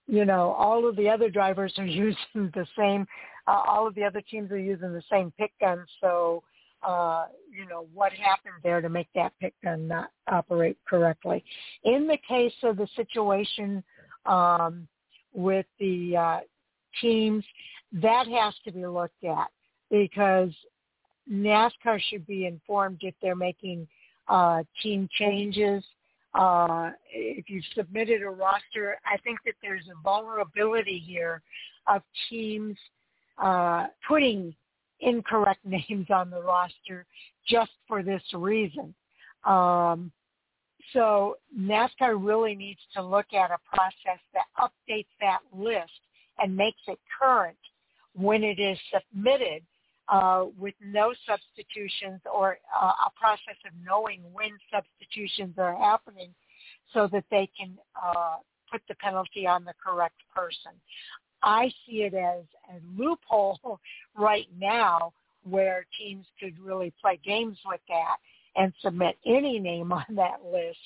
you 0.06 0.24
know, 0.24 0.52
all 0.52 0.86
of 0.88 0.96
the 0.96 1.08
other 1.08 1.30
drivers 1.30 1.74
are 1.78 1.86
using 1.86 2.16
the 2.34 2.66
same, 2.76 3.06
uh, 3.46 3.62
all 3.66 3.86
of 3.86 3.94
the 3.94 4.04
other 4.04 4.20
teams 4.20 4.50
are 4.50 4.58
using 4.58 4.92
the 4.92 5.02
same 5.10 5.32
pit 5.38 5.50
guns. 5.60 5.88
So, 6.00 6.42
uh, 6.86 7.26
you 7.50 7.66
know, 7.66 7.86
what 7.92 8.12
happened 8.12 8.54
there 8.62 8.80
to 8.80 8.88
make 8.88 9.08
that 9.14 9.32
pit 9.40 9.54
gun 9.62 9.88
not 9.88 10.10
operate 10.30 10.78
correctly? 10.88 11.44
In 11.84 12.06
the 12.06 12.18
case 12.28 12.54
of 12.62 12.76
the 12.76 12.88
situation 12.96 13.82
um, 14.26 14.86
with 15.32 15.66
the 15.78 16.16
uh, 16.16 16.40
teams, 17.00 17.44
that 17.92 18.26
has 18.26 18.54
to 18.64 18.72
be 18.72 18.86
looked 18.86 19.24
at 19.24 19.48
because 19.90 20.50
NASCAR 21.30 22.00
should 22.10 22.26
be 22.26 22.46
informed 22.46 22.98
if 23.02 23.14
they're 23.22 23.36
making 23.36 23.86
uh, 24.28 24.62
team 24.82 25.08
changes 25.18 25.84
uh, 26.34 26.90
if 27.12 27.48
you've 27.48 27.64
submitted 27.76 28.22
a 28.22 28.28
roster, 28.28 28.98
I 29.06 29.16
think 29.18 29.38
that 29.44 29.54
there's 29.62 29.86
a 29.88 30.02
vulnerability 30.02 30.98
here 30.98 31.42
of 31.86 32.02
teams 32.28 32.76
uh, 33.38 33.86
putting 34.06 34.54
incorrect 35.00 35.60
names 35.64 36.06
on 36.10 36.30
the 36.30 36.42
roster 36.42 37.06
just 37.46 37.72
for 37.86 38.02
this 38.02 38.22
reason. 38.32 38.94
Um, 39.44 40.12
so 40.92 41.36
NASCAR 41.58 42.16
really 42.18 42.54
needs 42.54 42.80
to 42.94 43.02
look 43.02 43.32
at 43.32 43.50
a 43.50 43.58
process 43.74 44.20
that 44.32 44.46
updates 44.58 45.06
that 45.20 45.40
list 45.52 45.92
and 46.38 46.56
makes 46.56 46.80
it 46.86 46.98
current 47.20 47.56
when 48.14 48.44
it 48.44 48.58
is 48.58 48.78
submitted 48.92 49.62
uh, 50.08 50.44
with 50.58 50.74
no 50.84 51.14
substitutions 51.26 52.20
or 52.32 52.58
uh, 52.80 52.92
a 53.06 53.10
process 53.18 53.56
of 53.66 53.72
knowing 53.84 54.20
when 54.32 54.50
substitutions 54.72 55.54
are 55.58 55.76
happening 55.76 56.34
so 56.92 57.08
that 57.10 57.24
they 57.30 57.48
can 57.58 57.76
uh, 58.00 58.36
put 58.70 58.82
the 58.88 58.94
penalty 58.96 59.46
on 59.46 59.64
the 59.64 59.72
correct 59.82 60.20
person. 60.34 60.72
I 61.44 61.70
see 61.86 62.02
it 62.02 62.14
as 62.14 62.42
a 62.70 62.80
loophole 63.00 63.80
right 64.16 64.48
now 64.58 65.12
where 65.44 65.86
teams 65.98 66.26
could 66.40 66.58
really 66.58 66.92
play 67.00 67.20
games 67.24 67.58
with 67.66 67.80
that 67.88 68.16
and 68.56 68.72
submit 68.80 69.16
any 69.26 69.58
name 69.58 69.92
on 69.92 70.06
that 70.10 70.40
list 70.44 70.78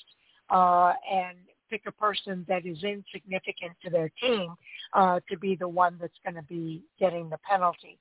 uh, 0.49 0.93
and 1.11 1.37
pick 1.69 1.83
a 1.87 1.91
person 1.91 2.45
that 2.49 2.65
is 2.65 2.83
insignificant 2.83 3.73
to 3.83 3.89
their 3.89 4.11
team 4.21 4.55
uh, 4.93 5.19
to 5.29 5.37
be 5.37 5.55
the 5.55 5.67
one 5.67 5.97
that's 6.01 6.17
going 6.25 6.35
to 6.35 6.43
be 6.43 6.81
getting 6.99 7.29
the 7.29 7.37
penalty. 7.49 7.97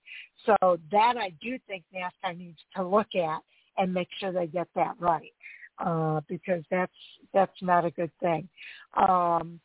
So 0.46 0.78
that 0.90 1.16
I 1.18 1.32
do 1.40 1.58
think 1.66 1.84
NASCAR 1.94 2.36
needs 2.36 2.58
to 2.76 2.82
look 2.82 3.14
at 3.14 3.42
and 3.76 3.92
make 3.92 4.08
sure 4.18 4.32
they 4.32 4.46
get 4.46 4.68
that 4.74 4.94
right 4.98 5.32
uh, 5.78 6.22
because 6.28 6.62
that's 6.70 6.92
that's 7.32 7.62
not 7.62 7.84
a 7.84 7.90
good 7.90 8.10
thing. 8.20 8.48
Um, 8.94 9.60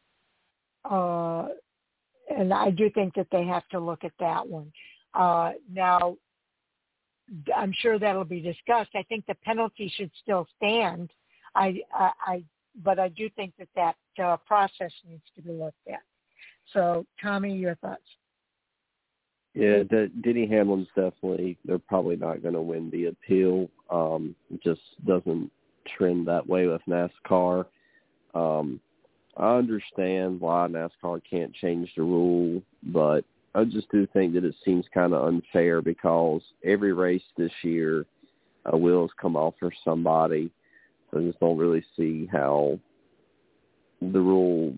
uh, 0.84 1.48
and 2.36 2.54
I 2.54 2.70
do 2.70 2.90
think 2.90 3.14
that 3.16 3.28
they 3.32 3.46
have 3.46 3.68
to 3.70 3.80
look 3.80 4.04
at 4.04 4.12
that 4.20 4.48
one. 4.48 4.72
Uh, 5.14 5.52
now, 5.72 6.18
I'm 7.56 7.74
sure 7.80 8.00
that'll 8.00 8.26
be 8.26 8.42
discussed. 8.42 8.92
I 8.96 9.04
think 9.04 9.26
the 9.26 9.36
penalty 9.36 9.92
should 9.96 10.12
still 10.22 10.48
stand. 10.58 11.12
I, 11.56 11.82
I, 11.94 12.12
I 12.26 12.44
but 12.84 13.00
I 13.00 13.10
do 13.10 13.30
think 13.36 13.54
that 13.60 13.68
that 13.76 14.24
uh, 14.24 14.38
process 14.38 14.92
needs 15.08 15.24
to 15.36 15.42
be 15.42 15.52
looked 15.52 15.88
at. 15.88 16.02
So, 16.74 17.06
Tommy, 17.22 17.56
your 17.56 17.76
thoughts? 17.76 18.02
Yeah, 19.54 19.84
the, 19.90 20.12
Denny 20.24 20.48
Hamlin's 20.48 20.88
definitely. 20.96 21.58
They're 21.64 21.78
probably 21.78 22.16
not 22.16 22.42
going 22.42 22.56
to 22.56 22.62
win 22.62 22.90
the 22.90 23.06
appeal. 23.06 23.70
Um, 23.92 24.36
it 24.52 24.64
just 24.64 24.82
doesn't 25.06 25.52
trend 25.96 26.28
that 26.28 26.48
way 26.48 26.66
with 26.66 26.82
NASCAR. 26.90 27.66
Um, 28.34 28.80
I 29.36 29.56
understand 29.56 30.40
why 30.40 30.68
NASCAR 30.70 31.22
can't 31.28 31.54
change 31.54 31.92
the 31.96 32.04
rule, 32.04 32.62
but 32.84 33.26
I 33.56 33.64
just 33.64 33.90
do 33.92 34.08
think 34.08 34.34
that 34.34 34.46
it 34.46 34.56
seems 34.64 34.86
kind 34.94 35.14
of 35.14 35.28
unfair 35.28 35.82
because 35.82 36.42
every 36.64 36.94
race 36.94 37.24
this 37.38 37.52
year, 37.64 38.06
a 38.66 38.78
wheel 38.78 39.02
has 39.02 39.12
come 39.20 39.36
off 39.36 39.56
for 39.60 39.72
somebody. 39.84 40.52
So 41.12 41.20
I 41.20 41.24
just 41.24 41.40
don't 41.40 41.58
really 41.58 41.84
see 41.98 42.28
how 42.32 42.80
the 44.02 44.20
rule 44.20 44.76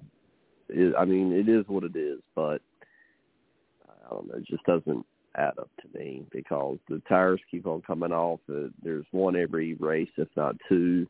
is. 0.69 0.93
I 0.97 1.05
mean, 1.05 1.33
it 1.33 1.49
is 1.49 1.65
what 1.67 1.83
it 1.83 1.95
is, 1.95 2.19
but 2.33 2.61
I 3.87 4.09
don't 4.13 4.27
know. 4.27 4.35
It 4.35 4.45
just 4.45 4.63
doesn't 4.63 5.05
add 5.37 5.59
up 5.59 5.69
to 5.81 5.97
me 5.97 6.25
because 6.31 6.77
the 6.89 7.01
tires 7.07 7.41
keep 7.51 7.67
on 7.67 7.81
coming 7.81 8.11
off. 8.11 8.39
There's 8.47 9.05
one 9.11 9.35
every 9.35 9.73
race, 9.75 10.09
if 10.17 10.29
not 10.35 10.55
two, 10.69 11.07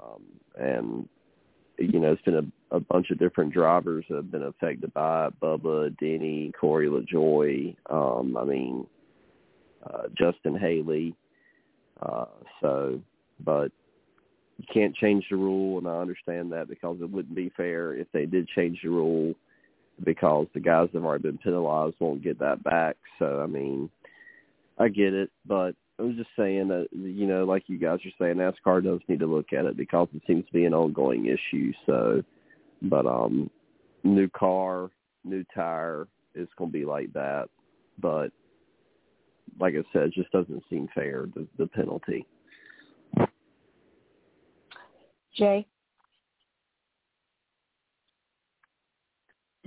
um, 0.00 0.22
and 0.58 1.08
you 1.78 2.00
know 2.00 2.12
it's 2.12 2.22
been 2.22 2.52
a, 2.70 2.76
a 2.76 2.80
bunch 2.80 3.10
of 3.10 3.18
different 3.18 3.52
drivers 3.52 4.04
that 4.08 4.16
have 4.16 4.30
been 4.30 4.42
affected 4.42 4.92
by 4.94 5.28
it. 5.28 5.40
Bubba, 5.40 5.96
Denny, 5.98 6.52
Corey 6.58 6.88
LaJoie. 6.88 7.76
Um, 7.90 8.36
I 8.36 8.44
mean, 8.44 8.86
uh, 9.84 10.08
Justin 10.16 10.58
Haley. 10.58 11.14
Uh, 12.00 12.26
so, 12.60 13.00
but 13.44 13.72
you 14.58 14.64
can't 14.72 14.94
change 14.94 15.24
the 15.30 15.36
rule, 15.36 15.78
and 15.78 15.88
I 15.88 16.00
understand 16.00 16.52
that 16.52 16.68
because 16.68 16.98
it 17.00 17.10
wouldn't 17.10 17.34
be 17.34 17.52
fair 17.56 17.94
if 17.94 18.08
they 18.12 18.26
did 18.26 18.48
change 18.48 18.80
the 18.82 18.90
rule 18.90 19.34
because 20.04 20.46
the 20.54 20.60
guys 20.60 20.88
that 20.92 20.98
have 20.98 21.04
already 21.04 21.22
been 21.22 21.38
penalized 21.38 21.96
won't 21.98 22.22
get 22.22 22.38
that 22.40 22.62
back. 22.62 22.96
So 23.18 23.40
I 23.40 23.46
mean, 23.46 23.90
I 24.78 24.88
get 24.88 25.14
it, 25.14 25.30
but 25.46 25.74
I 25.98 26.02
was 26.02 26.16
just 26.16 26.30
saying 26.36 26.68
that 26.68 26.88
you 26.92 27.26
know, 27.26 27.44
like 27.44 27.64
you 27.66 27.78
guys 27.78 27.98
are 28.04 28.10
saying, 28.18 28.36
NASCAR 28.36 28.84
does 28.84 29.00
need 29.08 29.20
to 29.20 29.26
look 29.26 29.52
at 29.52 29.64
it 29.64 29.76
because 29.76 30.08
it 30.14 30.22
seems 30.26 30.46
to 30.46 30.52
be 30.52 30.64
an 30.64 30.74
ongoing 30.74 31.26
issue. 31.26 31.72
So, 31.86 32.22
but 32.82 33.06
um, 33.06 33.50
new 34.04 34.28
car, 34.28 34.90
new 35.24 35.44
tire, 35.54 36.06
it's 36.34 36.52
going 36.56 36.70
to 36.70 36.78
be 36.78 36.84
like 36.84 37.12
that. 37.14 37.48
But 38.00 38.28
like 39.58 39.74
I 39.74 39.82
said, 39.92 40.02
it 40.02 40.14
just 40.14 40.30
doesn't 40.30 40.62
seem 40.70 40.88
fair 40.94 41.26
the, 41.34 41.46
the 41.58 41.66
penalty. 41.66 42.24
Jay. 45.36 45.66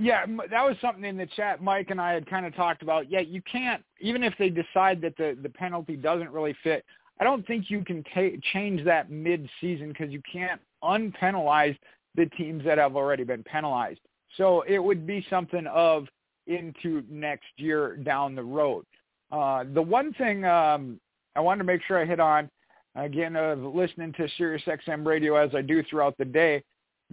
Yeah, 0.02 0.26
that 0.26 0.64
was 0.66 0.76
something 0.82 1.04
in 1.06 1.16
the 1.16 1.28
chat 1.28 1.62
Mike 1.62 1.92
and 1.92 2.02
I 2.02 2.14
had 2.14 2.28
kind 2.28 2.48
of 2.48 2.56
talked 2.56 2.82
about. 2.82 3.12
Yeah, 3.12 3.20
you 3.20 3.40
can't 3.44 3.84
even 4.00 4.24
if 4.24 4.34
they 4.40 4.50
decide 4.50 5.00
that 5.02 5.16
the 5.16 5.38
the 5.42 5.50
penalty 5.50 5.96
doesn't 5.96 6.32
really 6.32 6.56
fit. 6.64 6.84
I 7.20 7.24
don't 7.24 7.46
think 7.46 7.70
you 7.70 7.84
can 7.84 8.04
ta- 8.04 8.36
change 8.52 8.84
that 8.84 9.12
mid-season 9.12 9.90
because 9.90 10.12
you 10.12 10.22
can't 10.32 10.60
unpenalize 10.84 11.78
the 12.16 12.26
teams 12.26 12.66
that 12.66 12.80
have 12.80 12.96
already 12.96 13.24
been 13.24 13.44
penalized. 13.44 14.00
So 14.38 14.64
it 14.68 14.80
would 14.80 15.06
be 15.06 15.24
something 15.30 15.68
of 15.68 16.08
into 16.48 17.04
next 17.08 17.50
year 17.58 17.96
down 17.98 18.34
the 18.34 18.44
road. 18.44 18.86
Uh, 19.32 19.66
the 19.72 19.82
one 19.82 20.14
thing 20.14 20.46
um, 20.46 21.00
I 21.36 21.42
wanted 21.42 21.60
to 21.60 21.64
make 21.66 21.84
sure 21.84 22.02
I 22.02 22.06
hit 22.06 22.20
on, 22.20 22.50
again, 22.96 23.36
of 23.36 23.60
listening 23.60 24.14
to 24.14 24.28
Sirius 24.36 24.64
XM 24.66 25.06
radio 25.06 25.36
as 25.36 25.54
I 25.54 25.62
do 25.62 25.84
throughout 25.84 26.18
the 26.18 26.26
day, 26.26 26.64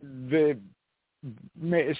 the 0.00 0.58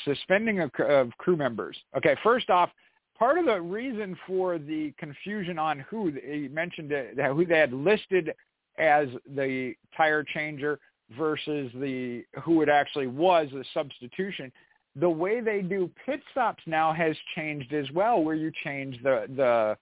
suspending 0.04 0.60
of, 0.60 0.70
of 0.80 1.10
crew 1.18 1.36
members. 1.36 1.76
Okay, 1.96 2.16
first 2.22 2.50
off, 2.50 2.70
part 3.18 3.38
of 3.38 3.46
the 3.46 3.60
reason 3.60 4.16
for 4.26 4.58
the 4.58 4.92
confusion 4.98 5.58
on 5.58 5.80
who 5.80 6.12
he 6.24 6.48
mentioned 6.48 6.92
it, 6.92 7.18
who 7.18 7.44
they 7.44 7.58
had 7.58 7.72
listed 7.72 8.34
as 8.78 9.08
the 9.34 9.74
tire 9.96 10.22
changer 10.22 10.78
versus 11.16 11.70
the 11.74 12.24
who 12.42 12.62
it 12.62 12.68
actually 12.68 13.06
was 13.06 13.48
the 13.52 13.64
substitution. 13.74 14.52
The 14.96 15.08
way 15.08 15.40
they 15.40 15.62
do 15.62 15.90
pit 16.06 16.20
stops 16.30 16.62
now 16.66 16.92
has 16.92 17.16
changed 17.34 17.72
as 17.72 17.90
well, 17.92 18.22
where 18.22 18.34
you 18.34 18.52
change 18.64 19.02
the 19.02 19.26
the 19.36 19.76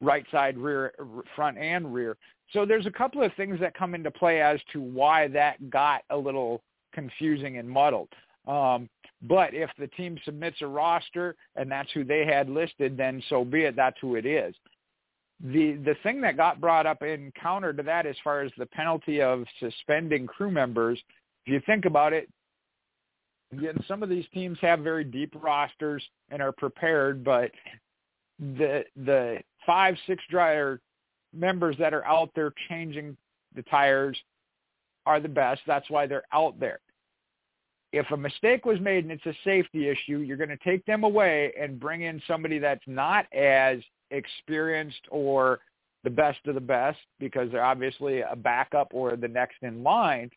right 0.00 0.24
side, 0.32 0.56
rear, 0.56 0.92
front, 1.36 1.58
and 1.58 1.92
rear. 1.92 2.16
So 2.52 2.64
there's 2.64 2.86
a 2.86 2.90
couple 2.90 3.22
of 3.22 3.32
things 3.34 3.60
that 3.60 3.74
come 3.74 3.94
into 3.94 4.10
play 4.10 4.40
as 4.40 4.58
to 4.72 4.80
why 4.80 5.28
that 5.28 5.70
got 5.70 6.02
a 6.10 6.16
little 6.16 6.62
confusing 6.92 7.58
and 7.58 7.68
muddled. 7.68 8.08
Um, 8.46 8.88
but 9.22 9.52
if 9.52 9.70
the 9.78 9.88
team 9.88 10.18
submits 10.24 10.56
a 10.62 10.66
roster 10.66 11.36
and 11.56 11.70
that's 11.70 11.90
who 11.92 12.04
they 12.04 12.24
had 12.24 12.48
listed, 12.48 12.96
then 12.96 13.22
so 13.28 13.44
be 13.44 13.64
it. 13.64 13.76
That's 13.76 13.96
who 14.00 14.16
it 14.16 14.24
is. 14.24 14.54
The 15.42 15.72
the 15.84 15.96
thing 16.02 16.20
that 16.22 16.36
got 16.36 16.60
brought 16.60 16.86
up 16.86 17.02
in 17.02 17.32
counter 17.40 17.72
to 17.72 17.82
that, 17.82 18.06
as 18.06 18.16
far 18.22 18.42
as 18.42 18.52
the 18.58 18.66
penalty 18.66 19.22
of 19.22 19.44
suspending 19.58 20.26
crew 20.26 20.50
members, 20.50 20.98
if 21.46 21.52
you 21.52 21.60
think 21.64 21.86
about 21.86 22.12
it, 22.12 22.28
again, 23.52 23.82
some 23.88 24.02
of 24.02 24.08
these 24.08 24.26
teams 24.34 24.58
have 24.60 24.80
very 24.80 25.04
deep 25.04 25.34
rosters 25.40 26.02
and 26.30 26.42
are 26.42 26.52
prepared, 26.52 27.24
but 27.24 27.50
the 28.38 28.84
the 28.96 29.38
five 29.66 29.96
six 30.06 30.22
driver 30.30 30.80
members 31.34 31.76
that 31.78 31.94
are 31.94 32.04
out 32.06 32.30
there 32.34 32.52
changing 32.68 33.16
the 33.54 33.62
tires 33.62 34.18
are 35.06 35.20
the 35.20 35.28
best. 35.28 35.62
That's 35.66 35.88
why 35.88 36.06
they're 36.06 36.24
out 36.32 36.58
there 36.60 36.80
if 37.92 38.10
a 38.12 38.16
mistake 38.16 38.64
was 38.64 38.78
made 38.80 39.04
and 39.04 39.12
it's 39.12 39.26
a 39.26 39.34
safety 39.44 39.88
issue, 39.88 40.18
you're 40.18 40.36
going 40.36 40.50
to 40.50 40.56
take 40.58 40.84
them 40.86 41.04
away 41.04 41.52
and 41.60 41.80
bring 41.80 42.02
in 42.02 42.22
somebody 42.26 42.58
that's 42.58 42.84
not 42.86 43.26
as 43.32 43.78
experienced 44.10 45.00
or 45.10 45.60
the 46.04 46.10
best 46.10 46.38
of 46.46 46.54
the 46.54 46.60
best 46.60 46.98
because 47.18 47.50
they're 47.50 47.64
obviously 47.64 48.20
a 48.20 48.36
backup 48.36 48.88
or 48.92 49.16
the 49.16 49.28
next 49.28 49.56
in 49.62 49.82
line. 49.82 50.30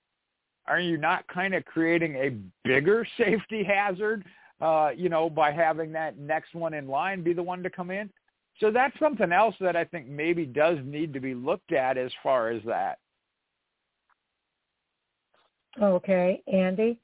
Are 0.65 0.79
you 0.79 0.97
not 0.97 1.27
kind 1.27 1.53
of 1.53 1.63
creating 1.65 2.15
a 2.15 2.37
bigger 2.67 3.05
safety 3.17 3.63
hazard, 3.63 4.25
uh, 4.61 4.89
you 4.95 5.09
know, 5.09 5.29
by 5.29 5.51
having 5.51 5.91
that 5.93 6.17
next 6.17 6.55
one 6.55 6.73
in 6.73 6.87
line 6.87 7.23
be 7.23 7.33
the 7.33 7.43
one 7.43 7.63
to 7.63 7.69
come 7.69 7.91
in? 7.91 8.09
So 8.59 8.71
that's 8.71 8.97
something 8.99 9.31
else 9.31 9.55
that 9.59 9.75
I 9.75 9.83
think 9.83 10.07
maybe 10.07 10.45
does 10.45 10.77
need 10.83 11.13
to 11.13 11.19
be 11.19 11.33
looked 11.33 11.71
at 11.71 11.97
as 11.97 12.11
far 12.21 12.49
as 12.49 12.61
that. 12.65 12.99
Okay, 15.81 16.43
Andy. 16.51 16.99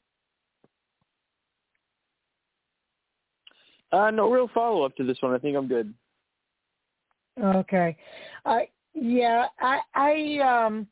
Uh, 3.91 4.11
no 4.11 4.31
real 4.31 4.49
follow 4.53 4.83
up 4.83 4.95
to 4.95 5.03
this 5.03 5.17
one. 5.21 5.33
I 5.33 5.39
think 5.39 5.57
I'm 5.57 5.67
good. 5.67 5.93
Okay. 7.41 7.97
Uh, 8.45 8.59
yeah, 8.93 9.47
I 9.59 9.79
I 9.95 10.65
um 10.65 10.87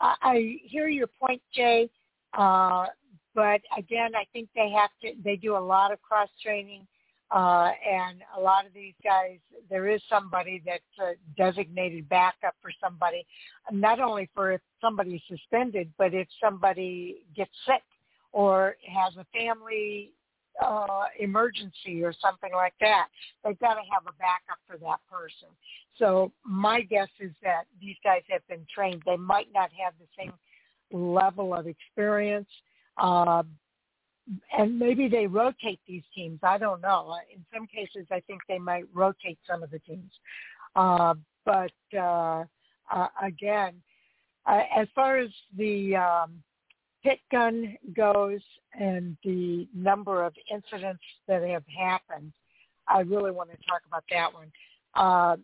I, 0.00 0.14
I 0.22 0.56
hear 0.64 0.88
your 0.88 1.06
point, 1.06 1.42
Jay. 1.54 1.88
Uh, 2.36 2.86
but 3.34 3.60
again, 3.76 4.14
I 4.14 4.24
think 4.32 4.48
they 4.54 4.70
have 4.70 4.90
to. 5.02 5.12
They 5.22 5.36
do 5.36 5.56
a 5.56 5.58
lot 5.58 5.92
of 5.92 6.00
cross 6.02 6.28
training, 6.42 6.86
uh, 7.30 7.70
and 7.88 8.22
a 8.36 8.40
lot 8.40 8.66
of 8.66 8.72
these 8.72 8.94
guys. 9.02 9.38
There 9.68 9.88
is 9.88 10.00
somebody 10.08 10.62
that's 10.64 10.82
a 11.00 11.14
designated 11.36 12.08
backup 12.08 12.54
for 12.62 12.70
somebody, 12.82 13.26
not 13.70 14.00
only 14.00 14.28
for 14.34 14.52
if 14.52 14.60
somebody's 14.80 15.22
suspended, 15.28 15.90
but 15.98 16.14
if 16.14 16.28
somebody 16.42 17.22
gets 17.34 17.52
sick 17.66 17.82
or 18.32 18.76
has 18.86 19.16
a 19.16 19.26
family 19.32 20.12
uh, 20.62 21.04
emergency 21.18 22.02
or 22.02 22.12
something 22.20 22.50
like 22.52 22.74
that, 22.80 23.08
they've 23.44 23.58
got 23.58 23.74
to 23.74 23.82
have 23.92 24.02
a 24.06 24.12
backup 24.18 24.58
for 24.66 24.76
that 24.78 24.98
person. 25.10 25.48
So 25.98 26.32
my 26.44 26.82
guess 26.82 27.08
is 27.20 27.32
that 27.42 27.64
these 27.80 27.96
guys 28.04 28.22
have 28.28 28.46
been 28.48 28.66
trained. 28.72 29.02
They 29.06 29.16
might 29.16 29.48
not 29.54 29.70
have 29.82 29.94
the 29.98 30.06
same 30.18 30.32
level 30.92 31.54
of 31.54 31.66
experience, 31.66 32.48
uh, 32.98 33.42
and 34.56 34.78
maybe 34.78 35.08
they 35.08 35.26
rotate 35.26 35.80
these 35.86 36.02
teams. 36.14 36.40
I 36.42 36.58
don't 36.58 36.80
know. 36.80 37.16
In 37.32 37.44
some 37.54 37.66
cases, 37.66 38.06
I 38.10 38.20
think 38.20 38.40
they 38.48 38.58
might 38.58 38.84
rotate 38.92 39.38
some 39.48 39.62
of 39.62 39.70
the 39.70 39.78
teams. 39.80 40.10
Uh, 40.74 41.14
but 41.44 41.72
uh, 41.96 42.44
uh, 42.92 43.08
again, 43.22 43.80
uh, 44.46 44.62
as 44.76 44.88
far 44.94 45.18
as 45.18 45.30
the 45.56 45.96
um, 45.96 46.42
pit 47.06 47.20
gun 47.30 47.76
goes 47.94 48.40
and 48.78 49.16
the 49.22 49.68
number 49.74 50.24
of 50.24 50.34
incidents 50.50 51.02
that 51.28 51.42
have 51.42 51.62
happened, 51.66 52.32
I 52.88 53.00
really 53.00 53.30
want 53.30 53.50
to 53.50 53.56
talk 53.58 53.82
about 53.86 54.02
that 54.10 54.32
one. 54.34 54.50
Uh, 54.94 55.36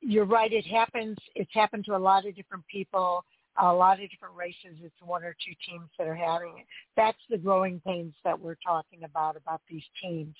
you're 0.00 0.24
right. 0.24 0.50
It 0.50 0.66
happens. 0.66 1.18
It's 1.34 1.52
happened 1.52 1.84
to 1.86 1.96
a 1.96 1.98
lot 1.98 2.26
of 2.26 2.34
different 2.34 2.64
people, 2.68 3.22
a 3.60 3.72
lot 3.72 4.02
of 4.02 4.10
different 4.10 4.34
races. 4.34 4.78
It's 4.82 4.94
one 5.04 5.24
or 5.24 5.34
two 5.44 5.54
teams 5.68 5.90
that 5.98 6.06
are 6.06 6.14
having 6.14 6.54
it. 6.58 6.66
That's 6.96 7.18
the 7.28 7.36
growing 7.36 7.82
pains 7.84 8.14
that 8.24 8.38
we're 8.40 8.56
talking 8.64 9.04
about 9.04 9.36
about 9.36 9.60
these 9.68 9.84
teams, 10.00 10.34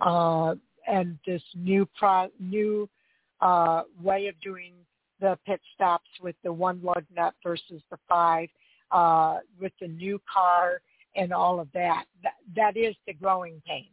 uh, 0.00 0.54
and 0.88 1.18
this 1.26 1.42
new 1.54 1.86
pro 1.96 2.30
new 2.40 2.88
uh, 3.40 3.82
way 4.02 4.26
of 4.26 4.34
doing 4.40 4.72
the 5.20 5.38
pit 5.46 5.60
stops 5.74 6.08
with 6.20 6.34
the 6.42 6.52
one 6.52 6.80
lug 6.82 7.04
nut 7.14 7.34
versus 7.44 7.82
the 7.90 7.98
five 8.08 8.48
uh, 8.94 9.38
with 9.60 9.72
the 9.80 9.88
new 9.88 10.20
car 10.32 10.80
and 11.16 11.32
all 11.32 11.60
of 11.60 11.68
that. 11.74 12.04
That, 12.22 12.34
that 12.54 12.76
is 12.76 12.94
the 13.06 13.12
growing 13.12 13.60
pains. 13.66 13.88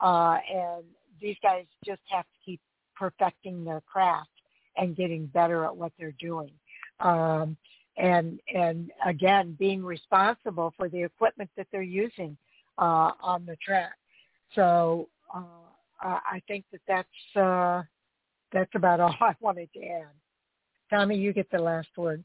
Uh, 0.00 0.38
and 0.52 0.84
these 1.20 1.36
guys 1.42 1.64
just 1.86 2.00
have 2.08 2.24
to 2.24 2.38
keep 2.44 2.60
perfecting 2.96 3.64
their 3.64 3.80
craft 3.82 4.28
and 4.76 4.96
getting 4.96 5.26
better 5.26 5.64
at 5.64 5.74
what 5.74 5.92
they're 5.98 6.14
doing. 6.18 6.50
Um, 6.98 7.56
and 7.96 8.40
and 8.54 8.90
again, 9.04 9.56
being 9.58 9.84
responsible 9.84 10.72
for 10.76 10.88
the 10.88 11.02
equipment 11.02 11.50
that 11.56 11.66
they're 11.70 11.82
using 11.82 12.36
uh, 12.78 13.12
on 13.20 13.44
the 13.46 13.56
track. 13.56 13.92
So 14.54 15.08
uh, 15.34 15.40
I 16.02 16.42
think 16.48 16.64
that 16.72 16.80
that's 16.88 17.36
uh, 17.36 17.82
that's 18.52 18.74
about 18.74 19.00
all 19.00 19.14
I 19.20 19.34
wanted 19.40 19.72
to 19.74 19.86
add. 19.86 20.08
Tommy, 20.88 21.16
you 21.16 21.32
get 21.32 21.50
the 21.50 21.58
last 21.58 21.88
word. 21.96 22.24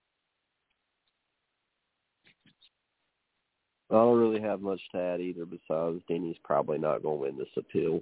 I 3.92 3.94
don't 3.96 4.20
really 4.20 4.42
have 4.42 4.62
much 4.62 4.82
to 4.92 5.00
add 5.00 5.22
either 5.22 5.46
besides 5.46 6.02
Denny's 6.08 6.38
probably 6.44 6.78
not 6.78 7.04
going 7.04 7.18
to 7.18 7.22
win 7.22 7.38
this 7.38 7.48
appeal. 7.56 8.02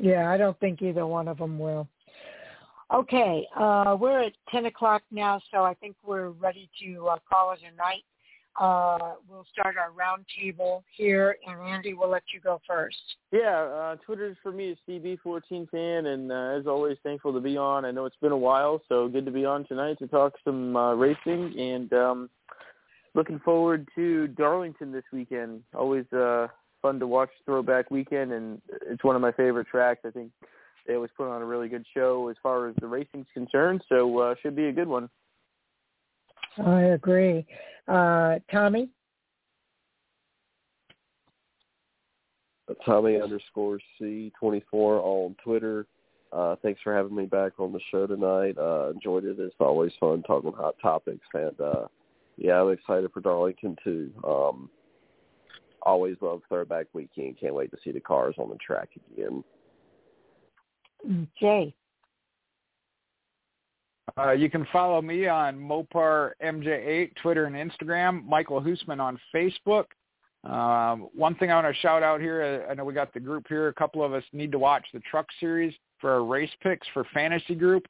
Yeah, 0.00 0.30
I 0.30 0.36
don't 0.36 0.58
think 0.58 0.82
either 0.82 1.06
one 1.06 1.28
of 1.28 1.38
them 1.38 1.58
will. 1.58 1.88
Okay, 2.92 3.46
uh, 3.56 3.96
we're 3.98 4.22
at 4.22 4.32
10 4.50 4.66
o'clock 4.66 5.02
now, 5.10 5.40
so 5.50 5.64
I 5.64 5.74
think 5.74 5.96
we're 6.04 6.30
ready 6.30 6.68
to 6.82 7.08
uh, 7.08 7.16
call 7.28 7.52
it 7.52 7.60
a 7.62 7.74
night. 7.76 8.02
Uh, 8.60 9.14
we'll 9.28 9.46
start 9.52 9.74
our 9.76 9.90
roundtable 9.90 10.82
here, 10.96 11.36
and 11.46 11.60
Andy, 11.60 11.92
we'll 11.92 12.10
let 12.10 12.22
you 12.32 12.38
go 12.40 12.60
first. 12.68 12.96
Yeah, 13.32 13.62
uh, 13.62 13.96
Twitter 13.96 14.36
for 14.42 14.52
me 14.52 14.70
is 14.70 14.78
CB14fan, 14.88 16.06
and 16.06 16.30
uh, 16.30 16.60
as 16.60 16.66
always, 16.66 16.96
thankful 17.02 17.32
to 17.32 17.40
be 17.40 17.56
on. 17.56 17.84
I 17.84 17.90
know 17.90 18.04
it's 18.04 18.16
been 18.20 18.32
a 18.32 18.36
while, 18.36 18.80
so 18.88 19.08
good 19.08 19.24
to 19.24 19.32
be 19.32 19.44
on 19.44 19.66
tonight 19.66 19.98
to 19.98 20.06
talk 20.06 20.34
some 20.44 20.76
uh, 20.76 20.94
racing, 20.94 21.58
and 21.58 21.92
um, 21.94 22.30
looking 23.14 23.38
forward 23.40 23.88
to 23.94 24.28
Darlington 24.28 24.92
this 24.92 25.04
weekend. 25.12 25.62
Always 25.74 26.04
uh, 26.12 26.48
fun 26.82 26.98
to 27.00 27.06
watch 27.06 27.30
Throwback 27.44 27.90
Weekend, 27.90 28.32
and 28.32 28.60
it's 28.86 29.04
one 29.04 29.16
of 29.16 29.22
my 29.22 29.32
favorite 29.32 29.68
tracks. 29.68 30.00
I 30.04 30.10
think 30.10 30.30
they 30.86 30.94
always 30.94 31.10
put 31.16 31.28
on 31.28 31.40
a 31.40 31.46
really 31.46 31.68
good 31.68 31.86
show 31.94 32.28
as 32.28 32.36
far 32.42 32.68
as 32.68 32.74
the 32.80 32.86
racing's 32.86 33.26
concerned, 33.32 33.82
so 33.88 34.18
uh, 34.18 34.34
should 34.42 34.56
be 34.56 34.66
a 34.66 34.72
good 34.72 34.88
one. 34.88 35.08
I 36.58 36.82
agree. 36.82 37.46
Uh, 37.88 38.36
Tommy? 38.50 38.90
Tommy 42.84 43.20
underscore 43.20 43.78
C24 44.00 44.62
on 44.72 45.36
Twitter. 45.44 45.86
Uh, 46.32 46.56
thanks 46.62 46.80
for 46.82 46.94
having 46.94 47.14
me 47.14 47.26
back 47.26 47.52
on 47.58 47.72
the 47.72 47.80
show 47.90 48.06
tonight. 48.06 48.58
Uh, 48.58 48.90
enjoyed 48.90 49.24
it. 49.24 49.38
It's 49.38 49.54
always 49.60 49.92
fun 50.00 50.22
talking 50.22 50.52
hot 50.52 50.74
topics, 50.82 51.26
and 51.32 51.60
uh, 51.60 51.86
yeah, 52.36 52.60
I'm 52.60 52.70
excited 52.70 53.10
for 53.12 53.20
Darlington 53.20 53.76
too. 53.82 54.10
Um, 54.26 54.70
always 55.82 56.16
love 56.20 56.42
Throwback 56.48 56.86
Weekend. 56.92 57.38
Can't 57.38 57.54
wait 57.54 57.70
to 57.70 57.78
see 57.84 57.92
the 57.92 58.00
cars 58.00 58.34
on 58.38 58.48
the 58.48 58.56
track 58.56 58.90
again. 59.12 59.44
Jay. 61.38 61.74
Uh, 64.16 64.32
you 64.32 64.48
can 64.48 64.66
follow 64.72 65.02
me 65.02 65.26
on 65.26 65.58
Mopar 65.58 66.32
MJ8, 66.42 67.14
Twitter 67.20 67.46
and 67.46 67.56
Instagram. 67.56 68.24
Michael 68.24 68.60
Husmann 68.60 69.00
on 69.00 69.18
Facebook. 69.34 69.86
Um, 70.44 71.08
one 71.14 71.34
thing 71.36 71.50
I 71.50 71.54
want 71.54 71.74
to 71.74 71.80
shout 71.80 72.02
out 72.02 72.20
here, 72.20 72.64
uh, 72.68 72.70
I 72.70 72.74
know 72.74 72.84
we 72.84 72.92
got 72.92 73.14
the 73.14 73.20
group 73.20 73.46
here. 73.48 73.68
A 73.68 73.74
couple 73.74 74.04
of 74.04 74.12
us 74.12 74.22
need 74.32 74.52
to 74.52 74.58
watch 74.58 74.84
the 74.92 75.00
Truck 75.10 75.26
Series 75.40 75.74
for 76.00 76.12
our 76.12 76.24
race 76.24 76.50
picks 76.62 76.86
for 76.92 77.04
Fantasy 77.14 77.54
Group 77.54 77.86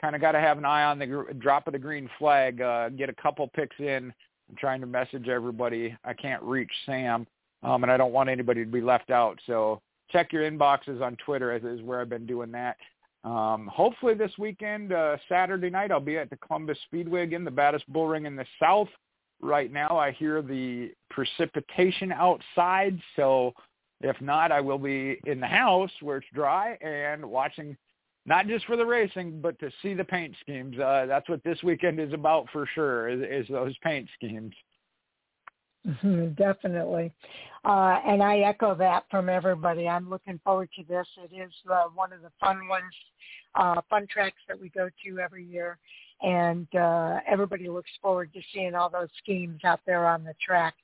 kind 0.00 0.14
of 0.14 0.20
got 0.20 0.32
to 0.32 0.40
have 0.40 0.58
an 0.58 0.64
eye 0.64 0.84
on 0.84 0.98
the 0.98 1.26
drop 1.38 1.66
of 1.66 1.72
the 1.72 1.78
green 1.78 2.08
flag. 2.18 2.60
Uh, 2.60 2.88
get 2.90 3.08
a 3.08 3.14
couple 3.14 3.48
picks 3.48 3.76
in. 3.78 4.12
I'm 4.48 4.56
trying 4.56 4.80
to 4.80 4.86
message 4.86 5.28
everybody. 5.28 5.96
I 6.04 6.12
can't 6.14 6.42
reach 6.42 6.70
Sam, 6.86 7.26
um, 7.62 7.82
and 7.82 7.92
I 7.92 7.96
don't 7.96 8.12
want 8.12 8.28
anybody 8.28 8.64
to 8.64 8.70
be 8.70 8.80
left 8.80 9.10
out. 9.10 9.38
So 9.46 9.80
check 10.10 10.32
your 10.32 10.50
inboxes 10.50 11.00
on 11.00 11.16
Twitter 11.24 11.52
as 11.52 11.62
is 11.62 11.82
where 11.82 12.00
I've 12.00 12.08
been 12.08 12.26
doing 12.26 12.50
that. 12.52 12.76
Um, 13.22 13.70
hopefully 13.72 14.14
this 14.14 14.32
weekend, 14.38 14.92
uh, 14.92 15.16
Saturday 15.28 15.70
night, 15.70 15.92
I'll 15.92 16.00
be 16.00 16.16
at 16.16 16.30
the 16.30 16.36
Columbus 16.36 16.78
Speedway 16.86 17.22
again, 17.22 17.44
the 17.44 17.50
baddest 17.50 17.86
bull 17.92 18.08
ring 18.08 18.24
in 18.24 18.34
the 18.34 18.46
South. 18.58 18.88
Right 19.42 19.72
now, 19.72 19.98
I 19.98 20.10
hear 20.12 20.42
the 20.42 20.90
precipitation 21.10 22.12
outside, 22.12 22.98
so 23.16 23.52
if 24.00 24.18
not, 24.20 24.52
I 24.52 24.60
will 24.60 24.78
be 24.78 25.20
in 25.26 25.40
the 25.40 25.46
house 25.46 25.90
where 26.00 26.18
it's 26.18 26.26
dry 26.34 26.76
and 26.80 27.24
watching 27.24 27.76
not 28.26 28.46
just 28.46 28.66
for 28.66 28.76
the 28.76 28.84
racing, 28.84 29.40
but 29.40 29.58
to 29.60 29.70
see 29.82 29.94
the 29.94 30.04
paint 30.04 30.34
schemes. 30.40 30.78
Uh, 30.78 31.06
that's 31.06 31.28
what 31.28 31.42
this 31.44 31.62
weekend 31.62 31.98
is 31.98 32.12
about 32.12 32.46
for 32.52 32.66
sure, 32.74 33.08
is, 33.08 33.46
is 33.46 33.48
those 33.50 33.76
paint 33.82 34.08
schemes. 34.14 34.54
Mm-hmm, 35.86 36.32
definitely. 36.34 37.10
Uh, 37.64 37.98
and 38.06 38.22
I 38.22 38.40
echo 38.40 38.74
that 38.74 39.04
from 39.10 39.28
everybody. 39.28 39.88
I'm 39.88 40.10
looking 40.10 40.38
forward 40.44 40.68
to 40.76 40.84
this. 40.84 41.06
It 41.16 41.34
is 41.34 41.52
uh, 41.70 41.84
one 41.94 42.12
of 42.12 42.20
the 42.20 42.30
fun 42.38 42.68
ones, 42.68 42.92
uh, 43.54 43.80
fun 43.88 44.06
tracks 44.10 44.42
that 44.48 44.60
we 44.60 44.68
go 44.68 44.90
to 45.04 45.18
every 45.18 45.44
year. 45.44 45.78
And 46.22 46.66
uh, 46.74 47.20
everybody 47.26 47.70
looks 47.70 47.90
forward 48.02 48.30
to 48.34 48.40
seeing 48.52 48.74
all 48.74 48.90
those 48.90 49.08
schemes 49.22 49.60
out 49.64 49.80
there 49.86 50.06
on 50.06 50.22
the 50.22 50.34
track. 50.44 50.74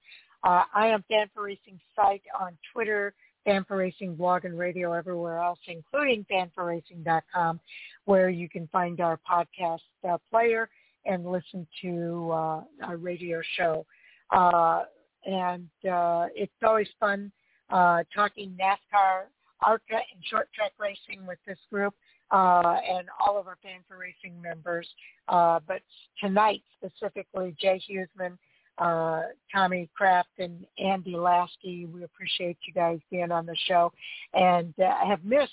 Uh, 0.43 0.63
I 0.75 0.87
am 0.87 1.05
Fan 1.09 1.29
for 1.35 1.43
Racing 1.43 1.79
site 1.95 2.23
on 2.41 2.57
Twitter 2.73 3.13
Fan 3.47 3.65
for 3.65 3.77
Racing 3.77 4.17
blog 4.17 4.45
and 4.45 4.59
radio 4.59 4.93
everywhere 4.93 5.39
else, 5.39 5.61
including 5.69 6.27
fanforracing.com, 6.31 7.61
where 8.05 8.29
you 8.29 8.49
can 8.49 8.69
find 8.73 9.01
our 9.01 9.19
podcast 9.29 9.79
uh, 10.07 10.19
player 10.29 10.69
and 11.07 11.25
listen 11.25 11.67
to 11.81 12.31
uh, 12.33 12.61
our 12.85 12.97
radio 12.97 13.41
show. 13.57 13.87
Uh, 14.35 14.83
and 15.25 15.69
uh, 15.91 16.27
it's 16.35 16.53
always 16.65 16.89
fun 16.99 17.31
uh, 17.71 18.03
talking 18.15 18.57
NASCAR, 18.61 19.27
ARCA, 19.63 19.95
and 19.95 20.25
short 20.29 20.49
track 20.53 20.73
racing 20.79 21.25
with 21.25 21.39
this 21.47 21.59
group 21.73 21.95
uh, 22.33 22.77
and 22.89 23.07
all 23.25 23.39
of 23.39 23.47
our 23.47 23.59
Fan 23.63 23.81
for 23.89 23.97
Racing 23.97 24.41
members. 24.43 24.89
But 25.29 25.83
tonight 26.21 26.63
specifically, 26.79 27.55
Jay 27.61 27.81
Husmann, 27.89 28.37
uh, 28.79 29.23
Tommy 29.53 29.89
Kraft, 29.97 30.29
and 30.39 30.67
Andy 30.79 31.17
Lasky, 31.17 31.87
we 31.87 32.05
appreciate 32.05 32.59
you 32.67 32.73
guys 32.73 32.99
being 33.11 33.33
on 33.33 33.47
the 33.47 33.57
show. 33.67 33.93
And 34.35 34.75
uh, 34.79 34.85
I 34.85 35.07
have 35.07 35.25
missed 35.25 35.51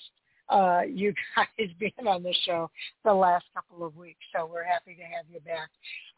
uh, 0.50 0.82
you 0.90 1.14
guys 1.35 1.69
being 1.80 2.08
on 2.08 2.24
the 2.24 2.34
show 2.45 2.69
the 3.03 3.14
last 3.14 3.45
couple 3.53 3.85
of 3.85 3.95
weeks. 3.95 4.19
So 4.35 4.45
we're 4.45 4.64
happy 4.64 4.95
to 4.95 5.03
have 5.03 5.26
you 5.32 5.40
back. 5.42 5.69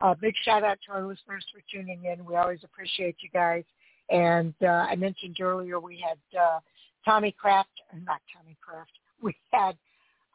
Uh, 0.02 0.16
big 0.20 0.34
shout 0.44 0.64
out 0.64 0.78
to 0.86 0.94
our 0.94 1.06
listeners 1.06 1.46
for 1.54 1.62
tuning 1.72 2.06
in. 2.06 2.26
We 2.26 2.36
always 2.36 2.60
appreciate 2.64 3.18
you 3.22 3.30
guys. 3.30 3.64
And 4.10 4.54
uh, 4.62 4.68
I 4.90 4.96
mentioned 4.96 5.38
earlier 5.42 5.80
we 5.80 6.00
had 6.00 6.40
uh, 6.40 6.60
Tommy 7.04 7.32
Kraft, 7.32 7.70
not 8.06 8.22
Tommy 8.36 8.56
Kraft, 8.62 8.92
we 9.22 9.36
had 9.52 9.76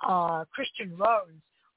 uh, 0.07 0.45
Christian 0.53 0.97
Rose 0.97 1.29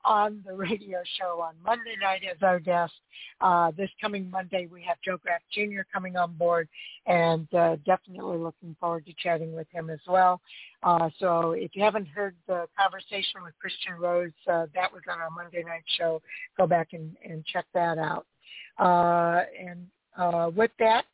on 0.05 0.43
the 0.45 0.53
radio 0.53 0.99
show 1.19 1.41
on 1.41 1.53
Monday 1.63 1.95
night 2.01 2.21
as 2.29 2.37
our 2.41 2.59
guest. 2.59 2.93
Uh, 3.41 3.71
this 3.77 3.89
coming 4.01 4.29
Monday, 4.29 4.67
we 4.71 4.81
have 4.83 4.97
Joe 5.03 5.17
Graf 5.17 5.41
Jr. 5.51 5.81
coming 5.93 6.15
on 6.15 6.33
board, 6.33 6.67
and 7.05 7.51
uh, 7.53 7.77
definitely 7.85 8.37
looking 8.37 8.75
forward 8.79 9.05
to 9.05 9.13
chatting 9.21 9.55
with 9.55 9.67
him 9.71 9.89
as 9.89 9.99
well. 10.07 10.41
Uh, 10.81 11.09
so 11.19 11.51
if 11.51 11.71
you 11.75 11.83
haven't 11.83 12.07
heard 12.07 12.35
the 12.47 12.65
conversation 12.77 13.43
with 13.43 13.53
Christian 13.59 13.93
Rose, 13.99 14.31
uh, 14.51 14.65
that 14.75 14.91
was 14.91 15.01
on 15.09 15.19
our 15.19 15.29
Monday 15.29 15.63
night 15.63 15.83
show. 15.97 16.21
Go 16.57 16.67
back 16.67 16.89
and, 16.93 17.15
and 17.27 17.45
check 17.45 17.65
that 17.73 17.97
out. 17.97 18.25
Uh, 18.79 19.43
and 19.59 19.87
uh, 20.17 20.49
with 20.55 20.71
that, 20.79 21.05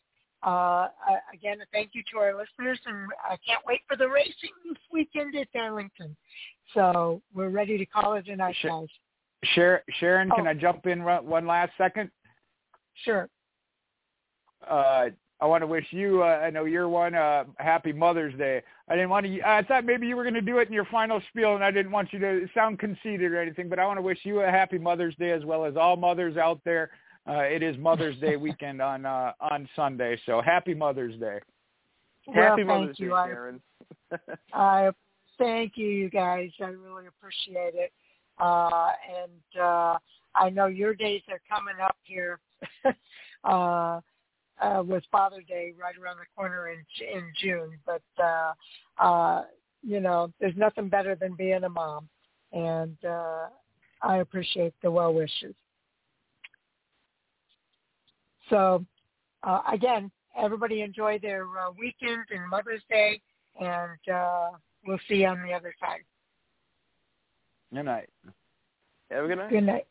uh, 0.43 0.87
again, 1.33 1.57
thank 1.71 1.91
you 1.93 2.03
to 2.11 2.19
our 2.19 2.31
listeners, 2.31 2.79
and 2.85 3.07
I 3.23 3.37
can't 3.45 3.61
wait 3.67 3.81
for 3.87 3.97
the 3.97 4.07
racing 4.07 4.51
this 4.67 4.77
weekend 4.91 5.35
at 5.35 5.51
Darlington. 5.51 6.15
So 6.73 7.21
we're 7.33 7.49
ready 7.49 7.77
to 7.77 7.85
call 7.85 8.13
it 8.13 8.27
a 8.27 8.35
night, 8.35 8.55
guys. 8.63 8.87
Sharon, 9.53 9.81
Sharon 9.99 10.31
oh. 10.31 10.35
can 10.35 10.47
I 10.47 10.53
jump 10.53 10.85
in 10.85 11.03
one 11.03 11.47
last 11.47 11.71
second? 11.77 12.09
Sure. 13.03 13.29
Uh, 14.69 15.09
I 15.41 15.45
want 15.45 15.61
to 15.61 15.67
wish 15.67 15.85
you, 15.91 16.21
uh, 16.21 16.25
I 16.25 16.49
know 16.49 16.65
you're 16.65 16.89
one, 16.89 17.15
uh, 17.15 17.45
happy 17.57 17.93
Mother's 17.93 18.37
Day. 18.37 18.61
I 18.89 18.95
didn't 18.95 19.09
want 19.09 19.25
to, 19.25 19.41
I 19.41 19.63
thought 19.63 19.85
maybe 19.85 20.05
you 20.05 20.17
were 20.17 20.23
going 20.23 20.33
to 20.33 20.41
do 20.41 20.57
it 20.57 20.67
in 20.67 20.73
your 20.73 20.85
final 20.85 21.21
spiel 21.29 21.55
and 21.55 21.63
I 21.63 21.71
didn't 21.71 21.93
want 21.93 22.11
you 22.11 22.19
to 22.19 22.45
sound 22.53 22.77
conceited 22.77 23.31
or 23.31 23.41
anything, 23.41 23.69
but 23.69 23.79
I 23.79 23.85
want 23.85 23.97
to 23.97 24.01
wish 24.01 24.19
you 24.23 24.41
a 24.41 24.51
happy 24.51 24.77
Mother's 24.77 25.15
Day 25.15 25.31
as 25.31 25.45
well 25.45 25.63
as 25.63 25.77
all 25.77 25.95
mothers 25.95 26.35
out 26.35 26.59
there. 26.65 26.91
Uh, 27.27 27.41
it 27.41 27.61
is 27.61 27.77
Mother's 27.77 28.17
Day 28.17 28.35
weekend 28.35 28.81
on, 28.81 29.06
uh, 29.06 29.33
on 29.39 29.67
Sunday. 29.75 30.19
So 30.25 30.41
happy 30.41 30.73
Mother's 30.73 31.19
Day. 31.19 31.39
Well, 32.27 32.35
happy 32.35 32.64
Mother's 32.64 32.99
you. 32.99 33.09
Day, 33.09 33.23
Sharon. 33.25 33.61
I, 34.11 34.17
I 34.53 34.91
thank 35.38 35.73
you, 35.75 35.88
you 35.88 36.09
guys. 36.09 36.49
I 36.61 36.67
really 36.67 37.07
appreciate 37.07 37.75
it. 37.75 37.91
Uh, 38.39 38.91
and 39.22 39.61
uh, 39.61 39.98
I 40.35 40.49
know 40.49 40.67
your 40.67 40.95
days 40.95 41.22
are 41.30 41.41
coming 41.49 41.75
up 41.83 41.98
here 42.03 42.39
uh, 43.43 43.99
uh, 44.61 44.83
with 44.85 45.03
Father 45.11 45.41
Day 45.48 45.73
right 45.80 45.95
around 46.01 46.17
the 46.17 46.25
corner 46.35 46.69
in 46.69 46.80
in 47.01 47.23
June. 47.41 47.77
But 47.85 48.01
uh, 48.23 48.53
uh, 48.98 49.43
you 49.81 49.99
know, 49.99 50.31
there's 50.39 50.56
nothing 50.57 50.89
better 50.89 51.15
than 51.15 51.35
being 51.35 51.64
a 51.64 51.69
mom, 51.69 52.07
and 52.53 52.98
uh, 53.06 53.48
I 54.01 54.17
appreciate 54.17 54.73
the 54.81 54.91
well 54.91 55.14
wishes. 55.14 55.56
So 58.49 58.85
uh, 59.43 59.61
again, 59.71 60.11
everybody 60.37 60.81
enjoy 60.81 61.19
their 61.19 61.43
uh, 61.43 61.71
weekend 61.77 62.25
and 62.31 62.49
Mother's 62.49 62.83
Day, 62.89 63.21
and 63.59 64.13
uh, 64.13 64.49
We'll 64.85 64.99
see 65.07 65.15
you 65.15 65.27
on 65.27 65.41
the 65.43 65.53
other 65.53 65.73
side. 65.79 66.01
Good 67.73 67.83
night. 67.83 68.09
Have 69.11 69.25
a 69.25 69.27
good 69.27 69.37
night. 69.37 69.49
Good 69.49 69.63
night. 69.63 69.87